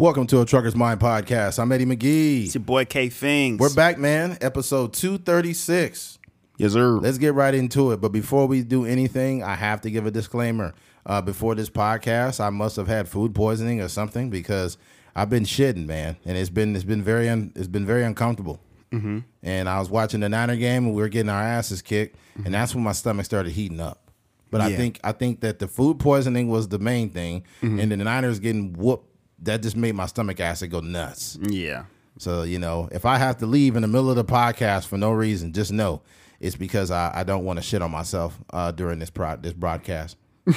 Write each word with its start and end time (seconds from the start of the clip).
Welcome 0.00 0.26
to 0.28 0.40
a 0.40 0.46
Trucker's 0.46 0.74
Mind 0.74 0.98
podcast. 0.98 1.58
I'm 1.58 1.70
Eddie 1.70 1.84
McGee. 1.84 2.44
It's 2.46 2.54
your 2.54 2.64
boy 2.64 2.86
K 2.86 3.10
Things. 3.10 3.60
We're 3.60 3.74
back, 3.74 3.98
man. 3.98 4.38
Episode 4.40 4.94
236. 4.94 6.18
Yes, 6.56 6.72
sir. 6.72 6.92
Let's 6.92 7.18
get 7.18 7.34
right 7.34 7.54
into 7.54 7.92
it. 7.92 8.00
But 8.00 8.10
before 8.10 8.46
we 8.46 8.62
do 8.62 8.86
anything, 8.86 9.42
I 9.42 9.56
have 9.56 9.82
to 9.82 9.90
give 9.90 10.06
a 10.06 10.10
disclaimer. 10.10 10.72
Uh, 11.04 11.20
before 11.20 11.54
this 11.54 11.68
podcast, 11.68 12.40
I 12.40 12.48
must 12.48 12.76
have 12.76 12.88
had 12.88 13.10
food 13.10 13.34
poisoning 13.34 13.82
or 13.82 13.88
something 13.88 14.30
because 14.30 14.78
I've 15.14 15.28
been 15.28 15.44
shitting, 15.44 15.84
man, 15.84 16.16
and 16.24 16.38
it's 16.38 16.48
been 16.48 16.74
it's 16.74 16.82
been 16.82 17.02
very 17.02 17.28
un, 17.28 17.52
it's 17.54 17.68
been 17.68 17.84
very 17.84 18.02
uncomfortable. 18.02 18.58
Mm-hmm. 18.92 19.18
And 19.42 19.68
I 19.68 19.80
was 19.80 19.90
watching 19.90 20.20
the 20.20 20.30
Niner 20.30 20.56
game, 20.56 20.86
and 20.86 20.94
we 20.94 21.02
were 21.02 21.10
getting 21.10 21.28
our 21.28 21.42
asses 21.42 21.82
kicked, 21.82 22.16
mm-hmm. 22.16 22.46
and 22.46 22.54
that's 22.54 22.74
when 22.74 22.82
my 22.82 22.92
stomach 22.92 23.26
started 23.26 23.52
heating 23.52 23.80
up. 23.80 24.10
But 24.50 24.62
yeah. 24.62 24.68
I 24.68 24.76
think 24.76 25.00
I 25.04 25.12
think 25.12 25.40
that 25.40 25.58
the 25.58 25.68
food 25.68 25.98
poisoning 25.98 26.48
was 26.48 26.68
the 26.68 26.78
main 26.78 27.10
thing, 27.10 27.44
mm-hmm. 27.60 27.80
and 27.80 27.92
the 27.92 27.98
Niners 27.98 28.38
getting 28.38 28.72
whooped. 28.72 29.08
That 29.42 29.62
just 29.62 29.76
made 29.76 29.94
my 29.94 30.06
stomach 30.06 30.40
acid 30.40 30.70
go 30.70 30.80
nuts. 30.80 31.38
Yeah. 31.40 31.84
So 32.18 32.42
you 32.42 32.58
know, 32.58 32.88
if 32.92 33.04
I 33.04 33.16
have 33.16 33.38
to 33.38 33.46
leave 33.46 33.76
in 33.76 33.82
the 33.82 33.88
middle 33.88 34.10
of 34.10 34.16
the 34.16 34.24
podcast 34.24 34.86
for 34.86 34.98
no 34.98 35.10
reason, 35.10 35.52
just 35.52 35.72
know 35.72 36.02
it's 36.40 36.56
because 36.56 36.90
I, 36.90 37.12
I 37.14 37.24
don't 37.24 37.44
want 37.44 37.58
to 37.58 37.62
shit 37.62 37.82
on 37.82 37.90
myself 37.90 38.38
uh, 38.52 38.72
during 38.72 38.98
this 38.98 39.10
pro- 39.10 39.36
this 39.36 39.52
broadcast. 39.52 40.16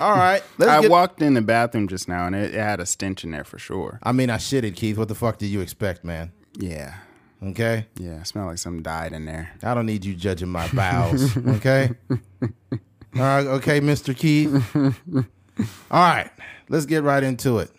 All 0.00 0.12
right. 0.14 0.42
I 0.60 0.82
get... 0.82 0.90
walked 0.90 1.20
in 1.20 1.34
the 1.34 1.42
bathroom 1.42 1.88
just 1.88 2.08
now 2.08 2.26
and 2.26 2.34
it, 2.36 2.54
it, 2.54 2.58
had 2.60 2.80
a 2.80 2.86
stench 2.86 3.24
in 3.24 3.32
there 3.32 3.44
for 3.44 3.58
sure. 3.58 3.98
I 4.02 4.12
mean, 4.12 4.30
I 4.30 4.36
shitted, 4.36 4.76
Keith. 4.76 4.96
What 4.96 5.08
the 5.08 5.14
fuck 5.14 5.38
did 5.38 5.46
you 5.46 5.60
expect, 5.60 6.04
man? 6.04 6.32
Yeah. 6.56 6.94
Okay. 7.42 7.86
Yeah, 7.98 8.20
it 8.20 8.26
smelled 8.26 8.48
like 8.48 8.58
something 8.58 8.82
died 8.82 9.12
in 9.12 9.26
there. 9.26 9.50
I 9.62 9.74
don't 9.74 9.86
need 9.86 10.04
you 10.04 10.14
judging 10.14 10.48
my 10.48 10.68
bowels. 10.68 11.36
okay. 11.36 11.90
All 12.10 13.20
right. 13.20 13.46
Okay, 13.46 13.80
Mr. 13.80 14.16
Keith. 14.16 14.54
All 15.90 16.00
right. 16.00 16.30
Let's 16.68 16.86
get 16.86 17.02
right 17.02 17.22
into 17.22 17.58
it. 17.58 17.70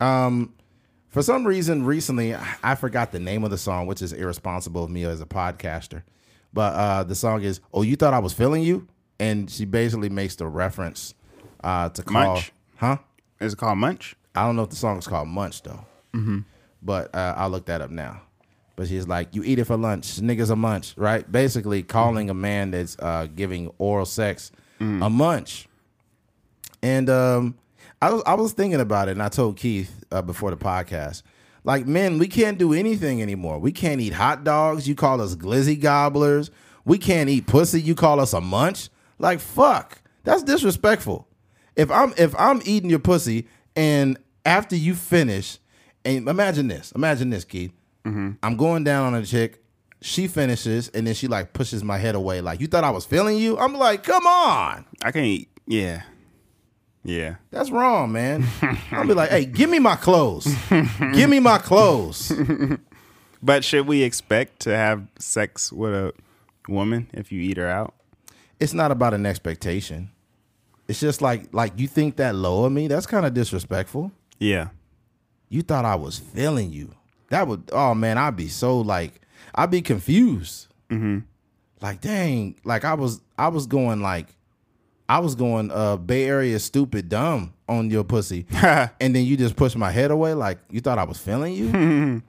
Um, 0.00 0.54
for 1.08 1.22
some 1.22 1.46
reason, 1.46 1.84
recently 1.84 2.34
I 2.62 2.74
forgot 2.74 3.12
the 3.12 3.20
name 3.20 3.44
of 3.44 3.50
the 3.50 3.58
song, 3.58 3.86
which 3.86 4.02
is 4.02 4.12
irresponsible 4.12 4.84
of 4.84 4.90
me 4.90 5.04
as 5.04 5.20
a 5.20 5.26
podcaster. 5.26 6.02
But 6.52 6.74
uh, 6.74 7.04
the 7.04 7.14
song 7.14 7.42
is 7.42 7.60
"Oh, 7.72 7.82
you 7.82 7.96
thought 7.96 8.14
I 8.14 8.18
was 8.18 8.32
feeling 8.32 8.62
you." 8.62 8.88
and 9.18 9.50
she 9.50 9.64
basically 9.64 10.08
makes 10.08 10.36
the 10.36 10.46
reference 10.46 11.14
uh, 11.62 11.88
to 11.90 12.02
call, 12.02 12.34
Munch. 12.34 12.52
huh? 12.76 12.98
Is 13.40 13.52
it 13.52 13.56
called 13.56 13.78
Munch? 13.78 14.16
I 14.34 14.44
don't 14.44 14.56
know 14.56 14.62
if 14.62 14.70
the 14.70 14.76
song 14.76 14.98
is 14.98 15.06
called 15.06 15.28
Munch 15.28 15.62
though. 15.62 15.84
Mm-hmm. 16.12 16.40
But 16.82 17.14
uh, 17.14 17.34
I'll 17.36 17.50
look 17.50 17.66
that 17.66 17.80
up 17.80 17.90
now. 17.90 18.22
But 18.76 18.88
she's 18.88 19.06
like, 19.06 19.34
"You 19.34 19.44
eat 19.44 19.58
it 19.58 19.64
for 19.64 19.76
lunch, 19.76 20.20
niggas 20.20 20.50
a 20.50 20.56
munch," 20.56 20.94
right? 20.96 21.30
Basically, 21.30 21.82
calling 21.82 22.28
a 22.28 22.34
man 22.34 22.72
that's 22.72 22.96
uh, 22.98 23.28
giving 23.34 23.70
oral 23.78 24.04
sex 24.04 24.50
mm. 24.80 25.04
a 25.04 25.08
munch. 25.08 25.68
And 26.82 27.08
um, 27.08 27.54
I 28.04 28.10
was 28.10 28.22
I 28.26 28.34
was 28.34 28.52
thinking 28.52 28.80
about 28.80 29.08
it, 29.08 29.12
and 29.12 29.22
I 29.22 29.30
told 29.30 29.56
Keith 29.56 30.04
uh, 30.12 30.20
before 30.20 30.50
the 30.50 30.58
podcast, 30.58 31.22
like, 31.64 31.86
men, 31.86 32.18
we 32.18 32.28
can't 32.28 32.58
do 32.58 32.74
anything 32.74 33.22
anymore. 33.22 33.58
We 33.58 33.72
can't 33.72 33.98
eat 33.98 34.12
hot 34.12 34.44
dogs. 34.44 34.86
You 34.86 34.94
call 34.94 35.22
us 35.22 35.34
glizzy 35.34 35.80
gobblers. 35.80 36.50
We 36.84 36.98
can't 36.98 37.30
eat 37.30 37.46
pussy. 37.46 37.80
You 37.80 37.94
call 37.94 38.20
us 38.20 38.34
a 38.34 38.42
munch. 38.42 38.90
Like 39.18 39.40
fuck, 39.40 40.02
that's 40.22 40.42
disrespectful. 40.42 41.26
If 41.76 41.90
I'm 41.90 42.12
if 42.18 42.34
I'm 42.38 42.60
eating 42.66 42.90
your 42.90 42.98
pussy 42.98 43.48
and 43.74 44.18
after 44.44 44.76
you 44.76 44.94
finish, 44.94 45.58
and 46.04 46.28
imagine 46.28 46.68
this, 46.68 46.92
imagine 46.92 47.30
this, 47.30 47.46
Keith. 47.46 47.72
Mm-hmm. 48.04 48.32
I'm 48.42 48.58
going 48.58 48.84
down 48.84 49.14
on 49.14 49.22
a 49.22 49.24
chick. 49.24 49.64
She 50.02 50.28
finishes 50.28 50.88
and 50.88 51.06
then 51.06 51.14
she 51.14 51.26
like 51.26 51.54
pushes 51.54 51.82
my 51.82 51.96
head 51.96 52.16
away. 52.16 52.42
Like 52.42 52.60
you 52.60 52.66
thought 52.66 52.84
I 52.84 52.90
was 52.90 53.06
feeling 53.06 53.38
you. 53.38 53.56
I'm 53.56 53.72
like, 53.72 54.02
come 54.02 54.26
on. 54.26 54.84
I 55.02 55.10
can't. 55.10 55.48
Yeah. 55.66 56.02
Yeah. 57.04 57.36
That's 57.50 57.70
wrong, 57.70 58.12
man. 58.12 58.46
I'll 58.90 59.06
be 59.06 59.14
like, 59.14 59.30
hey, 59.30 59.44
give 59.44 59.68
me 59.70 59.78
my 59.78 59.96
clothes. 59.96 60.46
give 61.12 61.28
me 61.28 61.38
my 61.38 61.58
clothes. 61.58 62.32
but 63.42 63.64
should 63.64 63.86
we 63.86 64.02
expect 64.02 64.60
to 64.60 64.74
have 64.74 65.06
sex 65.18 65.70
with 65.70 65.92
a 65.92 66.12
woman 66.66 67.08
if 67.12 67.30
you 67.30 67.40
eat 67.40 67.58
her 67.58 67.68
out? 67.68 67.94
it's 68.60 68.74
not 68.74 68.90
about 68.90 69.14
an 69.14 69.26
expectation. 69.26 70.10
It's 70.88 71.00
just 71.00 71.22
like 71.22 71.52
like 71.52 71.72
you 71.76 71.88
think 71.88 72.16
that 72.16 72.34
low 72.34 72.64
of 72.64 72.72
me. 72.72 72.88
That's 72.88 73.06
kind 73.06 73.26
of 73.26 73.34
disrespectful. 73.34 74.12
Yeah. 74.38 74.68
You 75.48 75.62
thought 75.62 75.84
I 75.84 75.94
was 75.94 76.18
feeling 76.18 76.72
you. 76.72 76.94
That 77.30 77.46
would 77.48 77.70
oh 77.72 77.94
man, 77.94 78.18
I'd 78.18 78.36
be 78.36 78.48
so 78.48 78.80
like 78.80 79.20
I'd 79.54 79.70
be 79.70 79.82
confused. 79.82 80.68
Mm-hmm. 80.90 81.20
Like 81.80 82.00
dang, 82.00 82.56
like 82.64 82.84
I 82.84 82.94
was 82.94 83.20
I 83.38 83.48
was 83.48 83.66
going 83.66 84.02
like 84.02 84.33
I 85.08 85.18
was 85.18 85.34
going 85.34 85.70
uh 85.70 85.96
Bay 85.96 86.24
Area 86.24 86.58
stupid 86.58 87.08
dumb 87.08 87.54
on 87.68 87.90
your 87.90 88.04
pussy, 88.04 88.46
and 88.52 89.14
then 89.14 89.24
you 89.24 89.36
just 89.36 89.56
pushed 89.56 89.76
my 89.76 89.90
head 89.90 90.10
away 90.10 90.34
like 90.34 90.58
you 90.70 90.80
thought 90.80 90.98
I 90.98 91.04
was 91.04 91.18
feeling 91.18 91.54
you. 91.54 92.22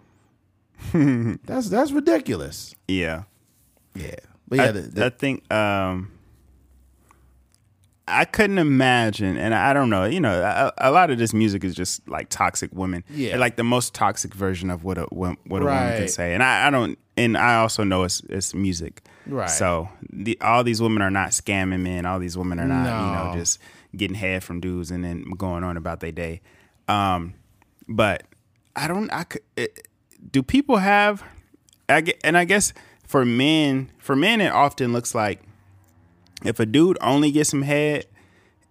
that's 1.46 1.70
that's 1.70 1.92
ridiculous. 1.92 2.76
Yeah, 2.88 3.24
yeah. 3.96 4.16
But 4.48 4.58
yeah, 4.58 4.66
I, 4.66 4.72
the, 4.72 4.82
the, 4.82 5.06
I 5.06 5.10
think 5.10 5.52
um, 5.52 6.12
I 8.08 8.26
couldn't 8.26 8.60
imagine, 8.60 9.38
and 9.38 9.54
I 9.56 9.74
don't 9.74 9.90
know. 9.90 10.06
You 10.06 10.20
know, 10.20 10.42
a, 10.42 10.74
a, 10.78 10.92
lot 10.92 11.10
of 11.10 11.18
this 11.18 11.34
music 11.34 11.64
is 11.64 11.74
just 11.74 12.08
like 12.08 12.30
toxic 12.30 12.70
women. 12.72 13.04
Yeah, 13.10 13.38
like 13.38 13.56
the 13.56 13.64
most 13.64 13.94
toxic 13.94 14.34
version 14.34 14.70
of 14.70 14.84
what 14.84 14.98
a 14.98 15.06
what 15.06 15.38
a 15.50 15.66
right. 15.66 15.82
woman 15.82 15.98
can 15.98 16.08
say. 16.08 16.34
And 16.34 16.44
I, 16.44 16.68
I, 16.68 16.70
don't, 16.70 17.00
and 17.18 17.38
I 17.38 17.58
also 17.58 17.84
know 17.84 18.04
it's 18.04 18.22
it's 18.30 18.54
music. 18.54 19.02
Right. 19.28 19.50
So 19.50 19.90
the, 20.12 20.38
all 20.42 20.64
these 20.64 20.82
women 20.82 21.02
are 21.02 21.12
not 21.12 21.30
scamming 21.30 21.82
men. 21.82 22.06
All 22.06 22.20
these 22.20 22.38
women 22.38 22.60
are 22.60 22.68
not, 22.68 22.84
no. 22.84 23.06
you 23.06 23.30
know, 23.34 23.40
just 23.40 23.60
getting 23.96 24.16
head 24.16 24.44
from 24.44 24.60
dudes 24.60 24.92
and 24.92 25.04
then 25.04 25.24
going 25.38 25.64
on 25.64 25.78
about 25.78 26.00
their 26.00 26.12
day. 26.12 26.42
Um, 26.88 27.34
but 27.88 28.24
I 28.76 28.88
don't. 28.88 29.12
I 29.12 29.24
could. 29.24 29.42
It, 29.56 29.88
do 30.32 30.44
people 30.44 30.78
have? 30.78 31.24
I 31.88 32.02
get, 32.02 32.20
and 32.24 32.38
I 32.38 32.46
guess 32.46 32.74
for 33.08 33.26
men, 33.26 33.92
for 33.98 34.16
men, 34.16 34.42
it 34.42 34.52
often 34.52 34.92
looks 34.92 35.14
like 35.16 35.42
if 36.44 36.60
a 36.60 36.66
dude 36.66 36.98
only 37.02 37.32
gets 37.32 37.50
some 37.50 37.62
head, 37.62 38.06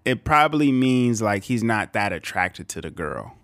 it 0.05 0.25
probably 0.25 0.73
means 0.73 1.23
like 1.23 1.45
he's 1.45 1.63
not 1.63 1.93
that 1.93 2.13
attracted 2.13 2.69
to 2.71 2.81
the 2.81 2.91
girl. 2.91 3.37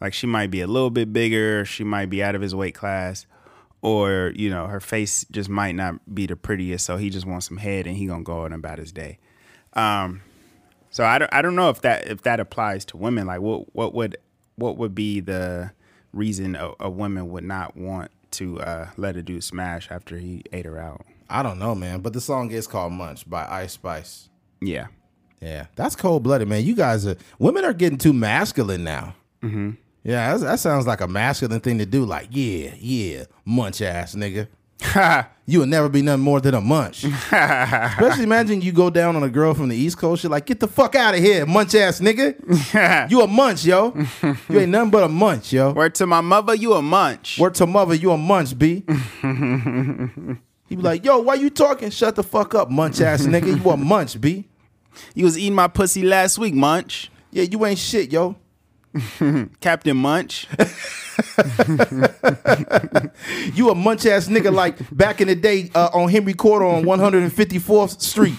Like 0.00 0.14
she 0.14 0.26
might 0.26 0.50
be 0.50 0.60
a 0.60 0.66
little 0.66 0.90
bit 0.90 1.12
bigger, 1.12 1.64
she 1.64 1.84
might 1.84 2.10
be 2.10 2.22
out 2.22 2.34
of 2.34 2.42
his 2.42 2.54
weight 2.54 2.74
class, 2.74 3.26
or 3.82 4.32
you 4.34 4.48
know 4.48 4.66
her 4.66 4.80
face 4.80 5.26
just 5.30 5.48
might 5.48 5.74
not 5.74 6.14
be 6.14 6.26
the 6.26 6.36
prettiest, 6.36 6.86
so 6.86 6.96
he 6.96 7.10
just 7.10 7.26
wants 7.26 7.46
some 7.48 7.58
head 7.58 7.86
and 7.86 7.96
he 7.96 8.06
gonna 8.06 8.22
go 8.22 8.40
on 8.40 8.52
about 8.52 8.78
his 8.78 8.92
day. 8.92 9.18
Um, 9.74 10.22
so 10.90 11.04
I 11.04 11.18
don't 11.18 11.32
I 11.34 11.42
don't 11.42 11.56
know 11.56 11.68
if 11.68 11.82
that 11.82 12.06
if 12.06 12.22
that 12.22 12.40
applies 12.40 12.84
to 12.86 12.96
women. 12.96 13.26
Like 13.26 13.40
what 13.40 13.74
what 13.74 13.94
would 13.94 14.16
what 14.56 14.76
would 14.78 14.94
be 14.94 15.20
the 15.20 15.72
reason 16.12 16.54
a, 16.54 16.72
a 16.80 16.90
woman 16.90 17.30
would 17.30 17.44
not 17.44 17.76
want 17.76 18.10
to 18.32 18.60
uh, 18.60 18.88
let 18.96 19.16
a 19.16 19.22
dude 19.22 19.44
smash 19.44 19.90
after 19.90 20.16
he 20.16 20.42
ate 20.52 20.64
her 20.64 20.78
out? 20.78 21.04
I 21.28 21.42
don't 21.42 21.58
know, 21.58 21.74
man. 21.74 22.00
But 22.00 22.12
the 22.12 22.20
song 22.20 22.50
is 22.50 22.66
called 22.66 22.92
Munch 22.92 23.28
by 23.28 23.46
Ice 23.48 23.72
Spice. 23.72 24.28
Yeah. 24.60 24.88
Yeah. 25.40 25.66
That's 25.76 25.96
cold 25.96 26.22
blooded, 26.22 26.48
man. 26.48 26.64
You 26.64 26.74
guys 26.74 27.06
are, 27.06 27.16
women 27.38 27.64
are 27.64 27.72
getting 27.72 27.98
too 27.98 28.12
masculine 28.12 28.84
now. 28.84 29.14
Mm-hmm. 29.42 29.70
Yeah, 30.04 30.36
that 30.36 30.58
sounds 30.58 30.86
like 30.86 31.00
a 31.00 31.08
masculine 31.08 31.60
thing 31.60 31.78
to 31.78 31.86
do. 31.86 32.04
Like, 32.04 32.28
yeah, 32.30 32.74
yeah, 32.78 33.24
munch 33.44 33.80
ass 33.80 34.14
nigga. 34.14 34.48
you 35.46 35.60
will 35.60 35.66
never 35.66 35.88
be 35.88 36.02
nothing 36.02 36.24
more 36.24 36.40
than 36.40 36.54
a 36.54 36.60
munch. 36.60 37.04
Especially 37.32 38.24
imagine 38.24 38.60
you 38.60 38.72
go 38.72 38.90
down 38.90 39.14
on 39.14 39.22
a 39.22 39.28
girl 39.28 39.54
from 39.54 39.68
the 39.68 39.76
East 39.76 39.98
Coast. 39.98 40.24
You're 40.24 40.30
like, 40.30 40.46
get 40.46 40.60
the 40.60 40.66
fuck 40.66 40.94
out 40.94 41.14
of 41.14 41.20
here, 41.20 41.46
munch 41.46 41.74
ass 41.74 42.00
nigga. 42.00 43.10
you 43.10 43.20
a 43.20 43.26
munch, 43.26 43.64
yo. 43.64 43.94
You 44.48 44.60
ain't 44.60 44.70
nothing 44.70 44.90
but 44.90 45.04
a 45.04 45.08
munch, 45.08 45.52
yo. 45.52 45.72
Word 45.72 45.94
to 45.96 46.06
my 46.06 46.20
mother, 46.20 46.54
you 46.54 46.74
a 46.74 46.82
munch. 46.82 47.38
Word 47.38 47.54
to 47.56 47.66
mother, 47.66 47.94
you 47.94 48.10
a 48.10 48.18
munch, 48.18 48.58
B. 48.58 48.84
He 50.68 50.76
be 50.76 50.82
like, 50.82 51.04
yo, 51.04 51.18
why 51.18 51.34
you 51.34 51.50
talking? 51.50 51.90
Shut 51.90 52.16
the 52.16 52.22
fuck 52.22 52.54
up, 52.54 52.70
munch 52.70 53.00
ass 53.00 53.26
nigga. 53.26 53.62
You 53.62 53.70
a 53.70 53.76
munch, 53.76 54.20
B. 54.20 54.48
You 55.14 55.24
was 55.24 55.38
eating 55.38 55.54
my 55.54 55.68
pussy 55.68 56.02
last 56.02 56.38
week, 56.38 56.54
munch. 56.54 57.10
Yeah, 57.30 57.44
you 57.44 57.64
ain't 57.64 57.78
shit, 57.78 58.10
yo. 58.12 58.36
Captain 59.60 59.96
Munch. 59.96 60.46
you 63.54 63.70
a 63.70 63.74
munch 63.74 64.06
ass 64.06 64.28
nigga 64.28 64.52
like 64.52 64.76
back 64.96 65.20
in 65.20 65.28
the 65.28 65.34
day 65.34 65.70
uh, 65.74 65.90
on 65.92 66.08
Henry 66.08 66.34
Court 66.34 66.62
on 66.62 66.84
154th 66.84 68.00
Street. 68.00 68.36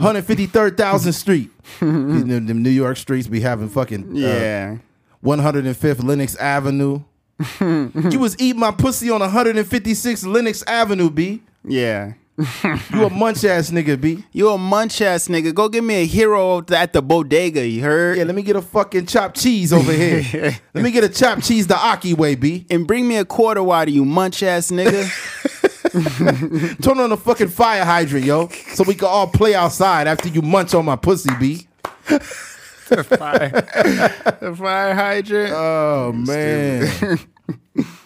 153rd 0.00 1.12
Street. 1.12 1.50
them, 1.80 2.46
them 2.46 2.62
New 2.62 2.70
York 2.70 2.96
streets 2.96 3.26
be 3.28 3.40
having 3.40 3.68
fucking 3.68 4.10
uh, 4.10 4.18
yeah. 4.18 4.78
105th 5.24 6.02
Lenox 6.02 6.36
Avenue. 6.36 7.02
you 7.60 8.18
was 8.18 8.36
eating 8.40 8.60
my 8.60 8.70
pussy 8.70 9.10
on 9.10 9.20
156 9.20 10.24
Lenox 10.24 10.62
Avenue, 10.66 11.10
B. 11.10 11.42
Yeah. 11.64 12.14
You 12.38 13.04
a 13.04 13.10
munch 13.10 13.42
ass 13.44 13.70
nigga, 13.70 14.00
B. 14.00 14.24
You 14.30 14.50
a 14.50 14.58
munch 14.58 15.00
ass 15.00 15.26
nigga. 15.26 15.52
Go 15.52 15.68
get 15.68 15.82
me 15.82 16.02
a 16.02 16.06
hero 16.06 16.64
at 16.70 16.92
the 16.92 17.02
bodega, 17.02 17.66
you 17.66 17.82
heard? 17.82 18.16
Yeah, 18.16 18.24
let 18.24 18.36
me 18.36 18.42
get 18.42 18.54
a 18.54 18.62
fucking 18.62 19.06
chopped 19.06 19.40
cheese 19.40 19.72
over 19.72 19.92
here. 19.92 20.22
let 20.74 20.84
me 20.84 20.92
get 20.92 21.02
a 21.02 21.08
chopped 21.08 21.44
cheese 21.44 21.66
the 21.66 21.76
Aki 21.76 22.14
way, 22.14 22.36
B. 22.36 22.64
And 22.70 22.86
bring 22.86 23.08
me 23.08 23.16
a 23.16 23.24
quarter 23.24 23.62
water, 23.62 23.90
you 23.90 24.04
munch 24.04 24.44
ass 24.44 24.70
nigga. 24.70 25.08
Turn 26.82 27.00
on 27.00 27.10
the 27.10 27.16
fucking 27.16 27.48
fire 27.48 27.84
hydrant, 27.84 28.24
yo, 28.24 28.48
so 28.48 28.84
we 28.84 28.94
can 28.94 29.08
all 29.08 29.26
play 29.26 29.54
outside 29.56 30.06
after 30.06 30.28
you 30.28 30.42
munch 30.42 30.74
on 30.74 30.84
my 30.84 30.96
pussy, 30.96 31.30
B. 31.40 31.66
the 32.88 33.02
fire, 33.04 33.50
the 34.40 34.54
fire 34.56 34.94
hydrant. 34.94 35.52
Oh 35.54 36.12
man, 36.12 36.88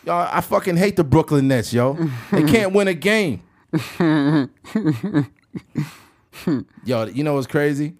y'all! 0.06 0.28
I 0.32 0.40
fucking 0.40 0.76
hate 0.76 0.96
the 0.96 1.04
Brooklyn 1.04 1.48
Nets, 1.48 1.72
yo. 1.72 1.98
They 2.30 2.44
can't 2.44 2.72
win 2.72 2.88
a 2.88 2.94
game. 2.94 3.42
yo, 6.84 7.04
you 7.06 7.24
know 7.24 7.34
what's 7.34 7.46
crazy? 7.46 7.94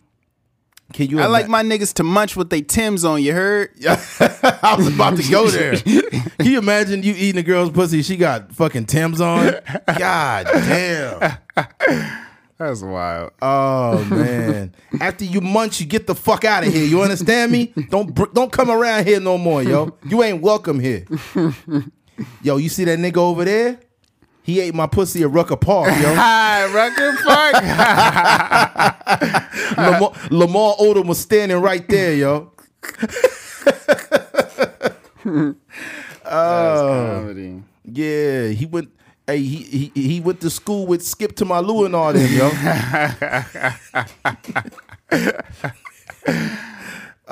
Can 0.93 1.09
you? 1.09 1.21
I 1.21 1.27
like 1.27 1.49
my 1.49 1.63
niggas 1.63 1.95
to 1.95 2.03
munch 2.03 2.37
with 2.37 2.51
they 2.51 2.61
Tims 2.61 3.05
on. 3.05 3.23
You 3.23 3.33
heard? 3.33 3.71
I 3.87 4.75
was 4.77 4.89
about 4.89 5.17
to 5.17 5.31
go 5.31 5.49
there. 5.49 5.77
Can 5.79 6.21
you 6.41 6.59
imagine 6.59 7.03
you 7.03 7.15
eating 7.17 7.39
a 7.39 7.43
girl's 7.43 7.71
pussy? 7.71 8.03
She 8.03 8.17
got 8.19 8.53
fucking 8.53 8.85
Tim's 8.87 9.21
on. 9.21 9.55
God 9.99 10.47
damn. 10.47 11.39
That's 12.59 12.83
wild. 12.83 13.33
Oh 13.41 14.05
man! 14.05 14.75
After 15.01 15.25
you 15.25 15.41
munch, 15.41 15.81
you 15.81 15.87
get 15.87 16.07
the 16.07 16.15
fuck 16.15 16.45
out 16.45 16.67
of 16.67 16.73
here. 16.73 16.85
You 16.85 17.01
understand 17.03 17.51
me? 17.51 17.73
Don't 17.89 18.15
br- 18.15 18.31
don't 18.33 18.53
come 18.53 18.71
around 18.71 19.07
here 19.07 19.19
no 19.21 19.39
more, 19.39 19.63
yo. 19.63 19.97
You 20.07 20.23
ain't 20.23 20.43
welcome 20.43 20.79
here. 20.79 21.07
Yo, 22.43 22.59
you 22.59 22.69
see 22.69 22.85
that 22.85 22.99
nigga 22.99 23.17
over 23.17 23.45
there? 23.47 23.81
He 24.43 24.61
ate 24.61 24.75
my 24.75 24.87
pussy 24.87 25.23
at 25.23 25.31
Rucker 25.31 25.57
Park, 25.57 25.89
yo. 26.01 26.15
Hi, 26.17 26.67
Rucker 26.67 27.17
Park. 27.23 27.55
Lamar, 29.77 30.13
Lamar 30.31 30.75
Odom 30.77 31.07
was 31.07 31.21
standing 31.21 31.59
right 31.59 31.89
there, 31.89 32.15
yo. 32.15 32.53
Oh. 36.25 37.21
comedy. 37.21 37.63
Yeah, 37.85 38.49
he 38.49 38.67
went. 38.67 38.91
Hey, 39.27 39.39
he 39.39 39.91
he 39.95 40.03
he 40.03 40.21
went 40.21 40.41
to 40.41 40.51
school 40.51 40.87
with 40.87 41.05
Skip 41.05 41.37
to 41.37 41.45
my 41.45 41.61
Lou 41.61 41.85
and 41.85 41.95
all 41.95 42.13
them, 42.13 42.33
yo. 42.33 42.51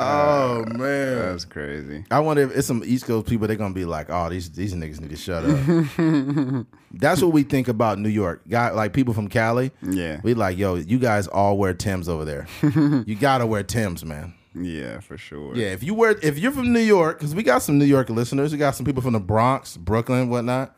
oh 0.00 0.64
man, 0.66 1.18
That's 1.18 1.44
crazy. 1.44 2.04
I 2.10 2.20
wonder 2.20 2.42
if 2.42 2.56
it's 2.56 2.66
some 2.66 2.82
East 2.84 3.04
Coast 3.06 3.26
people. 3.28 3.46
They're 3.46 3.56
gonna 3.56 3.74
be 3.74 3.84
like, 3.84 4.06
"Oh, 4.10 4.28
these 4.28 4.50
these 4.50 4.74
niggas 4.74 5.00
need 5.00 5.10
to 5.10 5.16
shut 5.16 5.44
up." 5.44 6.66
That's 6.92 7.22
what 7.22 7.32
we 7.32 7.42
think 7.44 7.68
about 7.68 7.98
New 7.98 8.08
York. 8.08 8.42
Guy 8.48 8.70
like 8.70 8.92
people 8.92 9.14
from 9.14 9.28
Cali. 9.28 9.70
Yeah. 9.82 10.20
we 10.24 10.34
like, 10.34 10.58
yo, 10.58 10.74
you 10.76 10.98
guys 10.98 11.26
all 11.28 11.56
wear 11.58 11.72
Tims 11.74 12.08
over 12.08 12.24
there. 12.24 12.46
you 13.06 13.14
gotta 13.14 13.46
wear 13.46 13.62
Tims, 13.62 14.04
man. 14.04 14.34
Yeah, 14.54 14.98
for 15.00 15.16
sure. 15.16 15.54
Yeah, 15.54 15.68
if 15.68 15.82
you 15.84 15.94
wear 15.94 16.16
if 16.22 16.38
you're 16.38 16.50
from 16.52 16.72
New 16.72 16.80
York, 16.80 17.18
because 17.18 17.34
we 17.34 17.42
got 17.44 17.62
some 17.62 17.78
New 17.78 17.84
York 17.84 18.10
listeners, 18.10 18.50
we 18.52 18.58
got 18.58 18.74
some 18.74 18.84
people 18.84 19.02
from 19.02 19.12
the 19.12 19.20
Bronx, 19.20 19.76
Brooklyn, 19.76 20.28
whatnot. 20.28 20.74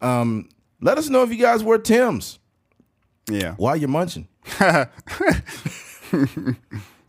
Um, 0.00 0.48
let 0.80 0.98
us 0.98 1.08
know 1.08 1.22
if 1.22 1.30
you 1.30 1.36
guys 1.38 1.64
wear 1.64 1.78
Tims 1.78 2.38
Yeah. 3.28 3.54
while 3.54 3.76
you're 3.76 3.88
munching. 3.88 4.28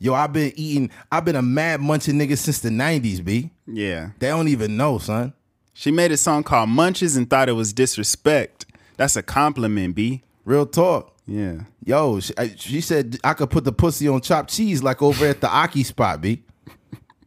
Yo, 0.04 0.14
I've 0.14 0.34
been 0.34 0.52
eating. 0.58 0.92
I've 1.10 1.24
been 1.24 1.38
a 1.38 1.42
mad 1.42 1.80
munching 1.80 2.16
nigga 2.16 2.38
since 2.38 2.60
the 2.60 2.68
'90s. 2.68 3.24
B. 3.24 3.52
Yeah. 3.66 4.10
They 4.20 4.28
don't 4.28 4.50
even 4.50 4.76
know, 4.76 4.98
son. 4.98 5.32
She 5.72 5.92
made 5.92 6.12
a 6.12 6.18
song 6.18 6.44
called 6.44 6.68
Munches 6.68 7.16
and 7.16 7.30
thought 7.30 7.48
it 7.48 7.54
was 7.54 7.72
disrespect. 7.72 8.66
That's 8.98 9.16
a 9.16 9.24
compliment, 9.24 9.96
B. 9.96 10.22
Real 10.44 10.66
talk. 10.66 11.16
Yeah. 11.26 11.62
Yo, 11.86 12.20
she, 12.20 12.34
I- 12.38 12.54
she 12.58 12.82
said 12.82 13.18
I 13.24 13.34
could 13.34 13.50
put 13.50 13.64
the 13.64 13.72
pussy 13.72 14.10
on 14.10 14.20
chopped 14.20 14.50
cheese 14.50 14.84
like 14.84 15.02
over 15.02 15.26
at 15.26 15.40
the 15.40 15.48
Aki 15.48 15.84
spot, 15.84 16.20
B. 16.20 16.44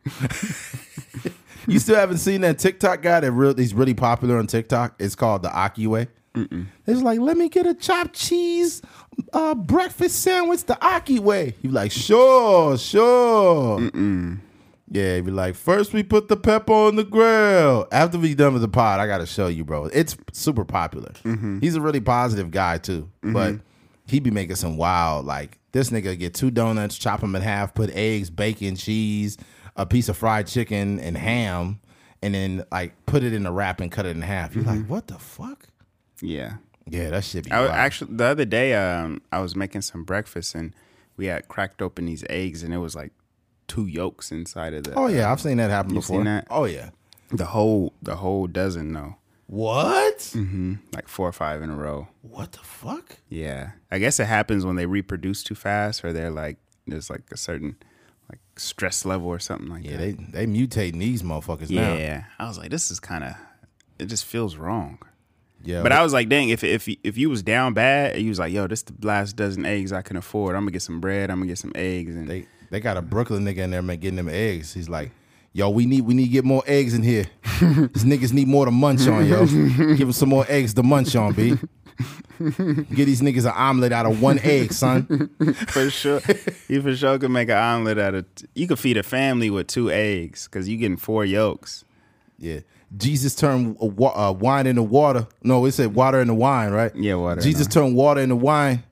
you 1.67 1.79
still 1.79 1.97
haven't 1.97 2.19
seen 2.19 2.43
that 2.43 2.59
TikTok 2.59 3.01
guy 3.01 3.21
that 3.21 3.33
real 3.33 3.57
he's 3.57 3.73
really 3.73 3.95
popular 3.95 4.37
on 4.37 4.47
TikTok? 4.49 4.97
It's 4.99 5.15
called 5.15 5.43
the 5.43 5.51
Aki 5.51 5.87
way. 5.87 6.09
It's 6.87 7.03
like, 7.03 7.21
let 7.21 7.37
me 7.37 7.49
get 7.49 7.67
a 7.67 7.75
chopped 7.75 8.15
cheese 8.15 8.83
uh, 9.33 9.55
breakfast 9.55 10.21
sandwich 10.23 10.65
the 10.65 10.79
Aki 10.85 11.21
way. 11.21 11.55
You 11.63 11.71
like, 11.71 11.93
sure, 11.93 12.77
sure. 12.77 13.81
Yeah, 14.89 15.17
you 15.17 15.23
be 15.25 15.31
like, 15.33 15.57
first 15.57 15.93
we 15.93 16.03
put 16.05 16.29
the 16.29 16.37
pepper 16.37 16.73
on 16.73 16.97
the 16.97 17.05
grill. 17.05 17.89
After 17.91 18.19
we 18.19 18.35
done 18.35 18.53
with 18.53 18.63
the 18.63 18.69
pod, 18.69 19.01
I 19.01 19.07
gotta 19.07 19.27
show 19.27 19.49
you, 19.49 19.65
bro. 19.65 19.87
It's 19.87 20.17
super 20.33 20.65
popular. 20.65 21.13
Mm-hmm. 21.25 21.59
He's 21.59 21.75
a 21.75 21.81
really 21.81 22.01
positive 22.01 22.53
guy 22.53 22.79
too, 22.79 23.11
mm-hmm. 23.23 23.33
but 23.33 23.57
he 24.07 24.21
be 24.21 24.31
making 24.31 24.57
some 24.57 24.77
wild 24.77 25.27
like 25.27 25.59
this 25.73 25.91
nigga 25.91 26.17
get 26.17 26.35
two 26.35 26.53
donuts, 26.53 26.97
chop 26.97 27.21
them 27.21 27.35
in 27.35 27.43
half, 27.43 27.75
put 27.75 27.91
eggs, 27.91 28.31
bacon, 28.31 28.77
cheese, 28.77 29.37
a 29.75 29.85
piece 29.85 30.09
of 30.09 30.17
fried 30.17 30.47
chicken, 30.47 31.01
and 31.01 31.17
ham, 31.17 31.81
and 32.23 32.35
then 32.35 32.65
like 32.71 32.95
put 33.07 33.25
it 33.25 33.33
in 33.33 33.45
a 33.45 33.51
wrap 33.53 33.81
and 33.81 33.91
cut 33.91 34.07
it 34.07 34.11
in 34.11 34.23
half. 34.23 34.55
You're 34.55 34.63
mm-hmm. 34.65 34.83
like, 34.83 34.89
what 34.89 35.09
the 35.09 35.19
fuck? 35.19 35.67
Yeah. 36.21 36.55
Yeah, 36.89 37.11
that 37.11 37.25
should 37.25 37.45
be 37.45 37.51
I 37.51 37.61
was, 37.61 37.69
wild. 37.71 37.79
actually 37.81 38.15
the 38.17 38.25
other 38.25 38.45
day 38.45 38.75
um 38.75 39.21
I 39.33 39.41
was 39.41 39.57
making 39.57 39.83
some 39.83 40.05
breakfast 40.05 40.55
and 40.55 40.73
we 41.17 41.27
had 41.27 41.49
cracked 41.49 41.83
open 41.83 42.07
these 42.07 42.25
eggs 42.31 42.63
and 42.63 42.73
it 42.73 42.79
was 42.79 42.95
like 42.95 43.13
two 43.67 43.87
yolks 43.87 44.31
inside 44.31 44.73
of 44.75 44.85
the 44.85 44.95
oh 44.95 45.09
yeah, 45.09 45.31
I've 45.33 45.41
seen 45.41 45.57
that 45.57 45.71
happen 45.71 45.95
You 45.95 46.01
before. 46.01 46.19
seen 46.19 46.25
that? 46.27 46.47
Oh 46.51 46.65
yeah. 46.65 46.91
the 47.31 47.47
whole 47.47 47.93
the 48.03 48.17
whole 48.17 48.47
dozen 48.47 48.93
though. 48.93 49.17
What? 49.49 50.19
Mm-hmm. 50.19 50.75
Like 50.95 51.09
four 51.09 51.29
or 51.29 51.33
five 51.33 51.63
in 51.63 51.71
a 51.71 51.77
row. 51.77 52.09
What 52.23 52.53
the 52.53 52.59
fuck? 52.59 53.19
Yeah. 53.29 53.71
I 53.93 53.99
guess 53.99 54.19
it 54.19 54.25
happens 54.27 54.65
when 54.67 54.75
they 54.77 54.87
reproduce 54.87 55.43
too 55.45 55.55
fast 55.55 56.05
or 56.05 56.13
they're 56.13 56.31
like 56.31 56.57
there's 56.87 57.11
like 57.11 57.23
a 57.33 57.37
certain 57.37 57.77
like 58.31 58.41
stress 58.57 59.05
level 59.05 59.29
or 59.29 59.39
something 59.41 59.69
like 59.69 59.85
Yeah, 59.85 59.97
that. 59.97 60.07
Yeah, 60.09 60.15
they 60.33 60.45
they 60.45 60.47
mutating 60.47 60.99
these 61.01 61.23
motherfuckers 61.25 61.71
now. 61.71 61.95
yeah. 61.95 62.25
I 62.39 62.47
was 62.47 62.59
like, 62.59 62.71
this 62.71 62.91
is 62.93 63.01
kinda 63.01 63.37
it 63.99 64.07
just 64.07 64.25
feels 64.25 64.57
wrong. 64.57 64.99
Yeah, 65.65 65.83
But 65.83 65.91
I 65.93 66.03
was 66.03 66.13
like, 66.13 66.29
dang, 66.29 66.51
if 66.51 66.63
if 66.63 66.89
if 67.03 67.19
you 67.19 67.29
was 67.29 67.43
down 67.43 67.75
bad, 67.75 68.21
you 68.21 68.29
was 68.29 68.39
like, 68.39 68.53
yo, 68.53 68.67
this 68.69 68.83
the 68.83 68.95
last 69.07 69.35
dozen 69.35 69.67
eggs 69.67 69.93
I 69.93 70.03
can 70.03 70.17
afford. 70.17 70.55
I'm 70.55 70.63
gonna 70.63 70.71
get 70.71 70.83
some 70.83 71.01
bread. 71.01 71.31
I'm 71.31 71.39
gonna 71.39 71.49
get 71.49 71.59
some 71.59 71.73
eggs, 71.75 72.15
and 72.15 72.29
They 72.29 72.47
they 72.71 72.81
got 72.81 72.97
a 72.97 73.03
Brooklyn 73.03 73.45
nigga 73.45 73.59
in 73.59 73.71
there 73.71 73.83
man, 73.83 73.99
getting 73.99 74.17
them 74.17 74.29
eggs. 74.29 74.73
He's 74.75 74.89
like, 74.89 75.11
yo, 75.53 75.71
we 75.71 75.87
need 75.87 76.03
we 76.03 76.15
need 76.15 76.27
to 76.27 76.31
get 76.31 76.45
more 76.45 76.63
eggs 76.67 76.95
in 76.95 77.03
here. 77.03 77.27
These 77.61 78.05
niggas 78.05 78.33
need 78.33 78.47
more 78.47 78.65
to 78.67 78.71
munch 78.71 79.09
on, 79.09 79.27
yo. 79.27 79.47
Give 79.47 79.99
them 79.99 80.13
some 80.13 80.29
more 80.29 80.47
eggs 80.49 80.73
to 80.75 80.83
munch 80.83 81.17
on, 81.17 81.33
b. 81.33 81.57
Get 82.39 83.07
these 83.07 83.23
niggas 83.23 83.47
an 83.47 83.53
omelet 83.57 83.91
out 83.91 84.05
of 84.05 84.21
one 84.21 84.39
egg, 84.41 84.73
son. 84.73 85.31
for 85.69 85.89
sure, 85.89 86.21
you 86.69 86.83
for 86.83 86.95
sure 86.95 87.19
could 87.19 87.31
make 87.31 87.49
an 87.49 87.57
omelet 87.57 87.99
out 87.99 88.15
of. 88.15 88.27
You 88.55 88.69
could 88.69 88.79
feed 88.79 88.99
a 88.99 89.03
family 89.03 89.49
with 89.49 89.67
two 89.69 89.91
eggs 89.91 90.45
because 90.45 90.69
you 90.69 90.77
getting 90.77 90.99
four 90.99 91.25
yolks. 91.25 91.85
Yeah. 92.39 92.61
Jesus 92.97 93.35
turned 93.35 93.77
uh, 93.81 94.33
wine 94.39 94.67
into 94.67 94.83
water. 94.83 95.27
No, 95.43 95.65
it 95.65 95.73
said 95.73 95.95
water 95.95 96.21
into 96.21 96.35
wine, 96.35 96.71
right? 96.71 96.95
Yeah, 96.95 97.15
water 97.15 97.41
Jesus 97.41 97.67
turned 97.67 97.97
water 97.97 98.21
into 98.21 98.37
wine. 98.37 98.85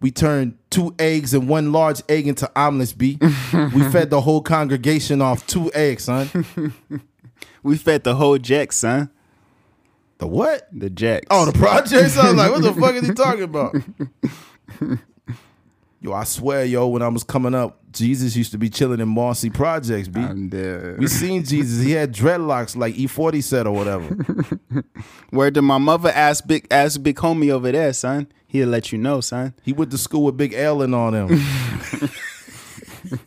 We 0.00 0.12
turned 0.12 0.56
two 0.70 0.94
eggs 0.98 1.34
and 1.34 1.48
one 1.48 1.72
large 1.72 2.02
egg 2.08 2.28
into 2.28 2.50
omelets, 2.54 2.92
B. 2.92 3.18
we 3.52 3.82
fed 3.90 4.10
the 4.10 4.20
whole 4.20 4.40
congregation 4.40 5.20
off 5.20 5.46
two 5.46 5.72
eggs, 5.74 6.04
son. 6.04 6.74
We 7.62 7.76
fed 7.76 8.04
the 8.04 8.14
whole 8.14 8.38
Jex, 8.38 8.76
son. 8.76 9.10
The 10.18 10.26
what? 10.26 10.68
The 10.72 10.90
Jex. 10.90 11.26
Oh, 11.30 11.44
the 11.44 11.52
projects. 11.52 12.16
I 12.16 12.26
was 12.26 12.34
like, 12.34 12.50
what 12.50 12.62
the 12.62 12.72
fuck 12.72 12.94
is 12.94 13.06
he 13.06 13.14
talking 13.14 13.42
about? 13.42 13.74
yo, 16.00 16.12
I 16.12 16.24
swear, 16.24 16.64
yo, 16.64 16.88
when 16.88 17.02
I 17.02 17.08
was 17.08 17.24
coming 17.24 17.54
up, 17.54 17.77
Jesus 17.92 18.36
used 18.36 18.52
to 18.52 18.58
be 18.58 18.68
chilling 18.68 19.00
in 19.00 19.08
Marcy 19.08 19.50
Projects, 19.50 20.08
B. 20.08 20.20
I'm 20.20 20.48
dead. 20.48 20.98
we 20.98 21.06
seen 21.06 21.44
Jesus. 21.44 21.84
He 21.84 21.92
had 21.92 22.12
dreadlocks 22.12 22.76
like 22.76 22.94
E40 22.94 23.42
said 23.42 23.66
or 23.66 23.74
whatever. 23.74 24.04
Where 25.30 25.50
did 25.50 25.62
my 25.62 25.78
mother 25.78 26.10
ask 26.10 26.46
big 26.46 26.66
ask 26.70 27.02
big 27.02 27.16
homie 27.16 27.50
over 27.50 27.72
there, 27.72 27.92
son? 27.92 28.28
He'll 28.46 28.68
let 28.68 28.92
you 28.92 28.98
know, 28.98 29.20
son. 29.20 29.54
He 29.62 29.72
went 29.72 29.90
to 29.90 29.98
school 29.98 30.24
with 30.24 30.36
Big 30.36 30.54
Ellen 30.54 30.94
on 30.94 31.14
him. 31.14 31.40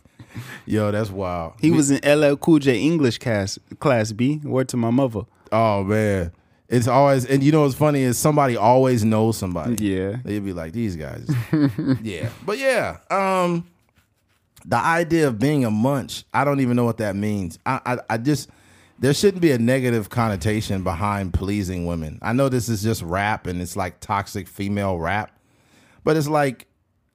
yo, 0.66 0.90
that's 0.90 1.10
wild. 1.10 1.54
He 1.60 1.70
was 1.70 1.90
in 1.92 2.00
LL 2.04 2.36
Cool 2.36 2.58
J 2.58 2.80
English 2.80 3.18
class, 3.18 3.58
class 3.78 4.12
B. 4.12 4.40
Word 4.42 4.68
to 4.70 4.76
my 4.76 4.90
mother. 4.90 5.22
Oh 5.52 5.84
man. 5.84 6.32
It's 6.68 6.88
always 6.88 7.26
and 7.26 7.42
you 7.42 7.52
know 7.52 7.62
what's 7.62 7.74
funny 7.74 8.00
is 8.00 8.18
somebody 8.18 8.56
always 8.56 9.04
knows 9.04 9.36
somebody. 9.36 9.84
Yeah. 9.84 10.16
They'd 10.24 10.44
be 10.44 10.52
like, 10.52 10.72
these 10.72 10.96
guys. 10.96 11.30
yeah. 12.02 12.30
But 12.44 12.58
yeah, 12.58 12.98
um, 13.10 13.68
the 14.64 14.76
idea 14.76 15.28
of 15.28 15.38
being 15.38 15.64
a 15.64 15.70
munch, 15.70 16.24
I 16.32 16.44
don't 16.44 16.60
even 16.60 16.76
know 16.76 16.84
what 16.84 16.98
that 16.98 17.16
means. 17.16 17.58
I, 17.66 17.80
I, 17.84 17.98
I 18.10 18.18
just 18.18 18.48
there 18.98 19.12
shouldn't 19.12 19.42
be 19.42 19.50
a 19.50 19.58
negative 19.58 20.10
connotation 20.10 20.84
behind 20.84 21.34
pleasing 21.34 21.86
women. 21.86 22.18
I 22.22 22.32
know 22.32 22.48
this 22.48 22.68
is 22.68 22.82
just 22.82 23.02
rap 23.02 23.46
and 23.46 23.60
it's 23.60 23.76
like 23.76 23.98
toxic 24.00 24.46
female 24.46 24.98
rap, 24.98 25.36
but 26.04 26.16
it's 26.16 26.28
like 26.28 26.68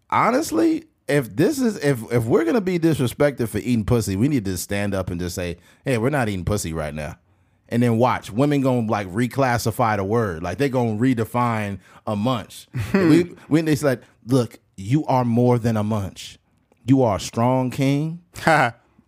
honestly, 0.09 0.85
if 1.07 1.33
this 1.35 1.59
is 1.59 1.77
if 1.77 2.11
if 2.11 2.25
we're 2.25 2.43
gonna 2.43 2.61
be 2.61 2.79
disrespected 2.79 3.47
for 3.47 3.59
eating 3.59 3.85
pussy, 3.85 4.15
we 4.15 4.27
need 4.27 4.45
to 4.45 4.57
stand 4.57 4.93
up 4.93 5.09
and 5.09 5.19
just 5.19 5.35
say, 5.35 5.57
hey, 5.85 5.97
we're 5.97 6.09
not 6.09 6.27
eating 6.27 6.45
pussy 6.45 6.73
right 6.73 6.93
now. 6.93 7.17
And 7.69 7.83
then 7.83 7.97
watch 7.97 8.31
women 8.31 8.61
gonna 8.61 8.87
like 8.87 9.07
reclassify 9.07 9.97
the 9.97 10.03
word, 10.03 10.43
like 10.43 10.57
they 10.57 10.69
gonna 10.69 10.97
redefine 10.97 11.79
a 12.05 12.15
munch. 12.15 12.67
we, 12.93 13.23
when 13.47 13.65
they 13.65 13.75
said, 13.75 14.03
"Look, 14.25 14.59
you 14.77 15.05
are 15.05 15.25
more 15.25 15.57
than 15.57 15.75
a 15.75 15.83
munch. 15.83 16.37
You 16.87 17.03
are 17.03 17.17
a 17.17 17.19
strong 17.19 17.69
king. 17.69 18.21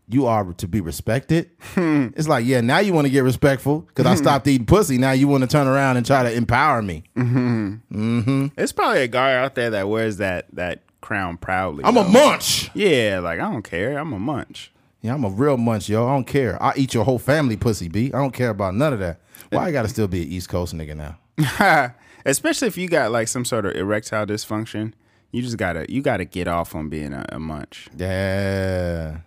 you 0.08 0.26
are 0.26 0.54
to 0.54 0.68
be 0.68 0.82
respected." 0.82 1.50
Hmm. 1.74 2.08
it's 2.16 2.28
like, 2.28 2.46
yeah, 2.46 2.62
now 2.62 2.80
you 2.80 2.94
want 2.94 3.06
to 3.06 3.12
get 3.12 3.24
respectful 3.24 3.82
because 3.82 4.06
I 4.06 4.12
hmm. 4.12 4.18
stopped 4.18 4.48
eating 4.48 4.66
pussy. 4.66 4.98
Now 4.98 5.12
you 5.12 5.28
want 5.28 5.42
to 5.42 5.48
turn 5.48 5.68
around 5.68 5.98
and 5.98 6.06
try 6.06 6.24
to 6.24 6.32
empower 6.32 6.82
me. 6.82 7.04
Mm-hmm. 7.16 7.76
Mm-hmm. 7.92 8.48
There's 8.56 8.72
probably 8.72 9.02
a 9.02 9.08
guy 9.08 9.36
out 9.36 9.56
there 9.56 9.70
that 9.72 9.88
wears 9.90 10.18
that 10.18 10.48
that 10.54 10.84
crown 11.02 11.38
proudly. 11.38 11.84
I'm 11.86 11.98
a 11.98 12.08
munch. 12.08 12.70
Yeah, 12.74 13.20
like 13.20 13.40
I 13.40 13.52
don't 13.52 13.64
care. 13.64 13.98
I'm 13.98 14.14
a 14.14 14.20
munch. 14.20 14.72
Yeah, 15.02 15.14
I'm 15.14 15.24
a 15.24 15.30
real 15.30 15.58
munch, 15.58 15.88
yo. 15.88 16.06
I 16.08 16.12
don't 16.12 16.28
care. 16.28 16.62
I 16.62 16.74
eat 16.76 16.94
your 16.94 17.06
whole 17.06 17.20
family 17.20 17.56
pussy, 17.56 17.88
B. 17.88 18.08
I 18.08 18.18
don't 18.18 18.34
care 18.34 18.50
about 18.50 18.76
none 18.76 18.94
of 18.94 19.00
that. 19.00 19.22
Why 19.50 19.66
I 19.66 19.72
gotta 19.72 19.88
still 19.88 20.08
be 20.08 20.22
an 20.24 20.28
East 20.28 20.50
Coast 20.50 20.76
nigga 20.76 20.96
now? 20.96 21.94
Especially 22.26 22.68
if 22.68 22.78
you 22.78 22.88
got 22.88 23.12
like 23.12 23.28
some 23.28 23.46
sort 23.46 23.66
of 23.66 23.76
erectile 23.76 24.26
dysfunction, 24.26 24.94
you 25.32 25.42
just 25.42 25.58
gotta 25.58 25.86
you 25.90 26.02
gotta 26.02 26.26
get 26.26 26.48
off 26.48 26.76
on 26.76 26.90
being 26.90 27.14
a, 27.14 27.26
a 27.30 27.40
munch. 27.40 27.90
Yeah, 27.96 29.20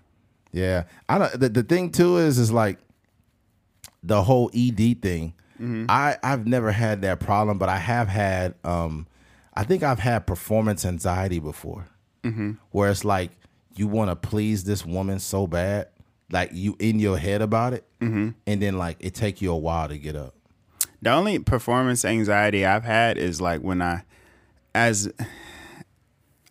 yeah. 0.53 0.85
I 1.09 1.19
don't. 1.19 1.41
The, 1.41 1.49
the 1.49 1.63
thing 1.63 1.91
too 1.91 2.19
is, 2.19 2.39
is 2.39 2.51
like 2.51 2.79
the 4.03 4.23
whole 4.23 4.51
ED 4.55 5.01
thing. 5.03 5.35
Mm-hmm. 5.55 5.87
I 5.89 6.19
I've 6.23 6.47
never 6.47 6.73
had 6.73 7.03
that 7.03 7.21
problem, 7.21 7.59
but 7.59 7.69
I 7.69 7.79
have 7.79 8.09
had. 8.09 8.55
um 8.65 9.07
I 9.55 9.65
think 9.65 9.83
I've 9.83 9.99
had 9.99 10.27
performance 10.27 10.85
anxiety 10.85 11.39
before, 11.39 11.87
mm-hmm. 12.25 12.53
where 12.71 12.91
it's 12.91 13.05
like 13.05 13.33
you 13.75 13.87
want 13.87 14.11
to 14.11 14.17
please 14.17 14.65
this 14.65 14.85
woman 14.85 15.19
so 15.19 15.47
bad, 15.47 15.89
like 16.31 16.51
you 16.53 16.77
in 16.79 16.99
your 16.99 17.19
head 17.19 17.43
about 17.43 17.75
it, 17.75 17.85
mm-hmm. 18.01 18.31
and 18.47 18.63
then 18.63 18.79
like 18.79 18.97
it 19.01 19.15
take 19.15 19.43
you 19.43 19.53
a 19.53 19.57
while 19.57 19.89
to 19.89 19.99
get 19.99 20.17
up. 20.17 20.35
The 21.03 21.11
only 21.11 21.39
performance 21.41 22.05
anxiety 22.05 22.65
I've 22.65 22.85
had 22.85 23.19
is 23.19 23.41
like 23.41 23.61
when 23.61 23.83
I, 23.83 24.05
as 24.75 25.13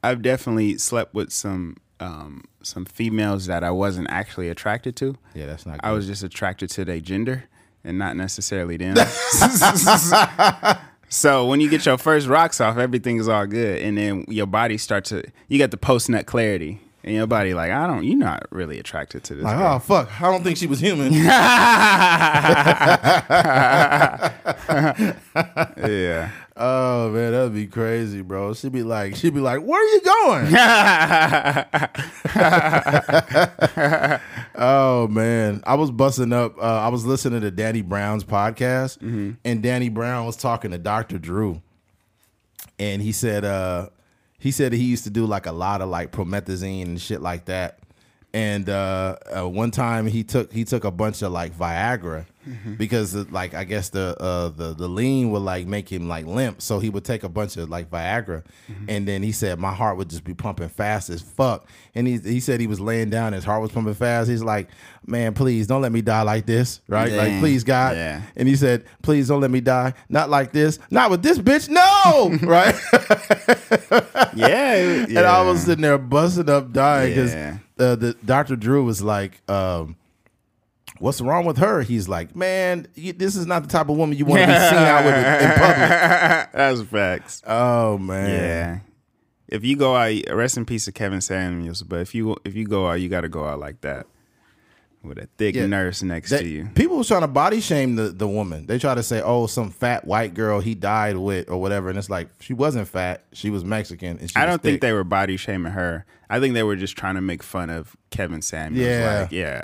I've 0.03 0.21
definitely 0.21 0.77
slept 0.77 1.13
with 1.13 1.31
some 1.31 1.77
um, 1.99 2.43
some 2.63 2.85
females 2.85 3.45
that 3.45 3.63
I 3.63 3.71
wasn't 3.71 4.07
actually 4.09 4.49
attracted 4.49 4.95
to. 4.97 5.15
Yeah, 5.35 5.45
that's 5.45 5.65
not. 5.65 5.81
Good. 5.81 5.87
I 5.87 5.91
was 5.91 6.07
just 6.07 6.23
attracted 6.23 6.69
to 6.71 6.85
their 6.85 6.99
gender 6.99 7.45
and 7.83 7.97
not 7.97 8.15
necessarily 8.15 8.77
them. 8.77 8.95
so 11.09 11.45
when 11.45 11.61
you 11.61 11.69
get 11.69 11.85
your 11.85 11.97
first 11.97 12.27
rocks 12.27 12.61
off, 12.61 12.77
everything 12.77 13.17
is 13.17 13.27
all 13.27 13.45
good, 13.45 13.81
and 13.81 13.97
then 13.97 14.25
your 14.27 14.47
body 14.47 14.77
starts 14.77 15.09
to 15.09 15.23
you 15.47 15.57
get 15.57 15.71
the 15.71 15.77
post 15.77 16.09
nut 16.09 16.25
clarity, 16.25 16.79
and 17.03 17.15
your 17.15 17.27
body 17.27 17.53
like 17.53 17.71
I 17.71 17.87
don't, 17.87 18.03
you're 18.03 18.17
not 18.17 18.45
really 18.51 18.79
attracted 18.79 19.23
to 19.25 19.35
this. 19.35 19.43
like, 19.43 19.57
girl. 19.57 19.75
oh 19.75 19.79
fuck! 19.79 20.21
I 20.21 20.31
don't 20.31 20.43
think 20.43 20.57
she 20.57 20.67
was 20.67 20.79
human. 20.79 21.13
yeah. 25.87 26.31
Oh 26.63 27.09
man, 27.09 27.31
that'd 27.31 27.55
be 27.55 27.65
crazy, 27.65 28.21
bro. 28.21 28.53
She'd 28.53 28.71
be 28.71 28.83
like, 28.83 29.15
she'd 29.15 29.33
be 29.33 29.39
like, 29.39 29.61
"Where 29.61 29.81
are 29.81 29.87
you 29.87 30.01
going?" 30.01 30.53
oh 34.55 35.07
man, 35.07 35.63
I 35.65 35.73
was 35.73 35.89
busting 35.89 36.31
up. 36.31 36.59
Uh, 36.59 36.61
I 36.61 36.89
was 36.89 37.03
listening 37.03 37.41
to 37.41 37.49
Danny 37.49 37.81
Brown's 37.81 38.23
podcast, 38.23 39.01
and 39.43 39.63
Danny 39.63 39.89
Brown 39.89 40.27
was 40.27 40.37
talking 40.37 40.69
to 40.69 40.77
Dr. 40.77 41.17
Drew, 41.17 41.63
and 42.77 43.01
he 43.01 43.11
said, 43.11 43.43
uh, 43.43 43.89
he 44.37 44.51
said 44.51 44.71
he 44.71 44.83
used 44.83 45.05
to 45.05 45.09
do 45.09 45.25
like 45.25 45.47
a 45.47 45.51
lot 45.51 45.81
of 45.81 45.89
like 45.89 46.11
promethazine 46.11 46.83
and 46.83 47.01
shit 47.01 47.21
like 47.21 47.45
that. 47.45 47.79
And 48.35 48.69
uh, 48.69 49.15
uh, 49.35 49.49
one 49.49 49.71
time 49.71 50.05
he 50.05 50.23
took 50.23 50.53
he 50.53 50.63
took 50.63 50.83
a 50.83 50.91
bunch 50.91 51.23
of 51.23 51.31
like 51.31 51.57
Viagra 51.57 52.27
because 52.77 53.15
uh, 53.15 53.25
like 53.31 53.53
I 53.53 53.63
guess 53.63 53.89
the 53.89 54.15
uh, 54.19 54.49
the 54.49 54.73
the 54.73 54.87
lean 54.87 55.31
would 55.31 55.41
like 55.41 55.67
make 55.67 55.91
him 55.91 56.07
like 56.07 56.25
limp, 56.25 56.61
so 56.61 56.79
he 56.79 56.89
would 56.89 57.03
take 57.05 57.23
a 57.23 57.29
bunch 57.29 57.57
of 57.57 57.69
like 57.69 57.89
Viagra, 57.89 58.43
and 58.87 59.07
then 59.07 59.23
he 59.23 59.31
said 59.31 59.59
my 59.59 59.73
heart 59.73 59.97
would 59.97 60.09
just 60.09 60.23
be 60.23 60.33
pumping 60.33 60.69
fast 60.69 61.09
as 61.09 61.21
fuck. 61.21 61.67
And 61.95 62.07
he 62.07 62.17
he 62.17 62.39
said 62.39 62.59
he 62.59 62.67
was 62.67 62.79
laying 62.79 63.09
down, 63.09 63.33
his 63.33 63.43
heart 63.43 63.61
was 63.61 63.71
pumping 63.71 63.93
fast. 63.93 64.29
He's 64.29 64.43
like, 64.43 64.69
man, 65.05 65.33
please 65.33 65.67
don't 65.67 65.81
let 65.81 65.91
me 65.91 66.01
die 66.01 66.21
like 66.21 66.45
this, 66.45 66.81
right? 66.87 67.11
Like 67.11 67.39
please 67.39 67.63
God. 67.63 67.95
Yeah. 67.95 68.21
And 68.35 68.47
he 68.47 68.55
said, 68.55 68.85
please 69.01 69.27
don't 69.27 69.41
let 69.41 69.51
me 69.51 69.61
die, 69.61 69.93
not 70.09 70.29
like 70.29 70.51
this, 70.51 70.79
not 70.89 71.11
with 71.11 71.21
this 71.21 71.37
bitch, 71.37 71.67
no, 71.69 72.37
right? 72.47 72.75
Yeah, 74.35 74.73
it- 74.75 75.09
And 75.09 75.19
I 75.19 75.41
was 75.43 75.61
sitting 75.63 75.81
there 75.81 75.97
busting 75.97 76.49
up 76.49 76.71
dying 76.71 77.09
because 77.09 77.33
Yeah. 77.33 77.57
uh, 77.79 77.95
the 77.95 78.15
Dr. 78.25 78.55
Drew 78.55 78.83
was 78.83 79.01
like, 79.01 79.41
um, 79.49 79.95
"What's 81.01 81.19
wrong 81.21 81.45
with 81.45 81.57
her?" 81.57 81.81
He's 81.81 82.07
like, 82.07 82.35
"Man, 82.35 82.87
you, 82.95 83.13
this 83.13 83.35
is 83.35 83.45
not 83.45 83.63
the 83.63 83.69
type 83.69 83.89
of 83.89 83.97
woman 83.97 84.17
you 84.17 84.25
want 84.25 84.41
to 84.41 84.47
be 84.47 84.53
seen 84.53 84.77
out 84.77 85.03
with 85.05 85.15
in 85.15 85.49
public." 85.49 86.51
That's 86.53 86.81
facts. 86.83 87.41
Oh 87.45 87.97
man, 87.97 88.29
Yeah. 88.29 88.79
If 89.47 89.65
you 89.65 89.75
go 89.75 89.95
out, 89.97 90.13
rest 90.31 90.55
in 90.55 90.65
peace 90.65 90.85
to 90.85 90.91
Kevin 90.93 91.19
Samuels. 91.19 91.83
But 91.83 91.99
if 91.99 92.15
you 92.15 92.37
if 92.45 92.55
you 92.55 92.65
go 92.65 92.87
out, 92.87 93.01
you 93.01 93.09
got 93.09 93.21
to 93.21 93.29
go 93.29 93.43
out 93.45 93.59
like 93.59 93.81
that 93.81 94.07
with 95.03 95.17
a 95.17 95.27
thick 95.37 95.55
Yeah. 95.55 95.65
nurse 95.65 96.03
next 96.03 96.29
That- 96.29 96.41
to 96.41 96.47
you. 96.47 96.69
people 96.75 96.95
was 96.97 97.07
trying 97.07 97.21
to 97.21 97.27
body 97.27 97.59
shame 97.59 97.95
the, 97.95 98.09
the 98.09 98.27
woman. 98.27 98.67
They 98.67 98.77
try 98.79 98.93
to 98.95 99.03
say, 99.03 99.21
"Oh, 99.21 99.47
some 99.47 99.71
fat 99.71 100.05
white 100.05 100.33
girl 100.35 100.59
he 100.61 100.73
died 100.75 101.17
with 101.17 101.49
or 101.49 101.59
whatever," 101.59 101.89
and 101.89 101.97
it's 101.97 102.09
like 102.09 102.29
she 102.39 102.53
wasn't 102.53 102.87
fat; 102.87 103.23
she 103.33 103.49
was 103.49 103.65
Mexican. 103.65 104.19
And 104.19 104.31
I 104.35 104.45
don't 104.45 104.61
think 104.61 104.79
they 104.81 104.93
were 104.93 105.03
body 105.03 105.35
shaming 105.37 105.73
her. 105.73 106.05
I 106.29 106.39
think 106.39 106.53
they 106.53 106.63
were 106.63 106.77
just 106.77 106.95
trying 106.95 107.15
to 107.15 107.21
make 107.21 107.43
fun 107.43 107.69
of 107.69 107.97
Kevin 108.11 108.41
Samuels. 108.41 108.87
Yeah. 108.87 109.21
Like, 109.23 109.31
yeah. 109.33 109.61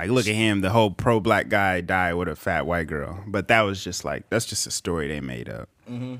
Like, 0.00 0.10
look 0.10 0.26
at 0.26 0.34
him. 0.34 0.60
The 0.62 0.70
whole 0.70 0.90
pro 0.90 1.20
black 1.20 1.48
guy 1.48 1.80
died 1.82 2.14
with 2.14 2.28
a 2.28 2.36
fat 2.36 2.66
white 2.66 2.86
girl. 2.86 3.22
But 3.26 3.48
that 3.48 3.62
was 3.62 3.84
just 3.84 4.04
like, 4.04 4.28
that's 4.30 4.46
just 4.46 4.66
a 4.66 4.70
story 4.70 5.08
they 5.08 5.20
made 5.20 5.48
up. 5.48 5.68
Mm-hmm. 5.88 6.16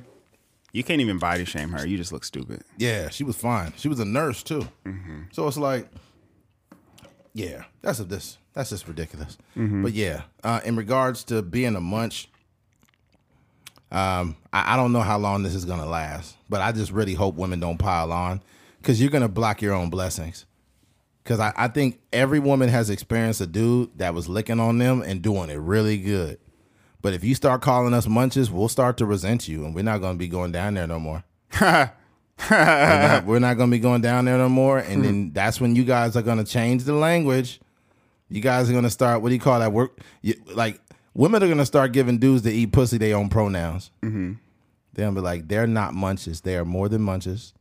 You 0.73 0.85
can't 0.85 1.01
even 1.01 1.19
body 1.19 1.45
shame 1.45 1.71
her. 1.71 1.87
You 1.87 1.97
just 1.97 2.13
look 2.13 2.25
stupid. 2.25 2.63
Yeah, 2.77 3.09
she 3.09 3.25
was 3.25 3.37
fine. 3.37 3.73
She 3.77 3.89
was 3.89 3.99
a 3.99 4.05
nurse 4.05 4.43
too. 4.43 4.69
So 5.33 5.49
it's 5.49 5.57
like, 5.57 5.89
yeah, 7.33 7.65
that's 7.81 8.01
a, 8.01 8.05
this 8.05 8.39
that's 8.53 8.71
just 8.71 8.87
ridiculous. 8.87 9.39
But 9.83 9.93
yeah, 9.93 10.23
uh, 10.45 10.61
in 10.65 10.77
regards 10.77 11.25
to 11.25 11.43
being 11.43 11.75
a 11.75 11.81
munch, 11.81 12.29
um, 13.91 14.37
I, 14.53 14.75
I 14.75 14.77
don't 14.77 14.93
know 14.93 15.01
how 15.01 15.19
long 15.19 15.43
this 15.43 15.55
is 15.55 15.65
gonna 15.65 15.87
last, 15.87 16.37
but 16.49 16.61
I 16.61 16.71
just 16.71 16.93
really 16.93 17.15
hope 17.15 17.35
women 17.35 17.59
don't 17.61 17.79
pile 17.79 18.13
on 18.13 18.43
because 18.81 19.01
you're 19.01 19.11
gonna 19.11 19.29
block 19.29 19.63
your 19.63 19.75
own 19.75 19.91
blessings. 19.91 20.45
Because 21.31 21.53
I, 21.57 21.65
I 21.65 21.69
think 21.69 22.01
every 22.13 22.41
woman 22.41 22.69
has 22.69 22.91
experienced 22.91 23.41
a 23.41 23.47
dude 23.47 23.97
that 23.99 24.15
was 24.15 24.29
licking 24.29 24.59
on 24.59 24.79
them 24.79 25.03
and 25.03 25.23
doing 25.23 25.49
it 25.49 25.59
really 25.59 25.97
good. 25.97 26.41
But 27.03 27.15
if 27.15 27.23
you 27.23 27.37
start 27.37 27.63
calling 27.63 27.95
us 27.95 28.09
munches, 28.09 28.51
we'll 28.51 28.69
start 28.69 28.97
to 28.97 29.07
resent 29.07 29.47
you, 29.47 29.65
and 29.65 29.73
we're 29.73 29.85
not 29.85 29.99
gonna 30.01 30.19
be 30.19 30.27
going 30.27 30.51
down 30.51 30.75
there 30.75 30.89
no 30.89 30.99
more 30.99 31.23
we're 31.61 31.87
not, 32.51 33.25
not 33.41 33.55
gonna 33.55 33.71
be 33.71 33.79
going 33.79 34.01
down 34.01 34.25
there 34.25 34.39
no 34.39 34.49
more. 34.49 34.79
And 34.79 35.05
then 35.05 35.33
that's 35.33 35.61
when 35.61 35.77
you 35.77 35.85
guys 35.85 36.17
are 36.17 36.23
gonna 36.23 36.45
change 36.45 36.85
the 36.85 36.95
language. 36.95 37.61
You 38.29 38.41
guys 38.41 38.71
are 38.71 38.73
gonna 38.73 38.91
start. 38.91 39.23
What 39.23 39.29
do 39.29 39.35
you 39.35 39.41
call 39.41 39.61
that? 39.61 39.73
Work 39.73 40.01
you, 40.23 40.35
like 40.55 40.81
women 41.15 41.43
are 41.43 41.49
gonna 41.49 41.67
start 41.67 41.93
giving 41.93 42.19
dudes 42.19 42.43
to 42.43 42.51
eat 42.51 42.73
pussy 42.73 42.99
their 42.99 43.17
own 43.17 43.29
pronouns. 43.29 43.91
Mm-hmm. 44.03 44.35
They'll 44.95 45.13
be 45.13 45.21
like, 45.21 45.49
they're 45.49 45.67
not 45.67 45.95
munches. 45.95 46.41
They 46.41 46.57
are 46.57 46.65
more 46.65 46.89
than 46.89 47.03
munches. 47.03 47.55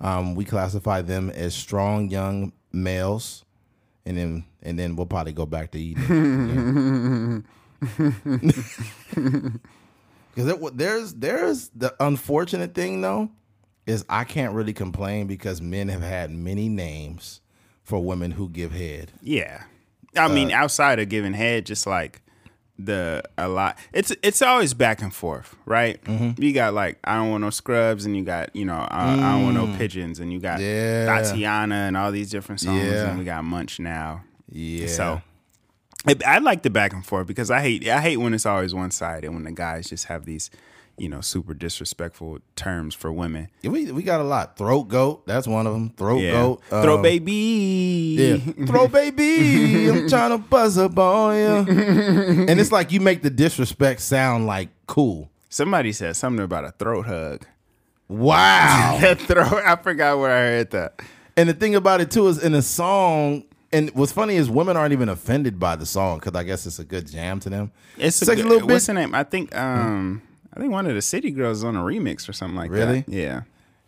Um, 0.00 0.34
we 0.34 0.44
classify 0.44 1.02
them 1.02 1.30
as 1.30 1.54
strong 1.54 2.10
young 2.10 2.52
males, 2.76 3.44
and 4.04 4.16
then 4.16 4.44
and 4.62 4.78
then 4.78 4.94
we'll 4.96 5.06
probably 5.06 5.32
go 5.32 5.46
back 5.46 5.70
to 5.72 5.80
eating. 5.80 7.44
Because 10.34 10.72
there's 10.74 11.14
there's 11.14 11.68
the 11.74 11.94
unfortunate 11.98 12.74
thing 12.74 13.00
though 13.00 13.30
is 13.86 14.04
I 14.08 14.24
can't 14.24 14.52
really 14.52 14.74
complain 14.74 15.26
because 15.26 15.62
men 15.62 15.88
have 15.88 16.02
had 16.02 16.30
many 16.30 16.68
names 16.68 17.40
for 17.84 18.04
women 18.04 18.32
who 18.32 18.48
give 18.50 18.72
head. 18.72 19.12
Yeah. 19.22 19.62
I 20.14 20.28
mean, 20.28 20.52
Uh, 20.52 20.56
outside 20.56 20.98
of 20.98 21.08
giving 21.08 21.32
head, 21.32 21.64
just 21.66 21.86
like 21.86 22.20
the 22.78 23.22
a 23.38 23.48
lot. 23.48 23.78
It's 23.92 24.12
it's 24.22 24.42
always 24.42 24.74
back 24.74 25.00
and 25.02 25.14
forth, 25.14 25.56
right? 25.64 26.02
Mm-hmm. 26.04 26.42
You 26.42 26.52
got 26.52 26.74
like 26.74 26.98
I 27.04 27.14
don't 27.16 27.30
want 27.30 27.42
no 27.42 27.50
scrubs, 27.50 28.04
and 28.06 28.16
you 28.16 28.22
got 28.24 28.54
you 28.54 28.64
know 28.64 28.86
I, 28.90 29.12
I 29.14 29.16
don't 29.32 29.44
want 29.44 29.54
no 29.56 29.76
pigeons, 29.78 30.20
and 30.20 30.32
you 30.32 30.38
got 30.40 30.60
Mm. 30.60 30.62
Yeah. 30.62 31.22
Tatiana 31.22 31.74
and 31.74 31.96
all 31.96 32.12
these 32.12 32.30
different 32.30 32.60
songs, 32.60 32.82
Yeah. 32.84 33.08
and 33.10 33.18
we 33.18 33.24
got 33.24 33.44
Munch 33.44 33.78
now. 33.80 34.24
Yeah. 34.50 34.86
So 34.88 35.22
I 36.24 36.38
like 36.38 36.62
the 36.62 36.70
back 36.70 36.92
and 36.92 37.04
forth 37.04 37.26
because 37.26 37.50
I 37.50 37.60
hate 37.60 37.88
I 37.88 38.00
hate 38.00 38.18
when 38.18 38.32
it's 38.34 38.46
always 38.46 38.72
one 38.74 38.90
sided 38.90 39.30
when 39.30 39.42
the 39.44 39.52
guys 39.52 39.88
just 39.88 40.04
have 40.04 40.24
these 40.24 40.50
you 40.98 41.08
know 41.08 41.20
super 41.20 41.52
disrespectful 41.54 42.38
terms 42.56 42.94
for 42.94 43.12
women. 43.12 43.48
We 43.62 43.90
we 43.92 44.02
got 44.02 44.20
a 44.20 44.24
lot. 44.24 44.56
Throat 44.56 44.84
goat, 44.88 45.26
that's 45.26 45.46
one 45.46 45.66
of 45.66 45.72
them. 45.74 45.90
Throat 45.90 46.20
Yeah, 46.22 46.30
goat. 46.32 46.62
throw 46.68 46.96
um, 46.96 47.02
baby. 47.02 48.16
Yeah, 48.18 48.36
throw 48.66 48.88
baby. 48.88 49.88
I'm 49.88 50.08
trying 50.08 50.30
to 50.30 50.38
buzz 50.38 50.78
up 50.78 50.98
on 50.98 51.36
you. 51.36 51.74
And 52.48 52.58
it's 52.60 52.72
like 52.72 52.92
you 52.92 53.00
make 53.00 53.22
the 53.22 53.30
disrespect 53.30 54.00
sound 54.00 54.46
like 54.46 54.68
cool. 54.86 55.30
Somebody 55.48 55.92
said 55.92 56.16
something 56.16 56.44
about 56.44 56.64
a 56.64 56.72
throat 56.72 57.06
hug. 57.06 57.46
Wow. 58.08 58.98
That 59.00 59.18
throat. 59.20 59.62
I 59.64 59.76
forgot 59.76 60.18
where 60.18 60.30
I 60.30 60.40
heard 60.56 60.70
that. 60.70 61.00
And 61.36 61.48
the 61.48 61.54
thing 61.54 61.74
about 61.74 62.00
it 62.00 62.10
too 62.10 62.28
is 62.28 62.42
in 62.42 62.52
the 62.52 62.62
song, 62.62 63.44
and 63.72 63.90
what's 63.90 64.12
funny 64.12 64.36
is 64.36 64.48
women 64.48 64.76
aren't 64.76 64.92
even 64.92 65.08
offended 65.08 65.58
by 65.58 65.76
the 65.76 65.84
song 65.84 66.18
because 66.18 66.34
I 66.34 66.44
guess 66.44 66.66
it's 66.66 66.78
a 66.78 66.84
good 66.84 67.06
jam 67.10 67.40
to 67.40 67.50
them. 67.50 67.72
It's 67.98 68.22
a 68.22 68.24
Sexy 68.26 68.42
good, 68.42 68.50
little 68.50 68.68
What's 68.68 68.84
bitch. 68.84 68.86
the 68.88 68.94
name? 68.94 69.14
I 69.14 69.22
think. 69.24 69.54
Um, 69.54 70.22
I 70.56 70.60
think 70.60 70.72
one 70.72 70.86
of 70.86 70.94
the 70.94 71.02
City 71.02 71.30
Girls 71.30 71.58
is 71.58 71.64
on 71.64 71.76
a 71.76 71.80
remix 71.82 72.28
or 72.28 72.32
something 72.32 72.56
like 72.56 72.70
Really? 72.70 73.00
that. 73.02 73.08
Yeah. 73.12 73.42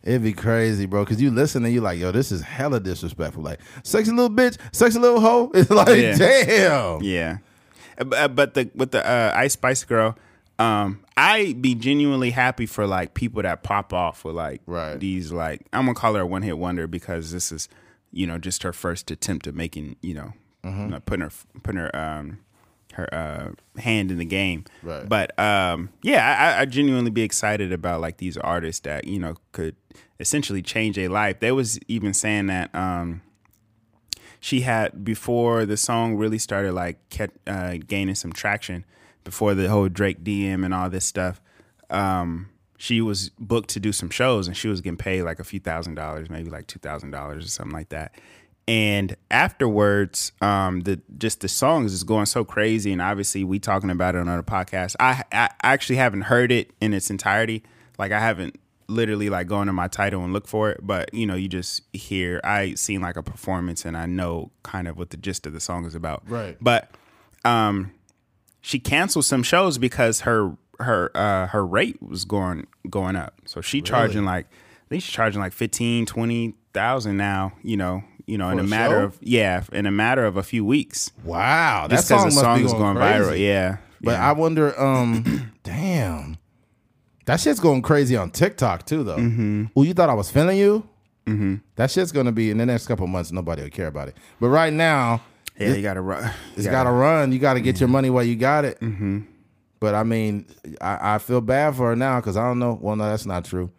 It'd 0.04 0.22
be 0.22 0.32
crazy, 0.32 0.86
bro, 0.86 1.04
because 1.04 1.20
you 1.20 1.30
listen 1.30 1.64
and 1.64 1.72
you 1.74 1.80
like, 1.80 1.98
yo, 1.98 2.12
this 2.12 2.30
is 2.30 2.42
hella 2.42 2.78
disrespectful. 2.78 3.42
Like, 3.42 3.58
sexy 3.82 4.12
little 4.12 4.30
bitch, 4.30 4.56
sexy 4.72 4.98
little 4.98 5.20
hoe. 5.20 5.50
It's 5.54 5.70
like, 5.70 5.88
Yeah. 5.88 6.14
damn. 6.16 7.02
Yeah. 7.02 7.38
Uh, 8.00 8.04
uh, 8.14 8.28
But 8.28 8.54
the 8.54 8.70
with 8.74 8.92
the 8.92 9.04
uh, 9.04 9.32
Ice 9.34 9.54
Spice 9.54 9.82
Girl, 9.84 10.16
Um, 10.58 11.00
I 11.16 11.54
be 11.60 11.74
genuinely 11.74 12.30
happy 12.30 12.66
for 12.66 12.86
like 12.86 13.14
people 13.14 13.42
that 13.42 13.62
pop 13.62 13.92
off 13.92 14.24
with 14.24 14.34
like 14.36 14.60
Right. 14.66 14.98
these 15.00 15.32
like 15.32 15.66
I'm 15.72 15.86
gonna 15.86 15.94
call 15.94 16.14
her 16.14 16.20
a 16.22 16.26
one 16.26 16.42
hit 16.42 16.58
wonder 16.58 16.86
because 16.86 17.32
this 17.32 17.50
is 17.52 17.68
you 18.12 18.26
know 18.26 18.38
just 18.38 18.62
her 18.64 18.72
first 18.72 19.10
attempt 19.10 19.46
at 19.46 19.54
making 19.54 19.96
you 20.02 20.14
know, 20.14 20.32
Mm-hmm. 20.64 20.96
putting 21.06 21.22
her 21.22 21.30
putting 21.62 21.80
her 21.80 21.94
um 21.96 22.38
her 22.98 23.14
uh 23.14 23.80
hand 23.80 24.10
in 24.10 24.18
the 24.18 24.24
game. 24.24 24.64
Right. 24.82 25.08
But 25.08 25.38
um 25.38 25.90
yeah, 26.02 26.54
I, 26.58 26.62
I 26.62 26.64
genuinely 26.66 27.10
be 27.10 27.22
excited 27.22 27.72
about 27.72 28.00
like 28.00 28.18
these 28.18 28.36
artists 28.36 28.80
that 28.82 29.06
you 29.06 29.18
know 29.18 29.36
could 29.52 29.76
essentially 30.20 30.62
change 30.62 30.98
a 30.98 31.08
life. 31.08 31.40
They 31.40 31.52
was 31.52 31.78
even 31.88 32.12
saying 32.12 32.48
that 32.48 32.74
um 32.74 33.22
she 34.40 34.60
had 34.60 35.04
before 35.04 35.64
the 35.66 35.76
song 35.76 36.16
really 36.16 36.38
started 36.38 36.72
like 36.72 37.08
kept, 37.10 37.36
uh, 37.48 37.76
gaining 37.86 38.14
some 38.14 38.32
traction 38.32 38.84
before 39.24 39.54
the 39.54 39.68
whole 39.68 39.88
Drake 39.88 40.22
DM 40.22 40.64
and 40.64 40.72
all 40.72 40.88
this 40.88 41.04
stuff. 41.04 41.40
Um, 41.90 42.50
she 42.76 43.00
was 43.00 43.30
booked 43.38 43.70
to 43.70 43.80
do 43.80 43.92
some 43.92 44.10
shows 44.10 44.46
and 44.46 44.56
she 44.56 44.68
was 44.68 44.80
getting 44.80 44.96
paid 44.96 45.22
like 45.22 45.40
a 45.40 45.44
few 45.44 45.58
thousand 45.58 45.96
dollars, 45.96 46.30
maybe 46.30 46.50
like 46.50 46.66
two 46.68 46.78
thousand 46.78 47.10
dollars 47.10 47.44
or 47.44 47.48
something 47.48 47.72
like 47.72 47.88
that. 47.88 48.14
And 48.68 49.16
afterwards, 49.30 50.30
um, 50.42 50.80
the 50.80 51.00
just 51.16 51.40
the 51.40 51.48
songs 51.48 51.94
is 51.94 52.04
going 52.04 52.26
so 52.26 52.44
crazy, 52.44 52.92
and 52.92 53.00
obviously 53.00 53.42
we 53.42 53.58
talking 53.58 53.88
about 53.88 54.14
it 54.14 54.18
on 54.18 54.28
other 54.28 54.42
podcasts. 54.42 54.94
I 55.00 55.24
I 55.32 55.48
actually 55.62 55.96
haven't 55.96 56.22
heard 56.22 56.52
it 56.52 56.72
in 56.78 56.92
its 56.92 57.08
entirety. 57.08 57.62
Like 57.98 58.12
I 58.12 58.20
haven't 58.20 58.60
literally 58.86 59.30
like 59.30 59.46
going 59.46 59.68
to 59.68 59.72
my 59.72 59.88
Tidal 59.88 60.22
and 60.22 60.34
look 60.34 60.46
for 60.46 60.70
it, 60.70 60.80
but 60.82 61.12
you 61.14 61.26
know, 61.26 61.34
you 61.34 61.48
just 61.48 61.82
hear 61.94 62.40
I 62.44 62.74
seen 62.74 63.00
like 63.00 63.16
a 63.16 63.22
performance 63.22 63.86
and 63.86 63.96
I 63.96 64.04
know 64.04 64.50
kind 64.62 64.86
of 64.86 64.98
what 64.98 65.10
the 65.10 65.16
gist 65.16 65.46
of 65.46 65.54
the 65.54 65.60
song 65.60 65.84
is 65.84 65.94
about. 65.94 66.22
Right. 66.26 66.56
But 66.60 66.90
um 67.44 67.92
she 68.60 68.78
canceled 68.78 69.24
some 69.24 69.42
shows 69.42 69.78
because 69.78 70.20
her 70.20 70.56
her 70.80 71.10
uh 71.14 71.46
her 71.48 71.66
rate 71.66 72.02
was 72.02 72.24
going 72.24 72.66
going 72.88 73.16
up. 73.16 73.40
So 73.46 73.60
she 73.60 73.82
charging 73.82 74.24
like 74.24 74.46
I 74.46 74.88
think 74.88 75.02
she's 75.02 75.12
charging 75.12 75.40
like 75.40 75.52
15, 75.52 76.06
20,000 76.06 77.16
now, 77.16 77.52
you 77.62 77.76
know, 77.76 78.02
you 78.28 78.36
know, 78.36 78.50
in 78.50 78.58
a 78.58 78.62
a 78.62 78.66
matter 78.66 79.00
show? 79.00 79.04
of 79.04 79.18
yeah, 79.22 79.64
in 79.72 79.86
a 79.86 79.90
matter 79.90 80.24
of 80.24 80.36
a 80.36 80.42
few 80.42 80.64
weeks. 80.64 81.10
Wow, 81.24 81.86
that 81.88 82.02
because 82.02 82.24
the 82.24 82.30
song 82.30 82.60
is 82.62 82.72
going, 82.72 82.94
going 82.94 82.96
viral. 82.96 83.38
Yeah. 83.38 83.78
But 84.00 84.12
yeah. 84.12 84.28
I 84.28 84.32
wonder, 84.32 84.78
um, 84.80 85.52
damn, 85.64 86.36
that 87.24 87.40
shit's 87.40 87.58
going 87.58 87.82
crazy 87.82 88.16
on 88.16 88.30
TikTok 88.30 88.86
too, 88.86 89.02
though. 89.02 89.16
Mm-hmm. 89.16 89.64
Well, 89.74 89.84
you 89.84 89.94
thought 89.94 90.10
I 90.10 90.14
was 90.14 90.30
feeling 90.30 90.58
you? 90.58 90.88
Mm-hmm. 91.26 91.56
That 91.76 91.90
shit's 91.90 92.12
gonna 92.12 92.32
be 92.32 92.50
in 92.50 92.58
the 92.58 92.66
next 92.66 92.86
couple 92.86 93.06
months. 93.06 93.32
Nobody 93.32 93.62
will 93.62 93.70
care 93.70 93.88
about 93.88 94.08
it. 94.08 94.16
But 94.40 94.48
right 94.48 94.72
now, 94.72 95.22
yeah, 95.58 95.74
you 95.74 95.82
gotta 95.82 96.00
run. 96.02 96.30
it's 96.56 96.66
got 96.66 96.84
to 96.84 96.90
run. 96.90 97.32
You 97.32 97.38
got 97.38 97.54
to 97.54 97.60
get 97.60 97.80
your 97.80 97.88
money 97.88 98.10
while 98.10 98.24
you 98.24 98.36
got 98.36 98.64
it. 98.64 98.78
Mm-hmm. 98.80 99.20
But 99.80 99.94
I 99.94 100.02
mean, 100.02 100.46
I, 100.80 101.14
I 101.14 101.18
feel 101.18 101.40
bad 101.40 101.76
for 101.76 101.88
her 101.88 101.96
now 101.96 102.20
because 102.20 102.36
I 102.36 102.46
don't 102.46 102.58
know. 102.58 102.78
Well, 102.80 102.96
no, 102.96 103.08
that's 103.08 103.26
not 103.26 103.44
true. 103.44 103.70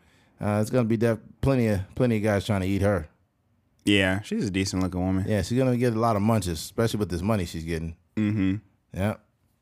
Uh, 0.41 0.59
it's 0.61 0.69
gonna 0.69 0.85
be 0.85 0.97
def- 0.97 1.19
plenty 1.41 1.67
of 1.67 1.81
plenty 1.95 2.17
of 2.17 2.23
guys 2.23 2.45
trying 2.45 2.61
to 2.61 2.67
eat 2.67 2.81
her. 2.81 3.07
Yeah, 3.85 4.21
she's 4.21 4.45
a 4.47 4.51
decent 4.51 4.83
looking 4.83 4.99
woman. 5.01 5.25
Yeah, 5.27 5.41
she's 5.41 5.57
gonna 5.57 5.77
get 5.77 5.93
a 5.95 5.99
lot 5.99 6.15
of 6.15 6.21
munches, 6.21 6.59
especially 6.59 6.99
with 6.99 7.09
this 7.09 7.21
money 7.21 7.45
she's 7.45 7.63
getting. 7.63 7.95
Mm-hmm. 8.15 8.55
Yeah. 8.93 9.15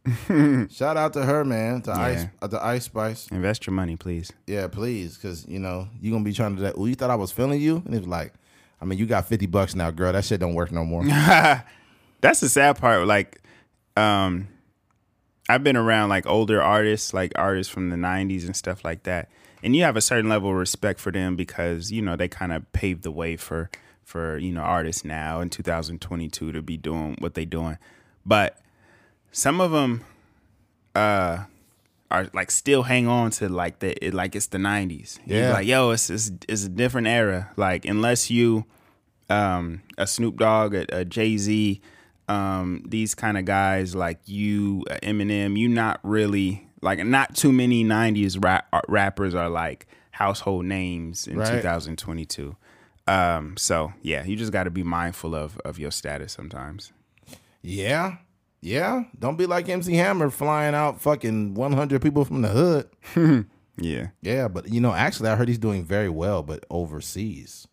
Shout 0.69 0.95
out 0.97 1.13
to 1.13 1.23
her, 1.23 1.43
man. 1.43 1.81
To 1.83 1.91
Ice, 1.91 2.23
Yeah. 2.23 2.29
uh, 2.41 2.47
to 2.47 2.65
Ice 2.65 2.85
Spice. 2.85 3.27
Invest 3.29 3.67
your 3.67 3.73
money, 3.73 3.95
please. 3.97 4.31
Yeah, 4.47 4.67
please, 4.67 5.17
because 5.17 5.45
you 5.47 5.59
know 5.59 5.89
you 6.01 6.11
gonna 6.11 6.23
be 6.23 6.33
trying 6.33 6.51
to. 6.51 6.57
do 6.57 6.63
that. 6.63 6.77
Well, 6.77 6.87
you 6.87 6.95
thought 6.95 7.09
I 7.09 7.15
was 7.15 7.31
feeling 7.31 7.59
you, 7.61 7.81
and 7.85 7.93
it 7.93 7.99
was 7.99 8.07
like, 8.07 8.33
I 8.81 8.85
mean, 8.85 8.97
you 8.99 9.05
got 9.05 9.27
fifty 9.27 9.45
bucks 9.47 9.75
now, 9.75 9.91
girl. 9.91 10.13
That 10.13 10.23
shit 10.25 10.39
don't 10.39 10.53
work 10.55 10.71
no 10.71 10.85
more. 10.85 11.03
That's 12.21 12.39
the 12.39 12.49
sad 12.49 12.77
part. 12.79 13.05
Like, 13.05 13.41
um, 13.95 14.47
I've 15.49 15.63
been 15.63 15.77
around 15.77 16.09
like 16.09 16.25
older 16.25 16.61
artists, 16.61 17.13
like 17.13 17.33
artists 17.35 17.71
from 17.71 17.89
the 17.89 17.95
'90s 17.97 18.45
and 18.45 18.55
stuff 18.55 18.83
like 18.85 19.03
that, 19.03 19.29
and 19.61 19.75
you 19.75 19.83
have 19.83 19.95
a 19.97 20.01
certain 20.01 20.29
level 20.29 20.49
of 20.49 20.55
respect 20.55 20.99
for 20.99 21.11
them 21.11 21.35
because 21.35 21.91
you 21.91 22.01
know 22.01 22.15
they 22.15 22.27
kind 22.29 22.53
of 22.53 22.69
paved 22.71 23.03
the 23.03 23.11
way 23.11 23.35
for 23.35 23.69
for 24.07 24.37
you 24.37 24.53
know 24.53 24.61
artists 24.61 25.03
now 25.03 25.41
in 25.41 25.49
2022 25.49 26.53
to 26.53 26.61
be 26.61 26.77
doing 26.77 27.17
what 27.19 27.33
they 27.33 27.43
doing. 27.43 27.77
But 28.25 28.57
some 29.33 29.59
of 29.59 29.71
them, 29.71 30.05
uh, 30.95 31.43
are 32.09 32.29
like 32.33 32.49
still 32.51 32.83
hang 32.83 33.05
on 33.07 33.31
to 33.31 33.49
like 33.49 33.79
the 33.79 33.91
it, 34.03 34.13
like 34.13 34.33
it's 34.33 34.47
the 34.47 34.57
'90s. 34.57 35.19
You're 35.25 35.39
Yeah. 35.41 35.51
like 35.51 35.67
yo, 35.67 35.91
it's, 35.91 36.09
it's 36.09 36.31
it's 36.47 36.63
a 36.63 36.69
different 36.69 37.07
era. 37.07 37.51
Like 37.57 37.83
unless 37.83 38.31
you 38.31 38.63
um, 39.29 39.81
a 39.97 40.07
Snoop 40.07 40.37
Dogg, 40.37 40.73
a, 40.73 40.85
a 40.99 41.03
Jay 41.05 41.35
Z, 41.37 41.81
um, 42.29 42.83
these 42.87 43.13
kind 43.13 43.37
of 43.37 43.43
guys 43.43 43.93
like 43.93 44.19
you, 44.25 44.85
Eminem, 45.03 45.57
you 45.57 45.67
not 45.67 45.99
really 46.03 46.65
like 46.81 47.03
not 47.05 47.35
too 47.35 47.51
many 47.51 47.83
'90s 47.83 48.41
rap, 48.41 48.67
rappers 48.87 49.35
are 49.35 49.49
like 49.49 49.85
household 50.11 50.63
names 50.65 51.27
in 51.27 51.39
Right. 51.39 51.61
2022. 51.61 52.55
Um, 53.07 53.55
so 53.57 53.93
yeah, 54.01 54.23
you 54.25 54.35
just 54.35 54.51
got 54.51 54.63
to 54.65 54.69
be 54.71 54.83
mindful 54.83 55.33
of 55.35 55.57
of 55.65 55.79
your 55.79 55.91
status 55.91 56.33
sometimes. 56.33 56.91
yeah, 57.61 58.17
yeah. 58.61 59.03
Don't 59.17 59.37
be 59.37 59.45
like 59.45 59.69
MC 59.69 59.93
Hammer 59.95 60.29
flying 60.29 60.75
out 60.75 60.99
fucking 61.01 61.53
one 61.53 61.73
hundred 61.73 62.01
people 62.01 62.25
from 62.25 62.41
the 62.41 62.49
hood. 62.49 63.45
Yeah. 63.79 64.07
Yeah, 64.23 64.47
but 64.47 64.69
you 64.69 64.81
know, 64.81 64.91
actually, 64.91 65.29
I 65.29 65.35
heard 65.35 65.47
he's 65.47 65.59
doing 65.59 65.85
very 65.85 66.09
well, 66.09 66.41
but 66.41 66.65
overseas. 66.71 67.67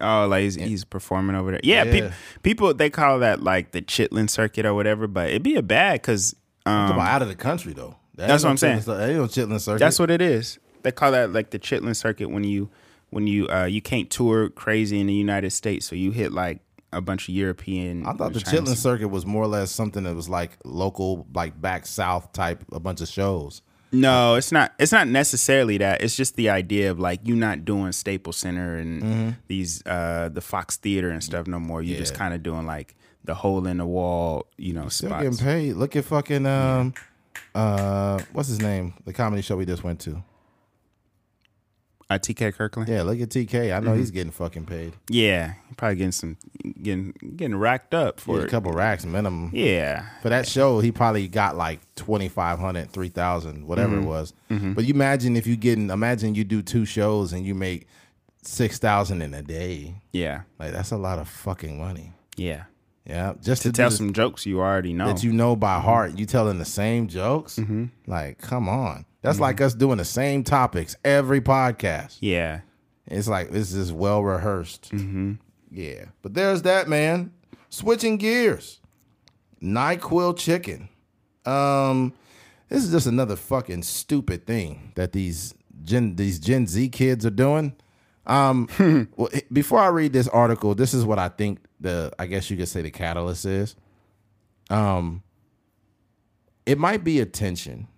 Oh, 0.00 0.26
like 0.26 0.42
he's, 0.44 0.54
he's 0.54 0.84
performing 0.86 1.36
over 1.36 1.50
there. 1.50 1.60
Yeah, 1.62 1.84
Yeah. 1.84 1.92
peop 1.92 2.12
people 2.42 2.72
they 2.74 2.88
call 2.88 3.18
that 3.18 3.42
like 3.42 3.72
the 3.72 3.82
Chitlin 3.82 4.30
circuit 4.30 4.64
or 4.64 4.72
whatever, 4.72 5.06
but 5.06 5.28
it'd 5.28 5.42
be 5.42 5.56
a 5.56 5.62
bad 5.62 6.00
because 6.00 6.34
um, 6.64 6.92
about 6.92 7.00
out 7.10 7.20
of 7.20 7.28
the 7.28 7.34
country 7.34 7.74
though. 7.74 7.96
That 8.14 8.28
That's 8.28 8.42
what 8.42 8.48
I'm 8.50 8.56
saying. 8.56 8.80
cir- 8.80 9.00
Ain't 9.08 9.18
no 9.18 9.24
chitlin 9.24 9.60
circuit. 9.60 9.80
That's 9.80 9.98
what 9.98 10.10
it 10.10 10.22
is. 10.22 10.58
They 10.82 10.92
call 10.92 11.12
that 11.12 11.30
like 11.30 11.50
the 11.50 11.58
Chitlin 11.58 11.94
circuit 11.94 12.30
when 12.30 12.44
you 12.44 12.70
when 13.12 13.26
you 13.26 13.46
uh 13.48 13.64
you 13.64 13.80
can't 13.80 14.10
tour 14.10 14.48
crazy 14.50 15.00
in 15.00 15.06
the 15.06 15.14
United 15.14 15.50
States, 15.52 15.86
so 15.86 15.94
you 15.94 16.10
hit 16.10 16.32
like 16.32 16.60
a 16.92 17.00
bunch 17.00 17.28
of 17.28 17.34
European. 17.34 18.04
I 18.06 18.12
thought 18.12 18.32
the 18.32 18.40
chitlin 18.40 18.76
circuit 18.76 19.08
was 19.08 19.24
more 19.24 19.42
or 19.44 19.46
less 19.46 19.70
something 19.70 20.02
that 20.04 20.14
was 20.14 20.28
like 20.28 20.58
local, 20.64 21.26
like 21.34 21.58
back 21.60 21.86
south 21.86 22.32
type, 22.32 22.64
a 22.72 22.80
bunch 22.80 23.00
of 23.00 23.08
shows. 23.08 23.62
No, 23.94 24.36
it's 24.36 24.50
not. 24.50 24.72
It's 24.78 24.92
not 24.92 25.06
necessarily 25.08 25.76
that. 25.78 26.00
It's 26.02 26.16
just 26.16 26.36
the 26.36 26.48
idea 26.48 26.90
of 26.90 26.98
like 26.98 27.20
you 27.24 27.36
not 27.36 27.64
doing 27.66 27.92
Staples 27.92 28.38
Center 28.38 28.76
and 28.76 29.36
these 29.48 29.82
uh 29.86 30.30
the 30.32 30.40
Fox 30.40 30.76
Theater 30.78 31.10
and 31.10 31.22
stuff 31.22 31.46
no 31.46 31.60
more. 31.60 31.82
You're 31.82 31.98
just 31.98 32.14
Mm-hmm. 32.14 32.22
Kind 32.22 32.34
of 32.34 32.42
doing 32.42 32.66
like 32.66 32.94
the 33.24 33.34
hole 33.34 33.66
in 33.66 33.76
the 33.78 33.86
wall, 33.86 34.46
you 34.56 34.72
know, 34.72 34.88
Still 34.88 35.10
spots. 35.10 35.22
getting 35.22 35.38
paid. 35.38 35.72
Look 35.74 35.94
at 35.96 36.04
fucking 36.06 36.44
um, 36.46 36.94
uh, 37.54 38.18
what's 38.32 38.48
his 38.48 38.60
name? 38.60 38.94
The 39.04 39.12
comedy 39.12 39.42
show 39.42 39.56
we 39.56 39.66
just 39.66 39.84
went 39.84 40.00
to. 40.00 40.22
Uh, 42.14 42.18
TK 42.18 42.54
Kirkland. 42.54 42.88
Yeah, 42.88 43.02
look 43.02 43.20
at 43.20 43.28
TK. 43.30 43.74
I 43.74 43.80
know 43.80 43.90
Mm-hmm. 43.90 43.98
he's 43.98 44.10
getting 44.10 44.32
fucking 44.32 44.66
paid. 44.66 44.92
Yeah, 45.08 45.54
probably 45.76 45.96
getting 45.96 46.12
some 46.12 46.36
getting 46.82 47.12
getting 47.36 47.56
racked 47.56 47.94
up 47.94 48.20
for 48.20 48.40
For 48.40 48.46
a 48.46 48.48
couple 48.48 48.72
racks 48.72 49.04
minimum. 49.04 49.50
Yeah, 49.52 50.06
For 50.22 50.28
that 50.28 50.46
show, 50.48 50.80
he 50.80 50.92
probably 50.92 51.28
got 51.28 51.56
like 51.56 51.80
2,500, 51.96 52.90
3,000, 52.90 53.66
whatever 53.66 53.94
Mm-hmm. 53.96 54.02
it 54.04 54.06
was. 54.06 54.32
But 54.48 54.84
you 54.84 54.94
imagine 54.94 55.36
if 55.36 55.46
you 55.46 55.56
getting, 55.56 55.90
imagine 55.90 56.34
you 56.34 56.44
do 56.44 56.62
two 56.62 56.84
shows 56.84 57.32
and 57.32 57.44
you 57.46 57.54
make 57.54 57.86
6,000 58.42 59.22
in 59.22 59.34
a 59.34 59.42
day. 59.42 59.94
yeah, 60.12 60.42
Like 60.58 60.72
that's 60.72 60.90
a 60.90 60.96
lot 60.96 61.18
of 61.18 61.28
fucking 61.28 61.78
money. 61.78 62.12
yeah. 62.36 62.64
Yeah. 63.04 63.32
Just 63.42 63.62
to, 63.62 63.70
To 63.70 63.72
tell 63.76 63.90
some 63.90 64.12
jokes 64.12 64.46
you 64.46 64.60
already 64.60 64.92
know. 64.92 65.06
that 65.12 65.24
you 65.24 65.32
know 65.32 65.56
by 65.56 65.80
heart. 65.80 66.16
You 66.18 66.24
telling 66.24 66.58
the 66.58 66.64
same 66.64 67.08
jokes? 67.08 67.58
Like, 68.06 68.38
come 68.38 68.68
on. 68.68 69.06
That's 69.22 69.40
like 69.40 69.60
us 69.60 69.74
doing 69.74 69.98
the 69.98 70.04
same 70.04 70.42
topics 70.44 70.96
every 71.04 71.40
podcast. 71.40 72.18
yeah, 72.20 72.60
It's 73.06 73.28
like 73.28 73.50
this 73.50 73.72
is 73.72 73.92
well 73.92 74.22
rehearsed. 74.22 74.90
Mm-hmm. 74.92 75.34
Yeah, 75.70 76.06
but 76.22 76.34
there's 76.34 76.62
that 76.62 76.88
man. 76.88 77.32
Switching 77.70 78.18
gears, 78.18 78.80
Nyquil 79.62 80.36
chicken. 80.36 80.88
Um, 81.46 82.12
this 82.68 82.84
is 82.84 82.90
just 82.90 83.06
another 83.06 83.36
fucking 83.36 83.82
stupid 83.82 84.46
thing 84.46 84.92
that 84.96 85.12
these 85.12 85.54
Gen 85.84 86.16
these 86.16 86.38
Gen 86.38 86.66
Z 86.66 86.88
kids 86.90 87.24
are 87.24 87.30
doing. 87.30 87.74
Um, 88.26 88.68
well, 89.16 89.30
before 89.52 89.78
I 89.78 89.88
read 89.88 90.12
this 90.12 90.28
article, 90.28 90.74
this 90.74 90.94
is 90.94 91.04
what 91.04 91.18
I 91.18 91.28
think 91.28 91.60
the 91.80 92.12
I 92.18 92.26
guess 92.26 92.50
you 92.50 92.56
could 92.56 92.68
say 92.68 92.82
the 92.82 92.90
catalyst 92.90 93.44
is. 93.46 93.76
Um, 94.70 95.22
it 96.66 96.78
might 96.78 97.02
be 97.04 97.20
attention. 97.20 97.88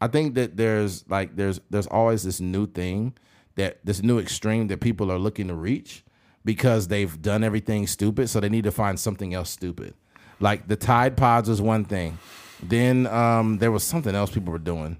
I 0.00 0.06
think 0.08 0.34
that 0.34 0.56
there's 0.56 1.08
like 1.08 1.36
there's 1.36 1.60
there's 1.70 1.86
always 1.86 2.22
this 2.22 2.40
new 2.40 2.66
thing 2.66 3.14
that 3.56 3.78
this 3.84 4.02
new 4.02 4.18
extreme 4.18 4.68
that 4.68 4.80
people 4.80 5.10
are 5.10 5.18
looking 5.18 5.48
to 5.48 5.54
reach 5.54 6.04
because 6.44 6.88
they've 6.88 7.20
done 7.20 7.44
everything 7.44 7.86
stupid, 7.86 8.30
so 8.30 8.40
they 8.40 8.48
need 8.48 8.64
to 8.64 8.70
find 8.70 8.98
something 8.98 9.34
else 9.34 9.50
stupid. 9.50 9.94
Like 10.40 10.68
the 10.68 10.76
Tide 10.76 11.16
Pods 11.16 11.48
was 11.48 11.60
one 11.60 11.84
thing. 11.84 12.18
Then 12.62 13.06
um, 13.06 13.58
there 13.58 13.70
was 13.70 13.84
something 13.84 14.14
else 14.14 14.30
people 14.30 14.52
were 14.52 14.58
doing. 14.58 14.98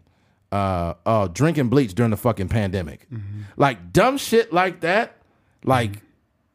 Uh, 0.50 0.94
oh, 1.06 1.28
drinking 1.28 1.68
bleach 1.68 1.94
during 1.94 2.10
the 2.10 2.16
fucking 2.16 2.48
pandemic. 2.48 3.06
Like 3.56 3.92
dumb 3.92 4.18
shit 4.18 4.52
like 4.52 4.80
that. 4.80 5.16
Like 5.64 6.02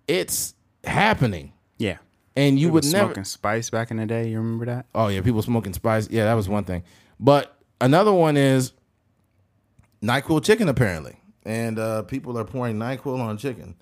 it's 0.08 0.54
happening, 0.84 1.54
yeah. 1.78 1.98
and 2.36 2.60
you 2.60 2.68
would 2.68 2.84
was 2.84 2.94
never. 2.94 3.08
smoking 3.08 3.24
spice 3.26 3.70
back 3.70 3.92
in 3.92 3.98
the 3.98 4.06
day. 4.06 4.30
You 4.30 4.38
remember 4.38 4.66
that? 4.66 4.86
Oh 4.96 5.08
yeah, 5.08 5.22
people 5.22 5.42
smoking 5.42 5.74
spice. 5.74 6.10
Yeah, 6.10 6.26
that 6.26 6.34
was 6.34 6.50
one 6.50 6.64
thing. 6.64 6.84
But 7.20 7.53
another 7.84 8.14
one 8.14 8.38
is 8.38 8.72
Nyquil 10.02 10.44
chicken 10.44 10.70
apparently, 10.70 11.18
and 11.46 11.78
uh, 11.78 12.04
people 12.04 12.38
are 12.38 12.46
pouring 12.46 12.78
Nyquil 12.78 13.20
on 13.20 13.38
chicken. 13.38 13.76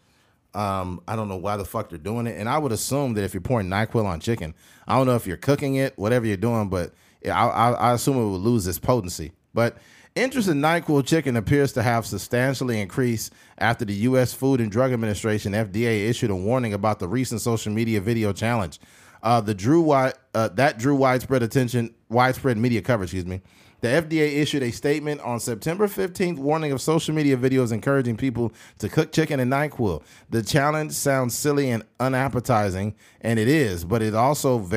Um, 0.54 1.02
I 1.08 1.16
don't 1.16 1.30
know 1.30 1.38
why 1.38 1.56
the 1.56 1.64
fuck 1.64 1.90
they're 1.90 1.98
doing 1.98 2.28
it, 2.28 2.38
and 2.38 2.50
I 2.50 2.58
would 2.58 2.72
assume 2.72 3.14
that 3.14 3.24
if 3.24 3.34
you're 3.34 3.42
pouring 3.42 3.70
Nyquil 3.70 4.06
on 4.06 4.20
chicken, 4.20 4.54
I 4.88 4.98
don't 4.98 5.08
know 5.08 5.16
if 5.16 5.26
you're 5.26 5.38
cooking 5.38 5.76
it, 5.76 5.98
whatever 5.98 6.26
you're 6.26 6.36
doing, 6.36 6.68
but 6.68 6.94
I, 7.26 7.30
I, 7.30 7.72
I 7.72 7.94
assume 7.94 8.18
it 8.18 8.30
would 8.30 8.42
lose 8.42 8.68
its 8.68 8.80
potency. 8.80 9.32
But 9.54 9.78
interest 10.16 10.50
in 10.50 10.62
Nyquil 10.62 11.06
chicken 11.06 11.38
appears 11.38 11.72
to 11.74 11.84
have 11.84 12.06
substantially 12.06 12.82
increased 12.82 13.32
after 13.60 13.86
the 13.86 13.94
U.S. 13.94 14.34
Food 14.34 14.60
and 14.60 14.72
Drug 14.72 14.92
Administration 14.92 15.54
(FDA) 15.54 16.10
issued 16.10 16.32
a 16.32 16.36
warning 16.36 16.74
about 16.74 17.00
the 17.00 17.08
recent 17.08 17.40
social 17.40 17.72
media 17.72 18.02
video 18.02 18.34
challenge. 18.34 18.80
Uh, 19.24 19.40
the 19.40 19.54
drew 19.54 19.92
uh, 19.92 20.12
that 20.34 20.80
drew 20.80 20.96
widespread 20.96 21.44
attention, 21.44 21.94
widespread 22.10 22.58
media 22.58 22.82
coverage. 22.82 23.10
Excuse 23.10 23.26
me. 23.28 23.42
The 23.82 23.88
FDA 23.88 24.38
issued 24.38 24.62
a 24.62 24.72
statement 24.72 25.22
on 25.22 25.40
September 25.40 25.88
15th 25.88 26.38
warning 26.38 26.72
of 26.72 26.82
social 26.82 27.16
media 27.16 27.36
videos 27.36 27.72
encouraging 27.72 28.16
people 28.16 28.54
to 28.78 28.88
cook 28.88 29.12
chicken 29.12 29.40
and 29.40 29.52
NyQuil. 29.52 30.04
The 30.30 30.44
challenge 30.44 30.94
sounds 30.94 31.36
silly 31.36 31.72
and 31.72 31.84
unappetizing, 32.00 32.96
and 33.22 33.40
it 33.40 33.48
is, 33.48 33.84
but 33.84 34.04
it 34.04 34.14
also 34.14 34.68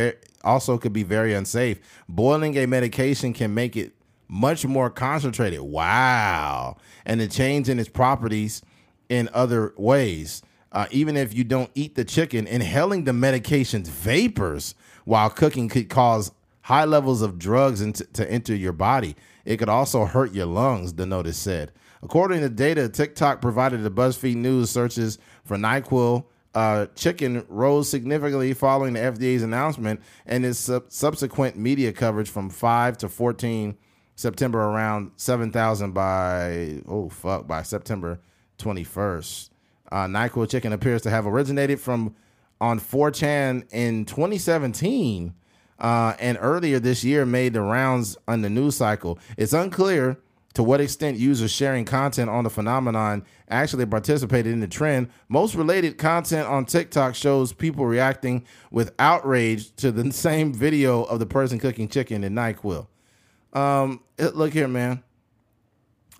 also 0.43 0.79
could 0.79 0.95
be 0.95 1.03
very 1.03 1.35
unsafe. 1.35 1.81
Boiling 2.09 2.57
a 2.57 2.67
medication 2.67 3.35
can 3.35 3.53
make 3.53 3.77
it 3.77 3.95
much 4.27 4.64
more 4.64 4.88
concentrated. 4.88 5.61
Wow. 5.61 6.79
And 7.05 7.21
the 7.21 7.29
change 7.29 7.69
in 7.69 7.79
its 7.79 7.90
properties 7.90 8.62
in 9.11 9.29
other 9.35 9.75
ways. 9.77 10.43
Uh, 10.73 10.87
even 10.90 11.17
if 11.17 11.35
you 11.35 11.45
don't 11.45 11.71
eat 11.75 11.95
the 11.95 12.05
chicken, 12.05 12.47
inhaling 12.47 13.05
the 13.05 13.12
medication's 13.12 13.88
vapors 13.88 14.75
while 15.05 15.31
cooking 15.31 15.69
could 15.69 15.88
cause 15.88 16.33
high 16.64 16.85
levels 16.87 17.20
of 17.20 17.38
drugs 17.38 17.83
into, 17.83 18.05
to 18.07 18.31
enter 18.31 18.55
your 18.55 18.72
body. 18.72 19.14
It 19.44 19.59
could 19.59 19.68
also 19.68 20.07
hurt 20.07 20.33
your 20.33 20.46
lungs, 20.46 20.94
the 20.94 21.05
notice 21.05 21.37
said. 21.37 21.72
According 22.03 22.40
to 22.40 22.48
data, 22.48 22.88
TikTok 22.88 23.42
provided 23.42 23.83
the 23.83 23.90
BuzzFeed 23.90 24.37
News 24.37 24.70
searches 24.70 25.18
for 25.44 25.59
NyQuil 25.59 26.24
uh, 26.55 26.87
chicken 26.94 27.44
rose 27.48 27.90
significantly 27.90 28.55
following 28.55 28.94
the 28.94 29.00
FDA's 29.00 29.42
announcement 29.42 30.00
and 30.24 30.46
its 30.46 30.59
sub- 30.59 30.90
subsequent 30.90 31.59
media 31.59 31.92
coverage 31.92 32.31
from 32.31 32.48
5 32.48 32.96
to 32.98 33.09
14 33.11 33.77
September 34.16 34.61
around 34.61 35.11
7,000 35.16 35.92
by, 35.92 36.81
oh 36.88 37.11
fuck, 37.11 37.46
by 37.46 37.62
September 37.62 38.20
21st. 38.59 39.50
Uh, 39.92 40.07
NyQuil 40.07 40.48
chicken 40.48 40.72
appears 40.72 41.03
to 41.03 41.11
have 41.11 41.27
originated 41.27 41.79
from 41.79 42.14
on 42.59 42.81
4chan 42.81 43.66
in 43.70 44.07
2017 44.07 45.35
uh, 45.79 46.15
and 46.19 46.39
earlier 46.41 46.79
this 46.79 47.05
year 47.05 47.27
made 47.27 47.53
the 47.53 47.61
rounds 47.61 48.17
on 48.29 48.43
the 48.43 48.51
news 48.51 48.77
cycle. 48.77 49.19
It's 49.37 49.53
unclear 49.53 50.19
to 50.55 50.63
what 50.63 50.81
extent 50.81 51.19
users 51.19 51.51
sharing 51.51 51.85
content 51.85 52.31
on 52.31 52.45
the 52.45 52.51
phenomenon 52.51 53.25
actually 53.49 53.85
participated 53.87 54.53
in 54.53 54.61
the 54.61 54.69
trend. 54.69 55.11
Most 55.29 55.55
related 55.55 55.99
content 55.99 56.49
on 56.49 56.65
TikTok 56.65 57.15
shows 57.15 57.53
people 57.53 57.87
reacting 57.87 58.47
with 58.71 58.93
outrage 58.99 59.75
to 59.77 59.91
the 59.91 60.13
same 60.13 60.53
video 60.55 61.03
of 61.05 61.19
the 61.19 61.27
person 61.27 61.59
cooking 61.59 61.89
chicken 61.89 62.23
in 62.25 62.35
NyQuil. 62.35 62.87
Um, 63.53 64.03
look 64.19 64.53
here, 64.53 64.69
man. 64.69 65.03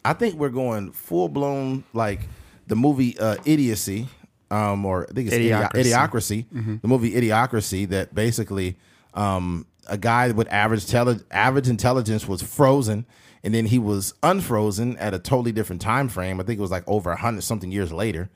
I 0.05 0.12
think 0.12 0.35
we're 0.35 0.51
going 0.51 0.93
full 0.93 1.29
blown 1.29 1.85
like 1.93 2.21
the 2.67 2.77
movie 2.77 3.19
uh, 3.19 3.37
Idiocy, 3.45 4.07
um, 4.51 4.85
or 4.85 5.07
I 5.09 5.12
think 5.12 5.33
it's 5.33 5.37
Idiocracy. 5.37 5.85
Idiocracy 5.85 6.47
mm-hmm. 6.47 6.77
The 6.83 6.88
movie 6.88 7.12
Idiocracy 7.12 7.88
that 7.88 8.14
basically 8.14 8.77
um, 9.14 9.66
a 9.87 9.98
guy 9.98 10.31
with 10.31 10.53
average 10.53 10.87
tele- 10.87 11.20
average 11.31 11.68
intelligence 11.68 12.27
was 12.29 12.42
frozen, 12.42 13.07
and 13.42 13.55
then 13.55 13.66
he 13.66 13.79
was 13.79 14.14
unfrozen 14.22 14.96
at 14.98 15.14
a 15.14 15.18
totally 15.18 15.53
different 15.53 15.83
time 15.83 16.09
frame. 16.09 16.40
I 16.40 16.44
think 16.44 16.59
it 16.59 16.62
was 16.62 16.70
like 16.70 16.85
over 16.87 17.11
a 17.11 17.16
hundred 17.16 17.42
something 17.42 17.70
years 17.70 17.92
later, 17.92 18.31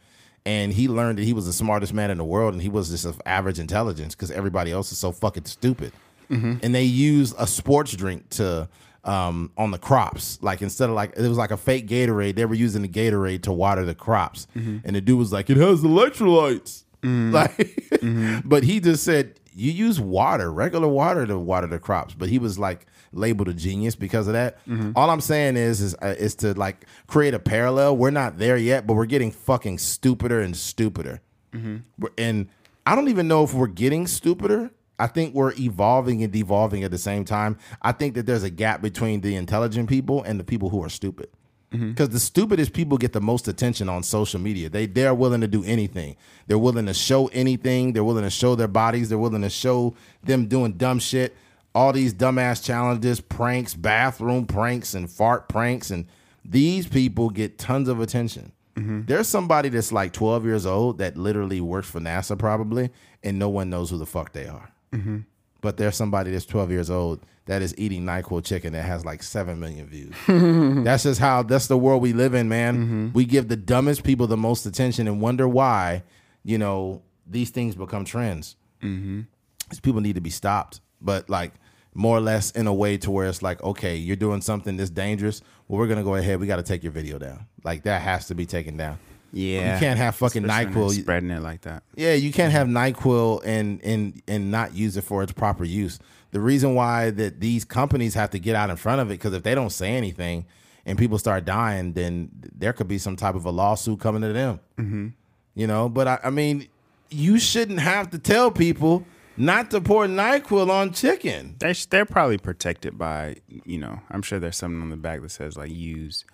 and 0.44 0.72
he 0.72 0.88
learned 0.88 1.18
that 1.18 1.24
he 1.24 1.32
was 1.32 1.46
the 1.46 1.52
smartest 1.52 1.92
man 1.92 2.10
in 2.10 2.18
the 2.18 2.24
world, 2.24 2.54
and 2.54 2.62
he 2.62 2.68
was 2.68 2.90
just 2.90 3.04
of 3.04 3.20
average 3.26 3.58
intelligence 3.58 4.14
because 4.14 4.30
everybody 4.30 4.70
else 4.70 4.92
is 4.92 4.98
so 4.98 5.12
fucking 5.12 5.46
stupid. 5.46 5.92
Mm-hmm. 6.30 6.56
And 6.62 6.74
they 6.74 6.84
used 6.84 7.34
a 7.38 7.46
sports 7.46 7.92
drink 7.92 8.28
to 8.30 8.68
um, 9.04 9.50
on 9.56 9.70
the 9.70 9.78
crops. 9.78 10.38
Like 10.42 10.62
instead 10.62 10.90
of 10.90 10.94
like 10.94 11.14
it 11.16 11.26
was 11.26 11.38
like 11.38 11.50
a 11.50 11.56
fake 11.56 11.88
Gatorade, 11.88 12.34
they 12.34 12.44
were 12.44 12.54
using 12.54 12.82
the 12.82 12.88
Gatorade 12.88 13.42
to 13.42 13.52
water 13.52 13.84
the 13.84 13.94
crops. 13.94 14.46
Mm-hmm. 14.56 14.78
And 14.84 14.96
the 14.96 15.00
dude 15.00 15.18
was 15.18 15.32
like, 15.32 15.50
"It 15.50 15.56
has 15.56 15.80
electrolytes." 15.80 16.84
Mm-hmm. 17.02 17.32
Like, 17.32 17.56
mm-hmm. 17.56 18.48
but 18.48 18.64
he 18.64 18.80
just 18.80 19.04
said 19.04 19.38
you 19.58 19.72
use 19.72 20.00
water, 20.00 20.52
regular 20.52 20.86
water 20.86 21.26
to 21.26 21.36
water 21.38 21.66
the 21.66 21.78
crops. 21.78 22.14
But 22.14 22.28
he 22.28 22.38
was 22.38 22.58
like 22.58 22.86
labeled 23.12 23.48
a 23.48 23.54
genius 23.54 23.96
because 23.96 24.28
of 24.28 24.34
that. 24.34 24.64
Mm-hmm. 24.66 24.92
All 24.94 25.10
I'm 25.10 25.20
saying 25.20 25.56
is 25.56 25.80
is 25.80 25.96
uh, 26.00 26.14
is 26.18 26.36
to 26.36 26.54
like 26.54 26.86
create 27.06 27.34
a 27.34 27.38
parallel. 27.38 27.96
We're 27.96 28.10
not 28.10 28.38
there 28.38 28.56
yet, 28.56 28.86
but 28.86 28.94
we're 28.94 29.06
getting 29.06 29.32
fucking 29.32 29.78
stupider 29.78 30.40
and 30.40 30.56
stupider. 30.56 31.20
Mm-hmm. 31.52 32.06
And 32.16 32.48
I 32.86 32.94
don't 32.94 33.08
even 33.08 33.26
know 33.26 33.42
if 33.42 33.52
we're 33.52 33.66
getting 33.66 34.06
stupider. 34.06 34.70
I 35.00 35.06
think 35.06 35.34
we're 35.34 35.52
evolving 35.54 36.22
and 36.22 36.32
devolving 36.32 36.82
at 36.84 36.90
the 36.90 36.98
same 36.98 37.24
time. 37.24 37.56
I 37.82 37.92
think 37.92 38.14
that 38.14 38.26
there's 38.26 38.42
a 38.42 38.50
gap 38.50 38.80
between 38.82 39.20
the 39.20 39.36
intelligent 39.36 39.88
people 39.88 40.22
and 40.22 40.38
the 40.40 40.44
people 40.44 40.70
who 40.70 40.82
are 40.82 40.88
stupid 40.88 41.30
because 41.70 41.80
mm-hmm. 41.82 42.04
the 42.12 42.18
stupidest 42.18 42.72
people 42.72 42.96
get 42.96 43.12
the 43.12 43.20
most 43.20 43.46
attention 43.46 43.88
on 43.88 44.02
social 44.02 44.40
media. 44.40 44.68
They 44.68 44.86
they're 44.86 45.14
willing 45.14 45.42
to 45.42 45.48
do 45.48 45.62
anything. 45.64 46.16
They're 46.46 46.58
willing 46.58 46.86
to 46.86 46.94
show 46.94 47.26
anything. 47.28 47.92
They're 47.92 48.04
willing 48.04 48.24
to 48.24 48.30
show 48.30 48.54
their 48.54 48.68
bodies. 48.68 49.08
They're 49.08 49.18
willing 49.18 49.42
to 49.42 49.50
show 49.50 49.94
them 50.22 50.46
doing 50.46 50.72
dumb 50.72 50.98
shit. 50.98 51.36
All 51.74 51.92
these 51.92 52.14
dumbass 52.14 52.64
challenges, 52.64 53.20
pranks, 53.20 53.74
bathroom 53.74 54.46
pranks, 54.46 54.94
and 54.94 55.10
fart 55.10 55.48
pranks, 55.48 55.90
and 55.90 56.06
these 56.44 56.88
people 56.88 57.28
get 57.28 57.58
tons 57.58 57.88
of 57.88 58.00
attention. 58.00 58.52
Mm-hmm. 58.76 59.02
There's 59.06 59.28
somebody 59.28 59.68
that's 59.68 59.92
like 59.92 60.12
12 60.12 60.44
years 60.44 60.64
old 60.64 60.98
that 60.98 61.16
literally 61.16 61.60
works 61.60 61.90
for 61.90 62.00
NASA 62.00 62.38
probably, 62.38 62.90
and 63.22 63.38
no 63.38 63.48
one 63.48 63.70
knows 63.70 63.90
who 63.90 63.98
the 63.98 64.06
fuck 64.06 64.32
they 64.32 64.46
are. 64.46 64.70
Mm-hmm. 64.92 65.18
But 65.60 65.76
there's 65.76 65.96
somebody 65.96 66.30
that's 66.30 66.46
12 66.46 66.70
years 66.70 66.90
old 66.90 67.24
that 67.46 67.62
is 67.62 67.74
eating 67.78 68.04
NyQuil 68.04 68.44
chicken 68.44 68.74
that 68.74 68.84
has 68.84 69.04
like 69.04 69.22
7 69.22 69.58
million 69.58 69.86
views. 69.86 70.14
that's 70.84 71.02
just 71.02 71.18
how, 71.18 71.42
that's 71.42 71.66
the 71.66 71.78
world 71.78 72.02
we 72.02 72.12
live 72.12 72.34
in, 72.34 72.48
man. 72.48 72.76
Mm-hmm. 72.76 73.12
We 73.12 73.24
give 73.24 73.48
the 73.48 73.56
dumbest 73.56 74.04
people 74.04 74.26
the 74.26 74.36
most 74.36 74.66
attention 74.66 75.08
and 75.08 75.20
wonder 75.20 75.48
why, 75.48 76.04
you 76.44 76.58
know, 76.58 77.02
these 77.26 77.50
things 77.50 77.74
become 77.74 78.04
trends. 78.04 78.56
Mm-hmm. 78.82 79.22
These 79.70 79.80
people 79.80 80.00
need 80.00 80.14
to 80.14 80.20
be 80.20 80.30
stopped. 80.30 80.80
But 81.00 81.28
like, 81.28 81.52
more 81.94 82.16
or 82.16 82.20
less 82.20 82.52
in 82.52 82.68
a 82.68 82.72
way 82.72 82.96
to 82.98 83.10
where 83.10 83.26
it's 83.26 83.42
like, 83.42 83.62
okay, 83.64 83.96
you're 83.96 84.14
doing 84.14 84.40
something 84.40 84.76
that's 84.76 84.90
dangerous. 84.90 85.42
Well, 85.66 85.78
we're 85.78 85.88
gonna 85.88 86.04
go 86.04 86.14
ahead. 86.14 86.38
We 86.38 86.46
got 86.46 86.56
to 86.56 86.62
take 86.62 86.84
your 86.84 86.92
video 86.92 87.18
down. 87.18 87.46
Like 87.64 87.82
that 87.82 88.02
has 88.02 88.28
to 88.28 88.34
be 88.36 88.46
taken 88.46 88.76
down. 88.76 88.98
Yeah, 89.32 89.74
you 89.74 89.80
can't 89.80 89.98
have 89.98 90.14
fucking 90.16 90.44
Nyquil 90.44 90.90
spreading 90.90 91.30
it 91.30 91.42
like 91.42 91.62
that. 91.62 91.82
Yeah, 91.94 92.14
you 92.14 92.32
can't 92.32 92.52
have 92.52 92.66
Nyquil 92.66 93.42
and 93.44 93.82
and 93.84 94.22
and 94.26 94.50
not 94.50 94.74
use 94.74 94.96
it 94.96 95.04
for 95.04 95.22
its 95.22 95.32
proper 95.32 95.64
use 95.64 95.98
the 96.30 96.40
reason 96.40 96.74
why 96.74 97.10
that 97.10 97.40
these 97.40 97.64
companies 97.64 98.14
have 98.14 98.30
to 98.30 98.38
get 98.38 98.54
out 98.54 98.70
in 98.70 98.76
front 98.76 99.00
of 99.00 99.08
it 99.08 99.14
because 99.14 99.32
if 99.32 99.42
they 99.42 99.54
don't 99.54 99.70
say 99.70 99.94
anything 99.94 100.46
and 100.84 100.98
people 100.98 101.18
start 101.18 101.44
dying, 101.44 101.92
then 101.92 102.30
there 102.54 102.72
could 102.72 102.88
be 102.88 102.98
some 102.98 103.16
type 103.16 103.34
of 103.34 103.44
a 103.44 103.50
lawsuit 103.50 104.00
coming 104.00 104.22
to 104.22 104.32
them. 104.32 104.60
Mm-hmm. 104.78 105.08
You 105.54 105.66
know, 105.66 105.88
but 105.88 106.06
I, 106.06 106.18
I, 106.24 106.30
mean, 106.30 106.68
you 107.10 107.38
shouldn't 107.38 107.80
have 107.80 108.10
to 108.10 108.18
tell 108.18 108.50
people 108.50 109.04
not 109.36 109.70
to 109.70 109.80
pour 109.80 110.06
Nyquil 110.06 110.70
on 110.70 110.92
chicken. 110.92 111.56
They're, 111.58 111.74
they're 111.90 112.06
probably 112.06 112.38
protected 112.38 112.98
by, 112.98 113.36
you 113.64 113.78
know, 113.78 114.00
I'm 114.10 114.22
sure 114.22 114.38
there's 114.38 114.56
something 114.56 114.82
on 114.82 114.90
the 114.90 114.96
back 114.96 115.22
that 115.22 115.30
says 115.30 115.56
like 115.56 115.70
use. 115.70 116.24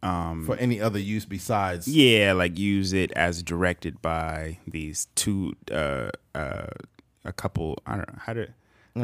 Um, 0.00 0.46
for 0.46 0.56
any 0.56 0.80
other 0.80 1.00
use 1.00 1.24
besides 1.24 1.88
yeah 1.88 2.32
like 2.32 2.56
use 2.56 2.92
it 2.92 3.10
as 3.12 3.42
directed 3.42 4.00
by 4.00 4.58
these 4.64 5.08
two 5.16 5.54
uh 5.72 6.10
uh 6.36 6.66
a 7.24 7.32
couple 7.32 7.82
i 7.84 7.96
don't 7.96 8.08
know 8.12 8.20
how 8.20 8.32
to 8.32 8.48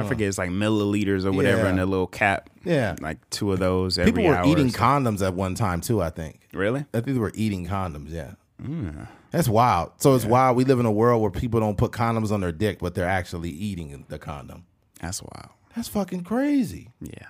I 0.00 0.04
forget 0.04 0.28
it's 0.28 0.38
like 0.38 0.50
milliliters 0.50 1.24
or 1.24 1.32
whatever 1.32 1.64
yeah. 1.64 1.70
in 1.70 1.78
a 1.78 1.86
little 1.86 2.06
cap. 2.06 2.50
Yeah, 2.64 2.96
like 3.00 3.18
two 3.30 3.52
of 3.52 3.58
those. 3.58 3.98
Every 3.98 4.12
People 4.12 4.28
were 4.28 4.44
eating 4.46 4.70
condoms 4.70 5.24
at 5.24 5.34
one 5.34 5.54
time 5.54 5.80
too. 5.80 6.02
I 6.02 6.10
think. 6.10 6.48
Really? 6.52 6.80
I 6.92 7.00
think 7.00 7.14
they 7.14 7.18
were 7.18 7.32
eating 7.34 7.66
condoms. 7.66 8.10
Yeah. 8.10 8.32
Mm. 8.62 9.08
That's 9.30 9.48
wild. 9.48 9.92
So 9.98 10.14
it's 10.14 10.24
yeah. 10.24 10.30
wild. 10.30 10.56
We 10.56 10.64
live 10.64 10.80
in 10.80 10.86
a 10.86 10.92
world 10.92 11.20
where 11.20 11.30
people 11.30 11.60
don't 11.60 11.76
put 11.76 11.92
condoms 11.92 12.30
on 12.30 12.40
their 12.40 12.52
dick, 12.52 12.78
but 12.78 12.94
they're 12.94 13.08
actually 13.08 13.50
eating 13.50 14.04
the 14.08 14.18
condom. 14.18 14.64
That's 15.00 15.22
wild. 15.22 15.50
That's 15.74 15.88
fucking 15.88 16.24
crazy. 16.24 16.90
Yeah. 17.00 17.26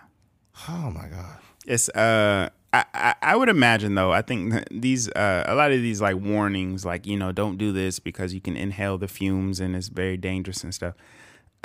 Oh 0.68 0.90
my 0.90 1.08
god. 1.08 1.38
It's 1.66 1.88
uh. 1.90 2.50
I, 2.94 3.14
I, 3.22 3.36
would 3.36 3.48
imagine 3.48 3.94
though. 3.94 4.12
I 4.12 4.22
think 4.22 4.64
these 4.70 5.08
uh, 5.10 5.44
a 5.46 5.54
lot 5.54 5.70
of 5.70 5.80
these 5.80 6.00
like 6.00 6.16
warnings, 6.16 6.84
like 6.84 7.06
you 7.06 7.16
know, 7.16 7.30
don't 7.30 7.56
do 7.58 7.72
this 7.72 7.98
because 7.98 8.34
you 8.34 8.40
can 8.40 8.56
inhale 8.56 8.98
the 8.98 9.06
fumes 9.06 9.60
and 9.60 9.76
it's 9.76 9.88
very 9.88 10.16
dangerous 10.16 10.64
and 10.64 10.74
stuff 10.74 10.94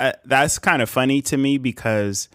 uh, 0.00 0.12
that's 0.24 0.58
kind 0.58 0.82
of 0.82 0.88
funny 0.88 1.20
to 1.20 1.36
me 1.36 1.58
because 1.58 2.28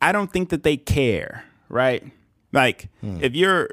I 0.00 0.10
don't 0.10 0.32
think 0.32 0.48
that 0.48 0.62
they 0.62 0.78
care, 0.78 1.44
right? 1.68 2.02
Like 2.50 2.88
hmm. 3.00 3.18
if 3.20 3.36
you're 3.36 3.70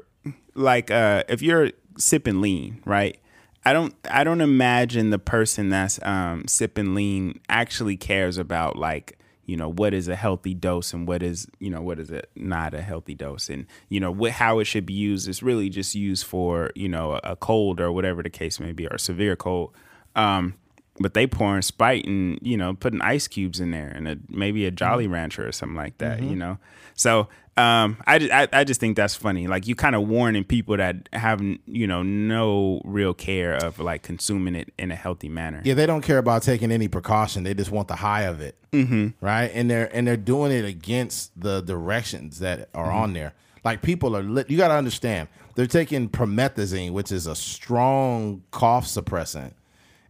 like 0.54 0.90
uh 0.90 1.24
if 1.28 1.40
you're 1.40 1.70
sipping 1.96 2.42
lean, 2.42 2.82
right? 2.84 3.18
I 3.64 3.72
don't 3.72 3.94
I 4.08 4.22
don't 4.22 4.42
imagine 4.42 5.10
the 5.10 5.18
person 5.18 5.70
that's 5.70 5.98
um 6.02 6.46
sipping 6.46 6.94
lean 6.94 7.40
actually 7.48 7.96
cares 7.96 8.36
about 8.36 8.76
like, 8.76 9.18
you 9.52 9.58
know 9.58 9.68
what 9.68 9.92
is 9.92 10.08
a 10.08 10.16
healthy 10.16 10.54
dose 10.54 10.94
and 10.94 11.06
what 11.06 11.22
is 11.22 11.46
you 11.58 11.68
know 11.68 11.82
what 11.82 11.98
is 11.98 12.10
it 12.10 12.30
not 12.34 12.72
a 12.72 12.80
healthy 12.80 13.14
dose 13.14 13.50
and 13.50 13.66
you 13.90 14.00
know 14.00 14.10
what 14.10 14.32
how 14.32 14.58
it 14.60 14.64
should 14.64 14.86
be 14.86 14.94
used 14.94 15.28
is 15.28 15.42
really 15.42 15.68
just 15.68 15.94
used 15.94 16.24
for 16.24 16.70
you 16.74 16.88
know 16.88 17.20
a 17.22 17.36
cold 17.36 17.78
or 17.78 17.92
whatever 17.92 18.22
the 18.22 18.30
case 18.30 18.58
may 18.58 18.72
be 18.72 18.86
or 18.86 18.96
severe 18.96 19.36
cold 19.36 19.70
um, 20.16 20.54
but 21.00 21.14
they 21.14 21.26
pouring 21.26 21.62
Sprite 21.62 22.06
and 22.06 22.38
you 22.42 22.56
know 22.56 22.74
putting 22.74 23.02
ice 23.02 23.28
cubes 23.28 23.60
in 23.60 23.72
there 23.72 23.88
and 23.88 24.08
a, 24.08 24.16
maybe 24.28 24.64
a 24.64 24.70
Jolly 24.70 25.04
Mm-hmm. 25.04 25.14
Rancher 25.14 25.46
or 25.46 25.52
something 25.52 25.76
like 25.76 25.98
that. 25.98 26.22
You 26.22 26.36
know, 26.36 26.58
so 26.94 27.28
um, 27.56 27.98
I, 28.06 28.18
ju- 28.18 28.30
I 28.32 28.48
I 28.52 28.64
just 28.64 28.80
think 28.80 28.96
that's 28.96 29.14
funny. 29.14 29.46
Like 29.46 29.66
you 29.66 29.74
kind 29.74 29.94
of 29.94 30.08
warning 30.08 30.42
people 30.44 30.76
that 30.78 31.08
have 31.12 31.42
you 31.66 31.86
know 31.86 32.02
no 32.02 32.80
real 32.84 33.12
care 33.14 33.54
of 33.54 33.78
like 33.78 34.02
consuming 34.02 34.54
it 34.54 34.72
in 34.78 34.90
a 34.90 34.96
healthy 34.96 35.28
manner. 35.28 35.60
Yeah, 35.64 35.74
they 35.74 35.84
don't 35.86 36.00
care 36.02 36.18
about 36.18 36.42
taking 36.42 36.72
any 36.72 36.88
precaution. 36.88 37.42
They 37.42 37.52
just 37.54 37.70
want 37.70 37.88
the 37.88 37.96
high 37.96 38.22
of 38.22 38.40
it, 38.40 38.56
mm-hmm. 38.72 39.08
right? 39.20 39.50
And 39.54 39.70
they're 39.70 39.94
and 39.94 40.06
they're 40.06 40.16
doing 40.16 40.50
it 40.52 40.64
against 40.64 41.38
the 41.38 41.60
directions 41.60 42.38
that 42.38 42.68
are 42.74 42.86
Mm-hmm. 42.86 42.96
on 42.96 43.12
there. 43.12 43.34
Like 43.64 43.82
people 43.82 44.16
are 44.16 44.22
lit. 44.22 44.50
You 44.50 44.56
got 44.56 44.68
to 44.68 44.74
understand, 44.74 45.28
they're 45.54 45.66
taking 45.66 46.08
promethazine, 46.08 46.92
which 46.92 47.12
is 47.12 47.26
a 47.26 47.34
strong 47.36 48.42
cough 48.50 48.86
suppressant, 48.86 49.52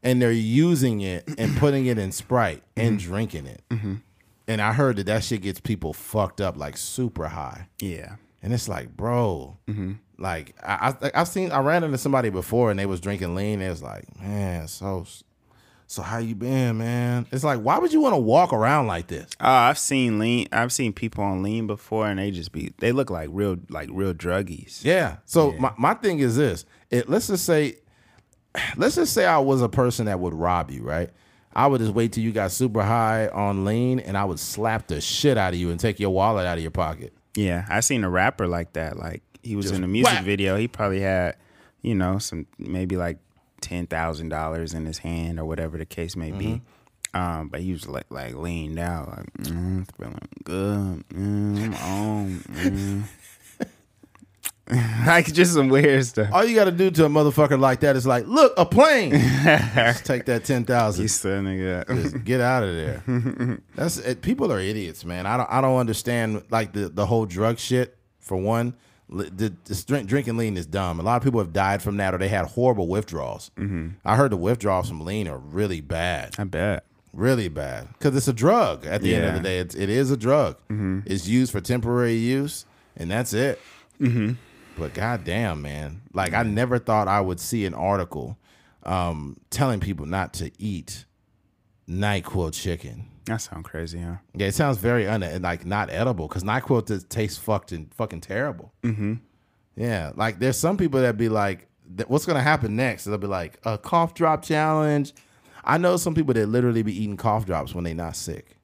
and 0.03 0.23
they're 0.23 0.33
using 0.33 1.01
it 1.03 1.25
and 1.39 1.57
putting 1.59 1.87
it 1.87 1.99
in 1.99 2.13
Sprite 2.13 2.63
and 2.77 2.99
Mm-hmm. 2.99 3.11
drinking 3.11 3.47
it. 3.47 3.63
And 4.49 4.61
I 4.61 4.73
heard 4.73 4.97
that 4.97 5.07
that 5.07 5.25
shit 5.25 5.43
gets 5.43 5.61
people 5.61 5.93
fucked 5.93 6.41
up 6.41 6.57
like 6.57 6.77
super 6.77 7.29
high. 7.29 7.69
Yeah. 7.81 8.17
And 8.43 8.53
it's 8.53 8.69
like, 8.69 8.97
bro, 8.97 9.57
Mm-hmm. 9.69 9.93
like 10.19 10.55
I, 10.65 10.95
I 11.01 11.11
I've 11.15 11.29
seen 11.29 11.53
I 11.53 11.61
ran 11.61 11.85
into 11.85 11.99
somebody 11.99 12.29
before 12.31 12.71
and 12.71 12.79
they 12.79 12.87
was 12.87 13.01
drinking 13.01 13.35
lean. 13.35 13.55
And 13.61 13.63
it 13.65 13.71
was 13.71 13.83
like, 13.83 14.05
man, 14.21 14.67
so 14.69 15.07
so 15.87 16.01
how 16.03 16.17
you 16.19 16.35
been, 16.35 16.79
man? 16.79 17.27
It's 17.31 17.45
like, 17.45 17.61
why 17.61 17.79
would 17.79 17.93
you 17.93 18.01
want 18.01 18.15
to 18.15 18.19
walk 18.21 18.53
around 18.55 18.87
like 18.87 19.09
this? 19.09 19.29
Oh, 19.41 19.47
I've 19.47 19.79
seen 19.79 20.19
lean. 20.19 20.49
I've 20.51 20.73
seen 20.73 20.93
people 20.95 21.23
on 21.23 21.43
lean 21.43 21.67
before, 21.67 22.07
and 22.09 22.19
they 22.19 22.31
just 22.31 22.51
be 22.51 22.73
they 22.79 22.93
look 22.93 23.11
like 23.11 23.29
real 23.31 23.59
like 23.69 23.91
real 23.93 24.15
druggies. 24.15 24.83
Yeah. 24.85 25.19
So 25.27 25.53
My, 25.53 25.73
my 25.77 25.95
thing 25.95 26.19
is 26.19 26.37
this: 26.37 26.65
it, 26.91 27.09
let's 27.11 27.27
just 27.27 27.45
say, 27.45 27.77
let's 28.77 28.95
just 28.97 29.13
say 29.13 29.27
I 29.27 29.39
was 29.39 29.61
a 29.63 29.69
person 29.69 30.07
that 30.07 30.19
would 30.19 30.35
rob 30.35 30.71
you, 30.71 30.83
right? 30.83 31.11
I 31.55 31.67
would 31.67 31.81
just 31.81 31.93
wait 31.93 32.13
till 32.13 32.25
you 32.25 32.33
got 32.33 32.51
super 32.51 32.83
high 32.83 33.29
on 33.29 33.65
lean, 33.65 34.01
and 34.01 34.17
I 34.17 34.25
would 34.25 34.41
slap 34.41 34.87
the 34.87 35.01
shit 35.01 35.37
out 35.37 35.53
of 35.53 35.59
you 35.59 35.71
and 35.71 35.79
take 35.79 36.01
your 36.01 36.11
wallet 36.11 36.47
out 36.47 36.59
of 36.59 36.63
your 36.63 36.71
pocket. 36.71 37.13
Yeah, 37.35 37.67
I 37.69 37.81
seen 37.81 38.05
a 38.05 38.11
rapper 38.11 38.47
like 38.47 38.75
that. 38.75 38.97
Like 38.97 39.23
he 39.43 39.57
was 39.57 39.71
in 39.71 39.85
a 39.85 39.89
music 39.89 40.13
whack. 40.13 40.25
video. 40.25 40.57
He 40.57 40.69
probably 40.69 41.01
had, 41.01 41.37
you 41.83 41.95
know, 41.95 42.19
some 42.19 42.47
maybe 42.59 42.97
like 42.97 43.19
ten 43.61 43.87
thousand 43.87 44.29
dollars 44.29 44.75
in 44.75 44.87
his 44.87 44.99
hand 44.99 45.39
or 45.39 45.45
whatever 45.45 45.79
the 45.79 45.87
case 45.87 46.17
may 46.17 46.31
be. 46.31 46.47
Mm-hmm. 46.47 46.67
Um, 47.15 47.49
but 47.49 47.61
he 47.61 47.73
was 47.73 47.87
like 47.87 48.07
like 48.09 48.35
leaned 48.35 48.79
out, 48.79 49.09
like 49.09 49.33
mm, 49.35 49.87
feeling 49.97 50.19
good. 50.45 51.05
Mm, 51.09 51.59
I'm 51.59 51.75
on. 51.75 52.39
Mm. 52.39 53.03
like 55.07 55.33
just 55.33 55.55
some 55.55 55.69
weird 55.69 56.05
stuff. 56.07 56.29
All 56.33 56.45
you 56.45 56.55
got 56.55 56.65
to 56.65 56.73
do 56.73 56.91
to 56.91 57.05
a 57.05 57.09
motherfucker 57.09 57.59
like 57.59 57.81
that 57.81 57.97
is 57.97 58.07
like, 58.07 58.27
look, 58.27 58.53
a 58.57 58.65
plane. 58.65 59.11
Just 59.75 60.05
take 60.05 60.25
that 60.27 60.45
ten 60.45 60.65
thousand. 60.65 61.05
He 61.05 61.09
said, 61.09 61.45
nigga. 61.45 61.87
Just 62.03 62.25
get 62.25 62.41
out 62.41 62.63
of 62.63 62.75
there. 62.75 63.03
That's 63.75 63.99
it, 63.99 64.23
people 64.23 64.53
are 64.53 64.61
idiots, 64.61 65.05
man. 65.05 65.27
I 65.27 65.37
don't 65.37 65.51
I 65.51 65.61
don't 65.61 65.79
understand 65.79 66.45
like 66.51 66.73
the 66.73 66.89
the 66.89 67.07
whole 67.07 67.27
drug 67.27 67.59
shit. 67.59 67.97
For 68.21 68.37
one, 68.37 68.75
the, 69.09 69.53
the 69.65 69.85
drink, 69.87 70.09
drinking 70.09 70.37
lean 70.37 70.57
is 70.57 70.65
dumb. 70.65 71.01
A 71.01 71.03
lot 71.03 71.17
of 71.17 71.25
people 71.25 71.41
have 71.41 71.53
died 71.53 71.83
from 71.83 71.97
that, 71.97 72.15
or 72.15 72.19
they 72.19 72.29
had 72.29 72.47
horrible 72.47 72.87
withdrawals. 72.87 73.51
Mm-hmm. 73.57 73.89
I 74.05 74.17
heard 74.17 74.31
the 74.31 74.37
withdrawals 74.37 74.89
from 74.89 75.05
lean 75.05 75.27
are 75.27 75.39
really 75.39 75.81
bad, 75.81 76.37
I 76.39 76.45
bet. 76.45 76.85
really 77.13 77.49
bad, 77.49 77.89
because 77.95 78.15
it's 78.15 78.29
a 78.29 78.33
drug. 78.33 78.87
At 78.87 79.03
the 79.03 79.15
end 79.15 79.25
of 79.25 79.35
the 79.35 79.41
day, 79.41 79.59
it's, 79.59 79.75
it 79.75 79.91
is 79.91 80.13
a 80.13 80.17
drug. 80.17 80.57
Mm-hmm. 80.71 81.01
It's 81.07 81.27
used 81.27 81.51
for 81.51 81.61
temporary 81.61 82.15
use, 82.15 82.65
and 82.97 83.11
that's 83.11 83.33
it. 83.33 83.61
Mm-hmm. 84.01 84.35
But 84.79 84.95
goddamn, 84.95 85.63
man, 85.63 86.03
like 86.13 86.33
I 86.35 86.43
never 86.43 86.79
thought 86.79 87.07
I 87.09 87.21
would 87.21 87.39
see 87.41 87.67
an 87.67 87.75
article 87.75 88.39
um, 88.85 89.37
telling 89.51 89.81
people 89.81 90.07
not 90.07 90.33
to 90.35 90.51
eat 90.59 91.05
Nyquil 91.89 92.53
chicken. 92.53 93.07
That 93.27 93.37
sounds 93.41 93.67
crazy, 93.69 94.01
huh? 94.01 94.17
Yeah, 94.35 94.49
it 94.49 94.55
sounds 94.55 94.79
very 94.79 95.07
un 95.07 95.21
like 95.43 95.65
not 95.67 95.91
edible 95.91 96.27
because 96.27 96.43
Nyquil 96.43 96.87
t- 96.87 97.07
tastes 97.09 97.39
fucking 97.39 97.91
fucking 97.95 98.21
terrible. 98.23 98.73
Mm-hmm. 98.83 99.15
Yeah, 99.77 100.13
like 100.17 100.39
there's 100.39 100.59
some 100.59 100.77
people 100.77 101.01
that 101.03 101.17
be 101.17 101.29
like, 101.29 101.69
"What's 102.09 102.27
gonna 102.27 102.43
happen 102.43 102.75
next?" 102.75 103.05
They'll 103.05 103.19
be 103.19 103.27
like, 103.27 103.59
"A 103.65 103.79
cough 103.79 104.15
drop 104.15 104.43
challenge." 104.43 105.13
I 105.65 105.79
know 105.79 105.97
some 105.97 106.15
people 106.15 106.35
that 106.35 106.49
literally 106.49 106.83
be 106.83 106.93
eating 107.01 107.17
cough 107.17 107.47
drops 107.47 107.73
when 107.75 107.85
they 107.85 107.95
not 107.95 108.17
sick. 108.17 108.57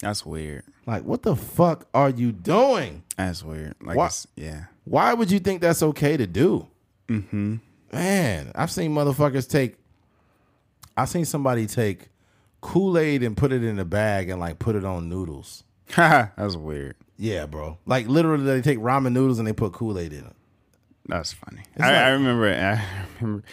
That's 0.00 0.24
weird. 0.24 0.62
Like, 0.86 1.02
what 1.04 1.22
the 1.22 1.34
fuck 1.34 1.88
are 1.94 2.10
you 2.10 2.30
doing? 2.32 3.02
That's 3.16 3.42
weird. 3.42 3.74
Like, 3.80 3.96
What? 3.96 4.24
yeah. 4.36 4.64
Why 4.84 5.14
would 5.14 5.30
you 5.30 5.38
think 5.38 5.60
that's 5.60 5.82
okay 5.82 6.16
to 6.16 6.26
do? 6.26 6.66
Mm-hmm. 7.08 7.56
Man, 7.92 8.52
I've 8.54 8.70
seen 8.70 8.92
motherfuckers 8.92 9.48
take. 9.48 9.76
I've 10.96 11.08
seen 11.08 11.24
somebody 11.24 11.66
take 11.66 12.08
Kool 12.60 12.98
Aid 12.98 13.22
and 13.22 13.36
put 13.36 13.52
it 13.52 13.62
in 13.64 13.78
a 13.78 13.84
bag 13.84 14.28
and 14.28 14.40
like 14.40 14.58
put 14.58 14.74
it 14.76 14.84
on 14.84 15.08
noodles. 15.08 15.64
That's 15.96 16.56
weird. 16.56 16.96
Yeah, 17.18 17.46
bro. 17.46 17.78
Like 17.86 18.08
literally, 18.08 18.44
they 18.44 18.60
take 18.62 18.78
ramen 18.78 19.12
noodles 19.12 19.38
and 19.38 19.46
they 19.46 19.52
put 19.52 19.72
Kool 19.72 19.98
Aid 19.98 20.12
in 20.12 20.24
it. 20.24 20.36
That's 21.06 21.32
funny. 21.32 21.62
I, 21.78 21.82
like- 21.82 21.96
I 21.96 22.08
remember. 22.10 22.46
I 22.54 23.04
remember. 23.20 23.44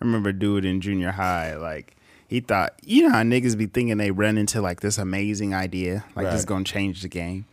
I 0.00 0.04
remember 0.04 0.28
a 0.30 0.32
dude 0.32 0.64
in 0.64 0.80
junior 0.80 1.10
high. 1.10 1.56
Like 1.56 1.96
he 2.28 2.38
thought, 2.40 2.74
you 2.84 3.02
know 3.02 3.10
how 3.10 3.22
niggas 3.22 3.58
be 3.58 3.66
thinking 3.66 3.96
they 3.96 4.12
run 4.12 4.38
into 4.38 4.60
like 4.60 4.80
this 4.80 4.96
amazing 4.98 5.54
idea, 5.54 6.04
like 6.14 6.26
this 6.26 6.40
is 6.40 6.44
gonna 6.44 6.64
change 6.64 7.02
the 7.02 7.08
game. 7.08 7.46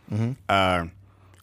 Uh, 0.48 0.86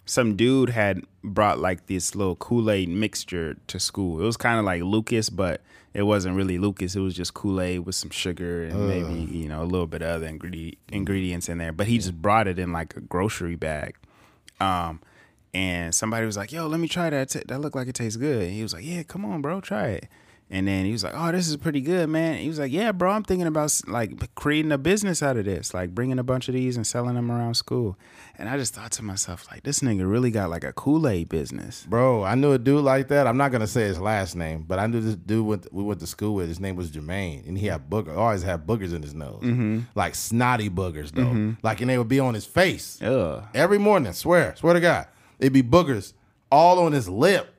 some 0.05 0.35
dude 0.35 0.69
had 0.69 1.01
brought 1.23 1.59
like 1.59 1.87
this 1.87 2.15
little 2.15 2.35
Kool 2.35 2.69
Aid 2.69 2.89
mixture 2.89 3.55
to 3.67 3.79
school. 3.79 4.21
It 4.21 4.25
was 4.25 4.37
kind 4.37 4.59
of 4.59 4.65
like 4.65 4.83
Lucas, 4.83 5.29
but 5.29 5.61
it 5.93 6.03
wasn't 6.03 6.35
really 6.35 6.57
Lucas. 6.57 6.95
It 6.95 6.99
was 6.99 7.13
just 7.13 7.33
Kool 7.33 7.61
Aid 7.61 7.79
with 7.79 7.95
some 7.95 8.09
sugar 8.09 8.65
and 8.65 8.87
maybe 8.87 9.31
you 9.31 9.47
know 9.47 9.61
a 9.61 9.65
little 9.65 9.87
bit 9.87 10.01
of 10.01 10.09
other 10.09 10.27
ingredi- 10.27 10.77
ingredients 10.91 11.47
in 11.49 11.57
there. 11.57 11.71
But 11.71 11.87
he 11.87 11.97
just 11.97 12.21
brought 12.21 12.47
it 12.47 12.59
in 12.59 12.73
like 12.73 12.95
a 12.95 13.01
grocery 13.01 13.55
bag. 13.55 13.95
Um, 14.59 15.01
and 15.53 15.93
somebody 15.93 16.25
was 16.25 16.35
like, 16.35 16.51
"Yo, 16.51 16.67
let 16.67 16.79
me 16.79 16.87
try 16.87 17.09
that. 17.09 17.29
That 17.47 17.61
look 17.61 17.75
like 17.75 17.87
it 17.87 17.95
tastes 17.95 18.17
good." 18.17 18.43
And 18.43 18.51
he 18.51 18.63
was 18.63 18.73
like, 18.73 18.83
"Yeah, 18.85 19.03
come 19.03 19.23
on, 19.23 19.41
bro, 19.41 19.61
try 19.61 19.87
it." 19.89 20.07
And 20.49 20.67
then 20.67 20.85
he 20.85 20.91
was 20.91 21.03
like, 21.03 21.13
"Oh, 21.15 21.31
this 21.31 21.47
is 21.47 21.57
pretty 21.57 21.81
good, 21.81 22.09
man." 22.09 22.37
he 22.37 22.47
was 22.47 22.59
like, 22.59 22.71
"Yeah, 22.71 22.91
bro, 22.91 23.11
I'm 23.11 23.23
thinking 23.23 23.47
about 23.47 23.81
like 23.87 24.35
creating 24.35 24.71
a 24.71 24.77
business 24.77 25.23
out 25.23 25.37
of 25.37 25.45
this, 25.45 25.73
like 25.73 25.95
bringing 25.95 26.19
a 26.19 26.23
bunch 26.23 26.47
of 26.47 26.53
these 26.53 26.75
and 26.75 26.85
selling 26.85 27.15
them 27.15 27.31
around 27.31 27.55
school." 27.55 27.97
And 28.37 28.49
I 28.49 28.57
just 28.57 28.73
thought 28.73 28.91
to 28.93 29.03
myself, 29.03 29.47
like, 29.51 29.63
this 29.63 29.79
nigga 29.79 30.09
really 30.09 30.31
got 30.31 30.49
like 30.49 30.63
a 30.63 30.73
Kool 30.73 31.07
Aid 31.07 31.29
business. 31.29 31.85
Bro, 31.87 32.23
I 32.23 32.35
knew 32.35 32.51
a 32.51 32.59
dude 32.59 32.83
like 32.83 33.07
that. 33.09 33.25
I'm 33.25 33.37
not 33.37 33.51
gonna 33.51 33.67
say 33.67 33.83
his 33.83 33.99
last 33.99 34.35
name, 34.35 34.65
but 34.67 34.79
I 34.79 34.87
knew 34.87 34.99
this 34.99 35.15
dude 35.15 35.45
went 35.45 35.73
we 35.73 35.83
went 35.83 35.99
to 36.01 36.07
school 36.07 36.35
with. 36.35 36.47
His 36.47 36.59
name 36.59 36.75
was 36.75 36.91
Jermaine, 36.91 37.47
and 37.47 37.57
he 37.57 37.67
had 37.67 37.89
booger. 37.89 38.15
Always 38.15 38.43
had 38.43 38.67
boogers 38.67 38.93
in 38.93 39.01
his 39.01 39.13
nose, 39.13 39.41
mm-hmm. 39.41 39.81
like 39.95 40.15
snotty 40.15 40.69
boogers 40.69 41.11
though. 41.11 41.23
Mm-hmm. 41.23 41.51
Like, 41.63 41.81
and 41.81 41.89
they 41.89 41.97
would 41.97 42.07
be 42.07 42.19
on 42.19 42.33
his 42.33 42.45
face 42.45 43.01
Ugh. 43.01 43.43
every 43.53 43.77
morning. 43.77 44.13
Swear, 44.13 44.55
swear 44.55 44.73
to 44.73 44.79
God, 44.79 45.07
it'd 45.39 45.53
be 45.53 45.63
boogers 45.63 46.13
all 46.51 46.79
on 46.79 46.91
his 46.91 47.09
lip. 47.09 47.52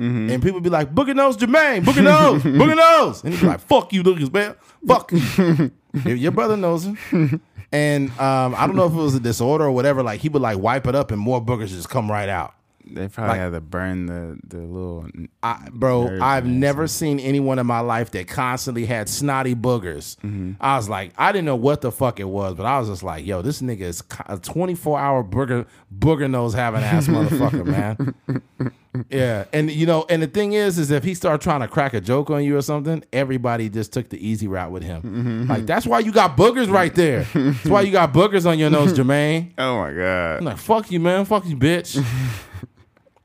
And 0.00 0.42
people 0.42 0.60
be 0.60 0.70
like, 0.70 0.94
Booger 0.94 1.14
nose 1.14 1.36
Jermaine, 1.36 1.84
Booger 1.84 2.02
nose, 2.02 2.42
Booger 2.42 2.76
nose. 2.76 3.22
And 3.22 3.34
he'd 3.34 3.40
be 3.40 3.46
like, 3.46 3.60
fuck 3.60 3.92
you, 3.92 4.02
Lucas, 4.02 4.32
man. 4.32 4.54
Fuck. 4.86 5.12
Your- 5.12 5.70
Your 6.16 6.32
brother 6.32 6.56
knows 6.56 6.84
him. 6.86 7.40
And 7.72 8.10
um, 8.18 8.54
I 8.56 8.66
don't 8.66 8.76
know 8.76 8.86
if 8.86 8.92
it 8.92 8.96
was 8.96 9.14
a 9.14 9.20
disorder 9.20 9.64
or 9.66 9.72
whatever. 9.72 10.02
Like, 10.02 10.20
he 10.20 10.28
would 10.28 10.40
like 10.42 10.58
wipe 10.58 10.86
it 10.86 10.94
up 10.94 11.10
and 11.10 11.20
more 11.20 11.40
boogers 11.44 11.68
just 11.68 11.88
come 11.90 12.10
right 12.10 12.28
out. 12.28 12.54
They 12.94 13.08
probably 13.08 13.30
Like- 13.32 13.40
had 13.40 13.52
to 13.52 13.60
burn 13.60 14.06
the 14.06 14.38
the 14.46 14.58
little. 14.58 15.06
I, 15.42 15.68
bro, 15.72 16.18
I've 16.20 16.46
never 16.46 16.86
seen 16.86 17.18
anyone 17.20 17.58
in 17.58 17.66
my 17.66 17.80
life 17.80 18.10
that 18.12 18.28
constantly 18.28 18.86
had 18.86 19.08
snotty 19.08 19.54
boogers. 19.54 20.16
Mm-hmm. 20.18 20.52
I 20.60 20.76
was 20.76 20.88
like, 20.88 21.12
I 21.16 21.32
didn't 21.32 21.46
know 21.46 21.56
what 21.56 21.80
the 21.80 21.90
fuck 21.92 22.20
it 22.20 22.28
was, 22.28 22.54
but 22.54 22.66
I 22.66 22.78
was 22.78 22.88
just 22.88 23.02
like, 23.02 23.24
yo, 23.26 23.42
this 23.42 23.62
nigga 23.62 23.82
is 23.82 24.02
a 24.26 24.38
24 24.38 24.98
hour 24.98 25.24
booger, 25.24 25.66
booger 25.96 26.28
nose 26.30 26.54
having 26.54 26.82
ass 26.82 27.06
motherfucker, 27.06 27.64
man. 27.64 28.14
Yeah, 29.08 29.44
and 29.52 29.70
you 29.70 29.86
know, 29.86 30.04
and 30.08 30.20
the 30.20 30.26
thing 30.26 30.52
is, 30.52 30.76
is 30.76 30.90
if 30.90 31.04
he 31.04 31.14
started 31.14 31.40
trying 31.40 31.60
to 31.60 31.68
crack 31.68 31.94
a 31.94 32.00
joke 32.00 32.28
on 32.28 32.42
you 32.42 32.56
or 32.56 32.60
something, 32.62 33.04
everybody 33.12 33.68
just 33.68 33.92
took 33.92 34.08
the 34.08 34.18
easy 34.26 34.48
route 34.48 34.72
with 34.72 34.82
him. 34.82 35.02
Mm-hmm. 35.02 35.46
Like 35.48 35.64
that's 35.64 35.86
why 35.86 36.00
you 36.00 36.10
got 36.10 36.36
boogers 36.36 36.68
right 36.68 36.92
there. 36.92 37.22
That's 37.32 37.66
why 37.66 37.82
you 37.82 37.92
got 37.92 38.12
boogers 38.12 38.46
on 38.46 38.58
your 38.58 38.68
nose, 38.68 38.92
Jermaine. 38.98 39.52
Oh 39.58 39.76
my 39.78 39.92
god. 39.92 40.38
I'm 40.38 40.44
like, 40.44 40.56
fuck 40.58 40.90
you, 40.90 40.98
man. 40.98 41.24
Fuck 41.24 41.46
you, 41.46 41.56
bitch. 41.56 42.04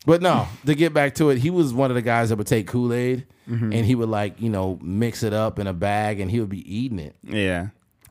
but 0.06 0.22
no, 0.22 0.48
to 0.66 0.76
get 0.76 0.94
back 0.94 1.16
to 1.16 1.30
it, 1.30 1.38
he 1.40 1.50
was 1.50 1.74
one 1.74 1.92
of 1.92 1.96
the 1.96 2.02
guys 2.02 2.30
that 2.30 2.38
would 2.38 2.48
take 2.48 2.68
Kool 2.68 2.94
Aid 2.94 3.26
Mm-hmm. 3.50 3.74
and 3.74 3.86
he 3.86 3.94
would 3.94 4.10
like, 4.10 4.42
you 4.42 4.50
know, 4.50 4.80
mix 4.82 5.22
it 5.22 5.32
up 5.32 5.60
in 5.60 5.68
a 5.68 5.74
bag 5.74 6.20
and 6.20 6.32
he 6.32 6.40
would 6.40 6.50
be 6.50 6.64
eating 6.78 6.98
it. 6.98 7.16
Yeah. 7.22 7.68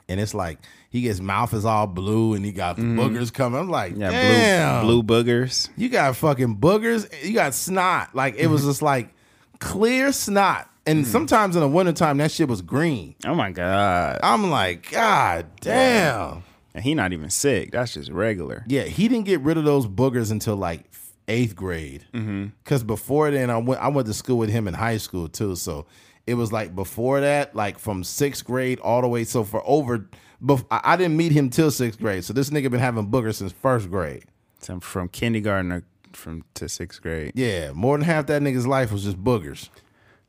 And 0.09 0.21
it's 0.21 0.33
like 0.33 0.59
he 0.91 1.01
his 1.01 1.21
mouth 1.21 1.53
is 1.55 1.65
all 1.65 1.89
blue 1.89 2.35
and 2.35 2.45
he 2.45 2.53
got 2.53 2.77
the 2.77 2.83
boogers 2.83 3.33
coming. 3.33 3.59
I'm 3.59 3.69
like, 3.69 3.93
Mm-hmm. 3.95 4.01
Yeah. 4.03 4.11
damn, 4.13 4.85
Blue 4.85 5.03
blue 5.03 5.25
boogers. 5.25 5.71
you 5.77 5.89
got 5.89 6.15
fucking 6.15 6.59
boogers. 6.59 7.13
You 7.25 7.35
got 7.35 7.53
snot. 7.55 8.15
Like 8.15 8.37
it 8.37 8.47
was 8.47 8.61
Mm-hmm. 8.61 8.71
just 8.71 8.83
like 8.83 9.13
clear 9.59 10.13
snot. 10.13 10.71
And 10.87 11.05
sometimes 11.05 11.57
in 11.57 11.63
the 11.63 11.69
wintertime, 11.69 12.19
that 12.19 12.31
shit 12.31 12.47
was 12.49 12.63
green. 12.63 13.17
Oh 13.27 13.35
my 13.35 13.51
god. 13.51 14.21
I'm 14.23 14.51
like, 14.51 14.89
God 14.93 15.47
damn. 15.61 16.45
And 16.75 16.85
he 16.85 16.95
not 16.95 17.13
even 17.13 17.31
sick. 17.31 17.73
That's 17.73 17.95
just 17.95 18.11
regular. 18.11 18.65
Yeah, 18.69 18.83
he 18.83 19.09
didn't 19.09 19.25
get 19.27 19.41
rid 19.41 19.57
of 19.59 19.65
those 19.65 19.87
boogers 19.89 20.31
until 20.31 20.55
like 20.57 20.85
eighth 21.29 21.57
grade. 21.57 22.05
Mm-hmm. 22.13 22.47
Because 22.63 22.83
before 22.83 23.31
then, 23.31 23.51
I 23.51 23.59
went 23.59 23.81
I 23.81 23.89
went 23.89 24.07
to 24.07 24.15
school 24.15 24.39
with 24.39 24.51
him 24.51 24.69
in 24.69 24.75
high 24.75 24.99
school 24.99 25.29
too. 25.29 25.57
So 25.57 25.87
it 26.27 26.35
was 26.35 26.53
like 26.53 26.75
before 26.75 27.21
that, 27.21 27.55
like 27.55 27.79
from 27.79 28.05
sixth 28.05 28.45
grade 28.45 28.81
all 28.81 29.03
the 29.03 29.09
way. 29.09 29.25
So 29.25 29.45
for 29.45 29.63
over, 29.65 30.09
bef- 30.43 30.67
I 30.71 30.97
didn't 30.97 31.17
meet 31.17 31.33
him 31.33 31.51
till 31.51 31.71
sixth 31.71 31.99
grade. 31.99 32.25
So 32.25 32.33
this 32.33 32.51
nigga 32.51 32.71
been 32.71 32.81
having 32.81 33.11
boogers 33.11 33.37
since 33.37 33.53
first 33.53 33.91
grade. 33.91 34.25
So 34.61 34.81
from 34.81 35.09
kindergarten 35.09 35.85
from 36.13 36.45
to 36.55 36.69
sixth 36.69 37.03
grade. 37.03 37.33
Yeah, 37.35 37.73
more 37.73 37.97
than 37.97 38.05
half 38.07 38.27
that 38.27 38.43
nigga's 38.43 38.67
life 38.67 38.93
was 38.93 39.05
just 39.05 39.23
boogers. 39.23 39.69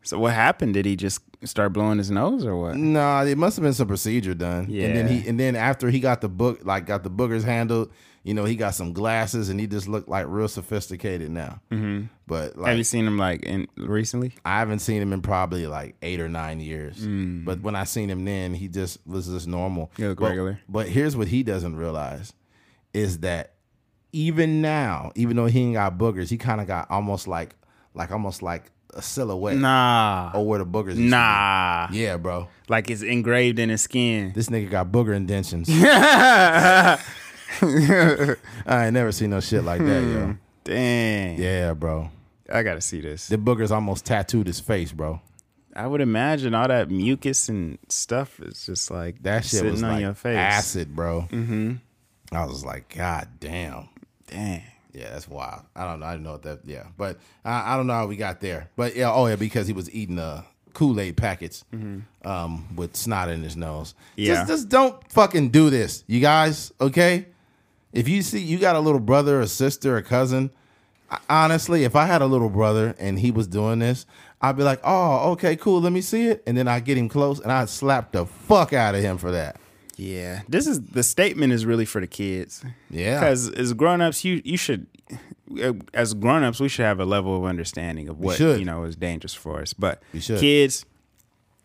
So 0.04 0.20
what 0.20 0.34
happened? 0.34 0.76
Did 0.76 0.86
he 0.86 0.96
just 0.96 1.22
start 1.44 1.74
blowing 1.74 1.98
his 1.98 2.12
nose 2.12 2.46
or 2.46 2.56
what? 2.56 2.76
Nah, 2.76 3.24
it 3.24 3.38
must 3.38 3.58
have 3.58 3.64
been 3.64 3.74
some 3.74 3.88
procedure 3.88 4.36
done. 4.36 4.68
Yeah. 4.70 4.86
And 4.86 4.96
then 4.96 5.08
he 5.08 5.28
and 5.28 5.40
then 5.40 5.56
after 5.56 5.90
he 5.90 6.00
got 6.00 6.22
the 6.22 6.30
book, 6.30 6.60
like 6.64 6.86
got 6.86 7.04
the 7.04 7.10
boogers 7.10 7.44
handled, 7.44 7.92
you 8.26 8.34
know, 8.34 8.44
he 8.44 8.56
got 8.56 8.74
some 8.74 8.92
glasses 8.92 9.50
and 9.50 9.60
he 9.60 9.68
just 9.68 9.88
looked 9.88 10.10
like 10.10 10.26
real 10.28 10.48
sophisticated 10.48 11.30
now. 11.30 11.62
Mm-hmm. 11.72 12.08
But 12.26 12.58
like, 12.58 12.70
Have 12.70 12.78
you 12.80 12.84
seen 12.84 13.06
him 13.06 13.20
like 13.20 13.44
in 13.44 13.68
recently? 13.78 14.34
I 14.44 14.58
haven't 14.58 14.80
seen 14.80 15.00
him 15.00 15.14
in 15.14 15.22
probably 15.22 15.68
like 15.68 15.96
eight 16.02 16.20
or 16.20 16.28
nine 16.28 16.60
years. 16.60 17.06
But 17.06 17.62
when 17.62 17.76
I 17.76 17.84
seen 17.84 18.10
him 18.10 18.26
then, 18.26 18.56
he 18.56 18.68
just 18.68 19.06
was 19.06 19.28
just 19.28 19.48
normal. 19.48 19.92
He 19.96 20.08
look 20.08 20.20
but, 20.20 20.30
regular. 20.30 20.60
But 20.68 20.90
here's 20.90 21.16
what 21.16 21.28
he 21.28 21.44
doesn't 21.44 21.76
realize 21.76 22.34
is 22.96 23.20
that 23.20 23.54
even 24.12 24.60
now, 24.60 25.12
even 25.14 25.36
though 25.36 25.46
he 25.46 25.60
ain't 25.62 25.76
got 25.76 25.96
boogers, 26.00 26.30
he 26.30 26.38
kind 26.40 26.60
of 26.60 26.66
got 26.66 26.90
almost 26.90 27.28
like 27.28 27.56
like 27.94 28.12
almost 28.12 28.42
like 28.42 28.72
a 28.96 29.04
silhouette 29.04 29.58
Nah. 29.58 30.32
or 30.34 30.48
where 30.48 30.58
the 30.60 30.66
boogers. 30.66 30.86
used 30.88 30.98
to 30.98 31.04
be. 31.04 31.10
Nah. 31.10 31.90
Yeah, 31.92 32.18
bro. 32.18 32.48
Like 32.70 32.90
it's 32.90 33.04
engraved 33.04 33.60
in 33.60 33.70
his 33.70 33.82
skin. 33.84 34.32
This 34.34 34.50
nigga 34.50 34.72
got 34.72 34.92
booger 34.92 35.16
indentions. 35.16 35.70
I 38.65 38.86
ain't 38.86 38.94
never 38.94 39.12
seen 39.12 39.30
no 39.32 39.39
shit 39.39 39.63
like 39.63 39.82
that, 39.82 40.02
yo. 40.04 40.38
Dang. 40.63 41.39
Yeah, 41.41 41.74
bro. 41.74 42.10
I 42.52 42.63
gotta 42.63 42.82
see 42.82 43.02
this. 43.02 43.28
The 43.28 43.38
boogers 43.38 43.72
almost 43.72 44.06
tattooed 44.06 44.48
his 44.48 44.60
face, 44.60 44.91
bro. 44.91 45.22
I 45.76 45.88
would 45.88 46.02
imagine 46.02 46.54
all 46.56 46.68
that 46.68 46.89
mucus 46.89 47.50
and 47.50 47.78
stuff 47.89 48.39
is 48.39 48.65
just 48.65 48.89
like 48.89 49.22
That 49.24 49.44
shit 49.44 49.52
sitting 49.60 49.72
was 49.72 49.84
on 49.84 49.91
like 49.91 50.02
your 50.02 50.13
face. 50.13 50.38
acid, 50.38 50.96
bro. 50.96 51.28
Mm-hmm. 51.32 51.74
I 52.32 52.46
was 52.46 52.63
like, 52.63 52.96
God 52.96 53.28
damn. 53.39 53.89
Dang. 54.28 54.63
Yeah, 54.94 55.10
that's 55.12 55.28
wild. 55.28 55.63
I 55.76 55.84
don't 55.84 56.00
know. 56.00 56.06
I 56.06 56.12
didn't 56.13 56.24
know 56.24 56.32
what 56.34 56.44
that. 56.44 56.60
Yeah, 56.63 56.86
but 56.98 57.20
I, 57.44 57.74
I 57.74 57.78
don't 57.78 57.88
know 57.88 57.94
how 57.94 58.08
we 58.08 58.15
got 58.15 58.39
there. 58.39 58.70
But 58.78 58.96
yeah, 58.96 59.12
oh 59.12 59.28
yeah, 59.28 59.36
because 59.36 59.68
he 59.68 59.74
was 59.74 59.94
eating 59.94 60.18
uh, 60.18 60.44
Kool 60.74 60.98
Aid 61.02 61.18
packets 61.18 61.65
um, 62.24 62.76
with 62.76 62.96
snot 62.96 63.30
in 63.30 63.44
his 63.44 63.58
nose. 63.58 63.94
Yeah. 64.15 64.36
just, 64.36 64.48
just 64.48 64.70
don't 64.70 64.96
fucking 65.12 65.50
do 65.50 65.70
this, 65.70 66.06
you 66.08 66.22
guys. 66.22 66.72
Okay, 66.80 67.26
if 67.96 68.08
you 68.08 68.22
see 68.22 68.40
you 68.40 68.60
got 68.60 68.76
a 68.76 68.80
little 68.80 69.00
brother 69.00 69.42
or 69.42 69.48
sister 69.48 69.98
or 69.98 70.02
cousin, 70.02 70.52
honestly, 71.30 71.84
if 71.84 71.96
I 71.96 72.06
had 72.06 72.22
a 72.22 72.28
little 72.28 72.50
brother 72.50 72.94
and 73.00 73.20
he 73.20 73.32
was 73.32 73.48
doing 73.48 73.80
this, 73.80 74.06
I'd 74.42 74.58
be 74.58 74.64
like, 74.64 74.82
oh, 74.84 75.32
okay, 75.32 75.56
cool. 75.56 75.82
Let 75.82 75.94
me 75.94 76.02
see 76.02 76.28
it, 76.28 76.44
and 76.46 76.58
then 76.58 76.68
I 76.68 76.80
get 76.80 76.98
him 76.98 77.10
close 77.10 77.40
and 77.40 77.52
I'd 77.52 77.70
slap 77.70 78.12
the 78.12 78.26
fuck 78.26 78.74
out 78.74 78.94
of 78.94 79.02
him 79.02 79.18
for 79.18 79.32
that. 79.32 79.60
Yeah. 79.96 80.42
This 80.50 80.68
is 80.68 80.82
the 80.82 81.04
statement 81.04 81.54
is 81.54 81.66
really 81.66 81.86
for 81.86 82.02
the 82.02 82.08
kids. 82.08 82.64
Yeah. 82.90 83.20
Because 83.20 83.50
as 83.50 83.74
grown 83.74 84.02
ups, 84.02 84.26
you 84.26 84.42
you 84.44 84.58
should 84.58 84.88
uh, 85.62 85.74
as 85.94 86.14
grown 86.14 86.44
ups, 86.44 86.60
we 86.60 86.68
should 86.68 86.86
have 86.86 87.00
a 87.00 87.06
level 87.06 87.38
of 87.38 87.46
understanding 87.46 88.10
of 88.10 88.20
what 88.20 88.40
you 88.40 88.66
know 88.66 88.84
is 88.84 88.96
dangerous 88.96 89.34
for 89.34 89.62
us. 89.62 89.74
But 89.74 90.04
kids, 90.20 90.86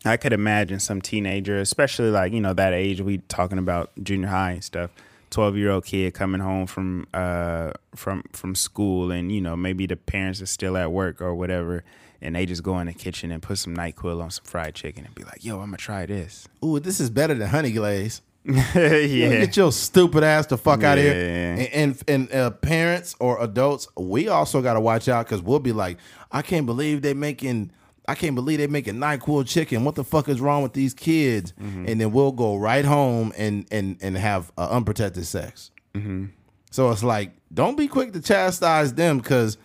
I 0.05 0.15
could 0.17 0.33
imagine 0.33 0.79
some 0.79 1.01
teenager, 1.01 1.59
especially 1.59 2.09
like, 2.09 2.31
you 2.31 2.39
know, 2.39 2.53
that 2.53 2.73
age 2.73 3.01
we 3.01 3.17
talking 3.17 3.57
about 3.57 3.91
junior 4.01 4.29
high 4.29 4.51
and 4.51 4.63
stuff. 4.63 4.91
12 5.31 5.57
year 5.57 5.71
old 5.71 5.85
kid 5.85 6.13
coming 6.13 6.41
home 6.41 6.67
from 6.67 7.07
uh 7.13 7.71
from 7.95 8.23
from 8.33 8.53
school 8.53 9.11
and 9.11 9.31
you 9.31 9.41
know 9.41 9.55
maybe 9.55 9.85
the 9.87 9.95
parents 9.95 10.41
are 10.41 10.45
still 10.45 10.77
at 10.77 10.91
work 10.91 11.21
or 11.21 11.33
whatever 11.33 11.83
and 12.21 12.35
they 12.35 12.45
just 12.45 12.63
go 12.63 12.79
in 12.79 12.87
the 12.87 12.93
kitchen 12.93 13.31
and 13.31 13.41
put 13.41 13.57
some 13.57 13.75
NyQuil 13.75 14.21
on 14.21 14.29
some 14.29 14.45
fried 14.45 14.75
chicken 14.75 15.05
and 15.05 15.15
be 15.15 15.23
like, 15.23 15.43
"Yo, 15.43 15.55
I'm 15.55 15.67
gonna 15.67 15.77
try 15.77 16.05
this." 16.05 16.47
Ooh, 16.63 16.79
this 16.79 16.99
is 16.99 17.09
better 17.09 17.33
than 17.33 17.49
honey 17.49 17.71
glaze. 17.71 18.21
yeah, 18.45 19.05
Get 19.05 19.55
your 19.57 19.71
stupid 19.71 20.23
ass 20.23 20.47
the 20.47 20.57
fuck 20.57 20.83
out 20.83 20.97
of 20.97 21.03
here. 21.03 21.13
And 21.13 21.59
and, 21.73 22.03
and 22.07 22.33
uh, 22.33 22.51
parents 22.51 23.15
or 23.19 23.41
adults, 23.41 23.87
we 23.95 24.29
also 24.29 24.61
got 24.61 24.73
to 24.73 24.79
watch 24.81 25.07
out 25.07 25.27
because 25.27 25.41
we'll 25.43 25.59
be 25.59 25.71
like, 25.71 25.97
I 26.31 26.41
can't 26.41 26.65
believe 26.65 27.01
they 27.01 27.13
making. 27.13 27.71
I 28.11 28.15
can't 28.15 28.35
believe 28.35 28.59
they 28.59 28.67
making 28.67 28.95
Nyquil 28.95 29.47
chicken. 29.47 29.83
What 29.85 29.95
the 29.95 30.03
fuck 30.03 30.27
is 30.29 30.41
wrong 30.41 30.63
with 30.63 30.73
these 30.73 30.93
kids? 30.93 31.53
Mm-hmm. 31.61 31.85
And 31.87 32.01
then 32.01 32.11
we'll 32.11 32.31
go 32.33 32.57
right 32.57 32.85
home 32.85 33.31
and 33.37 33.65
and 33.71 33.97
and 34.01 34.17
have 34.17 34.51
uh, 34.57 34.67
unprotected 34.69 35.25
sex. 35.25 35.71
Mm-hmm. 35.95 36.25
So 36.71 36.89
it's 36.91 37.03
like, 37.03 37.31
don't 37.53 37.75
be 37.77 37.87
quick 37.87 38.13
to 38.13 38.21
chastise 38.21 38.93
them 38.93 39.17
because 39.19 39.57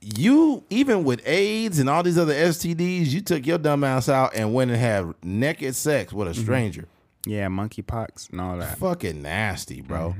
you, 0.00 0.62
even 0.70 1.04
with 1.04 1.20
AIDS 1.26 1.78
and 1.78 1.88
all 1.88 2.02
these 2.02 2.18
other 2.18 2.34
STDs, 2.34 3.06
you 3.08 3.20
took 3.20 3.46
your 3.46 3.58
dumb 3.58 3.84
ass 3.84 4.08
out 4.08 4.34
and 4.34 4.52
went 4.54 4.70
and 4.70 4.78
had 4.80 5.14
naked 5.22 5.74
sex 5.74 6.12
with 6.12 6.28
a 6.28 6.32
Mm-hmm. 6.32 6.42
stranger 6.42 6.88
yeah, 7.26 7.46
monkeypox 7.48 8.30
and 8.30 8.40
all 8.40 8.58
that. 8.58 8.76
fucking 8.78 9.22
nasty, 9.22 9.80
bro. 9.80 10.14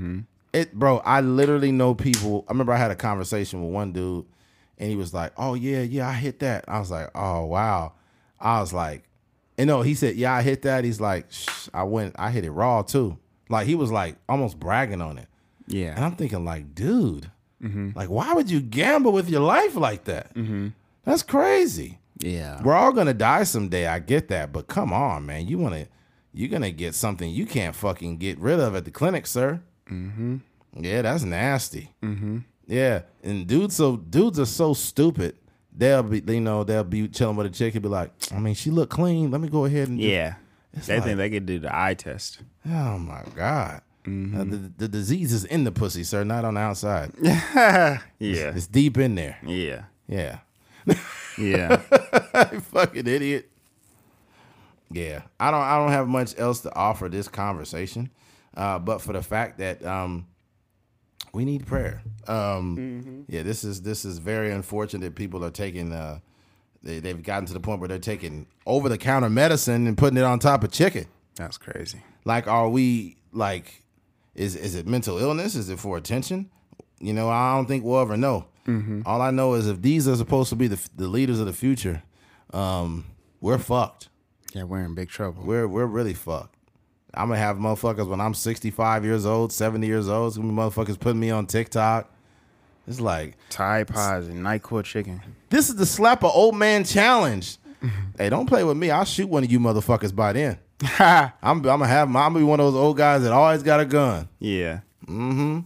It, 0.54 0.72
bro. 0.72 0.98
I 0.98 1.20
literally 1.20 1.72
know 1.72 1.94
people. 1.94 2.44
I 2.48 2.52
remember 2.52 2.72
I 2.72 2.76
had 2.78 2.90
a 2.90 2.96
conversation 2.96 3.62
with 3.62 3.72
one 3.72 3.92
dude, 3.92 4.24
and 4.78 4.90
he 4.90 4.96
was 4.96 5.12
like, 5.14 5.32
"Oh 5.36 5.54
yeah, 5.54 5.80
yeah, 5.82 6.08
I 6.08 6.12
hit 6.14 6.38
that." 6.40 6.64
I 6.68 6.78
was 6.78 6.90
like, 6.90 7.10
"Oh 7.14 7.44
wow." 7.46 7.92
I 8.40 8.60
was 8.60 8.72
like, 8.72 9.04
and 9.56 9.68
no, 9.68 9.82
he 9.82 9.94
said, 9.94 10.16
"Yeah, 10.16 10.34
I 10.34 10.42
hit 10.42 10.62
that." 10.62 10.84
He's 10.84 11.00
like, 11.00 11.30
Shh, 11.30 11.68
"I 11.72 11.84
went, 11.84 12.14
I 12.18 12.30
hit 12.30 12.44
it 12.44 12.50
raw 12.50 12.82
too." 12.82 13.18
Like 13.48 13.66
he 13.66 13.74
was 13.74 13.90
like 13.92 14.16
almost 14.28 14.58
bragging 14.58 15.00
on 15.02 15.18
it, 15.18 15.28
Yeah, 15.66 15.94
and 15.94 16.04
I'm 16.04 16.16
thinking 16.16 16.44
like, 16.44 16.74
dude, 16.74 17.30
like 17.60 18.08
why 18.10 18.32
would 18.34 18.50
you 18.50 18.60
gamble 18.60 19.12
with 19.12 19.28
your 19.30 19.40
life 19.42 19.76
like 19.76 20.04
that? 20.04 20.32
That's 21.04 21.22
crazy. 21.22 21.98
yeah. 22.18 22.62
We're 22.62 22.74
all 22.74 22.92
gonna 22.92 23.14
die 23.14 23.44
someday. 23.44 23.86
I 23.86 23.98
get 23.98 24.28
that, 24.28 24.52
but 24.52 24.66
come 24.66 24.92
on, 24.92 25.26
man. 25.26 25.46
You 25.46 25.58
wanna 25.58 25.86
you're 26.32 26.48
gonna 26.48 26.70
get 26.72 26.94
something 26.94 27.30
you 27.30 27.46
can't 27.46 27.76
fucking 27.76 28.16
get 28.18 28.38
rid 28.38 28.58
of 28.60 28.74
at 28.74 28.84
the 28.86 28.90
clinic, 28.90 29.26
sir. 29.26 29.60
Mm-hmm. 29.90 30.38
Yeah, 30.80 31.02
that's 31.02 31.22
nasty. 31.22 31.92
Mm-hmm. 32.02 32.38
Yeah, 32.66 33.02
and 33.22 33.46
dudes 33.46 33.76
so 33.76 33.96
dudes 33.96 34.38
are 34.40 34.46
so 34.46 34.72
stupid. 34.74 35.36
They'll 35.76 36.02
be 36.02 36.22
you 36.32 36.40
know 36.40 36.64
they'll 36.64 36.84
be 36.84 37.08
chilling 37.08 37.36
with 37.36 37.46
a 37.46 37.50
chick 37.50 37.74
and 37.74 37.82
be 37.82 37.88
like, 37.88 38.10
I 38.32 38.38
mean, 38.38 38.54
she 38.54 38.70
look 38.70 38.90
clean. 38.90 39.30
Let 39.30 39.40
me 39.40 39.48
go 39.48 39.64
ahead 39.64 39.88
and 39.88 39.98
do-" 39.98 40.04
Yeah, 40.06 40.34
they 40.86 40.94
like- 40.96 41.04
think 41.04 41.16
they 41.18 41.30
could 41.30 41.46
do 41.46 41.58
the 41.58 41.76
eye 41.76 41.94
test. 41.94 42.40
Oh 42.66 42.98
my 42.98 43.22
god. 43.34 43.82
Mm-hmm. 44.04 44.38
Uh, 44.40 44.44
the, 44.44 44.72
the 44.78 44.88
disease 44.88 45.32
is 45.32 45.44
in 45.46 45.64
the 45.64 45.72
pussy, 45.72 46.04
sir, 46.04 46.24
not 46.24 46.44
on 46.44 46.54
the 46.54 46.60
outside. 46.60 47.10
Yeah, 47.22 47.98
It's 48.20 48.66
deep 48.66 48.98
in 48.98 49.14
there. 49.14 49.38
yeah, 49.46 49.84
Yeah. 50.06 50.40
yeah. 51.38 51.76
fucking 52.70 53.06
idiot. 53.06 53.48
Yeah, 54.90 55.22
I 55.40 55.50
don't. 55.50 55.60
I 55.62 55.78
don't 55.78 55.90
have 55.92 56.06
much 56.08 56.38
else 56.38 56.60
to 56.60 56.74
offer 56.76 57.08
this 57.08 57.26
conversation, 57.28 58.10
uh, 58.56 58.78
but 58.78 59.00
for 59.00 59.12
the 59.14 59.22
fact 59.22 59.58
that 59.58 59.84
um, 59.84 60.26
we 61.34 61.44
need 61.44 61.66
prayer. 61.66 62.02
Um, 62.26 63.24
Yeah, 63.28 63.42
this 63.42 63.64
is 63.64 63.82
this 63.82 64.04
is 64.04 64.18
very 64.18 64.50
unfortunate. 64.52 65.02
that 65.04 65.14
People 65.14 65.44
are 65.44 65.50
taking. 65.50 65.92
Uh, 65.92 66.20
they, 66.82 67.00
they've 67.00 67.22
gotten 67.22 67.46
to 67.46 67.52
the 67.54 67.60
point 67.60 67.80
where 67.80 67.88
they're 67.88 67.98
taking 67.98 68.46
over 68.66 68.88
the 68.88 68.98
counter 68.98 69.30
medicine 69.30 69.86
and 69.86 69.96
putting 69.96 70.18
it 70.18 70.24
on 70.24 70.38
top 70.38 70.62
of 70.64 70.70
chicken. 70.70 71.06
That's 71.36 71.56
crazy. 71.58 72.02
Like, 72.24 72.46
are 72.46 72.68
we 72.68 73.16
like? 73.32 73.82
Is 74.34 74.54
is 74.56 74.74
it 74.74 74.86
mental 74.86 75.18
illness? 75.18 75.54
Is 75.54 75.68
it 75.70 75.78
for 75.78 75.96
attention? 75.96 76.50
You 77.00 77.12
know, 77.12 77.28
I 77.28 77.54
don't 77.56 77.66
think 77.66 77.84
we'll 77.84 78.00
ever 78.00 78.16
know. 78.16 78.46
All 79.04 79.20
I 79.20 79.30
know 79.30 79.54
is 79.54 79.66
if 79.68 79.82
these 79.82 80.08
are 80.08 80.16
supposed 80.16 80.48
to 80.50 80.56
be 80.56 80.68
the 80.68 80.80
the 80.96 81.08
leaders 81.08 81.38
of 81.40 81.46
the 81.46 81.52
future, 81.52 82.02
um, 82.52 83.04
we're 83.40 83.58
fucked. 83.58 84.08
Yeah, 84.54 84.62
we're 84.64 84.82
in 84.84 84.94
big 84.94 85.08
trouble. 85.10 85.42
We're 85.44 85.68
we're 85.68 85.84
really 85.86 86.14
fucked. 86.14 86.53
I'm 87.16 87.28
gonna 87.28 87.38
have 87.40 87.56
motherfuckers 87.56 88.08
when 88.08 88.20
I'm 88.20 88.34
65 88.34 89.04
years 89.04 89.24
old, 89.26 89.52
70 89.52 89.86
years 89.86 90.08
old. 90.08 90.28
It's 90.28 90.36
gonna 90.36 90.48
be 90.48 90.54
motherfuckers 90.54 90.98
putting 90.98 91.20
me 91.20 91.30
on 91.30 91.46
TikTok. 91.46 92.10
It's 92.86 93.00
like 93.00 93.36
Tide 93.48 93.88
Pods 93.88 94.28
and 94.28 94.44
Nyquil 94.44 94.84
chicken. 94.84 95.20
this 95.50 95.68
is 95.70 95.76
the 95.76 95.86
slap 95.86 96.22
a 96.22 96.26
old 96.26 96.54
man 96.56 96.84
challenge. 96.84 97.56
hey, 98.18 98.28
don't 98.28 98.46
play 98.46 98.62
with 98.64 98.76
me. 98.76 98.90
I'll 98.90 99.04
shoot 99.04 99.28
one 99.28 99.44
of 99.44 99.50
you 99.50 99.58
motherfuckers 99.60 100.14
by 100.14 100.32
then. 100.34 100.58
I'm 100.98 101.30
I'm 101.42 101.62
gonna 101.62 101.86
have 101.86 102.08
my, 102.08 102.24
I'm 102.26 102.32
gonna 102.32 102.44
be 102.44 102.48
one 102.48 102.60
of 102.60 102.66
those 102.72 102.74
old 102.80 102.96
guys 102.96 103.22
that 103.22 103.32
always 103.32 103.62
got 103.62 103.80
a 103.80 103.84
gun. 103.86 104.28
yeah, 104.38 104.80
Mm-hmm. 105.06 105.60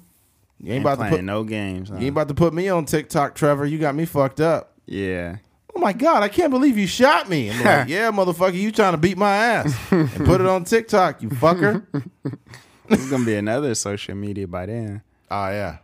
You 0.60 0.72
ain't 0.72 0.74
ain't 0.74 0.80
about 0.84 1.02
to 1.04 1.10
put 1.10 1.24
no 1.24 1.44
games. 1.44 1.88
huh? 1.88 1.96
you 1.96 2.02
ain't 2.06 2.10
about 2.10 2.28
to 2.28 2.34
put 2.34 2.52
me 2.52 2.68
on 2.68 2.84
TikTok, 2.84 3.34
Trevor. 3.36 3.64
You 3.64 3.78
got 3.78 3.94
me 3.94 4.04
fucked 4.04 4.40
up. 4.40 4.72
Yeah, 4.86 5.36
Oh 5.74 5.80
my 5.80 5.92
god, 5.92 6.22
I 6.22 6.28
can't 6.28 6.50
believe 6.50 6.76
you 6.78 6.86
shot 6.86 7.28
me. 7.28 7.50
I'm 7.50 7.64
like, 7.64 7.88
yeah, 7.88 8.10
motherfucker, 8.10 8.54
you 8.54 8.72
trying 8.72 8.92
to 8.92 8.98
beat 8.98 9.16
my 9.16 9.34
ass 9.34 9.76
and 9.90 10.10
put 10.10 10.40
it 10.40 10.46
on 10.46 10.64
TikTok, 10.64 11.22
you 11.22 11.28
fucker. 11.28 11.84
it's 12.88 13.10
gonna 13.10 13.24
be 13.24 13.34
another 13.36 13.74
social 13.74 14.14
media 14.14 14.46
by 14.46 14.66
then. 14.66 15.02
Oh 15.30 15.48
yeah, 15.50 15.78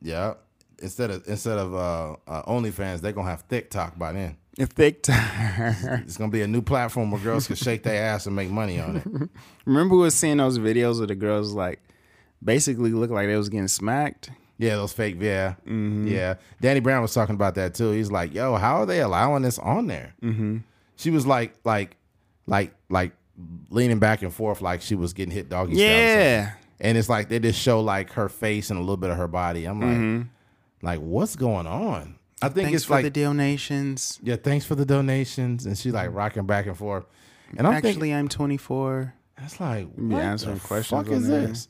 yeah. 0.00 0.34
Instead 0.78 1.10
of 1.10 1.28
instead 1.28 1.58
of 1.58 1.74
uh, 1.74 2.16
uh, 2.26 2.42
OnlyFans, 2.50 3.00
they're 3.00 3.12
gonna 3.12 3.30
have 3.30 3.46
TikTok 3.48 3.98
by 3.98 4.12
then. 4.12 4.36
TikTok. 4.56 5.16
It's 6.04 6.16
gonna 6.16 6.32
be 6.32 6.42
a 6.42 6.46
new 6.46 6.62
platform 6.62 7.10
where 7.10 7.20
girls 7.20 7.46
can 7.46 7.56
shake 7.56 7.82
their 7.82 8.02
ass 8.02 8.26
and 8.26 8.34
make 8.34 8.50
money 8.50 8.80
on 8.80 8.96
it. 8.96 9.30
Remember 9.66 9.96
we 9.96 10.02
were 10.02 10.10
seeing 10.10 10.38
those 10.38 10.58
videos 10.58 11.00
of 11.00 11.08
the 11.08 11.14
girls 11.14 11.52
like 11.52 11.80
basically 12.42 12.92
look 12.92 13.10
like 13.10 13.26
they 13.26 13.36
was 13.36 13.48
getting 13.48 13.68
smacked. 13.68 14.30
Yeah, 14.58 14.76
those 14.76 14.92
fake. 14.92 15.16
Yeah, 15.20 15.54
mm-hmm. 15.66 16.08
yeah. 16.08 16.34
Danny 16.60 16.80
Brown 16.80 17.02
was 17.02 17.12
talking 17.12 17.34
about 17.34 17.54
that 17.56 17.74
too. 17.74 17.90
He's 17.90 18.10
like, 18.10 18.34
"Yo, 18.34 18.56
how 18.56 18.76
are 18.76 18.86
they 18.86 19.00
allowing 19.00 19.42
this 19.42 19.58
on 19.58 19.86
there?" 19.86 20.14
Mm-hmm. 20.22 20.58
She 20.96 21.10
was 21.10 21.26
like, 21.26 21.54
like, 21.64 21.96
like, 22.46 22.74
like 22.88 23.12
leaning 23.70 23.98
back 23.98 24.22
and 24.22 24.32
forth, 24.32 24.62
like 24.62 24.80
she 24.80 24.94
was 24.94 25.12
getting 25.12 25.32
hit 25.34 25.48
doggy 25.48 25.74
style. 25.74 25.86
Yeah. 25.86 26.52
and 26.80 26.96
it's 26.96 27.08
like 27.08 27.28
they 27.28 27.38
just 27.38 27.60
show 27.60 27.80
like 27.80 28.12
her 28.12 28.28
face 28.28 28.70
and 28.70 28.78
a 28.78 28.80
little 28.80 28.96
bit 28.96 29.10
of 29.10 29.16
her 29.18 29.28
body. 29.28 29.66
I'm 29.66 29.80
like, 29.80 29.90
mm-hmm. 29.90 30.22
like, 30.82 31.00
what's 31.00 31.36
going 31.36 31.66
on? 31.66 32.18
I 32.42 32.48
think 32.48 32.66
Thanks 32.66 32.76
it's 32.76 32.84
for 32.84 32.94
like, 32.94 33.04
the 33.04 33.10
donations. 33.10 34.20
yeah, 34.22 34.36
thanks 34.36 34.64
for 34.64 34.74
the 34.74 34.84
donations, 34.84 35.66
and 35.66 35.76
she's 35.76 35.92
like 35.92 36.08
mm-hmm. 36.08 36.16
rocking 36.16 36.46
back 36.46 36.66
and 36.66 36.76
forth. 36.76 37.04
And 37.56 37.66
I'm 37.66 37.74
thinking, 37.74 37.90
Actually, 37.90 38.14
I'm 38.14 38.28
24. 38.28 39.14
That's 39.38 39.60
like 39.60 39.94
be 39.96 40.02
what 40.02 40.22
answering 40.22 40.56
the 40.56 40.60
questions 40.60 41.06
fuck 41.06 41.14
is 41.14 41.28
there. 41.28 41.46
this? 41.46 41.68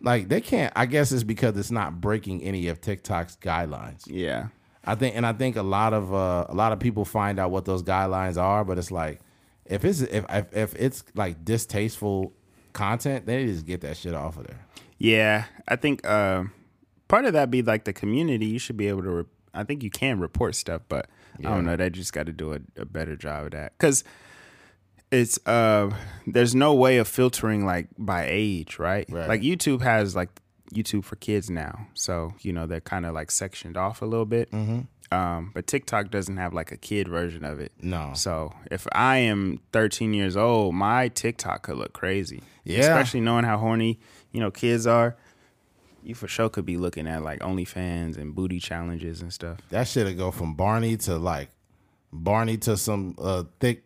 Like 0.00 0.28
they 0.28 0.40
can't. 0.40 0.72
I 0.76 0.86
guess 0.86 1.12
it's 1.12 1.24
because 1.24 1.56
it's 1.56 1.70
not 1.70 2.00
breaking 2.00 2.42
any 2.42 2.68
of 2.68 2.80
TikTok's 2.80 3.36
guidelines. 3.36 4.04
Yeah. 4.06 4.48
I 4.84 4.94
think, 4.94 5.16
and 5.16 5.26
I 5.26 5.32
think 5.32 5.56
a 5.56 5.62
lot 5.62 5.92
of 5.92 6.14
uh, 6.14 6.46
a 6.48 6.54
lot 6.54 6.72
of 6.72 6.80
people 6.80 7.04
find 7.04 7.38
out 7.38 7.50
what 7.50 7.64
those 7.64 7.82
guidelines 7.82 8.40
are, 8.40 8.64
but 8.64 8.78
it's 8.78 8.90
like 8.90 9.20
if 9.66 9.84
it's 9.84 10.00
if 10.00 10.24
if, 10.30 10.56
if 10.56 10.74
it's 10.76 11.04
like 11.14 11.44
distasteful 11.44 12.32
content, 12.72 13.26
they 13.26 13.44
just 13.46 13.66
get 13.66 13.82
that 13.82 13.96
shit 13.96 14.14
off 14.14 14.38
of 14.38 14.46
there. 14.46 14.64
Yeah, 14.96 15.44
I 15.66 15.76
think 15.76 16.06
uh, 16.06 16.44
part 17.08 17.24
of 17.24 17.34
that 17.34 17.50
be 17.50 17.62
like 17.62 17.84
the 17.84 17.92
community. 17.92 18.46
You 18.46 18.58
should 18.58 18.76
be 18.76 18.88
able 18.88 19.02
to. 19.02 19.10
Re- 19.10 19.24
I 19.52 19.64
think 19.64 19.82
you 19.82 19.90
can 19.90 20.20
report 20.20 20.54
stuff, 20.54 20.82
but 20.88 21.08
I 21.38 21.42
don't 21.42 21.64
know. 21.66 21.76
They 21.76 21.90
just 21.90 22.12
got 22.12 22.26
to 22.26 22.32
do 22.32 22.52
a, 22.54 22.60
a 22.80 22.84
better 22.84 23.16
job 23.16 23.46
of 23.46 23.50
that 23.52 23.72
because 23.76 24.04
it's 25.10 25.38
uh, 25.46 25.90
there's 26.26 26.54
no 26.54 26.74
way 26.74 26.98
of 26.98 27.08
filtering 27.08 27.64
like 27.64 27.88
by 27.96 28.26
age, 28.28 28.78
right? 28.78 29.06
Right. 29.08 29.28
Like 29.28 29.40
YouTube 29.40 29.82
has 29.82 30.14
like 30.14 30.30
YouTube 30.72 31.04
for 31.04 31.16
kids 31.16 31.48
now, 31.48 31.86
so 31.94 32.34
you 32.40 32.52
know 32.52 32.66
they're 32.66 32.80
kind 32.80 33.06
of 33.06 33.14
like 33.14 33.30
sectioned 33.30 33.76
off 33.76 34.02
a 34.02 34.06
little 34.06 34.26
bit. 34.26 34.50
Mm-hmm. 34.50 34.80
Um, 35.10 35.52
but 35.54 35.66
TikTok 35.66 36.10
doesn't 36.10 36.36
have 36.36 36.52
like 36.52 36.70
a 36.70 36.76
kid 36.76 37.08
version 37.08 37.44
of 37.44 37.60
it. 37.60 37.72
No. 37.80 38.12
So 38.14 38.52
if 38.70 38.86
I 38.92 39.18
am 39.18 39.60
13 39.72 40.12
years 40.12 40.36
old, 40.36 40.74
my 40.74 41.08
TikTok 41.08 41.62
could 41.62 41.78
look 41.78 41.94
crazy. 41.94 42.42
Yeah. 42.64 42.80
Especially 42.80 43.20
knowing 43.20 43.44
how 43.44 43.56
horny, 43.56 44.00
you 44.32 44.40
know, 44.40 44.50
kids 44.50 44.86
are. 44.86 45.16
You 46.02 46.14
for 46.14 46.28
sure 46.28 46.48
could 46.48 46.66
be 46.66 46.76
looking 46.76 47.06
at 47.06 47.22
like 47.22 47.40
OnlyFans 47.40 48.18
and 48.18 48.34
booty 48.34 48.60
challenges 48.60 49.22
and 49.22 49.32
stuff. 49.32 49.58
That 49.70 49.88
shit'll 49.88 50.14
go 50.14 50.30
from 50.30 50.54
Barney 50.54 50.96
to 50.98 51.16
like 51.16 51.48
Barney 52.12 52.58
to 52.58 52.76
some 52.76 53.14
uh, 53.18 53.44
thick 53.60 53.84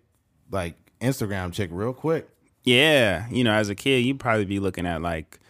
like 0.51 0.77
Instagram 1.03 1.53
chick 1.53 1.71
real 1.73 1.93
quick. 1.93 2.29
Yeah. 2.65 3.27
You 3.31 3.45
know, 3.45 3.53
as 3.53 3.69
a 3.69 3.75
kid, 3.75 4.05
you'd 4.05 4.21
probably 4.21 4.45
be 4.45 4.61
looking 4.61 4.87
at 4.87 5.03
like, 5.03 5.41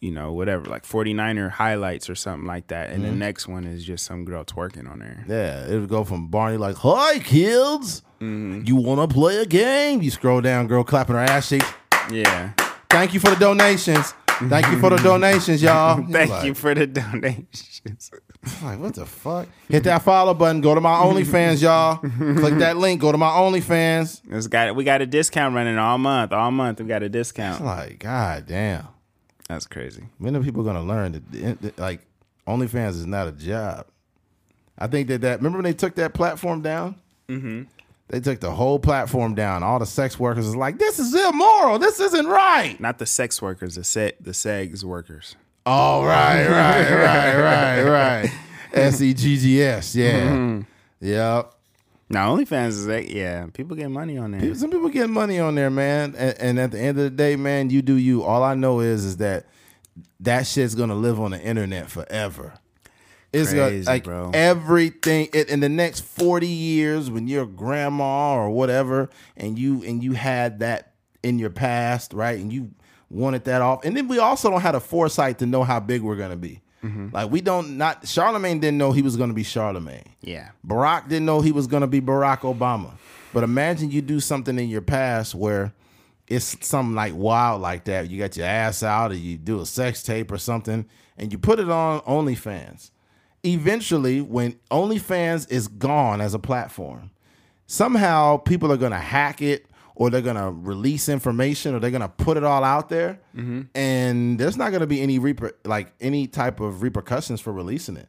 you 0.00 0.10
know, 0.10 0.32
whatever, 0.32 0.64
like 0.66 0.84
49er 0.84 1.50
highlights 1.50 2.08
or 2.10 2.14
something 2.14 2.46
like 2.46 2.68
that. 2.68 2.90
And 2.90 3.04
the 3.04 3.12
next 3.12 3.48
one 3.48 3.64
is 3.64 3.84
just 3.84 4.04
some 4.06 4.24
girl 4.24 4.44
twerking 4.44 4.90
on 4.90 4.98
there. 4.98 5.24
Yeah, 5.28 5.66
it 5.66 5.78
would 5.78 5.88
go 5.88 6.04
from 6.04 6.28
Barney 6.28 6.56
like, 6.56 6.76
"Hi 6.76 7.18
kids, 7.18 8.02
Mm-hmm. 8.20 8.62
you 8.66 8.76
want 8.76 9.08
to 9.10 9.14
play 9.14 9.36
a 9.38 9.46
game?" 9.46 10.00
You 10.02 10.10
scroll 10.10 10.40
down, 10.40 10.66
girl 10.68 10.84
clapping 10.84 11.16
her 11.16 11.20
ass 11.22 11.48
cheeks. 11.48 11.66
Yeah. 12.10 12.52
Thank 12.88 13.12
you 13.14 13.20
for 13.20 13.30
the 13.30 13.36
donations. 13.36 14.14
Thank 14.48 14.68
you 14.68 14.78
for 14.80 14.88
the 14.90 14.96
donations, 15.02 15.62
y'all. 15.62 15.96
Thank 16.10 16.30
Like- 16.30 16.44
you 16.46 16.54
for 16.54 16.74
the 16.74 16.86
donations. 16.86 18.10
Like, 18.62 18.78
what 18.78 18.94
the 18.94 19.06
fuck? 19.06 19.48
Hit 19.68 19.84
that 19.84 20.02
follow 20.04 20.34
button. 20.34 20.60
Go 20.60 20.74
to 20.74 20.80
my 20.80 20.94
OnlyFans, 20.94 21.62
y'all. 21.62 21.96
Click 21.96 22.58
that 22.58 22.76
link. 22.76 23.00
Go 23.00 23.12
to 23.12 23.18
my 23.18 23.28
OnlyFans. 23.28 24.22
It's 24.30 24.46
got 24.46 24.74
we 24.74 24.84
got 24.84 25.02
a 25.02 25.06
discount 25.06 25.54
running 25.54 25.78
all 25.78 25.98
month. 25.98 26.32
All 26.32 26.50
month 26.50 26.80
we 26.80 26.86
got 26.86 27.02
a 27.02 27.08
discount. 27.08 27.64
Like, 27.64 27.98
god 27.98 28.46
damn. 28.46 28.88
That's 29.48 29.66
crazy. 29.66 30.04
When 30.18 30.36
are 30.36 30.42
people 30.42 30.62
gonna 30.62 30.82
learn 30.82 31.12
that, 31.12 31.60
that 31.62 31.78
like 31.78 32.06
OnlyFans 32.46 32.90
is 32.90 33.06
not 33.06 33.28
a 33.28 33.32
job? 33.32 33.86
I 34.78 34.86
think 34.86 35.08
that 35.08 35.20
that 35.20 35.38
remember 35.38 35.58
when 35.58 35.64
they 35.64 35.74
took 35.74 35.96
that 35.96 36.14
platform 36.14 36.62
down? 36.62 36.96
Mm-hmm. 37.28 37.64
They 38.08 38.20
took 38.20 38.40
the 38.40 38.50
whole 38.50 38.78
platform 38.78 39.34
down. 39.34 39.62
All 39.62 39.78
the 39.78 39.86
sex 39.86 40.18
workers 40.18 40.46
is 40.46 40.56
like, 40.56 40.78
this 40.78 40.98
is 40.98 41.14
immoral. 41.14 41.78
This 41.78 42.00
isn't 42.00 42.26
right. 42.26 42.78
Not 42.80 42.98
the 42.98 43.06
sex 43.06 43.40
workers, 43.40 43.76
the 43.76 43.84
set 43.84 44.22
the 44.22 44.32
segs 44.32 44.82
workers. 44.82 45.36
Oh, 45.72 46.04
right, 46.04 46.48
right, 46.48 46.90
right, 46.90 47.36
right, 47.36 47.82
right. 47.84 48.32
S 48.72 49.00
E 49.00 49.14
G 49.14 49.36
G 49.36 49.62
S. 49.62 49.94
Yeah. 49.94 50.20
Mm-hmm. 50.20 50.60
Yep. 51.00 51.54
Now 52.08 52.34
OnlyFans 52.34 52.68
is 52.70 52.86
that 52.86 53.08
yeah, 53.08 53.46
people 53.52 53.76
get 53.76 53.88
money 53.88 54.18
on 54.18 54.32
there. 54.32 54.52
Some 54.56 54.72
people 54.72 54.88
get 54.88 55.08
money 55.08 55.38
on 55.38 55.54
there, 55.54 55.70
man. 55.70 56.16
And, 56.18 56.38
and 56.40 56.58
at 56.58 56.72
the 56.72 56.80
end 56.80 56.98
of 56.98 57.04
the 57.04 57.10
day, 57.10 57.36
man, 57.36 57.70
you 57.70 57.82
do 57.82 57.94
you. 57.94 58.24
All 58.24 58.42
I 58.42 58.54
know 58.54 58.80
is 58.80 59.04
is 59.04 59.18
that 59.18 59.46
that 60.18 60.48
shit's 60.48 60.74
gonna 60.74 60.96
live 60.96 61.20
on 61.20 61.30
the 61.30 61.40
internet 61.40 61.88
forever. 61.88 62.54
It's 63.32 63.54
gonna, 63.54 63.80
like 63.82 64.02
bro. 64.02 64.32
everything 64.34 65.28
it, 65.32 65.50
in 65.50 65.60
the 65.60 65.68
next 65.68 66.00
forty 66.00 66.48
years, 66.48 67.08
when 67.12 67.28
you're 67.28 67.46
grandma 67.46 68.34
or 68.34 68.50
whatever, 68.50 69.08
and 69.36 69.56
you 69.56 69.84
and 69.84 70.02
you 70.02 70.14
had 70.14 70.58
that 70.58 70.94
in 71.22 71.38
your 71.38 71.50
past, 71.50 72.12
right, 72.12 72.40
and 72.40 72.52
you 72.52 72.72
wanted 73.10 73.44
that 73.44 73.60
off, 73.60 73.84
and 73.84 73.96
then 73.96 74.08
we 74.08 74.18
also 74.18 74.50
don't 74.50 74.60
have 74.60 74.74
the 74.74 74.80
foresight 74.80 75.38
to 75.40 75.46
know 75.46 75.64
how 75.64 75.80
big 75.80 76.02
we're 76.02 76.16
gonna 76.16 76.36
be. 76.36 76.60
Mm-hmm. 76.82 77.08
Like 77.12 77.30
we 77.30 77.40
don't 77.40 77.76
not 77.76 78.08
Charlemagne 78.08 78.60
didn't 78.60 78.78
know 78.78 78.92
he 78.92 79.02
was 79.02 79.16
gonna 79.16 79.34
be 79.34 79.42
Charlemagne. 79.42 80.10
Yeah. 80.22 80.50
Barack 80.66 81.08
didn't 81.08 81.26
know 81.26 81.40
he 81.40 81.52
was 81.52 81.66
going 81.66 81.80
to 81.82 81.86
be 81.86 82.00
Barack 82.00 82.40
Obama. 82.40 82.92
But 83.32 83.44
imagine 83.44 83.90
you 83.90 84.02
do 84.02 84.20
something 84.20 84.58
in 84.58 84.68
your 84.68 84.82
past 84.82 85.34
where 85.34 85.72
it's 86.26 86.66
something 86.66 86.94
like 86.94 87.14
wild 87.14 87.62
like 87.62 87.84
that. 87.84 88.10
You 88.10 88.18
got 88.18 88.36
your 88.36 88.46
ass 88.46 88.82
out 88.82 89.12
or 89.12 89.14
you 89.14 89.36
do 89.36 89.60
a 89.60 89.66
sex 89.66 90.02
tape 90.02 90.30
or 90.30 90.38
something 90.38 90.86
and 91.16 91.32
you 91.32 91.38
put 91.38 91.58
it 91.58 91.70
on 91.70 92.00
OnlyFans. 92.02 92.90
Eventually, 93.44 94.20
when 94.20 94.58
OnlyFans 94.70 95.50
is 95.50 95.68
gone 95.68 96.20
as 96.20 96.34
a 96.34 96.38
platform, 96.38 97.10
somehow 97.66 98.36
people 98.36 98.70
are 98.70 98.76
going 98.76 98.92
to 98.92 98.98
hack 98.98 99.40
it 99.40 99.66
or 100.00 100.08
they're 100.08 100.22
to 100.36 100.50
release 100.50 101.10
information 101.10 101.74
or 101.74 101.78
they're 101.78 101.90
to 102.00 102.08
put 102.08 102.36
it 102.38 102.42
all 102.44 102.64
out 102.64 102.88
there 102.88 103.20
and 103.74 104.38
there's 104.40 104.56
not 104.56 104.70
to 104.80 104.86
be 104.86 105.02
any 105.02 105.18
reper- 105.18 105.52
like 105.66 105.92
any 106.00 106.26
type 106.26 106.58
of 106.58 106.80
repercussions 106.82 107.38
for 107.40 107.52
releasing 107.52 107.96
it. 107.98 108.08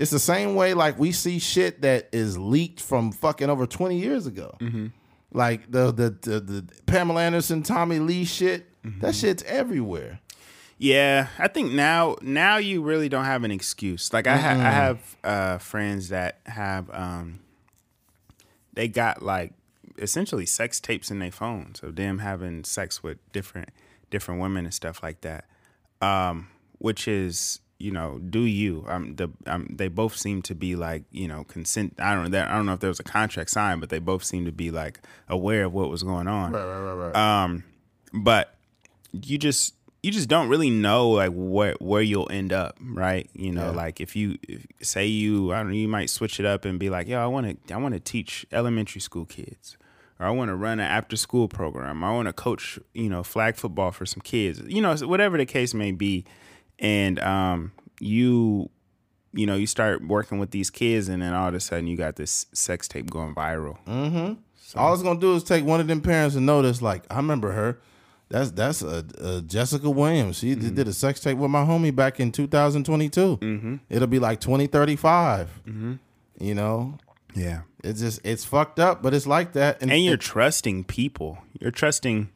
It's 0.00 0.10
the 0.10 0.18
same 0.18 0.56
way 0.56 0.74
like 0.74 0.98
we 0.98 1.12
see 1.12 1.38
shit 1.38 1.82
that 1.82 2.08
is 2.12 2.36
leaked 2.36 2.80
from 2.80 3.12
fucking 3.12 3.48
over 3.48 3.64
20 3.64 3.96
years 3.96 4.26
ago. 4.26 4.56
Like 5.30 5.70
the, 5.70 5.92
the 5.92 6.10
the 6.30 6.40
the 6.40 6.64
Pamela 6.86 7.20
Anderson, 7.22 7.62
Tommy 7.62 8.00
Lee 8.00 8.24
shit. 8.24 8.66
That 9.00 9.14
shit's 9.14 9.44
everywhere. 9.44 10.18
Yeah, 10.78 11.28
I 11.38 11.46
think 11.48 11.72
now 11.72 12.16
now 12.22 12.56
you 12.56 12.82
really 12.82 13.08
don't 13.08 13.26
have 13.26 13.44
an 13.44 13.50
excuse. 13.52 14.12
Like 14.12 14.26
I, 14.26 14.36
ha- 14.36 14.50
I 14.50 14.70
have 14.70 15.16
uh, 15.22 15.58
friends 15.58 16.08
that 16.08 16.40
have 16.46 16.90
um, 16.92 17.38
they 18.72 18.88
got 18.88 19.22
like 19.22 19.52
essentially 19.98 20.46
sex 20.46 20.80
tapes 20.80 21.10
in 21.10 21.18
their 21.18 21.30
phones 21.32 21.82
of 21.82 21.96
them 21.96 22.18
having 22.18 22.64
sex 22.64 23.02
with 23.02 23.18
different 23.32 23.68
different 24.10 24.40
women 24.40 24.64
and 24.64 24.72
stuff 24.74 25.02
like 25.02 25.20
that. 25.22 25.44
Um, 26.00 26.48
which 26.78 27.08
is 27.08 27.60
you 27.80 27.90
know 27.92 28.18
do 28.18 28.40
you 28.40 28.84
um 28.88 29.14
the 29.16 29.28
um, 29.46 29.66
they 29.70 29.86
both 29.88 30.16
seem 30.16 30.42
to 30.42 30.54
be 30.54 30.74
like 30.76 31.04
you 31.12 31.28
know 31.28 31.44
consent 31.44 31.94
I 31.98 32.14
don't 32.14 32.24
know 32.24 32.30
that 32.30 32.50
I 32.50 32.56
don't 32.56 32.66
know 32.66 32.72
if 32.72 32.80
there 32.80 32.88
was 32.88 32.98
a 33.00 33.04
contract 33.04 33.50
signed 33.50 33.80
but 33.80 33.88
they 33.88 33.98
both 34.00 34.24
seem 34.24 34.44
to 34.46 34.52
be 34.52 34.70
like 34.72 35.00
aware 35.28 35.64
of 35.64 35.72
what 35.72 35.88
was 35.90 36.02
going 36.02 36.26
on 36.26 36.52
Right, 36.52 36.64
right, 36.64 36.80
right, 36.94 37.12
right. 37.12 37.42
um, 37.44 37.62
but 38.12 38.54
you 39.12 39.38
just 39.38 39.74
you 40.02 40.12
just 40.12 40.28
don't 40.28 40.48
really 40.48 40.70
know 40.70 41.10
like 41.10 41.32
where 41.34 41.74
where 41.80 42.02
you'll 42.02 42.30
end 42.30 42.52
up, 42.52 42.76
right? 42.80 43.28
You 43.34 43.50
know, 43.52 43.70
Yeah. 43.70 43.76
like 43.76 44.00
if 44.00 44.14
you 44.14 44.38
if, 44.48 44.64
say 44.80 45.06
you 45.06 45.52
I 45.52 45.58
don't 45.58 45.68
know, 45.70 45.74
you 45.74 45.88
might 45.88 46.08
switch 46.10 46.38
it 46.38 46.46
up 46.46 46.64
and 46.64 46.78
be 46.78 46.88
like, 46.90 47.08
yo, 47.08 47.18
I 47.20 47.26
want 47.26 47.66
to 47.66 47.74
I 47.74 47.76
want 47.78 47.94
to 47.94 48.00
teach 48.00 48.46
elementary 48.52 49.00
school 49.00 49.24
kids, 49.24 49.76
or 50.20 50.26
I 50.26 50.30
want 50.30 50.48
to 50.48 50.56
run 50.56 50.80
an 50.80 50.86
after 50.86 51.16
school 51.16 51.48
program, 51.48 52.02
I 52.04 52.12
want 52.12 52.26
to 52.26 52.32
coach 52.32 52.78
you 52.94 53.08
know 53.08 53.22
flag 53.22 53.56
football 53.56 53.92
for 53.92 54.06
some 54.06 54.20
kids, 54.20 54.60
you 54.66 54.80
know, 54.82 54.94
whatever 54.96 55.36
the 55.38 55.46
case 55.46 55.74
may 55.74 55.92
be, 55.92 56.24
and 56.78 57.18
um, 57.20 57.72
you 58.00 58.70
you 59.32 59.46
know 59.46 59.54
you 59.56 59.66
start 59.66 60.06
working 60.06 60.38
with 60.38 60.50
these 60.50 60.70
kids, 60.70 61.08
and 61.08 61.22
then 61.22 61.34
all 61.34 61.48
of 61.48 61.54
a 61.54 61.60
sudden 61.60 61.86
you 61.86 61.96
got 61.96 62.16
this 62.16 62.46
sex 62.52 62.88
tape 62.88 63.10
going 63.10 63.34
viral. 63.34 63.76
so 64.56 64.78
All 64.78 64.92
it's 64.94 65.02
gonna 65.02 65.20
do 65.20 65.34
is 65.34 65.42
take 65.44 65.64
one 65.64 65.80
of 65.80 65.86
them 65.86 66.00
parents 66.00 66.34
and 66.36 66.44
notice, 66.46 66.82
like, 66.82 67.04
I 67.10 67.16
remember 67.16 67.52
her. 67.52 67.78
That's 68.30 68.50
that's 68.50 68.82
uh, 68.82 69.02
uh, 69.22 69.40
Jessica 69.40 69.88
Williams. 69.88 70.38
She 70.38 70.54
Mm-hmm. 70.54 70.74
did 70.74 70.86
a 70.86 70.92
sex 70.92 71.18
tape 71.20 71.38
with 71.38 71.50
my 71.50 71.64
homie 71.64 71.94
back 71.96 72.20
in 72.20 72.30
2022. 72.30 73.38
Mm-hmm. 73.38 73.76
It'll 73.88 74.06
be 74.06 74.18
like 74.18 74.40
2035. 74.40 75.62
Mm-hmm. 75.66 75.94
You 76.40 76.54
know, 76.54 76.98
Yeah. 77.34 77.60
it's 77.84 78.00
just 78.00 78.20
it's 78.24 78.44
fucked 78.44 78.78
up, 78.80 79.02
but 79.02 79.14
it's 79.14 79.26
like 79.26 79.52
that. 79.52 79.82
and 79.82 79.92
you're 80.04 80.16
trusting 80.16 80.84
people. 80.84 81.38
You're 81.60 81.70
trusting 81.70 82.28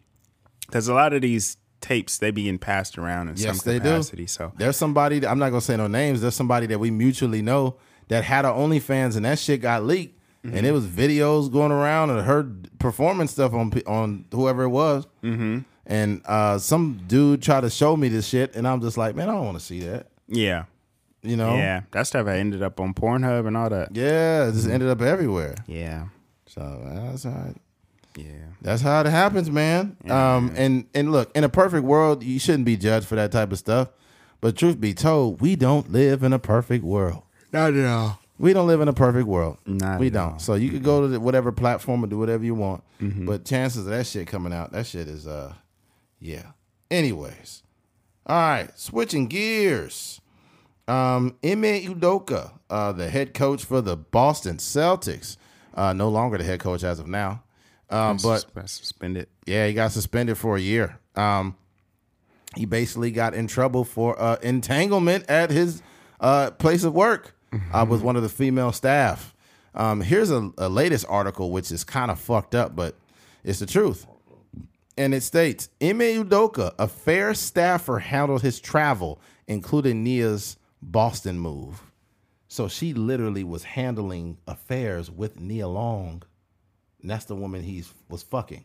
because 0.66 0.88
a 0.88 0.94
lot 0.94 1.12
of 1.12 1.22
these 1.22 1.56
tapes 1.80 2.18
they 2.18 2.30
being 2.30 2.58
passed 2.58 2.96
around 2.96 3.28
in 3.28 3.36
Yes, 3.36 3.58
some 3.58 3.72
they 3.72 3.78
do. 3.78 3.84
capacity. 3.90 4.26
So 4.26 4.52
There's 4.56 4.76
somebody 4.76 5.18
that, 5.20 5.30
I'm 5.30 5.38
not 5.38 5.50
gonna 5.50 5.60
say 5.60 5.76
no 5.76 5.86
names. 5.88 6.20
There's 6.20 6.36
somebody 6.36 6.66
that 6.66 6.78
we 6.78 6.90
mutually 6.90 7.42
know 7.42 7.76
that 8.08 8.22
had 8.24 8.44
an 8.44 8.52
OnlyFans 8.52 9.16
and 9.16 9.24
that 9.24 9.38
shit 9.38 9.60
got 9.62 9.84
leaked, 9.84 10.18
and 10.44 10.66
it 10.66 10.72
was 10.72 10.86
videos 10.86 11.50
going 11.52 11.72
around 11.72 12.10
of 12.10 12.24
her 12.24 12.46
performing 12.78 13.28
stuff 13.28 13.52
on 13.54 13.72
on 13.86 14.26
whoever 14.32 14.62
it 14.64 14.68
was. 14.70 15.06
Mm-hmm. 15.24 15.60
And 15.86 16.22
uh, 16.26 16.58
some 16.58 17.00
dude 17.08 17.42
tried 17.42 17.62
to 17.62 17.70
show 17.70 17.96
me 17.96 18.08
this 18.08 18.26
shit, 18.28 18.54
and 18.54 18.68
I'm 18.68 18.80
just 18.80 18.96
like, 18.96 19.16
man, 19.16 19.28
I 19.28 19.32
don't 19.32 19.44
want 19.46 19.58
to 19.58 19.64
see 19.64 19.80
that. 19.80 20.06
Yeah. 20.28 20.64
You 21.22 21.36
know? 21.36 21.54
Yeah. 21.56 21.82
That 21.92 22.06
stuff 22.06 22.26
I 22.26 22.38
ended 22.38 22.62
up 22.62 22.80
on 22.80 22.94
Pornhub 22.94 23.46
and 23.46 23.56
all 23.56 23.70
that. 23.70 23.94
Yeah, 23.94 24.48
it 24.48 24.52
just 24.52 24.68
ended 24.68 24.88
up 24.88 25.00
everywhere. 25.02 25.54
Yeah. 25.66 26.06
So 26.46 26.82
that's 26.84 27.22
how 27.24 27.46
it, 27.50 27.56
Yeah. 28.16 28.46
that's 28.60 28.82
how 28.82 29.00
it 29.00 29.06
happens, 29.06 29.50
man. 29.50 29.96
Um, 30.10 30.52
and 30.56 30.86
and 30.94 31.12
look, 31.12 31.30
in 31.36 31.44
a 31.44 31.48
perfect 31.48 31.84
world, 31.84 32.22
you 32.24 32.38
shouldn't 32.38 32.64
be 32.64 32.76
judged 32.76 33.06
for 33.06 33.14
that 33.16 33.30
type 33.32 33.52
of 33.52 33.58
stuff. 33.58 33.88
But 34.40 34.56
truth 34.56 34.80
be 34.80 34.92
told, 34.94 35.40
we 35.40 35.54
don't 35.56 35.92
live 35.92 36.22
in 36.24 36.32
a 36.32 36.38
perfect 36.40 36.84
world. 36.84 37.22
Not 37.52 37.74
at 37.74 37.86
all. 37.86 38.18
We 38.38 38.52
don't 38.52 38.66
live 38.66 38.80
in 38.80 38.88
a 38.88 38.92
perfect 38.92 39.28
world. 39.28 39.58
Not 39.66 40.00
we 40.00 40.08
at 40.08 40.14
don't. 40.14 40.32
all. 40.32 40.38
So 40.40 40.54
you 40.54 40.70
could 40.70 40.82
go 40.82 41.02
to 41.02 41.06
the- 41.08 41.20
whatever 41.20 41.52
platform 41.52 42.02
and 42.02 42.10
do 42.10 42.18
whatever 42.18 42.44
you 42.44 42.56
want. 42.56 42.82
Mm-hmm. 43.00 43.26
But 43.26 43.44
chances 43.44 43.86
of 43.86 43.92
that 43.92 44.04
shit 44.06 44.26
coming 44.26 44.52
out, 44.52 44.72
that 44.72 44.86
shit 44.86 45.06
is 45.06 45.26
uh 45.28 45.54
yeah. 46.18 46.46
Anyways. 46.90 47.62
All 48.26 48.36
right, 48.36 48.70
switching 48.78 49.26
gears. 49.28 50.20
Um 50.88 51.36
Ime 51.44 51.62
Udoka, 51.86 52.52
uh, 52.68 52.92
the 52.92 53.08
head 53.08 53.34
coach 53.34 53.64
for 53.64 53.80
the 53.80 53.96
Boston 53.96 54.56
Celtics. 54.56 55.36
Uh 55.74 55.92
no 55.92 56.08
longer 56.08 56.38
the 56.38 56.44
head 56.44 56.60
coach 56.60 56.82
as 56.82 56.98
of 56.98 57.06
now. 57.06 57.42
Um 57.90 58.18
but 58.22 58.46
suspended. 58.68 59.28
yeah, 59.46 59.66
he 59.66 59.74
got 59.74 59.92
suspended 59.92 60.38
for 60.38 60.56
a 60.56 60.60
year. 60.60 60.98
Um, 61.14 61.56
he 62.56 62.64
basically 62.66 63.10
got 63.10 63.34
in 63.34 63.46
trouble 63.46 63.84
for 63.84 64.20
uh, 64.20 64.36
entanglement 64.42 65.28
at 65.28 65.50
his 65.50 65.82
uh, 66.20 66.50
place 66.52 66.84
of 66.84 66.94
work 66.94 67.34
uh, 67.72 67.84
with 67.88 68.02
one 68.02 68.16
of 68.16 68.22
the 68.22 68.28
female 68.28 68.72
staff. 68.72 69.34
Um, 69.74 70.00
here's 70.02 70.30
a, 70.30 70.50
a 70.58 70.68
latest 70.68 71.04
article, 71.08 71.50
which 71.50 71.70
is 71.72 71.84
kind 71.84 72.10
of 72.10 72.18
fucked 72.18 72.54
up, 72.54 72.74
but 72.76 72.94
it's 73.44 73.58
the 73.58 73.66
truth. 73.66 74.06
And 74.98 75.14
it 75.14 75.22
states 75.22 75.68
Ime 75.82 76.00
Udoka, 76.24 76.74
a 76.78 76.88
fair 76.88 77.32
staffer, 77.34 77.98
handled 77.98 78.42
his 78.42 78.60
travel, 78.60 79.18
including 79.46 80.02
Nia's 80.04 80.56
Boston 80.82 81.38
move. 81.38 81.82
So 82.48 82.68
she 82.68 82.92
literally 82.92 83.44
was 83.44 83.64
handling 83.64 84.36
affairs 84.46 85.10
with 85.10 85.40
Nia 85.40 85.68
Long. 85.68 86.22
And 87.00 87.10
that's 87.10 87.24
the 87.24 87.34
woman 87.34 87.62
he 87.62 87.84
was 88.08 88.22
fucking. 88.22 88.64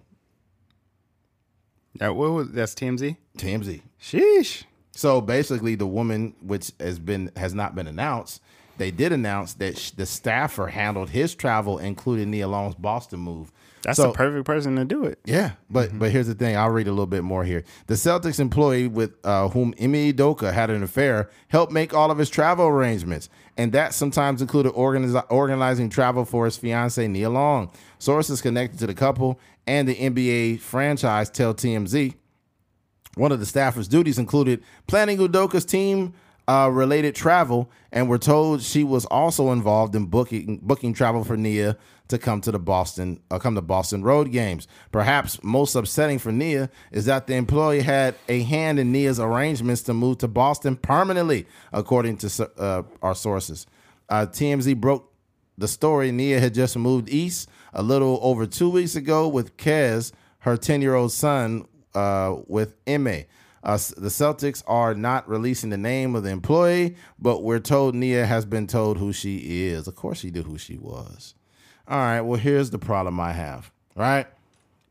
That 1.95 2.15
what 2.15 2.31
was 2.31 2.51
that's 2.51 2.75
TMZ? 2.75 3.17
TMZ. 3.37 3.81
Sheesh. 4.01 4.63
So 4.91 5.21
basically, 5.21 5.75
the 5.75 5.87
woman, 5.87 6.35
which 6.41 6.71
has 6.79 6.99
been 6.99 7.31
has 7.35 7.53
not 7.53 7.75
been 7.75 7.87
announced, 7.87 8.41
they 8.77 8.91
did 8.91 9.11
announce 9.11 9.53
that 9.55 9.77
sh- 9.77 9.91
the 9.91 10.05
staffer 10.05 10.67
handled 10.67 11.11
his 11.11 11.33
travel, 11.33 11.77
including 11.79 12.31
Nia 12.31 12.47
Long's 12.47 12.75
Boston 12.75 13.19
move. 13.19 13.51
That's 13.87 13.95
so, 13.95 14.07
the 14.07 14.13
perfect 14.13 14.45
person 14.45 14.75
to 14.75 14.83
do 14.83 15.05
it. 15.05 15.17
yeah, 15.23 15.51
but 15.69 15.97
but 15.97 16.11
here's 16.11 16.27
the 16.27 16.33
thing. 16.35 16.57
I'll 16.57 16.69
read 16.69 16.87
a 16.87 16.91
little 16.91 17.07
bit 17.07 17.23
more 17.23 17.45
here. 17.45 17.63
The 17.85 17.93
Celtics 17.93 18.37
employee 18.37 18.87
with 18.87 19.13
uh, 19.23 19.47
whom 19.47 19.73
Ime 19.81 20.11
Udoka 20.11 20.51
had 20.51 20.69
an 20.69 20.83
affair 20.83 21.29
helped 21.47 21.71
make 21.71 21.93
all 21.93 22.11
of 22.11 22.17
his 22.17 22.29
travel 22.29 22.67
arrangements, 22.67 23.29
and 23.55 23.71
that 23.71 23.93
sometimes 23.93 24.41
included 24.41 24.73
organiz- 24.73 25.25
organizing 25.29 25.89
travel 25.89 26.25
for 26.25 26.43
his 26.43 26.57
fiancee 26.57 27.07
Nia 27.07 27.29
Long. 27.29 27.71
Sources 27.97 28.41
connected 28.41 28.77
to 28.79 28.87
the 28.87 28.93
couple 28.93 29.39
and 29.65 29.87
the 29.87 29.95
NBA 29.95 30.59
franchise 30.59 31.29
tell 31.29 31.53
TMZ. 31.53 32.13
One 33.15 33.31
of 33.31 33.39
the 33.39 33.45
staffer's 33.45 33.87
duties 33.87 34.19
included 34.19 34.61
planning 34.87 35.17
Udoka's 35.17 35.63
team 35.63 36.13
uh, 36.49 36.69
related 36.71 37.15
travel, 37.15 37.71
and 37.91 38.09
we're 38.09 38.17
told 38.17 38.61
she 38.61 38.83
was 38.83 39.05
also 39.05 39.53
involved 39.53 39.95
in 39.95 40.07
booking 40.07 40.59
booking 40.61 40.93
travel 40.93 41.23
for 41.23 41.37
Nia 41.37 41.77
to 42.07 42.17
come 42.17 42.41
to 42.41 42.51
the 42.51 42.59
Boston 42.59 43.21
uh, 43.31 43.39
come 43.39 43.55
to 43.55 43.61
Boston 43.61 44.03
road 44.03 44.31
games. 44.31 44.67
Perhaps 44.91 45.43
most 45.43 45.75
upsetting 45.75 46.19
for 46.19 46.31
Nia 46.31 46.69
is 46.91 47.05
that 47.05 47.27
the 47.27 47.35
employee 47.35 47.81
had 47.81 48.15
a 48.29 48.41
hand 48.43 48.79
in 48.79 48.91
Nia's 48.91 49.19
arrangements 49.19 49.81
to 49.83 49.93
move 49.93 50.19
to 50.19 50.27
Boston 50.27 50.75
permanently, 50.75 51.45
according 51.71 52.17
to 52.17 52.51
uh, 52.57 52.83
our 53.01 53.15
sources. 53.15 53.65
Uh, 54.09 54.25
TMZ 54.25 54.79
broke 54.79 55.11
the 55.57 55.67
story. 55.67 56.11
Nia 56.11 56.39
had 56.39 56.53
just 56.53 56.77
moved 56.77 57.09
east 57.09 57.49
a 57.73 57.83
little 57.83 58.19
over 58.21 58.45
two 58.45 58.69
weeks 58.69 58.95
ago 58.95 59.27
with 59.27 59.57
Kez, 59.57 60.11
her 60.39 60.55
10 60.55 60.81
year 60.81 60.95
old 60.95 61.11
son, 61.11 61.65
uh, 61.93 62.35
with 62.47 62.75
Ime. 62.87 63.25
Uh, 63.63 63.77
the 63.97 64.07
Celtics 64.07 64.63
are 64.67 64.93
not 64.93 65.27
releasing 65.27 65.71
the 65.71 65.77
name 65.77 66.15
of 66.15 66.23
the 66.23 66.29
employee, 66.29 66.95
but 67.19 67.43
we're 67.43 67.59
told 67.59 67.95
Nia 67.95 68.25
has 68.25 68.45
been 68.45 68.67
told 68.67 68.97
who 68.97 69.11
she 69.11 69.67
is. 69.67 69.87
Of 69.87 69.95
course, 69.95 70.19
she 70.19 70.31
knew 70.31 70.43
who 70.43 70.57
she 70.57 70.77
was. 70.77 71.33
All 71.89 71.97
right, 71.97 72.19
well, 72.19 72.37
here's 72.37 72.69
the 72.69 72.79
problem 72.79 73.17
I 73.17 73.31
have, 73.31 73.71
right? 73.95 74.27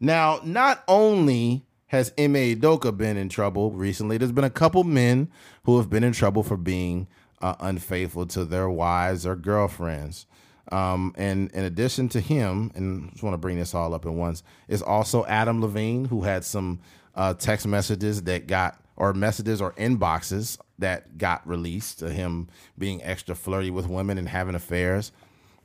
Now, 0.00 0.40
not 0.42 0.82
only 0.88 1.66
has 1.88 2.10
Ime 2.18 2.34
Udoka 2.34 2.96
been 2.96 3.18
in 3.18 3.28
trouble 3.28 3.70
recently, 3.72 4.16
there's 4.16 4.32
been 4.32 4.44
a 4.44 4.50
couple 4.50 4.82
men 4.82 5.28
who 5.64 5.76
have 5.76 5.90
been 5.90 6.04
in 6.04 6.12
trouble 6.12 6.42
for 6.42 6.56
being 6.56 7.06
uh, 7.42 7.54
unfaithful 7.60 8.24
to 8.26 8.46
their 8.46 8.70
wives 8.70 9.26
or 9.26 9.36
girlfriends. 9.36 10.26
Um, 10.72 11.14
and 11.18 11.50
in 11.52 11.64
addition 11.64 12.08
to 12.10 12.20
him, 12.20 12.72
and 12.74 13.08
I 13.08 13.10
just 13.10 13.22
want 13.22 13.34
to 13.34 13.38
bring 13.38 13.58
this 13.58 13.74
all 13.74 13.92
up 13.92 14.06
at 14.06 14.12
once, 14.12 14.42
is 14.66 14.80
also 14.80 15.26
Adam 15.26 15.60
Levine, 15.60 16.06
who 16.06 16.22
had 16.22 16.44
some 16.44 16.80
uh, 17.14 17.34
text 17.34 17.66
messages 17.66 18.22
that 18.22 18.46
got, 18.46 18.80
or 18.96 19.12
messages 19.12 19.60
or 19.60 19.72
inboxes 19.72 20.58
that 20.78 21.18
got 21.18 21.46
released 21.46 21.98
to 21.98 22.10
him 22.10 22.48
being 22.78 23.02
extra 23.02 23.34
flirty 23.34 23.70
with 23.70 23.86
women 23.86 24.16
and 24.16 24.30
having 24.30 24.54
affairs. 24.54 25.12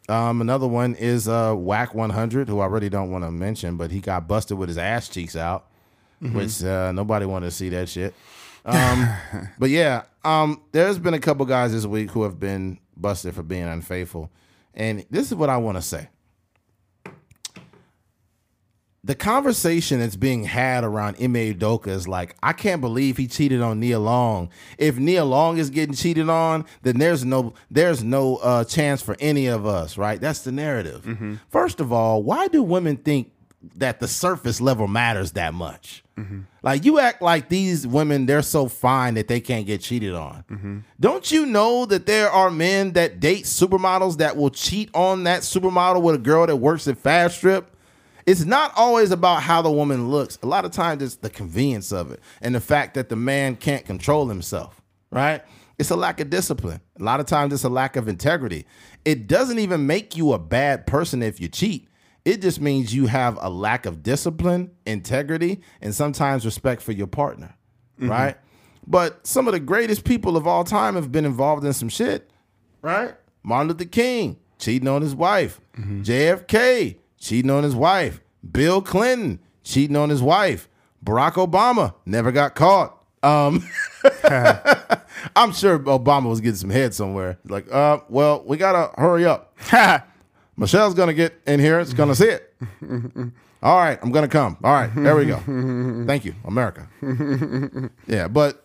Um, 0.09 0.41
another 0.41 0.67
one 0.67 0.95
is 0.95 1.27
uh, 1.27 1.53
Wack 1.55 1.93
100, 1.93 2.49
who 2.49 2.59
I 2.59 2.65
really 2.65 2.89
don't 2.89 3.11
want 3.11 3.23
to 3.23 3.31
mention, 3.31 3.77
but 3.77 3.91
he 3.91 3.99
got 3.99 4.27
busted 4.27 4.57
with 4.57 4.69
his 4.69 4.77
ass 4.77 5.07
cheeks 5.07 5.35
out, 5.35 5.67
which 6.19 6.63
uh, 6.63 6.91
nobody 6.91 7.25
wanted 7.25 7.47
to 7.47 7.51
see 7.51 7.69
that 7.69 7.87
shit. 7.87 8.13
Um, 8.65 9.07
but 9.59 9.69
yeah, 9.69 10.03
um, 10.23 10.61
there's 10.71 10.99
been 10.99 11.13
a 11.13 11.19
couple 11.19 11.45
guys 11.45 11.71
this 11.71 11.85
week 11.85 12.11
who 12.11 12.23
have 12.23 12.39
been 12.39 12.79
busted 12.97 13.35
for 13.35 13.43
being 13.43 13.63
unfaithful. 13.63 14.29
And 14.73 15.05
this 15.09 15.27
is 15.27 15.35
what 15.35 15.49
I 15.49 15.57
want 15.57 15.77
to 15.77 15.81
say. 15.81 16.09
The 19.03 19.15
conversation 19.15 19.99
that's 19.99 20.15
being 20.15 20.43
had 20.43 20.83
around 20.83 21.15
Ime 21.15 21.33
Udoka 21.33 21.87
is 21.87 22.07
like, 22.07 22.35
I 22.43 22.53
can't 22.53 22.81
believe 22.81 23.17
he 23.17 23.25
cheated 23.25 23.59
on 23.59 23.79
Nia 23.79 23.97
Long. 23.97 24.49
If 24.77 24.97
Nia 24.99 25.25
Long 25.25 25.57
is 25.57 25.71
getting 25.71 25.95
cheated 25.95 26.29
on, 26.29 26.65
then 26.83 26.99
there's 26.99 27.25
no 27.25 27.53
there's 27.71 28.03
no 28.03 28.35
uh, 28.37 28.63
chance 28.63 29.01
for 29.01 29.17
any 29.19 29.47
of 29.47 29.65
us, 29.65 29.97
right? 29.97 30.21
That's 30.21 30.43
the 30.43 30.51
narrative. 30.51 31.03
Mm-hmm. 31.03 31.35
First 31.49 31.79
of 31.79 31.91
all, 31.91 32.21
why 32.21 32.47
do 32.47 32.61
women 32.61 32.95
think 32.97 33.31
that 33.75 33.99
the 33.99 34.07
surface 34.07 34.61
level 34.61 34.87
matters 34.87 35.31
that 35.31 35.55
much? 35.55 36.03
Mm-hmm. 36.17 36.41
Like 36.61 36.85
you 36.85 36.99
act 36.99 37.23
like 37.23 37.49
these 37.49 37.87
women, 37.87 38.27
they're 38.27 38.43
so 38.43 38.67
fine 38.67 39.15
that 39.15 39.27
they 39.27 39.39
can't 39.39 39.65
get 39.65 39.81
cheated 39.81 40.13
on. 40.13 40.43
Mm-hmm. 40.51 40.77
Don't 40.99 41.31
you 41.31 41.47
know 41.47 41.87
that 41.87 42.05
there 42.05 42.29
are 42.29 42.51
men 42.51 42.91
that 42.91 43.19
date 43.19 43.45
supermodels 43.45 44.17
that 44.17 44.37
will 44.37 44.51
cheat 44.51 44.91
on 44.93 45.23
that 45.23 45.41
supermodel 45.41 46.03
with 46.03 46.15
a 46.15 46.19
girl 46.19 46.45
that 46.45 46.57
works 46.57 46.87
at 46.87 46.99
Fast 46.99 47.37
Strip? 47.37 47.70
It's 48.25 48.45
not 48.45 48.71
always 48.75 49.11
about 49.11 49.43
how 49.43 49.61
the 49.61 49.71
woman 49.71 50.09
looks. 50.09 50.37
A 50.43 50.47
lot 50.47 50.65
of 50.65 50.71
times 50.71 51.01
it's 51.01 51.15
the 51.15 51.29
convenience 51.29 51.91
of 51.91 52.11
it 52.11 52.19
and 52.41 52.53
the 52.53 52.61
fact 52.61 52.93
that 52.93 53.09
the 53.09 53.15
man 53.15 53.55
can't 53.55 53.85
control 53.85 54.27
himself, 54.27 54.81
right? 55.11 55.43
It's 55.79 55.89
a 55.89 55.95
lack 55.95 56.19
of 56.19 56.29
discipline. 56.29 56.81
A 56.99 57.03
lot 57.03 57.19
of 57.19 57.25
times 57.25 57.53
it's 57.53 57.63
a 57.63 57.69
lack 57.69 57.95
of 57.95 58.07
integrity. 58.07 58.65
It 59.03 59.27
doesn't 59.27 59.57
even 59.57 59.87
make 59.87 60.15
you 60.15 60.33
a 60.33 60.39
bad 60.39 60.85
person 60.85 61.23
if 61.23 61.41
you 61.41 61.47
cheat. 61.47 61.87
It 62.23 62.41
just 62.41 62.61
means 62.61 62.93
you 62.93 63.07
have 63.07 63.39
a 63.41 63.49
lack 63.49 63.87
of 63.87 64.03
discipline, 64.03 64.71
integrity, 64.85 65.61
and 65.81 65.95
sometimes 65.95 66.45
respect 66.45 66.83
for 66.83 66.91
your 66.91 67.07
partner, 67.07 67.55
mm-hmm. 67.99 68.11
right? 68.11 68.37
But 68.85 69.25
some 69.25 69.47
of 69.47 69.53
the 69.53 69.59
greatest 69.59 70.03
people 70.03 70.37
of 70.37 70.45
all 70.45 70.63
time 70.63 70.93
have 70.95 71.11
been 71.11 71.25
involved 71.25 71.65
in 71.65 71.73
some 71.73 71.89
shit, 71.89 72.29
right? 72.83 73.15
Martin 73.41 73.69
Luther 73.69 73.85
King 73.85 74.37
cheating 74.59 74.87
on 74.87 75.01
his 75.01 75.15
wife, 75.15 75.59
mm-hmm. 75.75 76.03
JFK 76.03 76.97
cheating 77.21 77.49
on 77.51 77.63
his 77.63 77.75
wife, 77.75 78.19
Bill 78.51 78.81
Clinton 78.81 79.39
cheating 79.63 79.95
on 79.95 80.09
his 80.09 80.21
wife, 80.21 80.67
Barack 81.05 81.33
Obama 81.33 81.93
never 82.05 82.31
got 82.33 82.55
caught. 82.55 82.97
Um, 83.23 83.65
I'm 85.35 85.53
sure 85.53 85.77
Obama 85.79 86.27
was 86.27 86.41
getting 86.41 86.55
some 86.55 86.71
head 86.71 86.93
somewhere. 86.93 87.37
Like, 87.45 87.71
uh, 87.71 87.99
well, 88.09 88.43
we 88.45 88.57
gotta 88.57 88.91
hurry 88.99 89.25
up. 89.25 89.55
Michelle's 90.57 90.95
gonna 90.95 91.13
get 91.13 91.39
in 91.47 91.59
here. 91.59 91.79
It's 91.79 91.93
gonna 91.93 92.15
see 92.15 92.27
it. 92.29 92.53
All 93.63 93.77
right, 93.77 93.99
I'm 94.01 94.11
gonna 94.11 94.27
come. 94.27 94.57
All 94.63 94.73
right, 94.73 94.93
there 94.95 95.15
we 95.15 95.25
go. 95.25 95.37
Thank 96.07 96.25
you, 96.25 96.33
America. 96.45 96.89
yeah, 98.07 98.27
but 98.27 98.63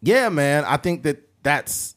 yeah, 0.00 0.30
man, 0.30 0.64
I 0.64 0.78
think 0.78 1.02
that 1.02 1.22
that's 1.42 1.94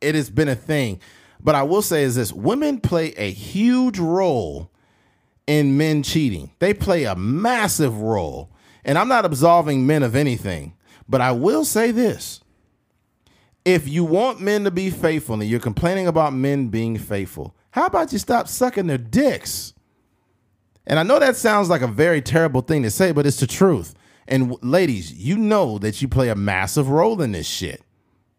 it 0.00 0.14
has 0.14 0.28
been 0.28 0.48
a 0.48 0.56
thing. 0.56 1.00
But 1.44 1.54
I 1.54 1.62
will 1.62 1.82
say 1.82 2.02
is 2.02 2.16
this: 2.16 2.32
women 2.32 2.80
play 2.80 3.12
a 3.12 3.30
huge 3.30 3.98
role 3.98 4.70
in 5.46 5.76
men 5.76 6.02
cheating. 6.02 6.50
They 6.58 6.72
play 6.72 7.04
a 7.04 7.14
massive 7.14 8.00
role, 8.00 8.50
and 8.84 8.96
I'm 8.96 9.08
not 9.08 9.26
absolving 9.26 9.86
men 9.86 10.02
of 10.02 10.16
anything. 10.16 10.74
But 11.06 11.20
I 11.20 11.32
will 11.32 11.66
say 11.66 11.90
this: 11.90 12.40
if 13.64 13.86
you 13.86 14.04
want 14.04 14.40
men 14.40 14.64
to 14.64 14.70
be 14.70 14.88
faithful 14.88 15.34
and 15.34 15.44
you're 15.44 15.60
complaining 15.60 16.06
about 16.06 16.32
men 16.32 16.68
being 16.68 16.98
faithful, 16.98 17.54
how 17.72 17.86
about 17.86 18.12
you 18.12 18.18
stop 18.18 18.48
sucking 18.48 18.86
their 18.86 18.98
dicks? 18.98 19.74
And 20.86 20.98
I 20.98 21.02
know 21.02 21.18
that 21.18 21.36
sounds 21.36 21.68
like 21.68 21.82
a 21.82 21.86
very 21.86 22.22
terrible 22.22 22.62
thing 22.62 22.82
to 22.82 22.90
say, 22.90 23.12
but 23.12 23.26
it's 23.26 23.40
the 23.40 23.46
truth. 23.46 23.94
And 24.26 24.56
ladies, 24.62 25.12
you 25.12 25.36
know 25.36 25.78
that 25.78 26.00
you 26.00 26.08
play 26.08 26.30
a 26.30 26.34
massive 26.34 26.88
role 26.88 27.20
in 27.20 27.32
this 27.32 27.46
shit. 27.46 27.83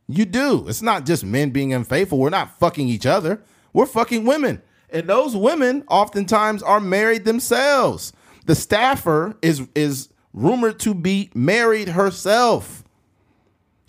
You 0.07 0.25
do. 0.25 0.67
It's 0.67 0.81
not 0.81 1.05
just 1.05 1.23
men 1.23 1.49
being 1.49 1.73
unfaithful. 1.73 2.19
We're 2.19 2.29
not 2.29 2.59
fucking 2.59 2.87
each 2.87 3.05
other. 3.05 3.41
We're 3.73 3.85
fucking 3.85 4.25
women. 4.25 4.61
And 4.89 5.07
those 5.07 5.35
women 5.35 5.83
oftentimes 5.89 6.61
are 6.61 6.79
married 6.79 7.25
themselves. 7.25 8.13
The 8.45 8.55
staffer 8.55 9.35
is 9.41 9.67
is 9.73 10.09
rumored 10.33 10.79
to 10.81 10.93
be 10.93 11.31
married 11.33 11.89
herself. 11.89 12.83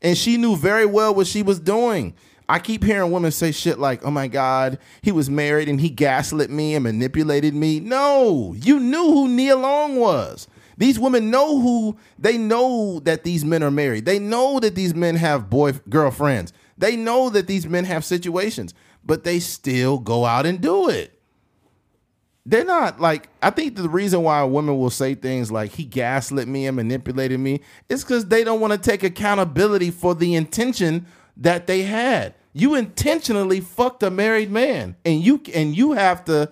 And 0.00 0.16
she 0.16 0.36
knew 0.36 0.56
very 0.56 0.86
well 0.86 1.14
what 1.14 1.26
she 1.26 1.42
was 1.42 1.58
doing. 1.58 2.14
I 2.48 2.60
keep 2.60 2.84
hearing 2.84 3.10
women 3.10 3.32
say 3.32 3.50
shit 3.50 3.78
like, 3.78 4.04
oh 4.04 4.10
my 4.10 4.28
God, 4.28 4.78
he 5.02 5.10
was 5.10 5.28
married 5.28 5.68
and 5.68 5.80
he 5.80 5.88
gaslit 5.88 6.48
me 6.48 6.74
and 6.74 6.84
manipulated 6.84 7.54
me. 7.54 7.80
No, 7.80 8.54
you 8.56 8.78
knew 8.78 9.04
who 9.04 9.28
Nia 9.28 9.56
Long 9.56 9.96
was. 9.96 10.46
These 10.76 10.98
women 10.98 11.30
know 11.30 11.60
who 11.60 11.96
they 12.18 12.36
know 12.36 13.00
that 13.00 13.24
these 13.24 13.44
men 13.44 13.62
are 13.62 13.70
married. 13.70 14.04
They 14.04 14.18
know 14.18 14.60
that 14.60 14.74
these 14.74 14.94
men 14.94 15.16
have 15.16 15.48
boy 15.48 15.72
girlfriends. 15.88 16.52
They 16.76 16.96
know 16.96 17.30
that 17.30 17.46
these 17.46 17.66
men 17.66 17.84
have 17.84 18.04
situations, 18.04 18.74
but 19.04 19.24
they 19.24 19.40
still 19.40 19.98
go 19.98 20.24
out 20.24 20.44
and 20.44 20.60
do 20.60 20.88
it. 20.88 21.12
They're 22.44 22.64
not 22.64 23.00
like 23.00 23.28
I 23.42 23.50
think 23.50 23.74
the 23.74 23.88
reason 23.88 24.22
why 24.22 24.44
women 24.44 24.78
will 24.78 24.90
say 24.90 25.14
things 25.14 25.50
like 25.50 25.72
he 25.72 25.84
gaslit 25.84 26.46
me 26.46 26.66
and 26.66 26.76
manipulated 26.76 27.40
me 27.40 27.60
is 27.88 28.04
because 28.04 28.26
they 28.26 28.44
don't 28.44 28.60
want 28.60 28.72
to 28.72 28.78
take 28.78 29.02
accountability 29.02 29.90
for 29.90 30.14
the 30.14 30.34
intention 30.34 31.06
that 31.38 31.66
they 31.66 31.82
had. 31.82 32.34
You 32.52 32.74
intentionally 32.74 33.60
fucked 33.60 34.02
a 34.02 34.10
married 34.10 34.50
man, 34.50 34.96
and 35.04 35.20
you 35.20 35.40
and 35.54 35.76
you 35.76 35.92
have 35.92 36.24
to 36.26 36.50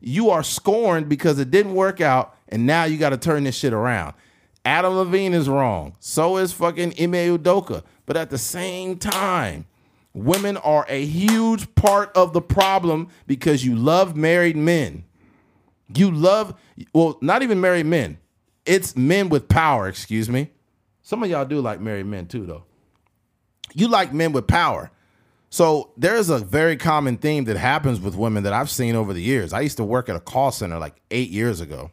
you 0.00 0.30
are 0.30 0.42
scorned 0.42 1.08
because 1.08 1.38
it 1.38 1.50
didn't 1.50 1.74
work 1.74 2.00
out 2.00 2.35
and 2.48 2.66
now 2.66 2.84
you 2.84 2.96
got 2.98 3.10
to 3.10 3.16
turn 3.16 3.44
this 3.44 3.56
shit 3.56 3.72
around. 3.72 4.14
Adam 4.64 4.94
Levine 4.94 5.32
is 5.32 5.48
wrong. 5.48 5.94
So 6.00 6.38
is 6.38 6.52
fucking 6.52 6.94
Ime 7.00 7.38
Udoka. 7.38 7.84
But 8.04 8.16
at 8.16 8.30
the 8.30 8.38
same 8.38 8.98
time, 8.98 9.66
women 10.12 10.56
are 10.56 10.84
a 10.88 11.04
huge 11.04 11.72
part 11.76 12.10
of 12.16 12.32
the 12.32 12.40
problem 12.40 13.08
because 13.26 13.64
you 13.64 13.76
love 13.76 14.16
married 14.16 14.56
men. 14.56 15.04
You 15.94 16.10
love, 16.10 16.54
well, 16.92 17.16
not 17.20 17.42
even 17.42 17.60
married 17.60 17.86
men. 17.86 18.18
It's 18.64 18.96
men 18.96 19.28
with 19.28 19.48
power, 19.48 19.86
excuse 19.86 20.28
me. 20.28 20.50
Some 21.02 21.22
of 21.22 21.30
y'all 21.30 21.44
do 21.44 21.60
like 21.60 21.80
married 21.80 22.06
men 22.06 22.26
too, 22.26 22.44
though. 22.44 22.64
You 23.74 23.86
like 23.86 24.12
men 24.12 24.32
with 24.32 24.48
power. 24.48 24.90
So 25.48 25.92
there's 25.96 26.28
a 26.28 26.38
very 26.38 26.76
common 26.76 27.18
theme 27.18 27.44
that 27.44 27.56
happens 27.56 28.00
with 28.00 28.16
women 28.16 28.42
that 28.42 28.52
I've 28.52 28.70
seen 28.70 28.96
over 28.96 29.12
the 29.12 29.22
years. 29.22 29.52
I 29.52 29.60
used 29.60 29.76
to 29.76 29.84
work 29.84 30.08
at 30.08 30.16
a 30.16 30.20
call 30.20 30.50
center 30.50 30.78
like 30.78 30.96
eight 31.12 31.30
years 31.30 31.60
ago. 31.60 31.92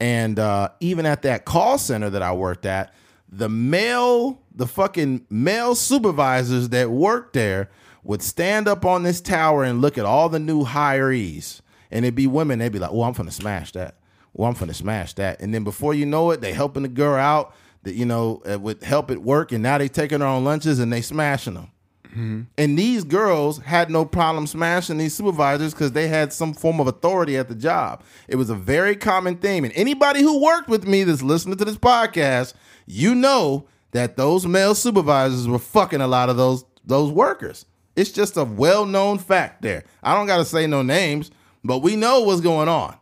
And 0.00 0.38
uh, 0.38 0.70
even 0.80 1.04
at 1.04 1.22
that 1.22 1.44
call 1.44 1.76
center 1.78 2.10
that 2.10 2.22
I 2.22 2.32
worked 2.32 2.64
at, 2.64 2.94
the 3.28 3.48
male, 3.48 4.40
the 4.54 4.66
fucking 4.66 5.26
male 5.30 5.74
supervisors 5.74 6.70
that 6.70 6.90
worked 6.90 7.34
there 7.34 7.70
would 8.02 8.22
stand 8.22 8.66
up 8.66 8.84
on 8.84 9.02
this 9.02 9.20
tower 9.20 9.62
and 9.62 9.80
look 9.80 9.98
at 9.98 10.06
all 10.06 10.28
the 10.28 10.38
new 10.38 10.64
hirees. 10.64 11.60
And 11.90 12.04
it'd 12.04 12.14
be 12.14 12.26
women, 12.26 12.58
they'd 12.58 12.72
be 12.72 12.78
like, 12.78 12.90
oh, 12.90 13.02
I'm 13.02 13.12
gonna 13.12 13.30
smash 13.30 13.72
that. 13.72 13.96
Well, 14.32 14.48
I'm 14.48 14.56
gonna 14.56 14.74
smash 14.74 15.12
that. 15.14 15.40
And 15.40 15.52
then 15.52 15.64
before 15.64 15.92
you 15.92 16.06
know 16.06 16.30
it, 16.30 16.40
they 16.40 16.52
helping 16.52 16.82
the 16.82 16.88
girl 16.88 17.16
out 17.16 17.54
that, 17.82 17.94
you 17.94 18.06
know, 18.06 18.42
uh, 18.50 18.58
would 18.58 18.82
help 18.82 19.10
at 19.10 19.18
work. 19.18 19.52
And 19.52 19.62
now 19.62 19.76
they 19.78 19.88
taking 19.88 20.20
her 20.20 20.26
on 20.26 20.44
lunches 20.44 20.78
and 20.78 20.92
they 20.92 21.02
smashing 21.02 21.54
them. 21.54 21.70
Mm-hmm. 22.10 22.42
And 22.58 22.78
these 22.78 23.04
girls 23.04 23.58
had 23.58 23.90
no 23.90 24.04
problem 24.04 24.46
smashing 24.46 24.98
these 24.98 25.14
supervisors 25.14 25.72
because 25.72 25.92
they 25.92 26.08
had 26.08 26.32
some 26.32 26.52
form 26.52 26.80
of 26.80 26.86
authority 26.86 27.36
at 27.36 27.48
the 27.48 27.54
job. 27.54 28.02
It 28.28 28.36
was 28.36 28.50
a 28.50 28.54
very 28.54 28.96
common 28.96 29.36
theme. 29.36 29.64
And 29.64 29.72
anybody 29.74 30.20
who 30.20 30.42
worked 30.42 30.68
with 30.68 30.86
me 30.86 31.04
that's 31.04 31.22
listening 31.22 31.56
to 31.58 31.64
this 31.64 31.76
podcast, 31.76 32.54
you 32.86 33.14
know 33.14 33.66
that 33.92 34.16
those 34.16 34.46
male 34.46 34.74
supervisors 34.74 35.48
were 35.48 35.58
fucking 35.58 36.00
a 36.00 36.08
lot 36.08 36.28
of 36.28 36.36
those 36.36 36.64
those 36.84 37.12
workers. 37.12 37.66
It's 37.94 38.10
just 38.10 38.36
a 38.36 38.44
well-known 38.44 39.18
fact 39.18 39.62
there. 39.62 39.84
I 40.02 40.14
don't 40.14 40.26
gotta 40.26 40.44
say 40.44 40.66
no 40.66 40.82
names, 40.82 41.30
but 41.62 41.78
we 41.78 41.96
know 41.96 42.20
what's 42.20 42.40
going 42.40 42.68
on. 42.68 42.96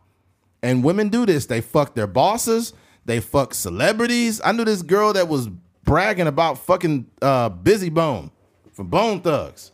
And 0.61 0.83
women 0.83 1.09
do 1.09 1.25
this. 1.25 1.45
They 1.45 1.61
fuck 1.61 1.95
their 1.95 2.07
bosses, 2.07 2.73
they 3.05 3.19
fuck 3.19 3.53
celebrities. 3.53 4.41
I 4.43 4.51
knew 4.51 4.65
this 4.65 4.81
girl 4.81 5.13
that 5.13 5.27
was 5.27 5.47
bragging 5.83 6.27
about 6.27 6.57
fucking 6.59 7.09
uh 7.21 7.49
Bizzy 7.49 7.91
Bone 7.91 8.31
from 8.79 8.87
Bone 8.87 9.19
Thugs. 9.19 9.73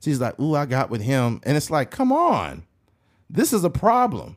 She's 0.00 0.20
like, 0.20 0.38
ooh, 0.38 0.54
I 0.54 0.66
got 0.66 0.90
with 0.90 1.00
him. 1.00 1.40
And 1.42 1.56
it's 1.56 1.70
like, 1.70 1.90
come 1.90 2.12
on. 2.12 2.66
This 3.30 3.54
is 3.54 3.64
a 3.64 3.70
problem. 3.70 4.36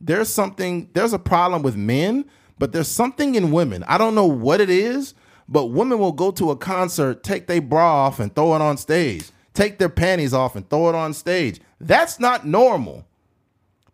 There's 0.00 0.30
something, 0.30 0.88
there's 0.94 1.12
a 1.12 1.18
problem 1.18 1.60
with 1.60 1.76
men, 1.76 2.24
but 2.58 2.72
there's 2.72 2.88
something 2.88 3.34
in 3.34 3.52
women. 3.52 3.84
I 3.86 3.98
don't 3.98 4.14
know 4.14 4.24
what 4.24 4.62
it 4.62 4.70
is, 4.70 5.12
but 5.46 5.66
women 5.66 5.98
will 5.98 6.12
go 6.12 6.30
to 6.30 6.50
a 6.50 6.56
concert, 6.56 7.22
take 7.22 7.46
their 7.46 7.60
bra 7.60 8.06
off 8.06 8.20
and 8.20 8.34
throw 8.34 8.54
it 8.54 8.62
on 8.62 8.78
stage, 8.78 9.26
take 9.52 9.78
their 9.78 9.90
panties 9.90 10.32
off 10.32 10.56
and 10.56 10.66
throw 10.70 10.88
it 10.88 10.94
on 10.94 11.12
stage. 11.12 11.60
That's 11.78 12.18
not 12.18 12.46
normal. 12.46 13.06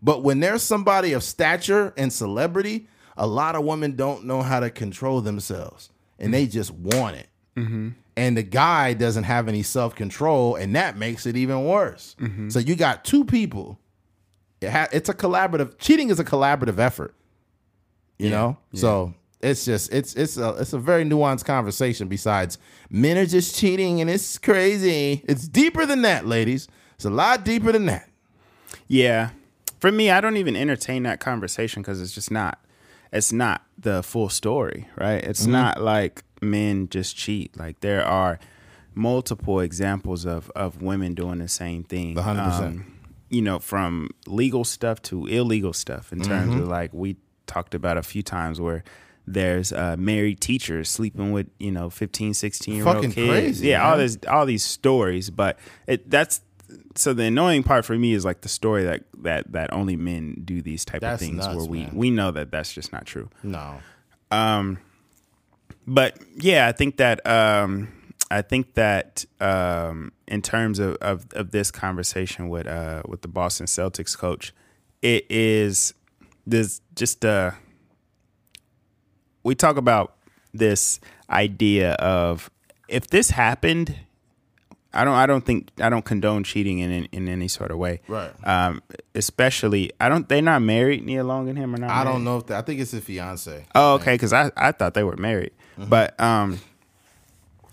But 0.01 0.23
when 0.23 0.39
there's 0.39 0.63
somebody 0.63 1.15
of 1.15 1.25
stature 1.25 1.93
and 1.97 2.13
celebrity, 2.13 2.87
a 3.17 3.27
lot 3.27 3.57
of 3.57 3.65
women 3.65 3.97
don't 3.97 4.25
know 4.25 4.41
how 4.41 4.61
to 4.61 4.71
control 4.71 5.21
themselves 5.21 5.91
and 6.17 6.33
they 6.33 6.47
just 6.47 6.71
want 6.71 7.17
it. 7.17 7.29
Mm-hmm 7.57 7.89
and 8.19 8.37
the 8.37 8.43
guy 8.43 8.95
doesn't 8.95 9.25
have 9.25 9.47
any 9.47 9.62
self 9.62 9.95
control, 9.95 10.57
and 10.57 10.75
that 10.75 10.99
makes 10.99 11.25
it 11.25 11.37
even 11.37 11.64
worse. 11.64 12.16
Mm-hmm. 12.19 12.49
So 12.49 12.59
you 12.59 12.75
got 12.75 13.05
two 13.05 13.25
people. 13.25 13.79
It 14.61 14.71
ha- 14.71 14.89
it's 14.93 15.09
a 15.09 15.14
collaborative. 15.14 15.79
Cheating 15.79 16.11
is 16.11 16.19
a 16.19 16.25
collaborative 16.25 16.81
effort. 16.81 17.14
You 18.19 18.31
yeah, 18.31 18.37
know, 18.37 18.57
yeah. 18.73 18.81
so 18.81 19.14
it's 19.41 19.64
just 19.64 19.93
it's 19.93 20.14
it's 20.14 20.37
a 20.37 20.57
it's 20.59 20.73
a 20.73 20.79
very 20.79 21.05
nuanced 21.05 21.45
conversation. 21.45 22.09
Besides, 22.09 22.59
men 22.91 23.16
are 23.16 23.27
just 23.27 23.55
cheating, 23.55 24.01
and 24.01 24.11
it's 24.11 24.37
crazy. 24.37 25.23
It's 25.29 25.47
deeper 25.47 25.87
than 25.87 26.03
that, 26.03 26.27
ladies. 26.27 26.66
It's 26.97 27.05
a 27.05 27.11
lot 27.11 27.45
deeper 27.45 27.71
than 27.71 27.87
that. 27.87 28.11
Yeah, 28.89 29.31
for 29.79 29.93
me, 29.93 30.11
I 30.11 30.21
don't 30.21 30.37
even 30.37 30.57
entertain 30.57 31.05
that 31.05 31.21
conversation 31.21 31.83
because 31.83 32.03
it's 32.03 32.12
just 32.12 32.33
not. 32.33 32.59
It's 33.12 33.33
not 33.33 33.64
the 33.79 34.03
full 34.03 34.29
story, 34.29 34.89
right? 34.97 35.23
It's 35.23 35.45
mm-hmm. 35.45 35.53
not 35.53 35.81
like 35.81 36.25
men 36.43 36.89
just 36.89 37.16
cheat. 37.16 37.57
Like 37.57 37.80
there 37.80 38.05
are 38.05 38.39
multiple 38.95 39.61
examples 39.61 40.26
of 40.26 40.51
of 40.57 40.82
women 40.82 41.14
doing 41.14 41.39
the 41.39 41.49
same 41.49 41.84
thing. 41.84 42.16
100%. 42.16 42.61
Um, 42.61 42.95
you 43.30 43.43
know, 43.43 43.59
from 43.59 44.11
legal 44.26 44.64
stuff 44.64 45.03
to 45.03 45.26
illegal 45.26 45.72
stuff 45.72 46.12
in 46.12 46.20
terms 46.20 46.53
mm-hmm. 46.53 46.62
of 46.62 46.68
like 46.68 46.93
we 46.93 47.16
talked 47.47 47.74
about 47.74 47.97
a 47.97 48.03
few 48.03 48.22
times 48.22 48.61
where 48.61 48.84
there's 49.32 49.72
uh, 49.72 49.97
married 49.99 50.41
teachers 50.41 50.89
sleeping 50.89 51.32
with 51.32 51.49
you 51.59 51.70
know 51.70 51.91
15 51.91 52.34
16 52.34 52.74
year 52.74 52.89
old 52.89 53.03
kids 53.03 53.14
crazy, 53.14 53.68
yeah 53.68 53.78
man. 53.78 53.86
all 53.86 53.99
this 53.99 54.18
all 54.28 54.47
these 54.47 54.64
stories 54.64 55.30
but 55.30 55.59
it 55.86 56.09
that's 56.11 56.41
so 56.95 57.12
the 57.12 57.24
annoying 57.24 57.62
part 57.62 57.84
for 57.84 57.97
me 57.97 58.12
is 58.12 58.24
like 58.24 58.41
the 58.41 58.49
story 58.49 58.84
that 58.84 59.05
that 59.18 59.51
that 59.53 59.72
only 59.72 59.97
men 59.97 60.43
do 60.45 60.62
these 60.62 60.84
type 60.84 61.01
that's 61.01 61.20
of 61.20 61.28
things 61.28 61.39
nuts, 61.39 61.57
where 61.57 61.66
we 61.66 61.80
man. 61.80 61.95
we 61.95 62.11
know 62.11 62.30
that 62.30 62.51
that's 62.51 62.72
just 62.72 62.93
not 62.93 63.05
true 63.05 63.28
no 63.43 63.80
um 64.30 64.78
but 65.89 66.18
yeah, 66.36 66.68
I 66.68 66.72
think 66.72 66.99
that 66.99 67.26
um, 67.26 67.89
I 68.30 68.43
think 68.43 68.74
that 68.74 69.24
um, 69.41 70.12
in 70.26 70.43
terms 70.43 70.78
of, 70.78 70.97
of, 70.97 71.26
of 71.32 71.51
this 71.51 71.70
conversation 71.70 72.49
with 72.51 72.66
uh, 72.66 73.03
with 73.09 73.22
the 73.22 73.28
Boston 73.28 73.66
Celtics 73.66 74.16
coach, 74.16 74.53
it 75.01 75.24
is 75.30 75.95
this 76.47 76.82
just 76.95 77.24
uh, 77.24 77.53
we 79.43 79.55
talk 79.55 79.78
about 79.78 80.16
this 80.53 81.01
idea 81.30 81.93
of 81.95 82.51
if 82.89 83.07
this 83.07 83.30
happened, 83.30 83.97
I 84.93 85.05
don't 85.05 85.14
I 85.14 85.24
don't 85.24 85.45
think 85.45 85.70
I 85.80 85.89
don't 85.89 86.05
condone 86.05 86.45
cheating 86.45 86.80
in 86.80 86.91
in, 86.91 87.05
in 87.12 87.28
any 87.28 87.49
sort 87.49 87.70
of 87.70 87.78
way. 87.78 88.01
Right. 88.09 88.30
Um, 88.45 88.82
especially 89.14 89.91
I 90.01 90.11
don't 90.11 90.28
they're 90.28 90.43
not 90.43 90.61
married 90.61 91.05
Nia 91.07 91.24
Long 91.24 91.49
and 91.49 91.57
him 91.57 91.74
or 91.74 91.78
not. 91.78 91.91
I 91.91 92.05
married? 92.05 92.12
don't 92.12 92.24
know 92.24 92.36
if 92.39 92.51
I 92.51 92.61
think 92.61 92.78
it's 92.80 92.91
his 92.91 93.03
fiance. 93.03 93.64
Oh, 93.74 93.95
okay, 93.95 94.14
because 94.14 94.34
I 94.34 94.51
I 94.55 94.72
thought 94.72 94.93
they 94.93 95.05
were 95.05 95.16
married. 95.16 95.53
Mm-hmm. 95.79 95.91
But 95.91 96.18
um, 96.20 96.61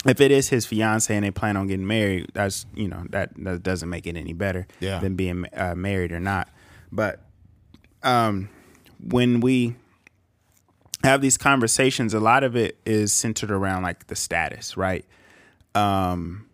if 0.06 0.22
it 0.22 0.32
is 0.32 0.50
his 0.50 0.66
fiance 0.66 1.14
and 1.14 1.26
they 1.26 1.32
plan 1.32 1.58
on 1.58 1.68
getting 1.68 1.88
married, 1.88 2.30
that's 2.34 2.66
you 2.76 2.88
know 2.88 3.04
that 3.10 3.32
that 3.38 3.64
doesn't 3.64 3.90
make 3.90 4.06
it 4.08 4.16
any 4.16 4.34
better 4.34 4.68
yeah. 4.80 5.00
than 5.00 5.16
being 5.16 5.46
uh, 5.54 5.76
married 5.76 6.12
or 6.12 6.20
not. 6.20 6.50
But 6.92 7.22
um, 8.04 8.50
when 9.04 9.40
we 9.40 9.76
have 11.04 11.22
these 11.22 11.38
conversations, 11.38 12.14
a 12.14 12.20
lot 12.20 12.44
of 12.44 12.56
it 12.56 12.78
is 12.86 13.14
centered 13.14 13.52
around 13.52 13.84
like 13.84 14.08
the 14.08 14.16
status, 14.16 14.78
right? 14.78 15.06
Um, 15.74 16.46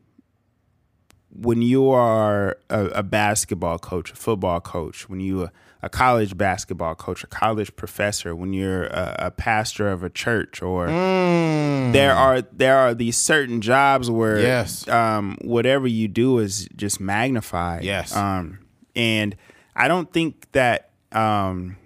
when 1.34 1.62
you 1.62 1.90
are 1.90 2.58
a, 2.70 2.86
a 2.88 3.04
basketball 3.04 3.80
coach, 3.80 4.12
a 4.12 4.16
football 4.16 4.60
coach, 4.62 5.08
when 5.10 5.20
you 5.20 5.44
a, 5.44 5.52
a 5.84 5.90
college 5.90 6.38
basketball 6.38 6.94
coach, 6.96 7.24
a 7.24 7.28
college 7.28 7.76
professor, 7.76 8.36
when 8.36 8.54
you're 8.54 8.86
a, 8.86 9.16
a 9.20 9.32
pastor 9.32 9.90
of 9.90 10.04
a 10.04 10.10
church, 10.10 10.62
or 10.62 10.88
Mm. 10.88 11.94
there 11.94 12.14
are 12.14 12.42
there 12.42 12.78
are 12.78 12.94
these 12.94 13.18
certain 13.18 13.62
jobs 13.62 14.10
where 14.12 14.40
Yes. 14.40 14.88
um, 14.88 15.38
whatever 15.42 15.88
you 15.88 16.08
do 16.08 16.40
is 16.40 16.68
just 16.76 17.00
magnified. 17.00 17.84
Yes. 17.84 18.16
um, 18.16 18.60
and 18.96 19.36
I 19.76 19.88
don't 19.88 20.12
think 20.12 20.52
that 20.52 20.90
um, 21.14 21.78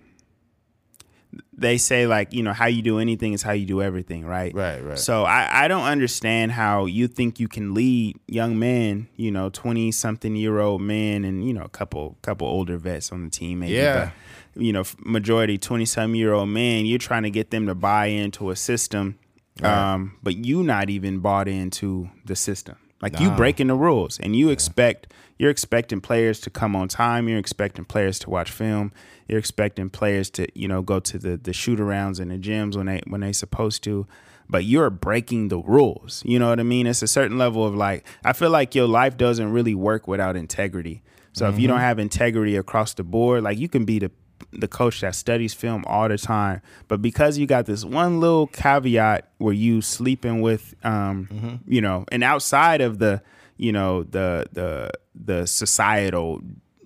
they 1.58 1.78
say 1.78 2.06
like 2.06 2.34
you 2.34 2.43
know 2.43 2.53
how 2.53 2.68
you 2.68 2.82
do 2.82 2.99
anything 2.99 3.34
is 3.34 3.41
how 3.41 3.53
you 3.53 3.66
do 3.66 3.82
everything, 3.82 4.26
right? 4.26 4.53
Right, 4.53 4.84
right. 4.84 4.99
So 4.99 5.24
I, 5.24 5.66
I 5.66 5.68
don't 5.68 5.86
understand 5.86 6.51
how 6.51 6.86
you 6.86 7.08
think 7.08 7.39
you 7.39 7.47
can 7.47 7.74
lead 7.74 8.20
young 8.28 8.60
men, 8.60 9.08
you 9.16 9.32
know, 9.32 9.49
twenty 9.49 9.91
something 9.91 10.36
year 10.36 10.60
old 10.60 10.82
men, 10.82 11.24
and 11.24 11.47
you 11.47 11.53
know, 11.53 11.64
a 11.64 11.70
couple 11.70 12.18
couple 12.22 12.47
older 12.47 12.78
vets 12.78 13.12
on 13.12 13.24
the 13.24 13.30
team, 13.30 13.60
maybe. 13.60 13.74
Yeah. 13.74 14.12
But, 14.53 14.62
you 14.62 14.74
know, 14.74 14.84
majority 14.99 15.58
twenty 15.58 15.86
some 15.86 16.16
year 16.16 16.34
old 16.34 16.49
men. 16.49 16.86
You're 16.86 16.99
trying 16.99 17.24
to 17.24 17.30
get 17.30 17.51
them 17.51 17.68
to 17.68 17.76
buy 17.76 18.08
into 18.08 18.49
a 18.49 18.56
system, 18.56 19.18
um, 19.64 20.18
but 20.24 20.36
you 20.36 20.64
not 20.64 20.89
even 20.89 21.20
bought 21.20 21.47
into 21.47 22.10
the 22.26 22.36
system. 22.36 22.78
Like 23.02 23.20
you 23.20 23.30
breaking 23.32 23.68
the 23.68 23.76
rules, 23.76 24.20
and 24.20 24.36
you 24.36 24.50
expect 24.50 25.14
you're 25.38 25.52
expecting 25.52 26.00
players 26.00 26.39
to 26.41 26.50
come 26.50 26.76
on 26.76 26.88
time. 26.88 27.28
You're 27.28 27.39
expecting 27.39 27.84
players 27.86 28.20
to 28.20 28.30
watch 28.30 28.50
film. 28.50 28.93
You're 29.28 29.39
expecting 29.39 29.89
players 29.89 30.30
to 30.32 30.48
you 30.58 30.68
know 30.68 30.82
go 30.82 31.00
to 31.02 31.18
the 31.18 31.38
the 31.38 31.54
shoot 31.54 31.80
arounds 31.80 32.20
and 32.20 32.32
the 32.32 32.38
gyms 32.38 32.76
when 32.76 32.86
they 32.86 33.02
when 33.08 33.22
they 33.22 33.34
supposed 33.34 33.84
to. 33.84 34.08
But 34.48 34.64
you're 34.64 34.89
breaking 34.89 35.50
the 35.50 35.58
rules. 35.58 36.24
You 36.26 36.39
know 36.39 36.50
what 36.50 36.60
I 36.60 36.64
mean? 36.64 36.88
It's 36.88 37.02
a 37.02 37.08
certain 37.08 37.38
level 37.38 37.66
of 37.66 37.76
like 37.76 38.06
I 38.24 38.34
feel 38.34 38.50
like 38.50 38.76
your 38.76 38.88
life 38.88 39.18
doesn't 39.18 39.52
really 39.52 39.76
work 39.76 40.08
without 40.08 40.36
integrity. 40.36 41.04
So 41.34 41.50
if 41.50 41.60
you 41.60 41.68
don't 41.68 41.78
mm-hmm. 41.78 41.86
have 41.86 42.00
integrity 42.00 42.56
across 42.56 42.93
the 42.93 43.04
board, 43.04 43.43
like 43.43 43.58
you 43.58 43.68
can 43.68 43.84
be 43.84 44.00
the 44.00 44.10
the 44.52 44.68
coach 44.68 45.02
that 45.02 45.16
studies 45.16 45.54
film 45.54 45.84
all 45.88 46.08
the 46.08 46.18
time, 46.18 46.62
but 46.88 47.02
because 47.02 47.38
you 47.38 47.46
got 47.46 47.66
this 47.66 47.84
one 47.84 48.20
little 48.20 48.48
caveat 48.48 49.30
where 49.38 49.54
you 49.54 49.82
sleeping 49.82 50.41
with, 50.41 50.76
um, 50.84 51.62
you 51.68 51.82
know, 51.82 52.06
and 52.12 52.24
outside 52.24 52.82
of 52.82 53.00
the, 53.00 53.22
you 53.58 53.72
know, 53.72 54.04
the 54.04 54.48
the 54.52 54.91
the 55.14 55.46
societal 55.46 56.41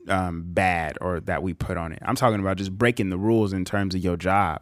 um, 0.07 0.43
bad 0.47 0.97
or 1.01 1.20
that 1.22 1.43
we 1.43 1.53
put 1.53 1.78
on 1.78 1.91
it, 1.91 1.99
I'm 2.01 2.16
talking 2.16 2.39
about 2.39 2.57
just 2.57 2.78
breaking 2.78 3.10
the 3.10 3.18
rules 3.18 3.53
in 3.53 3.66
terms 3.66 3.95
of 3.95 4.03
your 4.03 4.18
job. 4.18 4.62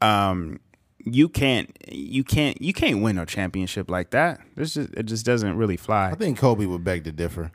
Um, 0.00 0.60
you 1.04 1.28
can't, 1.28 1.76
you 1.90 2.24
can't, 2.24 2.60
you 2.60 2.72
can't 2.72 3.02
win 3.02 3.18
a 3.18 3.26
championship 3.26 3.90
like 3.90 4.10
that. 4.10 4.40
This 4.56 4.74
just 4.74 4.92
it 4.94 5.04
just 5.04 5.24
doesn't 5.24 5.56
really 5.56 5.76
fly. 5.76 6.10
I 6.10 6.14
think 6.14 6.38
Kobe 6.38 6.66
would 6.66 6.84
beg 6.84 7.04
to 7.04 7.12
differ. 7.12 7.50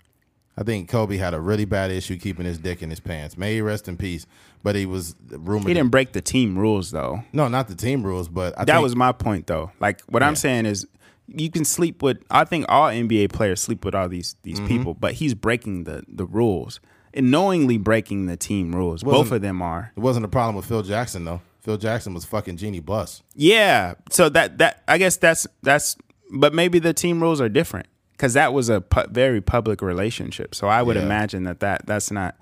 I 0.58 0.64
think 0.64 0.88
Kobe 0.90 1.18
had 1.18 1.34
a 1.34 1.40
really 1.40 1.66
bad 1.66 1.90
issue 1.92 2.18
keeping 2.18 2.46
his 2.46 2.60
dick 2.60 2.82
in 2.84 2.90
his 2.90 3.00
pants. 3.00 3.38
May 3.38 3.56
he 3.56 3.62
rest 3.62 3.88
in 3.88 3.98
peace. 3.98 4.26
But 4.62 4.76
he 4.76 4.86
was 4.86 5.14
rumored. 5.30 5.68
He 5.68 5.74
didn't 5.74 5.90
break 5.92 6.14
the 6.14 6.22
team 6.22 6.58
rules 6.58 6.92
though. 6.92 7.24
no, 7.34 7.50
not 7.50 7.68
the 7.68 7.76
team 7.76 8.02
rules, 8.04 8.30
but 8.30 8.54
I 8.58 8.64
that 8.64 8.74
think, 8.76 8.84
was 8.84 8.96
my 8.96 9.12
point 9.12 9.48
though. 9.48 9.72
Like 9.82 10.00
what 10.08 10.24
I'm 10.24 10.38
saying 10.38 10.66
is 10.68 10.88
you 11.28 11.50
can 11.52 11.66
sleep 11.66 12.02
with 12.02 12.24
I 12.32 12.46
think 12.46 12.66
all 12.70 12.88
NBA 12.88 13.34
players 13.34 13.60
sleep 13.60 13.84
with 13.84 13.94
all 13.94 14.08
these 14.08 14.38
these 14.44 14.60
Mm-hmm. 14.60 14.68
people, 14.68 14.94
but 14.94 15.14
he's 15.16 15.34
breaking 15.34 15.84
the 15.84 16.04
the 16.08 16.26
rules 16.26 16.80
and 17.14 17.30
knowingly 17.30 17.78
breaking 17.78 18.28
the 18.28 18.38
team 18.38 18.74
rules. 18.74 19.04
Both 19.04 19.32
of 19.34 19.42
them 19.42 19.62
are. 19.62 19.92
It 19.98 20.00
wasn't 20.00 20.24
a 20.26 20.30
problem 20.30 20.56
with 20.56 20.64
Phil 20.66 20.82
Jackson 20.82 21.26
though. 21.26 21.42
Phil 21.60 21.78
Jackson 21.78 22.14
was 22.14 22.24
fucking 22.24 22.56
Jeanie 22.56 22.80
Buss. 22.80 23.22
Yeah. 23.36 23.96
So 24.12 24.30
that 24.30 24.60
that 24.60 24.82
I 24.88 24.98
guess 24.98 25.18
that's 25.18 25.46
that's 25.62 25.98
but 26.34 26.54
maybe 26.54 26.80
the 26.80 26.94
team 26.94 27.22
rules 27.22 27.42
are 27.42 27.50
different 27.50 27.88
cuz 28.24 28.34
that 28.34 28.54
was 28.54 28.70
a 28.70 28.80
pu- 28.82 29.08
very 29.10 29.42
public 29.42 29.82
relationship. 29.82 30.56
So 30.56 30.68
I 30.68 30.82
would 30.82 30.96
Yeah. 30.96 31.04
imagine 31.04 31.44
that 31.44 31.60
that 31.60 31.86
that's 31.86 32.10
not 32.12 32.36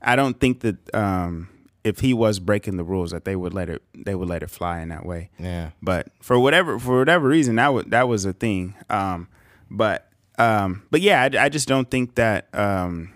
I 0.00 0.16
don't 0.16 0.38
think 0.40 0.60
that 0.60 0.76
um 0.94 1.48
if 1.84 2.00
he 2.00 2.12
was 2.14 2.40
breaking 2.40 2.76
the 2.76 2.84
rules 2.84 3.10
that 3.12 3.24
they 3.24 3.36
would 3.36 3.54
let 3.54 3.68
it 3.68 3.82
they 3.94 4.14
would 4.14 4.28
let 4.28 4.42
it 4.42 4.50
fly 4.50 4.80
in 4.80 4.88
that 4.88 5.04
way. 5.06 5.30
Yeah. 5.38 5.70
But 5.82 6.08
for 6.20 6.38
whatever 6.38 6.78
for 6.78 6.98
whatever 6.98 7.28
reason, 7.28 7.56
that 7.56 7.68
was 7.74 7.84
that 7.88 8.08
was 8.08 8.24
a 8.24 8.32
thing. 8.32 8.74
Um, 8.90 9.28
but 9.70 10.08
um, 10.38 10.82
but 10.90 11.00
yeah, 11.00 11.22
I, 11.22 11.44
I 11.44 11.48
just 11.48 11.66
don't 11.68 11.90
think 11.90 12.14
that 12.16 12.48
um, 12.54 13.12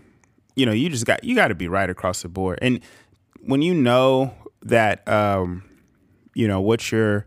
you 0.56 0.64
know 0.66 0.72
you 0.72 0.88
just 0.88 1.04
got 1.06 1.22
you 1.24 1.34
got 1.34 1.48
to 1.48 1.54
be 1.54 1.68
right 1.68 1.90
across 1.90 2.22
the 2.22 2.28
board. 2.28 2.58
And 2.62 2.80
when 3.42 3.60
you 3.62 3.74
know 3.74 4.34
that 4.62 5.06
um, 5.08 5.62
you 6.34 6.46
know 6.48 6.60
what 6.60 6.90
you're 6.92 7.26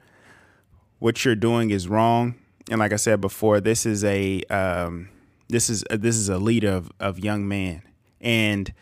what 1.00 1.24
you're 1.26 1.36
doing 1.36 1.72
is 1.72 1.88
wrong, 1.88 2.36
and 2.70 2.80
like 2.80 2.94
I 2.94 2.98
said 2.98 3.22
before, 3.22 3.60
this 3.60 3.86
is 3.86 4.04
a 4.04 4.42
um, 4.44 5.10
this 5.50 5.70
is 5.70 5.84
this 5.90 6.16
is 6.16 6.30
a 6.30 6.38
leader 6.38 6.72
of 6.72 6.92
of 7.00 7.20
young 7.20 7.48
man, 7.48 7.82
and 8.22 8.74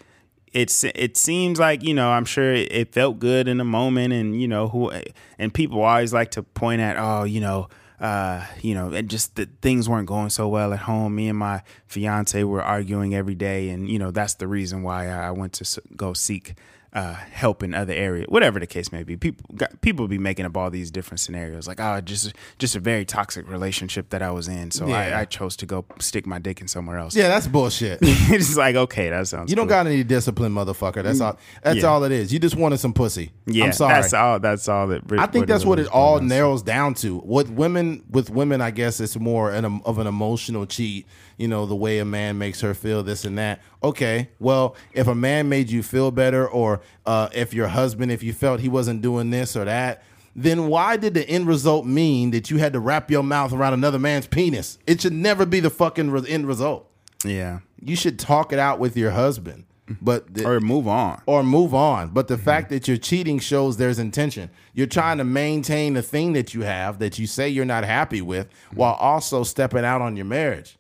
it's 0.54 0.84
it 0.84 1.18
seems 1.18 1.60
like 1.60 1.84
you 1.84 1.94
know 1.94 2.12
I'm 2.12 2.26
sure 2.26 2.54
it, 2.54 2.72
it 2.72 2.94
felt 2.94 3.20
good 3.20 3.48
in 3.48 3.58
the 3.58 3.64
moment, 3.64 4.14
and 4.14 4.40
you 4.40 4.48
know 4.48 4.68
who 4.68 4.92
and 5.38 5.54
people 5.54 5.82
always 5.82 6.14
like 6.14 6.32
to 6.32 6.44
point 6.44 6.82
at 6.82 6.98
oh 6.98 7.24
you 7.24 7.42
know 7.42 7.70
uh 8.00 8.46
you 8.62 8.74
know 8.74 8.92
and 8.92 9.10
just 9.10 9.36
that 9.36 9.62
things 9.62 9.88
weren't 9.88 10.08
going 10.08 10.30
so 10.30 10.48
well 10.48 10.74
at 10.74 10.80
home. 10.80 11.16
Me 11.16 11.28
and 11.28 11.38
my 11.38 11.62
fiance 11.88 12.44
were 12.44 12.64
arguing 12.64 13.16
every 13.16 13.36
day, 13.36 13.70
and 13.70 13.90
you 13.90 14.00
know 14.00 14.12
that's 14.12 14.36
the 14.36 14.48
reason 14.48 14.84
why 14.84 15.08
I 15.08 15.32
went 15.32 15.54
to 15.54 15.82
go 15.96 16.14
seek 16.14 16.56
uh, 16.94 17.14
help 17.14 17.64
in 17.64 17.74
other 17.74 17.94
areas, 17.94 18.28
whatever 18.28 18.60
the 18.60 18.68
case 18.68 18.92
may 18.92 19.02
be. 19.04 19.16
People 19.16 19.46
got, 19.56 19.80
people 19.80 20.08
be 20.10 20.18
making 20.18 20.46
up 20.46 20.58
all 20.58 20.70
these 20.70 20.92
different 20.92 21.22
scenarios, 21.22 21.66
like 21.68 21.80
oh, 21.80 22.02
just 22.02 22.34
just 22.60 22.76
a 22.76 22.80
very 22.82 23.06
toxic 23.06 23.48
relationship 23.50 24.10
that 24.10 24.22
I 24.22 24.32
was 24.32 24.50
in, 24.50 24.72
so 24.72 24.88
Yeah. 24.88 24.98
I, 24.98 25.22
I 25.22 25.26
chose 25.26 25.56
to 25.58 25.66
go 25.66 25.86
stick 26.00 26.28
my 26.28 26.38
dick 26.38 26.60
in 26.60 26.68
somewhere 26.68 26.98
else. 26.98 27.16
Yeah, 27.16 27.30
that's 27.30 27.48
bullshit. 27.48 28.00
it's 28.02 28.58
like 28.58 28.76
okay, 28.76 29.10
that 29.10 29.28
sounds. 29.28 29.50
You 29.50 29.56
don't 29.56 29.68
cool. 29.68 29.78
got 29.78 29.88
any 29.88 30.04
discipline, 30.04 30.54
motherfucker. 30.54 31.02
That's 31.02 31.22
all. 31.22 31.38
That's 31.64 31.78
Yeah. 31.80 31.86
all 31.86 32.04
it 32.04 32.12
is. 32.12 32.34
You 32.34 32.40
just 32.40 32.56
wanted 32.58 32.80
some 32.80 32.94
pussy. 32.94 33.32
Yeah, 33.46 33.66
I'm 33.66 33.74
sorry. 33.74 33.94
that's 34.02 34.14
all. 34.14 34.40
That's 34.40 34.68
all 34.68 34.88
that. 34.88 35.04
I 35.18 35.28
think 35.28 35.48
that's 35.48 35.64
what 35.66 35.80
it 35.80 35.88
all 35.88 36.20
narrows 36.20 36.62
down 36.62 36.94
to. 36.96 37.22
With 37.24 37.50
women, 37.50 38.04
with 38.10 38.30
women, 38.30 38.60
I 38.60 38.72
guess 38.72 39.00
it's 39.00 39.18
more 39.18 39.52
an, 39.52 39.64
of 39.86 39.98
an 39.98 40.08
emotional 40.08 40.66
cheat. 40.66 41.08
You 41.38 41.48
know, 41.48 41.66
the 41.66 41.76
way 41.76 41.98
a 42.00 42.06
man 42.06 42.38
makes 42.38 42.62
her 42.62 42.74
feel, 42.76 43.02
this 43.02 43.26
and 43.26 43.38
that. 43.40 43.62
Okay, 43.82 44.30
well, 44.40 44.76
if 44.94 45.08
a 45.08 45.16
man 45.16 45.50
made 45.50 45.72
you 45.72 45.82
feel 45.82 46.12
better, 46.12 46.48
or 46.48 46.81
uh, 47.06 47.30
if 47.34 47.54
your 47.54 47.68
husband, 47.68 48.12
if 48.12 48.24
you 48.24 48.34
felt 48.34 48.60
he 48.60 48.70
wasn't 48.70 49.02
doing 49.02 49.30
this 49.30 49.56
or 49.56 49.66
that, 49.66 50.04
then 50.36 50.68
why 50.68 50.96
did 50.98 51.14
the 51.14 51.28
end 51.30 51.48
result 51.48 51.86
mean 51.86 52.32
that 52.32 52.50
you 52.50 52.58
had 52.58 52.74
to 52.74 52.80
wrap 52.80 53.12
your 53.12 53.24
mouth 53.24 53.52
around 53.54 53.74
another 53.74 54.00
man's 54.00 54.28
penis? 54.28 54.78
It 54.88 55.02
should 55.02 55.14
never 55.14 55.46
be 55.46 55.60
the 55.60 55.70
fucking 55.70 56.10
re- 56.12 56.24
end 56.28 56.48
result. 56.48 56.88
Yeah, 57.26 57.60
You 57.82 57.96
should 57.96 58.18
talk 58.18 58.52
it 58.54 58.58
out 58.60 58.80
with 58.80 58.96
your 58.98 59.12
husband, 59.12 59.66
but 60.02 60.34
the, 60.34 60.46
or 60.48 60.60
move 60.60 60.88
on. 60.88 61.22
or 61.28 61.44
move 61.44 61.74
on. 61.76 62.10
But 62.10 62.28
the 62.30 62.38
fact 62.38 62.70
that 62.70 62.88
you're 62.88 62.98
cheating 62.98 63.38
shows 63.40 63.78
there's 63.78 64.00
intention. 64.00 64.50
You're 64.74 64.88
trying 64.88 65.18
to 65.20 65.24
maintain 65.24 65.94
the 65.94 66.02
thing 66.02 66.34
that 66.34 66.54
you 66.56 66.62
have 66.64 66.98
that 67.00 67.20
you 67.20 67.28
say 67.28 67.50
you're 67.50 67.66
not 67.66 67.84
happy 67.84 68.22
with 68.22 68.48
while 68.74 68.94
also 68.96 69.44
stepping 69.44 69.84
out 69.86 70.02
on 70.02 70.16
your 70.16 70.26
marriage. 70.26 70.78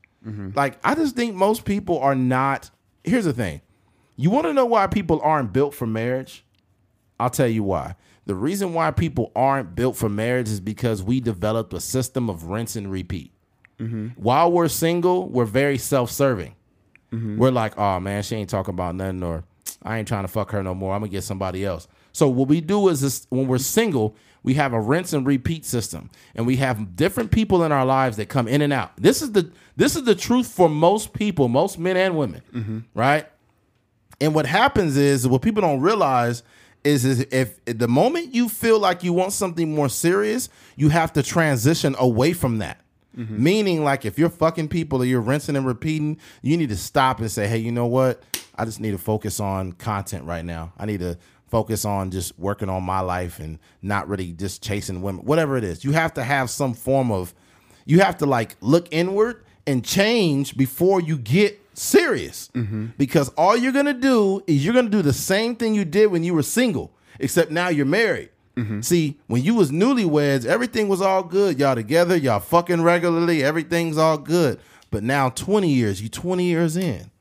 Like, 0.55 0.79
I 0.83 0.95
just 0.95 1.15
think 1.15 1.35
most 1.35 1.65
people 1.65 1.99
are 1.99 2.15
not. 2.15 2.69
Here's 3.03 3.25
the 3.25 3.33
thing 3.33 3.61
you 4.21 4.29
want 4.29 4.45
to 4.45 4.53
know 4.53 4.65
why 4.65 4.87
people 4.87 5.19
aren't 5.23 5.51
built 5.51 5.73
for 5.73 5.87
marriage? 5.87 6.45
I'll 7.19 7.29
tell 7.29 7.47
you 7.47 7.63
why. 7.63 7.95
The 8.25 8.35
reason 8.35 8.73
why 8.73 8.91
people 8.91 9.31
aren't 9.35 9.75
built 9.75 9.95
for 9.95 10.09
marriage 10.09 10.47
is 10.47 10.59
because 10.59 11.01
we 11.01 11.19
developed 11.19 11.73
a 11.73 11.79
system 11.79 12.29
of 12.29 12.45
rinse 12.45 12.75
and 12.75 12.91
repeat. 12.91 13.31
Mm-hmm. 13.79 14.09
While 14.09 14.51
we're 14.51 14.67
single, 14.67 15.27
we're 15.27 15.45
very 15.45 15.77
self 15.77 16.11
serving. 16.11 16.55
Mm-hmm. 17.11 17.37
We're 17.37 17.51
like, 17.51 17.77
oh 17.77 17.99
man, 17.99 18.23
she 18.23 18.35
ain't 18.35 18.49
talking 18.49 18.73
about 18.73 18.95
nothing, 18.95 19.23
or 19.23 19.43
I 19.83 19.97
ain't 19.97 20.07
trying 20.07 20.23
to 20.23 20.27
fuck 20.27 20.51
her 20.51 20.61
no 20.61 20.75
more. 20.75 20.93
I'm 20.93 21.01
gonna 21.01 21.11
get 21.11 21.23
somebody 21.23 21.65
else. 21.65 21.87
So 22.13 22.27
what 22.27 22.47
we 22.47 22.61
do 22.61 22.89
is 22.89 23.01
this, 23.01 23.25
when 23.29 23.47
we're 23.47 23.57
single, 23.57 24.15
we 24.43 24.53
have 24.55 24.73
a 24.73 24.79
rinse 24.79 25.13
and 25.13 25.25
repeat 25.25 25.65
system, 25.65 26.09
and 26.35 26.45
we 26.45 26.57
have 26.57 26.95
different 26.95 27.31
people 27.31 27.63
in 27.63 27.71
our 27.71 27.85
lives 27.85 28.17
that 28.17 28.29
come 28.29 28.47
in 28.47 28.61
and 28.61 28.71
out. 28.71 28.91
This 28.97 29.21
is 29.21 29.31
the 29.31 29.51
this 29.75 29.95
is 29.95 30.03
the 30.03 30.15
truth 30.15 30.47
for 30.47 30.69
most 30.69 31.13
people, 31.13 31.47
most 31.47 31.79
men 31.79 31.97
and 31.97 32.17
women, 32.17 32.41
mm-hmm. 32.53 32.79
right? 32.93 33.27
And 34.21 34.33
what 34.35 34.45
happens 34.45 34.95
is 34.95 35.27
what 35.27 35.41
people 35.41 35.61
don't 35.61 35.81
realize 35.81 36.43
is, 36.83 37.05
is 37.05 37.25
if 37.31 37.63
the 37.65 37.87
moment 37.87 38.33
you 38.33 38.47
feel 38.47 38.79
like 38.79 39.03
you 39.03 39.13
want 39.13 39.33
something 39.33 39.73
more 39.75 39.89
serious, 39.89 40.47
you 40.75 40.89
have 40.89 41.11
to 41.13 41.23
transition 41.23 41.95
away 41.99 42.33
from 42.33 42.59
that. 42.59 42.79
Mm-hmm. 43.17 43.43
Meaning, 43.43 43.83
like 43.83 44.05
if 44.05 44.17
you're 44.17 44.29
fucking 44.29 44.69
people 44.69 45.01
or 45.01 45.05
you're 45.05 45.19
rinsing 45.19 45.57
and 45.57 45.65
repeating, 45.65 46.17
you 46.41 46.55
need 46.55 46.69
to 46.69 46.77
stop 46.77 47.19
and 47.19 47.29
say, 47.29 47.47
hey, 47.47 47.57
you 47.57 47.71
know 47.71 47.87
what? 47.87 48.23
I 48.55 48.63
just 48.63 48.79
need 48.79 48.91
to 48.91 48.97
focus 48.97 49.39
on 49.39 49.73
content 49.73 50.23
right 50.25 50.45
now. 50.45 50.71
I 50.77 50.85
need 50.85 51.01
to 51.01 51.17
focus 51.49 51.83
on 51.83 52.11
just 52.11 52.37
working 52.39 52.69
on 52.69 52.83
my 52.83 53.01
life 53.01 53.39
and 53.39 53.59
not 53.81 54.07
really 54.07 54.31
just 54.31 54.63
chasing 54.63 55.01
women, 55.01 55.25
whatever 55.25 55.57
it 55.57 55.65
is. 55.65 55.83
You 55.83 55.91
have 55.91 56.13
to 56.13 56.23
have 56.23 56.49
some 56.49 56.73
form 56.73 57.11
of, 57.11 57.33
you 57.85 57.99
have 57.99 58.17
to 58.19 58.25
like 58.25 58.55
look 58.61 58.87
inward 58.91 59.43
and 59.67 59.83
change 59.83 60.55
before 60.55 61.01
you 61.01 61.17
get 61.17 61.59
serious. 61.81 62.49
Mm-hmm. 62.53 62.87
Because 62.97 63.29
all 63.29 63.57
you're 63.57 63.71
gonna 63.71 63.93
do 63.93 64.43
is 64.47 64.63
you're 64.63 64.73
gonna 64.73 64.89
do 64.89 65.01
the 65.01 65.13
same 65.13 65.55
thing 65.55 65.75
you 65.75 65.85
did 65.85 66.07
when 66.07 66.23
you 66.23 66.33
were 66.33 66.43
single, 66.43 66.93
except 67.19 67.51
now 67.51 67.69
you're 67.69 67.85
married. 67.85 68.29
Mm-hmm. 68.55 68.81
See, 68.81 69.19
when 69.27 69.43
you 69.43 69.55
was 69.55 69.71
newlyweds, 69.71 70.45
everything 70.45 70.87
was 70.87 71.01
all 71.01 71.23
good. 71.23 71.59
Y'all 71.59 71.75
together, 71.75 72.15
y'all 72.15 72.39
fucking 72.39 72.81
regularly, 72.81 73.43
everything's 73.43 73.97
all 73.97 74.17
good. 74.17 74.59
But 74.91 75.03
now 75.03 75.29
20 75.29 75.69
years, 75.69 76.01
you 76.01 76.09
20 76.09 76.43
years 76.43 76.75
in. 76.75 77.11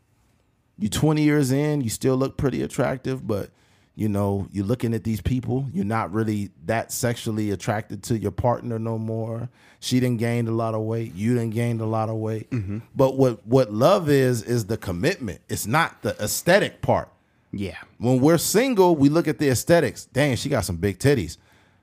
You 0.79 0.89
20 0.89 1.23
years 1.23 1.53
in, 1.53 1.83
you 1.83 1.91
still 1.91 2.17
look 2.17 2.37
pretty 2.37 2.63
attractive, 2.63 3.27
but 3.27 3.51
you 3.95 4.09
know, 4.09 4.47
you're 4.53 4.65
looking 4.65 4.95
at 4.95 5.05
these 5.05 5.21
people, 5.21 5.67
you're 5.73 5.85
not 5.85 6.13
really 6.13 6.51
that 6.67 6.93
sexually 6.93 7.51
attracted 7.51 8.03
to 8.05 8.19
your 8.19 8.31
partner 8.31 8.79
no 8.79 8.99
more. 8.99 9.49
She 9.81 10.01
didn't 10.01 10.19
gain 10.19 10.49
a 10.49 10.53
lot 10.53 10.75
of 10.75 10.83
weight, 10.83 11.15
you 11.15 11.35
didn't 11.35 11.55
gain 11.55 11.81
a 11.81 11.87
lot 11.87 12.09
of 12.09 12.17
weight. 12.17 12.51
Mm-hmm. 12.51 12.79
But 12.95 13.17
what 13.17 13.47
what 13.47 13.73
love 13.73 14.09
is 14.09 14.43
is 14.43 14.67
the 14.67 14.77
commitment. 14.77 15.41
It's 15.49 15.67
not 15.67 16.03
the 16.03 16.11
aesthetic 16.23 16.83
part. 16.83 17.11
Yeah. 17.53 17.79
When 17.99 18.21
we're 18.21 18.39
single, 18.39 18.95
we 18.95 19.09
look 19.09 19.27
at 19.27 19.39
the 19.39 19.49
aesthetics. 19.49 20.05
Dang, 20.07 20.37
she 20.37 20.49
got 20.49 20.65
some 20.65 20.77
big 20.77 20.99
titties. 20.99 21.37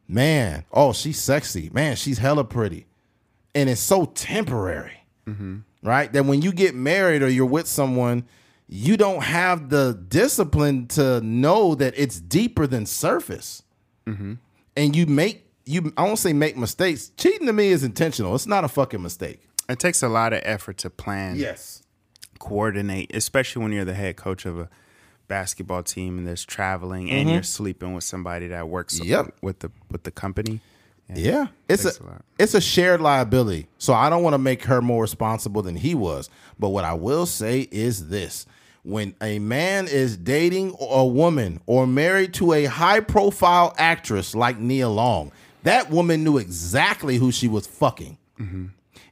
Man, 0.08 0.64
oh, 0.72 0.94
she's 0.94 1.20
sexy. 1.20 1.70
Man, 1.74 1.96
she's 1.98 2.18
hella 2.18 2.46
pretty. 2.46 2.86
And 3.54 3.70
it's 3.70 3.82
so 3.82 4.06
temporary. 4.06 5.04
Mm-hmm. 5.28 5.58
Right? 5.84 6.12
That 6.12 6.26
when 6.26 6.42
you 6.42 6.52
get 6.52 6.74
married 6.74 7.22
or 7.22 7.28
you're 7.28 7.46
with 7.46 7.68
someone, 7.68 8.26
you 8.68 8.98
don't 8.98 9.24
have 9.24 9.70
the 9.70 9.98
discipline 10.08 10.88
to 10.88 11.22
know 11.22 11.76
that 11.76 11.94
it's 11.98 12.20
deeper 12.20 12.68
than 12.68 12.86
surface. 12.86 13.64
Mm-hmm. 14.06 14.34
And 14.76 14.96
you 14.96 15.06
make 15.06 15.46
you 15.66 15.94
I 15.98 16.04
won't 16.04 16.20
say 16.20 16.34
make 16.34 16.58
mistakes. 16.58 17.12
Cheating 17.18 17.48
to 17.48 17.54
me 17.54 17.70
is 17.70 17.84
intentional. 17.84 18.36
It's 18.36 18.48
not 18.48 18.64
a 18.64 18.68
fucking 18.68 19.02
mistake. 19.02 19.42
It 19.70 19.80
takes 19.80 20.02
a 20.04 20.08
lot 20.08 20.34
of 20.34 20.42
effort 20.44 20.78
to 20.80 20.90
plan. 20.90 21.36
Yes. 21.36 21.84
Coordinate, 22.40 23.14
especially 23.16 23.64
when 23.64 23.72
you're 23.72 23.86
the 23.86 23.94
head 23.94 24.16
coach 24.16 24.46
of 24.46 24.60
a 24.60 24.70
basketball 25.28 25.84
team 25.84 26.18
and 26.18 26.28
there's 26.28 26.46
traveling 26.46 27.10
and 27.10 27.26
mm-hmm. 27.26 27.34
you're 27.34 27.44
sleeping 27.44 27.94
with 27.94 28.04
somebody 28.04 28.48
that 28.48 28.70
works 28.70 29.04
yep. 29.04 29.36
with 29.42 29.60
the 29.60 29.72
with 29.92 30.04
the 30.04 30.12
company. 30.12 30.62
Yeah, 31.10 31.16
yeah. 31.18 31.48
it's 31.70 31.86
a, 31.86 32.04
a 32.04 32.22
it's 32.38 32.54
a 32.54 32.62
shared 32.62 33.02
liability. 33.02 33.68
So 33.78 33.94
I 33.94 34.10
don't 34.10 34.24
want 34.24 34.34
to 34.34 34.40
make 34.40 34.64
her 34.64 34.82
more 34.82 35.02
responsible 35.02 35.62
than 35.62 35.78
he 35.78 35.96
was. 35.96 36.30
But 36.60 36.70
what 36.70 36.84
I 36.84 36.94
will 36.94 37.26
say 37.26 37.68
is 37.72 38.10
this: 38.10 38.46
when 38.84 39.16
a 39.22 39.40
man 39.40 39.88
is 39.88 40.18
dating 40.18 40.76
a 40.80 41.06
woman 41.06 41.60
or 41.66 41.86
married 41.86 42.34
to 42.36 42.54
a 42.54 42.66
high 42.66 43.00
profile 43.00 43.74
actress 43.78 44.34
like 44.36 44.60
Nia 44.60 44.90
Long, 44.90 45.32
that 45.64 45.90
woman 45.90 46.24
knew 46.24 46.38
exactly 46.38 47.18
who 47.18 47.32
she 47.32 47.48
was 47.48 47.68
fucking. 47.68 48.18
Mm-hmm. 48.40 48.66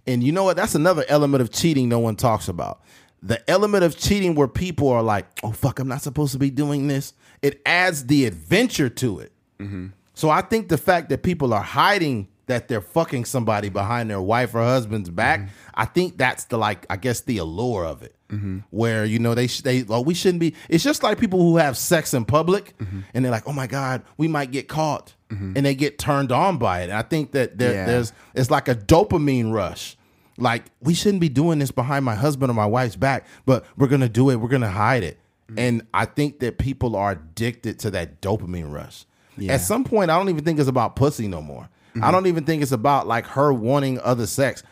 And 0.07 0.23
you 0.23 0.31
know 0.31 0.43
what? 0.43 0.55
That's 0.55 0.75
another 0.75 1.03
element 1.07 1.41
of 1.41 1.51
cheating 1.51 1.89
no 1.89 1.99
one 1.99 2.15
talks 2.15 2.47
about. 2.47 2.81
The 3.23 3.49
element 3.49 3.83
of 3.83 3.97
cheating 3.97 4.35
where 4.35 4.47
people 4.47 4.89
are 4.89 5.01
like, 5.01 5.25
oh, 5.43 5.51
fuck, 5.51 5.79
I'm 5.79 5.87
not 5.87 6.01
supposed 6.01 6.31
to 6.33 6.39
be 6.39 6.51
doing 6.51 6.87
this. 6.87 7.13
It 7.41 7.61
adds 7.65 8.05
the 8.05 8.25
adventure 8.25 8.89
to 8.89 9.19
it. 9.19 9.31
Mm-hmm. 9.59 9.87
So 10.13 10.29
I 10.29 10.41
think 10.41 10.69
the 10.69 10.77
fact 10.77 11.09
that 11.09 11.23
people 11.23 11.53
are 11.53 11.61
hiding 11.61 12.27
that 12.47 12.67
they're 12.67 12.81
fucking 12.81 13.25
somebody 13.25 13.69
behind 13.69 14.09
their 14.09 14.21
wife 14.21 14.53
or 14.53 14.61
husband's 14.61 15.09
back, 15.09 15.41
mm-hmm. 15.41 15.49
I 15.73 15.85
think 15.85 16.17
that's 16.17 16.45
the 16.45 16.57
like, 16.57 16.85
I 16.89 16.97
guess 16.97 17.21
the 17.21 17.37
allure 17.37 17.85
of 17.85 18.03
it. 18.03 18.15
Mm-hmm. 18.29 18.59
Where 18.71 19.05
you 19.05 19.19
know 19.19 19.35
they 19.35 19.45
they 19.45 19.85
oh 19.87 20.01
we 20.01 20.15
shouldn't 20.15 20.39
be. 20.39 20.55
It's 20.67 20.83
just 20.83 21.03
like 21.03 21.19
people 21.19 21.39
who 21.39 21.57
have 21.57 21.77
sex 21.77 22.11
in 22.11 22.25
public 22.25 22.75
mm-hmm. 22.79 23.01
and 23.13 23.23
they're 23.23 23.31
like, 23.31 23.47
oh 23.47 23.53
my 23.53 23.67
god, 23.67 24.01
we 24.17 24.27
might 24.27 24.49
get 24.49 24.67
caught, 24.67 25.13
mm-hmm. 25.29 25.53
and 25.55 25.63
they 25.63 25.75
get 25.75 25.99
turned 25.99 26.31
on 26.31 26.57
by 26.57 26.81
it. 26.81 26.85
And 26.85 26.93
I 26.93 27.03
think 27.03 27.33
that 27.33 27.59
there, 27.59 27.73
yeah. 27.73 27.85
there's 27.85 28.13
it's 28.33 28.49
like 28.49 28.67
a 28.67 28.73
dopamine 28.73 29.53
rush. 29.53 29.95
Like 30.39 30.65
we 30.81 30.95
shouldn't 30.95 31.21
be 31.21 31.29
doing 31.29 31.59
this 31.59 31.69
behind 31.69 32.03
my 32.03 32.15
husband 32.15 32.49
or 32.49 32.55
my 32.55 32.65
wife's 32.65 32.95
back, 32.95 33.27
but 33.45 33.63
we're 33.77 33.87
gonna 33.87 34.09
do 34.09 34.31
it. 34.31 34.37
We're 34.37 34.49
gonna 34.49 34.71
hide 34.71 35.03
it. 35.03 35.19
Mm-hmm. 35.47 35.59
And 35.59 35.87
I 35.93 36.05
think 36.05 36.39
that 36.39 36.57
people 36.57 36.95
are 36.95 37.11
addicted 37.11 37.77
to 37.81 37.91
that 37.91 38.21
dopamine 38.21 38.73
rush. 38.73 39.05
Yeah. 39.37 39.53
At 39.53 39.61
some 39.61 39.83
point, 39.83 40.09
I 40.09 40.17
don't 40.17 40.29
even 40.29 40.43
think 40.43 40.59
it's 40.59 40.69
about 40.69 40.95
pussy 40.95 41.27
no 41.27 41.41
more. 41.41 41.69
I 41.95 41.99
mm-hmm. 41.99 42.11
don't 42.11 42.27
even 42.27 42.43
think 42.43 42.61
it's 42.61 42.73
about 42.73 43.07
like 43.07 43.25
her 43.27 43.53
wanting 43.53 43.99
other 44.01 44.27
sex. 44.27 44.63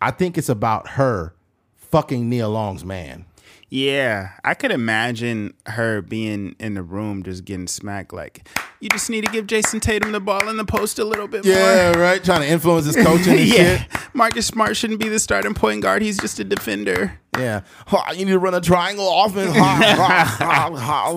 I 0.00 0.10
think 0.10 0.36
it's 0.36 0.50
about 0.50 0.88
her 0.90 1.34
fucking 1.76 2.28
Nia 2.28 2.48
Long's 2.48 2.84
man. 2.84 3.24
Yeah, 3.68 4.30
I 4.44 4.54
could 4.54 4.70
imagine 4.70 5.52
her 5.66 6.00
being 6.00 6.54
in 6.60 6.74
the 6.74 6.82
room 6.84 7.24
just 7.24 7.44
getting 7.44 7.66
smacked. 7.66 8.12
Like, 8.12 8.48
you 8.80 8.88
just 8.88 9.10
need 9.10 9.24
to 9.24 9.32
give 9.32 9.48
Jayson 9.48 9.80
Tatum 9.80 10.12
the 10.12 10.20
ball 10.20 10.48
in 10.48 10.56
the 10.56 10.64
post 10.64 11.00
a 11.00 11.04
little 11.04 11.26
bit 11.26 11.44
more. 11.44 11.52
yeah, 11.52 11.92
more. 11.92 12.02
right. 12.02 12.22
Trying 12.22 12.42
to 12.42 12.48
influence 12.48 12.86
his 12.86 12.94
coaching 12.94 13.32
and 13.38 13.40
yeah. 13.48 13.78
shit. 13.78 13.88
Marcus 14.14 14.46
Smart 14.46 14.76
shouldn't 14.76 15.00
be 15.00 15.08
the 15.08 15.18
starting 15.18 15.52
point 15.52 15.82
guard. 15.82 16.00
He's 16.02 16.16
just 16.18 16.38
a 16.38 16.44
defender. 16.44 17.18
Yeah. 17.36 17.62
You 18.14 18.24
need 18.24 18.32
to 18.32 18.38
run 18.38 18.54
a 18.54 18.60
triangle 18.60 19.24
offense. 19.24 19.52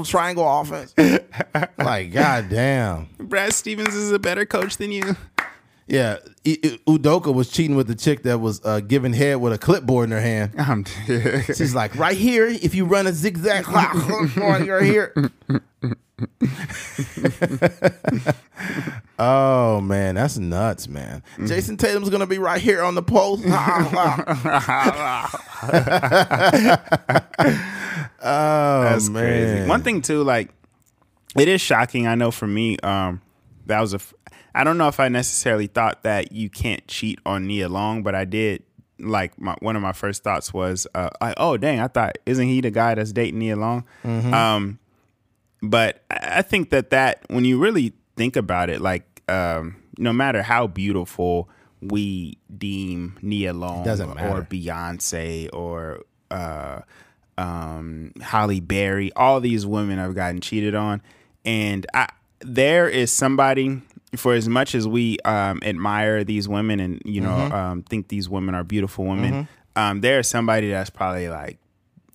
triangle 0.09 0.59
offense. 0.61 0.93
Like, 1.77 2.11
goddamn. 2.11 3.07
Brad 3.19 3.53
Stevens 3.53 3.95
is 3.95 4.11
a 4.11 4.19
better 4.19 4.45
coach 4.45 4.77
than 4.77 4.91
you. 4.91 5.15
Yeah, 5.89 6.17
Udoka 6.45 7.33
was 7.33 7.49
cheating 7.49 7.75
with 7.75 7.87
the 7.87 7.95
chick 7.95 8.21
that 8.23 8.39
was 8.39 8.63
uh, 8.63 8.79
giving 8.79 9.11
head 9.13 9.41
with 9.41 9.53
a 9.53 9.57
clipboard 9.57 10.05
in 10.05 10.11
her 10.11 10.21
hand. 10.21 10.87
She's 11.47 11.73
like, 11.73 11.95
right 11.95 12.15
here, 12.15 12.45
if 12.45 12.75
you 12.75 12.85
run 12.85 13.07
a 13.07 13.11
zigzag 13.11 13.67
right 13.69 14.83
here. 14.83 15.15
oh 19.19 19.81
man, 19.81 20.13
that's 20.15 20.37
nuts, 20.37 20.87
man. 20.87 21.23
Mm-hmm. 21.33 21.45
Jayson 21.45 21.77
Tatum's 21.77 22.09
gonna 22.11 22.27
be 22.27 22.37
right 22.37 22.61
here 22.61 22.83
on 22.83 22.93
the 22.93 23.01
post. 23.01 23.43
oh 28.21 28.83
that's 28.83 29.09
man. 29.09 29.23
crazy. 29.23 29.67
One 29.67 29.81
thing 29.81 30.01
too, 30.03 30.23
like 30.23 30.49
it 31.37 31.47
is 31.47 31.61
shocking. 31.61 32.05
I 32.05 32.13
know 32.15 32.31
for 32.31 32.47
me, 32.47 32.77
um, 32.79 33.21
that 33.65 33.79
was 33.79 33.93
a 33.93 33.99
I 34.53 34.63
don't 34.63 34.77
know 34.77 34.87
if 34.87 34.99
I 34.99 35.07
necessarily 35.09 35.67
thought 35.67 36.03
that 36.03 36.31
you 36.31 36.49
can't 36.49 36.85
cheat 36.87 37.19
on 37.25 37.47
Nia 37.47 37.69
Long, 37.69 38.03
but 38.03 38.15
I 38.15 38.25
did. 38.25 38.63
Like 39.01 39.39
my, 39.39 39.55
one 39.59 39.77
of 39.77 39.81
my 39.81 39.93
first 39.93 40.23
thoughts 40.23 40.53
was, 40.53 40.85
uh, 40.93 41.09
I, 41.21 41.33
oh 41.37 41.55
dang, 41.55 41.79
I 41.79 41.87
thought 41.87 42.17
isn't 42.25 42.45
he 42.45 42.59
the 42.59 42.69
guy 42.71 42.95
that's 42.95 43.13
dating 43.13 43.39
Nia 43.39 43.55
Long? 43.55 43.85
Mm-hmm. 44.03 44.33
Um, 44.33 44.79
but 45.61 46.03
I 46.09 46.41
think 46.41 46.69
that 46.71 46.89
that 46.89 47.23
when 47.29 47.45
you 47.45 47.59
really 47.59 47.93
think 48.17 48.35
about 48.35 48.69
it, 48.69 48.81
like 48.81 49.21
um, 49.29 49.77
no 49.97 50.11
matter 50.11 50.41
how 50.41 50.67
beautiful 50.67 51.49
we 51.81 52.37
deem 52.57 53.17
Nia 53.21 53.53
Long 53.53 53.87
or 53.87 54.41
Beyonce 54.43 55.49
or 55.53 56.03
uh, 56.29 56.81
um, 57.37 58.11
Halle 58.21 58.59
Berry, 58.59 59.13
all 59.13 59.39
these 59.39 59.65
women 59.65 59.97
have 59.97 60.15
gotten 60.15 60.41
cheated 60.41 60.75
on, 60.75 61.01
and 61.45 61.85
I, 61.93 62.09
there 62.41 62.87
is 62.89 63.11
somebody 63.11 63.81
for 64.15 64.33
as 64.33 64.49
much 64.49 64.75
as 64.75 64.87
we 64.87 65.19
um, 65.25 65.59
admire 65.63 66.23
these 66.23 66.47
women 66.47 66.79
and 66.79 67.01
you 67.05 67.21
know 67.21 67.29
mm-hmm. 67.29 67.53
um, 67.53 67.83
think 67.83 68.07
these 68.07 68.29
women 68.29 68.55
are 68.55 68.63
beautiful 68.63 69.05
women, 69.05 69.33
mm-hmm. 69.33 69.79
um, 69.81 70.01
there 70.01 70.19
is 70.19 70.27
somebody 70.27 70.69
that's 70.71 70.89
probably 70.89 71.29
like, 71.29 71.57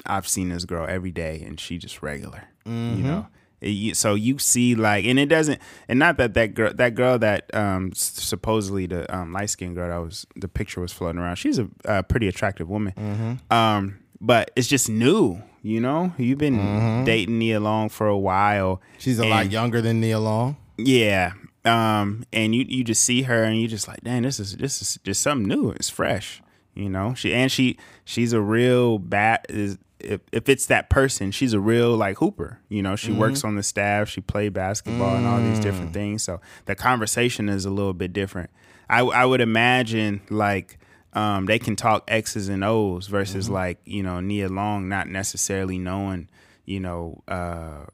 I've 0.06 0.28
seen 0.28 0.48
this 0.48 0.64
girl 0.64 0.86
every 0.88 1.12
day 1.12 1.42
and 1.46 1.58
she 1.58 1.78
just 1.78 2.02
regular, 2.02 2.44
mm-hmm. 2.66 2.96
you 2.96 3.02
know. 3.02 3.26
It, 3.60 3.96
so 3.96 4.14
you 4.14 4.38
see 4.38 4.74
like, 4.74 5.06
and 5.06 5.18
it 5.18 5.26
doesn't, 5.26 5.60
and 5.88 5.98
not 5.98 6.18
that 6.18 6.34
that 6.34 6.54
girl, 6.54 6.74
that 6.74 6.94
girl 6.94 7.18
that 7.20 7.54
um, 7.54 7.92
supposedly 7.94 8.86
the 8.86 9.12
um, 9.14 9.32
light 9.32 9.48
skinned 9.50 9.74
girl 9.74 9.88
that 9.88 10.04
was 10.04 10.26
the 10.36 10.48
picture 10.48 10.80
was 10.82 10.92
floating 10.92 11.18
around. 11.18 11.36
She's 11.36 11.58
a, 11.58 11.68
a 11.86 12.02
pretty 12.02 12.28
attractive 12.28 12.68
woman, 12.68 12.92
mm-hmm. 12.94 13.54
um, 13.56 14.00
but 14.20 14.50
it's 14.54 14.68
just 14.68 14.88
new. 14.88 15.40
You 15.62 15.80
know, 15.80 16.12
you've 16.18 16.36
been 16.36 16.58
mm-hmm. 16.58 17.04
dating 17.04 17.38
Nia 17.38 17.58
Long 17.58 17.88
for 17.88 18.06
a 18.06 18.18
while. 18.18 18.82
She's 18.98 19.18
a 19.18 19.24
lot 19.24 19.50
younger 19.50 19.80
than 19.80 19.98
Nia 19.98 20.18
Long. 20.18 20.58
Yeah, 20.76 21.32
um, 21.64 22.24
and 22.32 22.54
you 22.54 22.64
you 22.68 22.84
just 22.84 23.02
see 23.02 23.22
her 23.22 23.42
and 23.44 23.60
you 23.60 23.68
just 23.68 23.88
like, 23.88 24.02
dang, 24.02 24.22
this 24.22 24.38
is 24.38 24.56
this 24.56 24.82
is 24.82 24.98
just 25.02 25.22
something 25.22 25.48
new. 25.48 25.70
It's 25.70 25.88
fresh, 25.88 26.42
you 26.74 26.88
know. 26.88 27.14
She 27.14 27.32
and 27.32 27.50
she 27.50 27.78
she's 28.04 28.32
a 28.32 28.40
real 28.40 28.98
bat. 28.98 29.46
Is 29.48 29.78
if 29.98 30.20
if 30.32 30.48
it's 30.48 30.66
that 30.66 30.90
person, 30.90 31.30
she's 31.30 31.54
a 31.54 31.60
real 31.60 31.96
like 31.96 32.18
hooper. 32.18 32.60
You 32.68 32.82
know, 32.82 32.96
she 32.96 33.10
mm-hmm. 33.10 33.20
works 33.20 33.44
on 33.44 33.56
the 33.56 33.62
staff. 33.62 34.08
She 34.08 34.20
played 34.20 34.52
basketball 34.52 35.12
mm. 35.12 35.18
and 35.18 35.26
all 35.26 35.40
these 35.40 35.58
different 35.58 35.90
mm. 35.90 35.94
things. 35.94 36.22
So 36.22 36.40
the 36.66 36.74
conversation 36.74 37.48
is 37.48 37.64
a 37.64 37.70
little 37.70 37.94
bit 37.94 38.12
different. 38.12 38.50
I 38.88 39.00
I 39.00 39.24
would 39.24 39.40
imagine 39.40 40.22
like. 40.30 40.78
Um, 41.16 41.46
they 41.46 41.60
can 41.60 41.76
talk 41.76 42.02
X's 42.08 42.48
and 42.48 42.64
O's 42.64 43.06
versus 43.06 43.44
mm-hmm. 43.44 43.54
like 43.54 43.78
you 43.84 44.02
know 44.02 44.18
Nia 44.18 44.48
Long 44.48 44.88
not 44.88 45.06
necessarily 45.06 45.78
knowing 45.78 46.28
you 46.64 46.80
know 46.80 47.22
uh, 47.28 47.84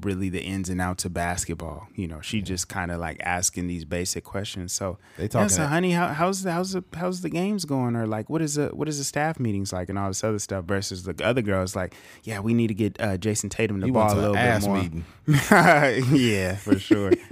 really 0.00 0.28
the 0.28 0.42
ins 0.42 0.68
and 0.68 0.80
outs 0.80 1.04
of 1.04 1.12
basketball. 1.12 1.88
You 1.94 2.08
know, 2.08 2.20
she 2.20 2.40
just 2.42 2.68
kind 2.68 2.90
of 2.90 3.00
like 3.00 3.20
asking 3.22 3.66
these 3.66 3.84
basic 3.84 4.24
questions. 4.24 4.72
So 4.72 4.98
they 5.16 5.28
talk. 5.28 5.42
Yeah, 5.42 5.48
so, 5.48 5.66
honey, 5.66 5.92
how, 5.92 6.08
how's 6.08 6.42
the 6.42 6.52
how's 6.52 6.72
the 6.72 6.84
how's 6.94 7.20
the 7.20 7.30
games 7.30 7.64
going? 7.64 7.96
Or 7.96 8.06
like, 8.06 8.30
what 8.30 8.42
is 8.42 8.54
the 8.54 8.68
what 8.68 8.88
is 8.88 8.98
the 8.98 9.04
staff 9.04 9.38
meetings 9.38 9.72
like, 9.72 9.88
and 9.88 9.98
all 9.98 10.08
this 10.08 10.24
other 10.24 10.38
stuff. 10.38 10.64
Versus 10.64 11.04
the 11.04 11.14
other 11.24 11.42
girls, 11.42 11.76
like, 11.76 11.94
yeah, 12.22 12.40
we 12.40 12.54
need 12.54 12.68
to 12.68 12.74
get 12.74 13.00
uh, 13.00 13.16
Jayson 13.16 13.50
Tatum 13.50 13.80
the 13.80 13.86
he 13.86 13.92
ball 13.92 14.12
a 14.12 14.16
little 14.16 14.34
bit 14.34 14.62
more. 14.62 16.16
yeah, 16.16 16.56
for 16.56 16.78
sure. 16.78 17.12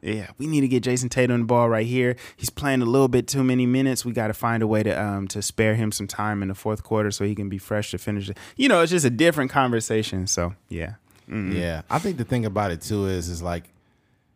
Yeah, 0.00 0.28
we 0.38 0.46
need 0.46 0.60
to 0.60 0.68
get 0.68 0.84
Jayson 0.84 1.08
Tatum 1.08 1.40
the 1.40 1.46
ball 1.46 1.68
right 1.68 1.86
here. 1.86 2.16
He's 2.36 2.50
playing 2.50 2.82
a 2.82 2.84
little 2.84 3.08
bit 3.08 3.26
too 3.26 3.42
many 3.42 3.66
minutes. 3.66 4.04
We 4.04 4.12
got 4.12 4.28
to 4.28 4.34
find 4.34 4.62
a 4.62 4.66
way 4.66 4.82
to 4.82 5.02
um 5.02 5.26
to 5.28 5.42
spare 5.42 5.74
him 5.74 5.90
some 5.92 6.06
time 6.06 6.40
in 6.42 6.48
the 6.48 6.54
fourth 6.54 6.82
quarter 6.82 7.10
so 7.10 7.24
he 7.24 7.34
can 7.34 7.48
be 7.48 7.58
fresh 7.58 7.90
to 7.90 7.98
finish 7.98 8.28
it. 8.28 8.38
You 8.56 8.68
know, 8.68 8.80
it's 8.80 8.92
just 8.92 9.04
a 9.04 9.10
different 9.10 9.50
conversation. 9.50 10.26
So 10.26 10.54
yeah, 10.68 10.94
Mm-hmm. 11.28 11.56
Yeah, 11.56 11.82
I 11.90 11.98
think 11.98 12.16
the 12.16 12.24
thing 12.24 12.44
about 12.46 12.70
it 12.70 12.80
too 12.80 13.06
is 13.06 13.28
is 13.28 13.42
like 13.42 13.64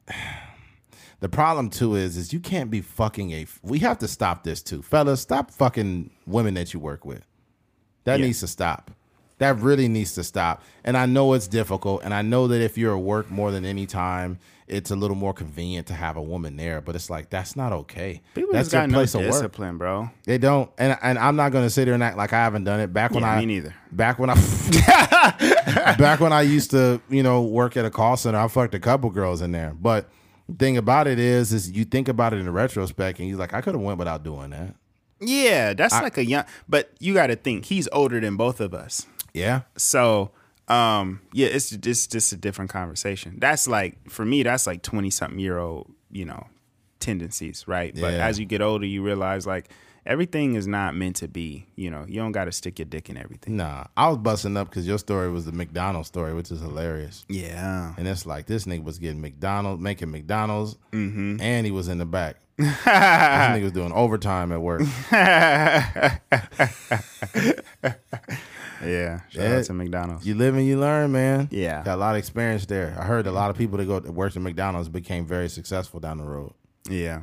the 1.21 1.29
problem 1.29 1.71
too 1.71 1.95
is 1.95 2.17
is 2.17 2.33
you 2.33 2.41
can't 2.41 2.71
be 2.71 2.81
fucking 2.81 3.33
a. 3.33 3.47
We 3.63 3.79
have 3.81 3.99
to 4.01 4.09
stop 4.09 4.45
this 4.45 4.63
too, 4.63 4.83
fellas. 4.83 5.21
Stop 5.21 5.51
fucking 5.51 6.11
women 6.27 6.55
that 6.55 6.75
you 6.75 6.81
work 6.81 7.05
with. 7.05 7.25
That 8.05 8.19
Yeah. 8.21 8.27
needs 8.27 8.41
to 8.41 8.47
stop. 8.49 8.91
That 9.39 9.59
really 9.59 9.89
needs 9.89 10.15
to 10.15 10.23
stop. 10.25 10.63
And 10.85 10.97
I 10.97 11.07
know 11.07 11.33
it's 11.33 11.49
difficult. 11.49 12.03
And 12.05 12.15
I 12.15 12.23
know 12.23 12.47
that 12.49 12.61
if 12.61 12.79
you're 12.79 12.97
at 12.97 13.03
work 13.03 13.29
more 13.29 13.51
than 13.51 13.65
any 13.65 13.87
time, 13.87 14.39
it's 14.69 14.93
a 14.93 14.97
little 14.97 15.17
more 15.17 15.33
convenient 15.35 15.89
to 15.89 15.95
have 15.95 16.17
a 16.17 16.23
woman 16.23 16.57
there. 16.57 16.81
But 16.81 16.95
it's 16.95 17.11
like 17.11 17.29
that's 17.31 17.57
not 17.57 17.73
okay. 17.73 18.21
People 18.35 18.53
that's 18.53 18.67
just 18.67 18.73
got 18.73 18.89
no 18.89 19.01
of 19.03 19.15
work. 19.15 19.25
discipline, 19.25 19.79
bro. 19.79 20.11
They 20.25 20.39
don't. 20.39 20.71
And 20.79 20.97
and 21.03 21.19
I'm 21.19 21.35
not 21.37 21.51
gonna 21.51 21.71
sit 21.71 21.87
here 21.89 21.95
and 21.95 22.03
act 22.05 22.17
like 22.17 22.33
I 22.33 22.37
haven't 22.39 22.65
done 22.65 22.79
it. 22.81 22.93
Back 22.93 23.11
when 23.13 23.23
Yeah, 23.23 23.33
I 23.33 23.41
me 23.41 23.47
neither. 23.47 23.75
Back 23.91 24.19
when 24.21 24.31
I 24.31 24.35
back 25.99 26.21
when 26.21 26.33
I 26.33 26.43
used 26.43 26.71
to, 26.73 27.01
you 27.09 27.23
know, 27.23 27.43
work 27.43 27.77
at 27.77 27.85
a 27.85 27.91
call 27.91 28.17
center, 28.17 28.39
I 28.39 28.49
fucked 28.49 28.75
a 28.75 28.81
couple 28.81 29.11
girls 29.11 29.41
in 29.43 29.53
there. 29.53 29.75
But 29.79 30.09
the 30.49 30.55
thing 30.55 30.77
about 30.77 31.07
it 31.07 31.19
is, 31.19 31.53
is 31.53 31.71
you 31.71 31.85
think 31.85 32.09
about 32.09 32.33
it 32.33 32.39
in 32.41 32.51
retrospect, 32.51 33.19
and 33.19 33.29
you're 33.29 33.39
like, 33.39 33.55
I 33.55 33.61
could 33.61 33.75
have 33.75 33.83
went 33.83 33.99
without 33.99 34.23
doing 34.23 34.51
that. 34.51 34.75
Yeah, 35.21 35.73
that's 35.75 35.95
like 35.95 36.19
a 36.19 36.25
young. 36.25 36.45
But 36.69 36.91
you 36.99 37.15
got 37.15 37.29
to 37.29 37.37
think 37.37 37.67
he's 37.67 37.89
older 37.93 38.21
than 38.21 38.37
both 38.37 38.61
of 38.61 38.75
us. 38.75 39.07
Yeah, 39.35 39.63
So, 39.77 40.31
um, 40.69 41.21
yeah, 41.33 41.47
it's 41.47 41.71
just 41.71 42.13
just 42.13 42.33
a 42.33 42.37
different 42.37 42.71
conversation. 42.71 43.37
That's 43.39 43.67
like 43.67 44.11
for 44.11 44.25
me, 44.25 44.43
that's 44.43 44.67
like 44.67 44.83
twenty 44.83 45.11
something 45.11 45.39
year 45.39 45.59
old, 45.59 45.93
you 46.11 46.25
know, 46.25 46.49
tendencies, 47.01 47.67
right? 47.67 47.95
But 47.95 48.15
as 48.15 48.39
you 48.39 48.45
get 48.47 48.61
older, 48.61 48.85
you 48.85 49.03
realize 49.03 49.47
like 49.47 49.71
everything 50.07 50.55
is 50.55 50.67
not 50.67 50.95
meant 50.95 51.17
to 51.17 51.29
be. 51.29 51.67
You 51.77 51.91
know, 51.91 52.05
you 52.09 52.17
don't 52.21 52.33
got 52.33 52.45
to 52.47 52.53
stick 52.53 52.79
your 52.79 52.87
dick 52.87 53.09
in 53.11 53.17
everything. 53.17 53.57
nah. 53.57 53.85
I 53.97 54.09
was 54.09 54.19
busting 54.19 54.57
up 54.57 54.69
because 54.71 54.87
your 54.87 54.99
story 54.99 55.31
was 55.31 55.45
the 55.45 55.53
McDonald's 55.53 56.09
story, 56.09 56.35
which 56.35 56.51
is 56.51 56.61
hilarious. 56.61 57.25
Yeah, 57.29 57.95
And 57.99 58.07
it's 58.09 58.27
like 58.27 58.47
this 58.47 58.65
nigga 58.65 58.85
was 58.85 58.99
getting 58.99 59.21
McDonald's, 59.21 59.83
making 59.83 60.11
McDonald's, 60.11 60.77
Mm-hmm. 60.93 61.41
and 61.41 61.67
he 61.67 61.73
was 61.73 61.89
in 61.89 61.99
the 61.99 62.07
back. 62.07 62.37
this 62.59 62.69
nigga 62.77 63.63
was 63.63 63.73
doing 63.73 63.93
overtime 63.93 64.53
at 64.53 64.61
work. 64.61 64.83
yeah. 68.85 69.21
Shout 69.29 69.31
Yeah. 69.33 69.57
out 69.59 69.65
to 69.65 69.73
McDonald's. 69.73 70.27
You 70.27 70.35
live 70.35 70.55
and 70.57 70.67
you 70.67 70.79
learn, 70.79 71.13
man. 71.13 71.49
Yeah. 71.51 71.83
got 71.83 71.95
a 71.97 72.01
lot 72.01 72.15
of 72.15 72.19
experience 72.19 72.67
there. 72.67 72.97
I 72.99 73.05
heard 73.05 73.27
a 73.27 73.33
lot 73.33 73.51
of 73.51 73.57
people 73.57 73.79
that 73.79 73.87
go 73.87 74.01
that 74.01 74.13
worked 74.13 74.37
at 74.37 74.43
McDonald's 74.43 74.89
became 74.89 75.27
very 75.27 75.49
successful 75.49 76.01
down 76.01 76.19
the 76.19 76.25
road. 76.25 76.53
Yeah. 76.89 77.23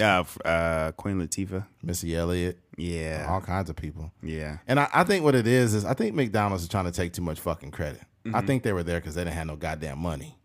Uh, 0.00 0.24
uh, 0.44 0.92
Queen 0.92 1.20
Latifah. 1.20 1.64
Missy 1.82 2.16
Elliott, 2.16 2.58
Yeah. 2.76 3.26
all 3.28 3.40
kinds 3.40 3.70
of 3.70 3.76
people. 3.76 4.10
Yeah. 4.22 4.58
And 4.66 4.80
I, 4.80 4.88
I 4.92 5.04
think 5.04 5.22
what 5.24 5.34
it 5.34 5.46
is 5.46 5.74
is 5.74 5.84
I 5.84 5.94
think 5.94 6.14
McDonald's 6.14 6.62
is 6.64 6.68
trying 6.68 6.86
to 6.86 6.92
take 6.92 7.12
too 7.12 7.22
much 7.22 7.38
fucking 7.40 7.70
credit. 7.70 8.00
I 8.02 8.28
Mm-hmm. 8.28 8.46
think 8.46 8.62
they 8.62 8.72
were 8.72 8.82
there 8.82 8.98
because 9.00 9.14
they 9.14 9.22
didn't 9.22 9.36
have 9.36 9.46
no 9.46 9.56
goddamn 9.56 9.98
money. 9.98 10.36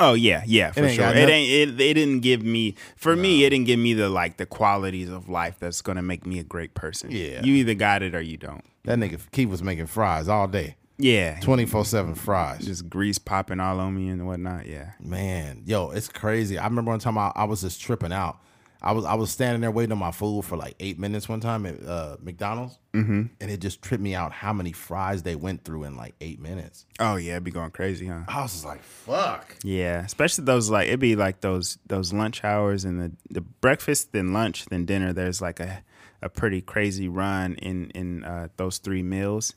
Oh 0.00 0.14
yeah, 0.14 0.42
yeah, 0.46 0.72
for 0.72 0.88
sure. 0.88 1.06
It 1.08 1.28
ain't. 1.28 1.50
It, 1.78 1.80
it 1.80 1.94
didn't 1.94 2.20
give 2.20 2.42
me. 2.42 2.74
For 2.96 3.14
me, 3.14 3.44
it 3.44 3.50
didn't 3.50 3.66
give 3.66 3.78
me 3.78 3.92
the 3.94 4.08
like 4.08 4.38
the 4.38 4.46
qualities 4.46 5.08
of 5.08 5.28
life 5.28 5.56
that's 5.60 5.82
gonna 5.82 6.02
make 6.02 6.26
me 6.26 6.40
a 6.40 6.42
great 6.44 6.74
person. 6.74 7.10
Yeah. 7.12 7.42
You 7.44 7.54
either 7.54 7.74
got 7.74 8.02
it 8.02 8.12
or 8.14 8.20
you 8.20 8.36
don't. 8.36 8.64
That 8.84 8.98
nigga 8.98 9.20
Keith 9.30 9.48
was 9.48 9.62
making 9.62 9.86
fries 9.86 10.28
all 10.28 10.48
day, 10.48 10.74
Yeah. 10.98 11.38
twenty 11.40 11.64
four 11.64 11.84
seven 11.84 12.16
fries. 12.16 12.64
Just 12.66 12.88
grease 12.90 13.18
popping 13.18 13.60
all 13.60 13.78
on 13.78 13.94
me 13.94 14.08
and 14.08 14.26
whatnot. 14.26 14.66
Yeah. 14.66 14.92
Man, 15.00 15.62
yo, 15.64 15.90
it's 15.90 16.08
crazy. 16.08 16.58
I 16.58 16.64
remember 16.66 16.90
one 16.90 16.98
time 17.00 17.16
I, 17.16 17.30
I 17.36 17.44
was 17.44 17.60
just 17.60 17.80
tripping 17.80 18.12
out. 18.12 18.38
I 18.84 18.92
was 18.92 19.06
I 19.06 19.14
was 19.14 19.30
standing 19.30 19.62
there 19.62 19.70
waiting 19.70 19.92
on 19.92 19.98
my 19.98 20.10
food 20.10 20.44
for 20.44 20.58
like 20.58 20.74
eight 20.78 20.98
minutes 20.98 21.26
one 21.26 21.40
time 21.40 21.64
at 21.64 21.82
uh, 21.82 22.18
McDonald's, 22.20 22.78
mm-hmm. 22.92 23.22
and 23.40 23.50
it 23.50 23.56
just 23.56 23.80
tripped 23.80 24.02
me 24.02 24.14
out 24.14 24.30
how 24.30 24.52
many 24.52 24.72
fries 24.72 25.22
they 25.22 25.36
went 25.36 25.64
through 25.64 25.84
in 25.84 25.96
like 25.96 26.14
eight 26.20 26.38
minutes. 26.38 26.84
Oh 27.00 27.16
yeah, 27.16 27.32
it'd 27.32 27.44
be 27.44 27.50
going 27.50 27.70
crazy, 27.70 28.06
huh? 28.06 28.24
I 28.28 28.42
was 28.42 28.52
just 28.52 28.66
like, 28.66 28.82
"Fuck." 28.82 29.56
Yeah, 29.64 30.04
especially 30.04 30.44
those 30.44 30.68
like 30.68 30.88
it'd 30.88 31.00
be 31.00 31.16
like 31.16 31.40
those 31.40 31.78
those 31.86 32.12
lunch 32.12 32.44
hours 32.44 32.84
and 32.84 33.00
the 33.00 33.12
the 33.30 33.40
breakfast 33.40 34.12
then 34.12 34.34
lunch 34.34 34.66
then 34.66 34.84
dinner. 34.84 35.14
There's 35.14 35.40
like 35.40 35.60
a 35.60 35.82
a 36.20 36.28
pretty 36.28 36.60
crazy 36.60 37.08
run 37.08 37.54
in 37.54 37.90
in 37.90 38.22
uh, 38.22 38.48
those 38.58 38.76
three 38.76 39.02
meals, 39.02 39.54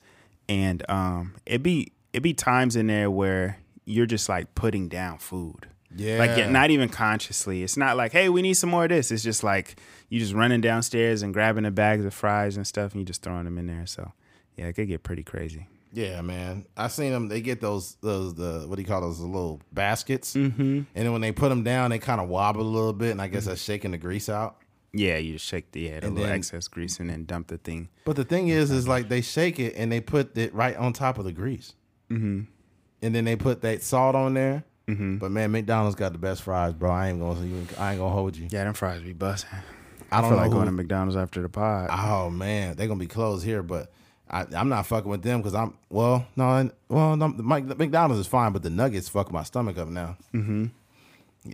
and 0.48 0.90
um 0.90 1.36
it 1.46 1.62
be 1.62 1.92
it 2.14 2.22
be 2.22 2.34
times 2.34 2.78
in 2.78 2.88
there 2.88 3.12
where 3.12 3.60
you're 3.84 4.06
just 4.06 4.30
like 4.30 4.56
putting 4.56 4.88
down 4.88 5.18
food. 5.18 5.68
Yeah. 5.98 6.18
like 6.20 6.50
not 6.50 6.70
even 6.70 6.90
consciously. 6.90 7.64
It's 7.64 7.78
not 7.78 7.98
like 7.98 8.12
hey 8.12 8.30
we 8.30 8.42
need 8.42 8.54
some 8.54 8.70
more 8.70 8.84
of 8.84 8.90
this. 8.90 9.12
It's 9.12 9.24
just 9.24 9.44
like 9.44 9.80
you 10.10 10.20
just 10.20 10.34
running 10.34 10.62
downstairs 10.62 11.22
and 11.22 11.34
grabbing 11.34 11.64
the 11.64 11.72
bags 11.72 12.06
of 12.06 12.14
fries 12.14 12.56
and 12.58 12.66
stuff 12.66 12.94
and 12.94 13.02
you 13.02 13.06
just 13.06 13.22
throwing 13.22 13.46
them 13.46 13.58
in 13.58 13.68
there. 13.68 13.86
So 13.86 14.14
yeah, 14.56 14.66
it 14.66 14.74
could 14.74 14.88
get 14.88 15.04
pretty 15.04 15.24
crazy. 15.24 15.68
Yeah, 15.94 16.22
man. 16.22 16.66
I 16.76 16.90
seen 16.90 17.12
them. 17.12 17.28
They 17.30 17.42
get 17.42 17.62
those 17.62 17.96
those 18.02 18.36
the 18.36 18.66
what 18.68 18.76
do 18.76 18.82
you 18.82 18.88
call 18.88 19.02
those 19.02 19.20
the 19.20 19.26
little 19.26 19.62
baskets, 19.72 20.34
mm-hmm. 20.34 20.62
and 20.62 20.86
then 20.94 21.12
when 21.12 21.22
they 21.22 21.32
put 21.32 21.50
them 21.50 21.64
down, 21.64 21.92
they 21.92 22.00
kind 22.00 22.20
of 22.20 22.28
wobble 22.28 22.62
a 22.62 22.64
little 22.64 22.94
bit, 22.94 23.12
and 23.12 23.22
I 23.22 23.28
guess 23.28 23.46
that's 23.46 23.64
shaking 23.64 23.92
the 23.92 23.98
grease 23.98 24.30
out. 24.30 24.58
Yeah, 24.94 25.18
you 25.18 25.34
just 25.34 25.46
shake 25.46 25.72
the 25.72 25.82
yeah, 25.82 26.00
the 26.00 26.08
And 26.08 26.16
little 26.16 26.30
then- 26.30 26.38
excess 26.38 26.68
grease 26.68 27.00
and 27.00 27.10
then 27.10 27.26
dump 27.26 27.48
the 27.48 27.58
thing. 27.58 27.90
But 28.06 28.16
the 28.16 28.26
thing 28.26 28.50
is, 28.50 28.70
is 28.72 28.88
like 28.88 29.10
they 29.10 29.22
shake 29.22 29.60
it 29.60 29.76
and 29.76 29.92
they 29.92 30.02
put 30.02 30.38
it 30.38 30.54
right 30.54 30.76
on 30.76 30.94
top 30.94 31.18
of 31.18 31.26
the 31.26 31.32
grease, 31.32 31.74
mm-hmm. 32.12 32.42
and 33.02 33.16
then 33.16 33.26
they 33.26 33.36
put 33.36 33.62
that 33.62 33.82
salt 33.82 34.16
on 34.16 34.34
there. 34.34 34.66
Mm-hmm. 34.88 35.18
But 35.18 35.32
man, 35.32 35.52
McDonald's 35.52 35.96
got 35.96 36.14
the 36.14 36.18
best 36.18 36.44
fries, 36.44 36.74
bro. 36.74 36.90
I 36.90 37.10
ain't 37.10 37.20
gonna 37.20 37.40
even, 37.46 37.68
I 37.78 37.92
ain't 37.92 38.00
gonna 38.00 38.14
hold 38.14 38.36
you. 38.38 38.48
Yeah, 38.50 38.64
them 38.64 38.74
fries 38.74 39.02
be 39.02 39.14
busting. 39.14 39.50
I 40.12 40.22
don't 40.22 40.30
feel 40.30 40.38
like 40.38 40.48
who- 40.48 40.54
going 40.54 40.66
to 40.68 40.72
McDonald's 40.72 41.18
after 41.18 41.42
the 41.42 41.50
pod. 41.50 41.90
Oh 41.92 42.30
man, 42.30 42.76
they're 42.78 42.88
gonna 42.88 43.00
be 43.00 43.08
closed 43.08 43.44
here, 43.44 43.62
but 43.62 43.92
I, 44.30 44.46
I'm 44.56 44.70
not 44.70 44.86
fucking 44.88 45.10
with 45.10 45.22
them 45.24 45.40
because 45.42 45.54
I'm 45.56 45.74
well, 45.90 46.26
no, 46.38 46.46
I- 46.46 46.72
well, 46.88 47.18
no, 47.18 47.32
the 47.34 47.44
Mc- 47.44 47.78
McDonald's 47.78 48.22
is 48.22 48.28
fine, 48.28 48.54
but 48.54 48.64
the 48.64 48.70
nuggets 48.70 49.10
fuck 49.10 49.32
my 49.32 49.44
stomach 49.44 49.78
up 49.78 49.90
now. 49.90 50.18
Mm-hmm. 50.34 50.66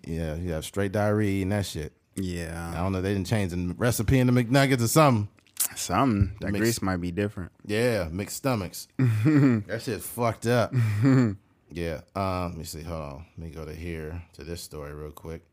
Yeah, 0.05 0.35
you 0.35 0.51
have 0.53 0.65
straight 0.65 0.91
diarrhea 0.91 1.41
and 1.43 1.51
that 1.51 1.65
shit. 1.65 1.93
Yeah, 2.15 2.71
I 2.75 2.77
don't 2.77 2.91
know. 2.91 3.01
They 3.01 3.13
didn't 3.13 3.27
change 3.27 3.51
the 3.51 3.73
recipe 3.77 4.19
in 4.19 4.27
the 4.27 4.33
McNuggets 4.33 4.81
or 4.83 4.87
something. 4.87 5.27
some 5.75 6.33
that 6.41 6.51
Mix- 6.51 6.59
grease 6.61 6.81
might 6.83 6.97
be 6.97 7.09
different. 7.11 7.51
Yeah, 7.65 8.07
mixed 8.11 8.37
stomachs. 8.37 8.87
that 8.97 9.81
shit's 9.83 10.05
fucked 10.05 10.45
up. 10.45 10.73
yeah. 11.73 12.01
Um, 12.15 12.49
let 12.51 12.57
me 12.57 12.63
see. 12.65 12.83
Hold 12.83 13.01
on. 13.01 13.25
Let 13.37 13.47
me 13.47 13.49
go 13.53 13.65
to 13.65 13.73
here 13.73 14.21
to 14.33 14.43
this 14.43 14.61
story 14.61 14.93
real 14.93 15.11
quick. 15.11 15.43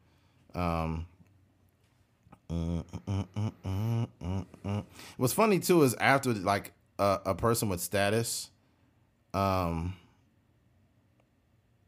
Um. 0.54 1.06
mm, 2.50 2.84
mm, 3.06 4.46
mm. 4.66 4.84
What's 5.16 5.32
funny 5.32 5.58
too 5.60 5.82
is 5.82 5.94
after 5.94 6.32
like 6.34 6.72
a, 6.98 7.20
a 7.26 7.34
person 7.34 7.68
with 7.68 7.80
status, 7.80 8.50
um, 9.34 9.94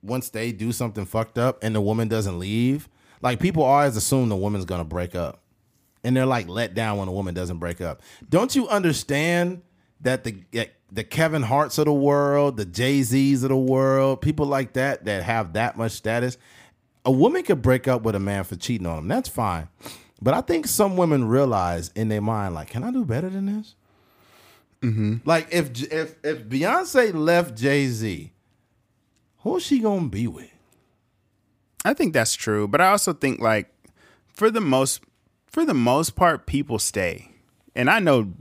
once 0.03 0.31
they 0.31 0.53
do 0.53 0.73
something 0.73 1.05
fucked 1.05 1.39
up 1.39 1.63
and 1.63 1.75
the 1.75 1.81
woman 1.81 2.09
doesn't 2.09 2.39
leave, 2.39 2.89
like 3.21 3.41
people 3.41 3.63
always 3.63 3.97
assume 3.97 4.29
the 4.29 4.37
woman's 4.37 4.65
gonna 4.65 4.85
break 4.85 5.15
up 5.15 5.43
and 6.05 6.17
they're 6.17 6.27
like 6.27 6.49
let 6.49 6.75
down 6.75 6.99
when 6.99 7.09
a 7.09 7.13
woman 7.13 7.35
doesn't 7.35 7.59
break 7.59 7.81
up. 7.81 8.01
Don't 8.29 8.55
you 8.57 8.69
understand 8.69 9.63
that 10.03 10.25
the 10.25 10.45
the 10.91 11.05
Kevin 11.05 11.43
Harts 11.43 11.79
of 11.79 11.87
the 11.87 11.93
world, 11.93 12.57
the 12.57 12.65
Jay 12.65 13.03
Z's 13.03 13.43
of 13.43 13.49
the 13.49 13.57
world, 13.57 14.21
people 14.21 14.47
like 14.47 14.75
that 14.75 15.05
that 15.05 15.23
have 15.23 15.55
that 15.55 15.77
much 15.77 15.93
status, 15.93 16.37
a 17.05 17.11
woman 17.11 17.43
could 17.43 17.63
break 17.63 17.89
up 17.89 18.03
with 18.03 18.15
a 18.15 18.21
man 18.21 18.45
for 18.45 18.57
cheating 18.57 18.87
on 18.87 18.99
him. 18.99 19.09
That's 19.09 19.29
fine, 19.29 19.69
but 20.21 20.35
I 20.35 20.41
think 20.41 20.67
some 20.67 20.97
women 20.97 21.27
realize 21.27 21.91
in 21.95 22.09
their 22.09 22.21
mind, 22.21 22.55
like, 22.55 22.71
can 22.71 22.85
I 22.85 22.91
do 22.91 23.05
better 23.05 23.31
than 23.31 23.47
this? 23.47 23.75
Mm-hmm. 24.83 25.17
Like 25.25 25.49
if 25.53 25.71
if 25.93 26.17
if 26.25 26.45
Beyonce 26.49 27.15
left 27.15 27.57
Jay 27.57 27.87
Z, 27.87 28.33
who's 29.39 29.63
she 29.63 29.79
gonna 29.79 30.09
be 30.09 30.27
with? 30.27 30.51
I 31.85 31.95
think 31.95 32.13
that's 32.13 32.35
true, 32.35 32.67
but 32.67 32.81
I 32.81 32.91
also 32.91 33.13
think 33.13 33.41
like 33.41 33.73
for 34.27 34.51
the 34.51 34.61
most 34.61 35.03
for 35.47 35.65
the 35.65 35.75
most 35.75 36.17
part, 36.17 36.47
people 36.47 36.79
stay, 36.79 37.31
and 37.77 37.89
I 37.89 38.01
know 38.01 38.33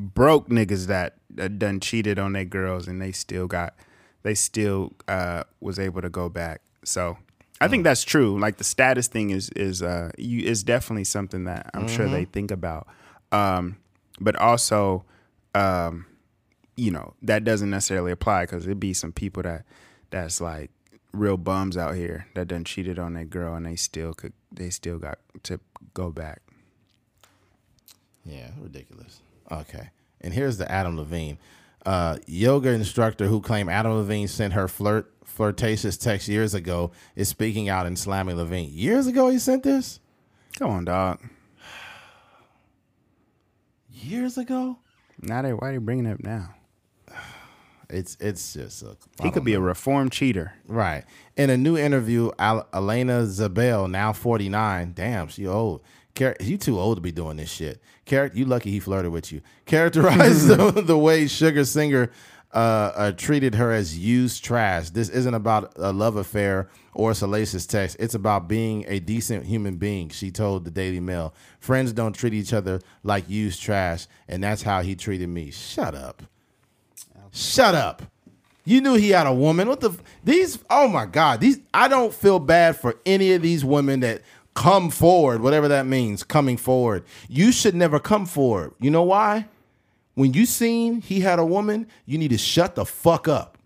broke 0.00 0.48
niggas 0.48 0.86
that, 0.86 1.16
that 1.30 1.58
done 1.58 1.80
cheated 1.80 2.18
on 2.18 2.32
their 2.32 2.44
girls 2.44 2.88
and 2.88 3.00
they 3.00 3.12
still 3.12 3.46
got 3.46 3.74
they 4.22 4.34
still 4.34 4.92
uh, 5.08 5.44
was 5.60 5.78
able 5.78 6.02
to 6.02 6.10
go 6.10 6.28
back. 6.28 6.60
So 6.84 7.16
I 7.60 7.68
think 7.68 7.84
that's 7.84 8.04
true. 8.04 8.38
Like 8.38 8.58
the 8.58 8.64
status 8.64 9.08
thing 9.08 9.30
is 9.30 9.50
is 9.50 9.82
uh, 9.82 10.10
you 10.18 10.46
is 10.46 10.62
definitely 10.62 11.04
something 11.04 11.44
that 11.44 11.70
I'm 11.74 11.88
sure 11.88 12.08
they 12.08 12.24
think 12.24 12.50
about, 12.50 12.86
um, 13.32 13.76
but 14.20 14.36
also. 14.36 15.04
Um, 15.52 16.06
you 16.76 16.90
know 16.90 17.12
that 17.20 17.44
doesn't 17.44 17.68
necessarily 17.68 18.10
apply 18.10 18.44
because 18.44 18.64
it'd 18.64 18.80
be 18.80 18.94
some 18.94 19.12
people 19.12 19.42
that 19.42 19.64
that's 20.08 20.40
like 20.40 20.70
real 21.12 21.36
bums 21.36 21.76
out 21.76 21.94
here 21.94 22.26
that 22.34 22.48
done 22.48 22.64
cheated 22.64 22.98
on 22.98 23.14
that 23.14 23.28
girl 23.28 23.54
and 23.54 23.66
they 23.66 23.76
still 23.76 24.14
could 24.14 24.32
they 24.50 24.70
still 24.70 24.98
got 24.98 25.18
to 25.42 25.60
go 25.92 26.10
back. 26.10 26.40
Yeah, 28.24 28.50
ridiculous. 28.58 29.20
Okay. 29.50 29.90
And 30.20 30.34
here's 30.34 30.58
the 30.58 30.70
Adam 30.70 30.96
Levine. 30.96 31.38
Uh, 31.86 32.18
yoga 32.26 32.70
instructor 32.70 33.26
who 33.26 33.40
claimed 33.40 33.70
Adam 33.70 33.92
Levine 33.92 34.28
sent 34.28 34.52
her 34.52 34.68
flirt 34.68 35.12
flirtatious 35.24 35.96
text 35.96 36.28
years 36.28 36.52
ago 36.54 36.90
is 37.16 37.28
speaking 37.28 37.68
out 37.68 37.86
and 37.86 37.98
slamming 37.98 38.36
Levine. 38.36 38.68
Years 38.70 39.06
ago 39.06 39.30
he 39.30 39.38
sent 39.38 39.62
this? 39.62 40.00
Come 40.58 40.70
on, 40.70 40.84
dog. 40.84 41.20
Years 43.88 44.36
ago? 44.36 44.78
Now 45.22 45.42
they 45.42 45.52
why 45.52 45.68
are 45.68 45.72
they 45.72 45.78
bringing 45.78 46.06
it 46.06 46.12
up 46.14 46.24
now? 46.24 46.54
It's 47.88 48.16
it's 48.20 48.54
just 48.54 48.82
a, 48.82 48.96
He 49.22 49.30
could 49.30 49.44
be 49.44 49.54
a 49.54 49.60
reformed 49.60 50.12
cheater. 50.12 50.52
Right. 50.66 51.04
In 51.36 51.50
a 51.50 51.56
new 51.56 51.76
interview, 51.76 52.30
Al- 52.38 52.68
Elena 52.72 53.26
Zabel, 53.26 53.88
now 53.88 54.12
49, 54.12 54.92
damn, 54.94 55.28
she 55.28 55.46
old, 55.46 55.82
Char- 56.16 56.36
you 56.40 56.58
too 56.58 56.78
old 56.78 56.96
to 56.96 57.00
be 57.00 57.12
doing 57.12 57.36
this 57.36 57.50
shit. 57.50 57.80
Char- 58.06 58.30
you 58.34 58.44
lucky 58.44 58.70
he 58.70 58.80
flirted 58.80 59.12
with 59.12 59.32
you. 59.32 59.40
Characterize 59.66 60.46
the, 60.48 60.82
the 60.84 60.98
way 60.98 61.26
Sugar 61.26 61.64
Singer 61.64 62.10
uh, 62.52 62.92
uh, 62.96 63.12
treated 63.12 63.54
her 63.54 63.72
as 63.72 63.98
used 63.98 64.44
trash. 64.44 64.90
This 64.90 65.08
isn't 65.08 65.34
about 65.34 65.72
a 65.76 65.92
love 65.92 66.16
affair 66.16 66.68
or 66.94 67.12
a 67.12 67.14
salacious 67.14 67.66
text. 67.66 67.96
It's 68.00 68.14
about 68.14 68.48
being 68.48 68.84
a 68.88 68.98
decent 68.98 69.46
human 69.46 69.76
being, 69.76 70.08
she 70.08 70.30
told 70.30 70.64
the 70.64 70.70
Daily 70.70 71.00
Mail. 71.00 71.32
Friends 71.60 71.92
don't 71.92 72.12
treat 72.12 72.34
each 72.34 72.52
other 72.52 72.80
like 73.04 73.28
used 73.28 73.62
trash, 73.62 74.06
and 74.28 74.42
that's 74.42 74.62
how 74.62 74.82
he 74.82 74.96
treated 74.96 75.28
me. 75.28 75.50
Shut 75.50 75.94
up. 75.94 76.22
Shut 77.30 77.76
up. 77.76 78.02
You 78.64 78.80
knew 78.80 78.94
he 78.94 79.10
had 79.10 79.26
a 79.26 79.32
woman. 79.32 79.68
What 79.68 79.80
the 79.80 79.96
these? 80.22 80.62
Oh 80.68 80.86
my 80.86 81.06
God! 81.06 81.40
These 81.40 81.60
I 81.72 81.88
don't 81.88 82.12
feel 82.12 82.38
bad 82.38 82.76
for 82.76 82.96
any 83.06 83.32
of 83.32 83.42
these 83.42 83.64
women 83.64 84.00
that 84.00 84.22
come 84.60 84.90
forward, 84.90 85.40
whatever 85.40 85.68
that 85.68 85.86
means. 85.86 86.22
Coming 86.22 86.58
forward, 86.58 87.02
you 87.28 87.50
should 87.50 87.74
never 87.74 87.98
come 87.98 88.26
forward. 88.26 88.74
You 88.78 88.90
know 88.90 89.02
why? 89.04 89.46
When 90.14 90.34
you 90.34 90.44
seen 90.44 91.00
he 91.00 91.20
had 91.20 91.38
a 91.38 91.44
woman, 91.46 91.86
you 92.04 92.18
need 92.18 92.28
to 92.30 92.38
shut 92.38 92.74
the 92.74 92.84
fuck 92.84 93.26
up 93.26 93.56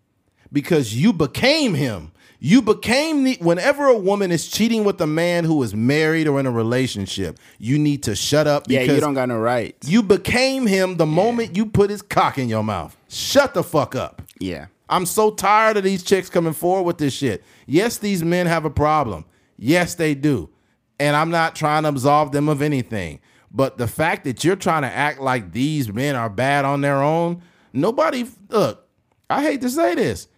because 0.52 0.94
you 0.94 1.12
became 1.12 1.74
him. 1.74 2.12
You 2.38 2.62
became 2.62 3.24
the 3.24 3.38
whenever 3.40 3.86
a 3.86 3.96
woman 3.96 4.30
is 4.30 4.46
cheating 4.46 4.84
with 4.84 5.00
a 5.00 5.06
man 5.06 5.44
who 5.44 5.60
is 5.64 5.74
married 5.74 6.28
or 6.28 6.38
in 6.38 6.46
a 6.46 6.50
relationship, 6.50 7.38
you 7.58 7.76
need 7.76 8.04
to 8.04 8.14
shut 8.14 8.46
up 8.46 8.66
Yeah, 8.68 8.82
you 8.82 9.00
don't 9.00 9.14
got 9.14 9.28
no 9.28 9.38
rights. 9.38 9.88
you 9.88 10.00
became 10.02 10.66
him 10.66 10.96
the 10.98 11.06
moment 11.06 11.56
you 11.56 11.66
put 11.66 11.90
his 11.90 12.02
cock 12.02 12.38
in 12.38 12.48
your 12.48 12.62
mouth. 12.62 12.96
Shut 13.08 13.54
the 13.54 13.64
fuck 13.64 13.96
up. 13.96 14.22
Yeah. 14.38 14.66
I'm 14.88 15.06
so 15.06 15.32
tired 15.32 15.76
of 15.76 15.82
these 15.82 16.04
chicks 16.04 16.28
coming 16.30 16.52
forward 16.52 16.84
with 16.84 16.98
this 16.98 17.14
shit. 17.14 17.42
Yes, 17.66 17.98
these 17.98 18.22
men 18.22 18.46
have 18.46 18.64
a 18.64 18.70
problem. 18.70 19.24
Yes, 19.56 19.94
they 19.94 20.14
do. 20.14 20.50
And 20.98 21.16
I'm 21.16 21.30
not 21.30 21.56
trying 21.56 21.82
to 21.82 21.88
absolve 21.88 22.32
them 22.32 22.48
of 22.48 22.62
anything. 22.62 23.20
But 23.50 23.78
the 23.78 23.86
fact 23.86 24.24
that 24.24 24.44
you're 24.44 24.56
trying 24.56 24.82
to 24.82 24.88
act 24.90 25.20
like 25.20 25.52
these 25.52 25.92
men 25.92 26.16
are 26.16 26.28
bad 26.30 26.64
on 26.64 26.80
their 26.80 27.02
own, 27.02 27.42
nobody 27.72 28.26
look, 28.48 28.86
I 29.30 29.42
hate 29.42 29.60
to 29.60 29.70
say 29.70 29.94
this. 29.94 30.28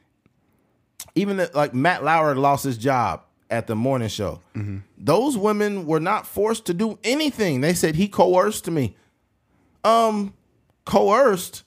Even 1.15 1.39
that, 1.39 1.55
like 1.55 1.73
Matt 1.75 2.05
Lauer 2.05 2.35
lost 2.35 2.65
his 2.65 2.77
job 2.77 3.23
at 3.51 3.67
the 3.67 3.77
morning 3.77 4.09
show. 4.09 4.41
Those 4.99 5.39
women 5.39 5.87
were 5.87 6.01
not 6.01 6.27
forced 6.27 6.67
to 6.67 6.75
do 6.75 6.99
anything. 7.05 7.61
They 7.63 7.75
said 7.75 7.95
he 7.95 8.09
coerced 8.09 8.71
me. 8.71 8.97
Um, 9.85 10.35
coerced. 10.85 11.63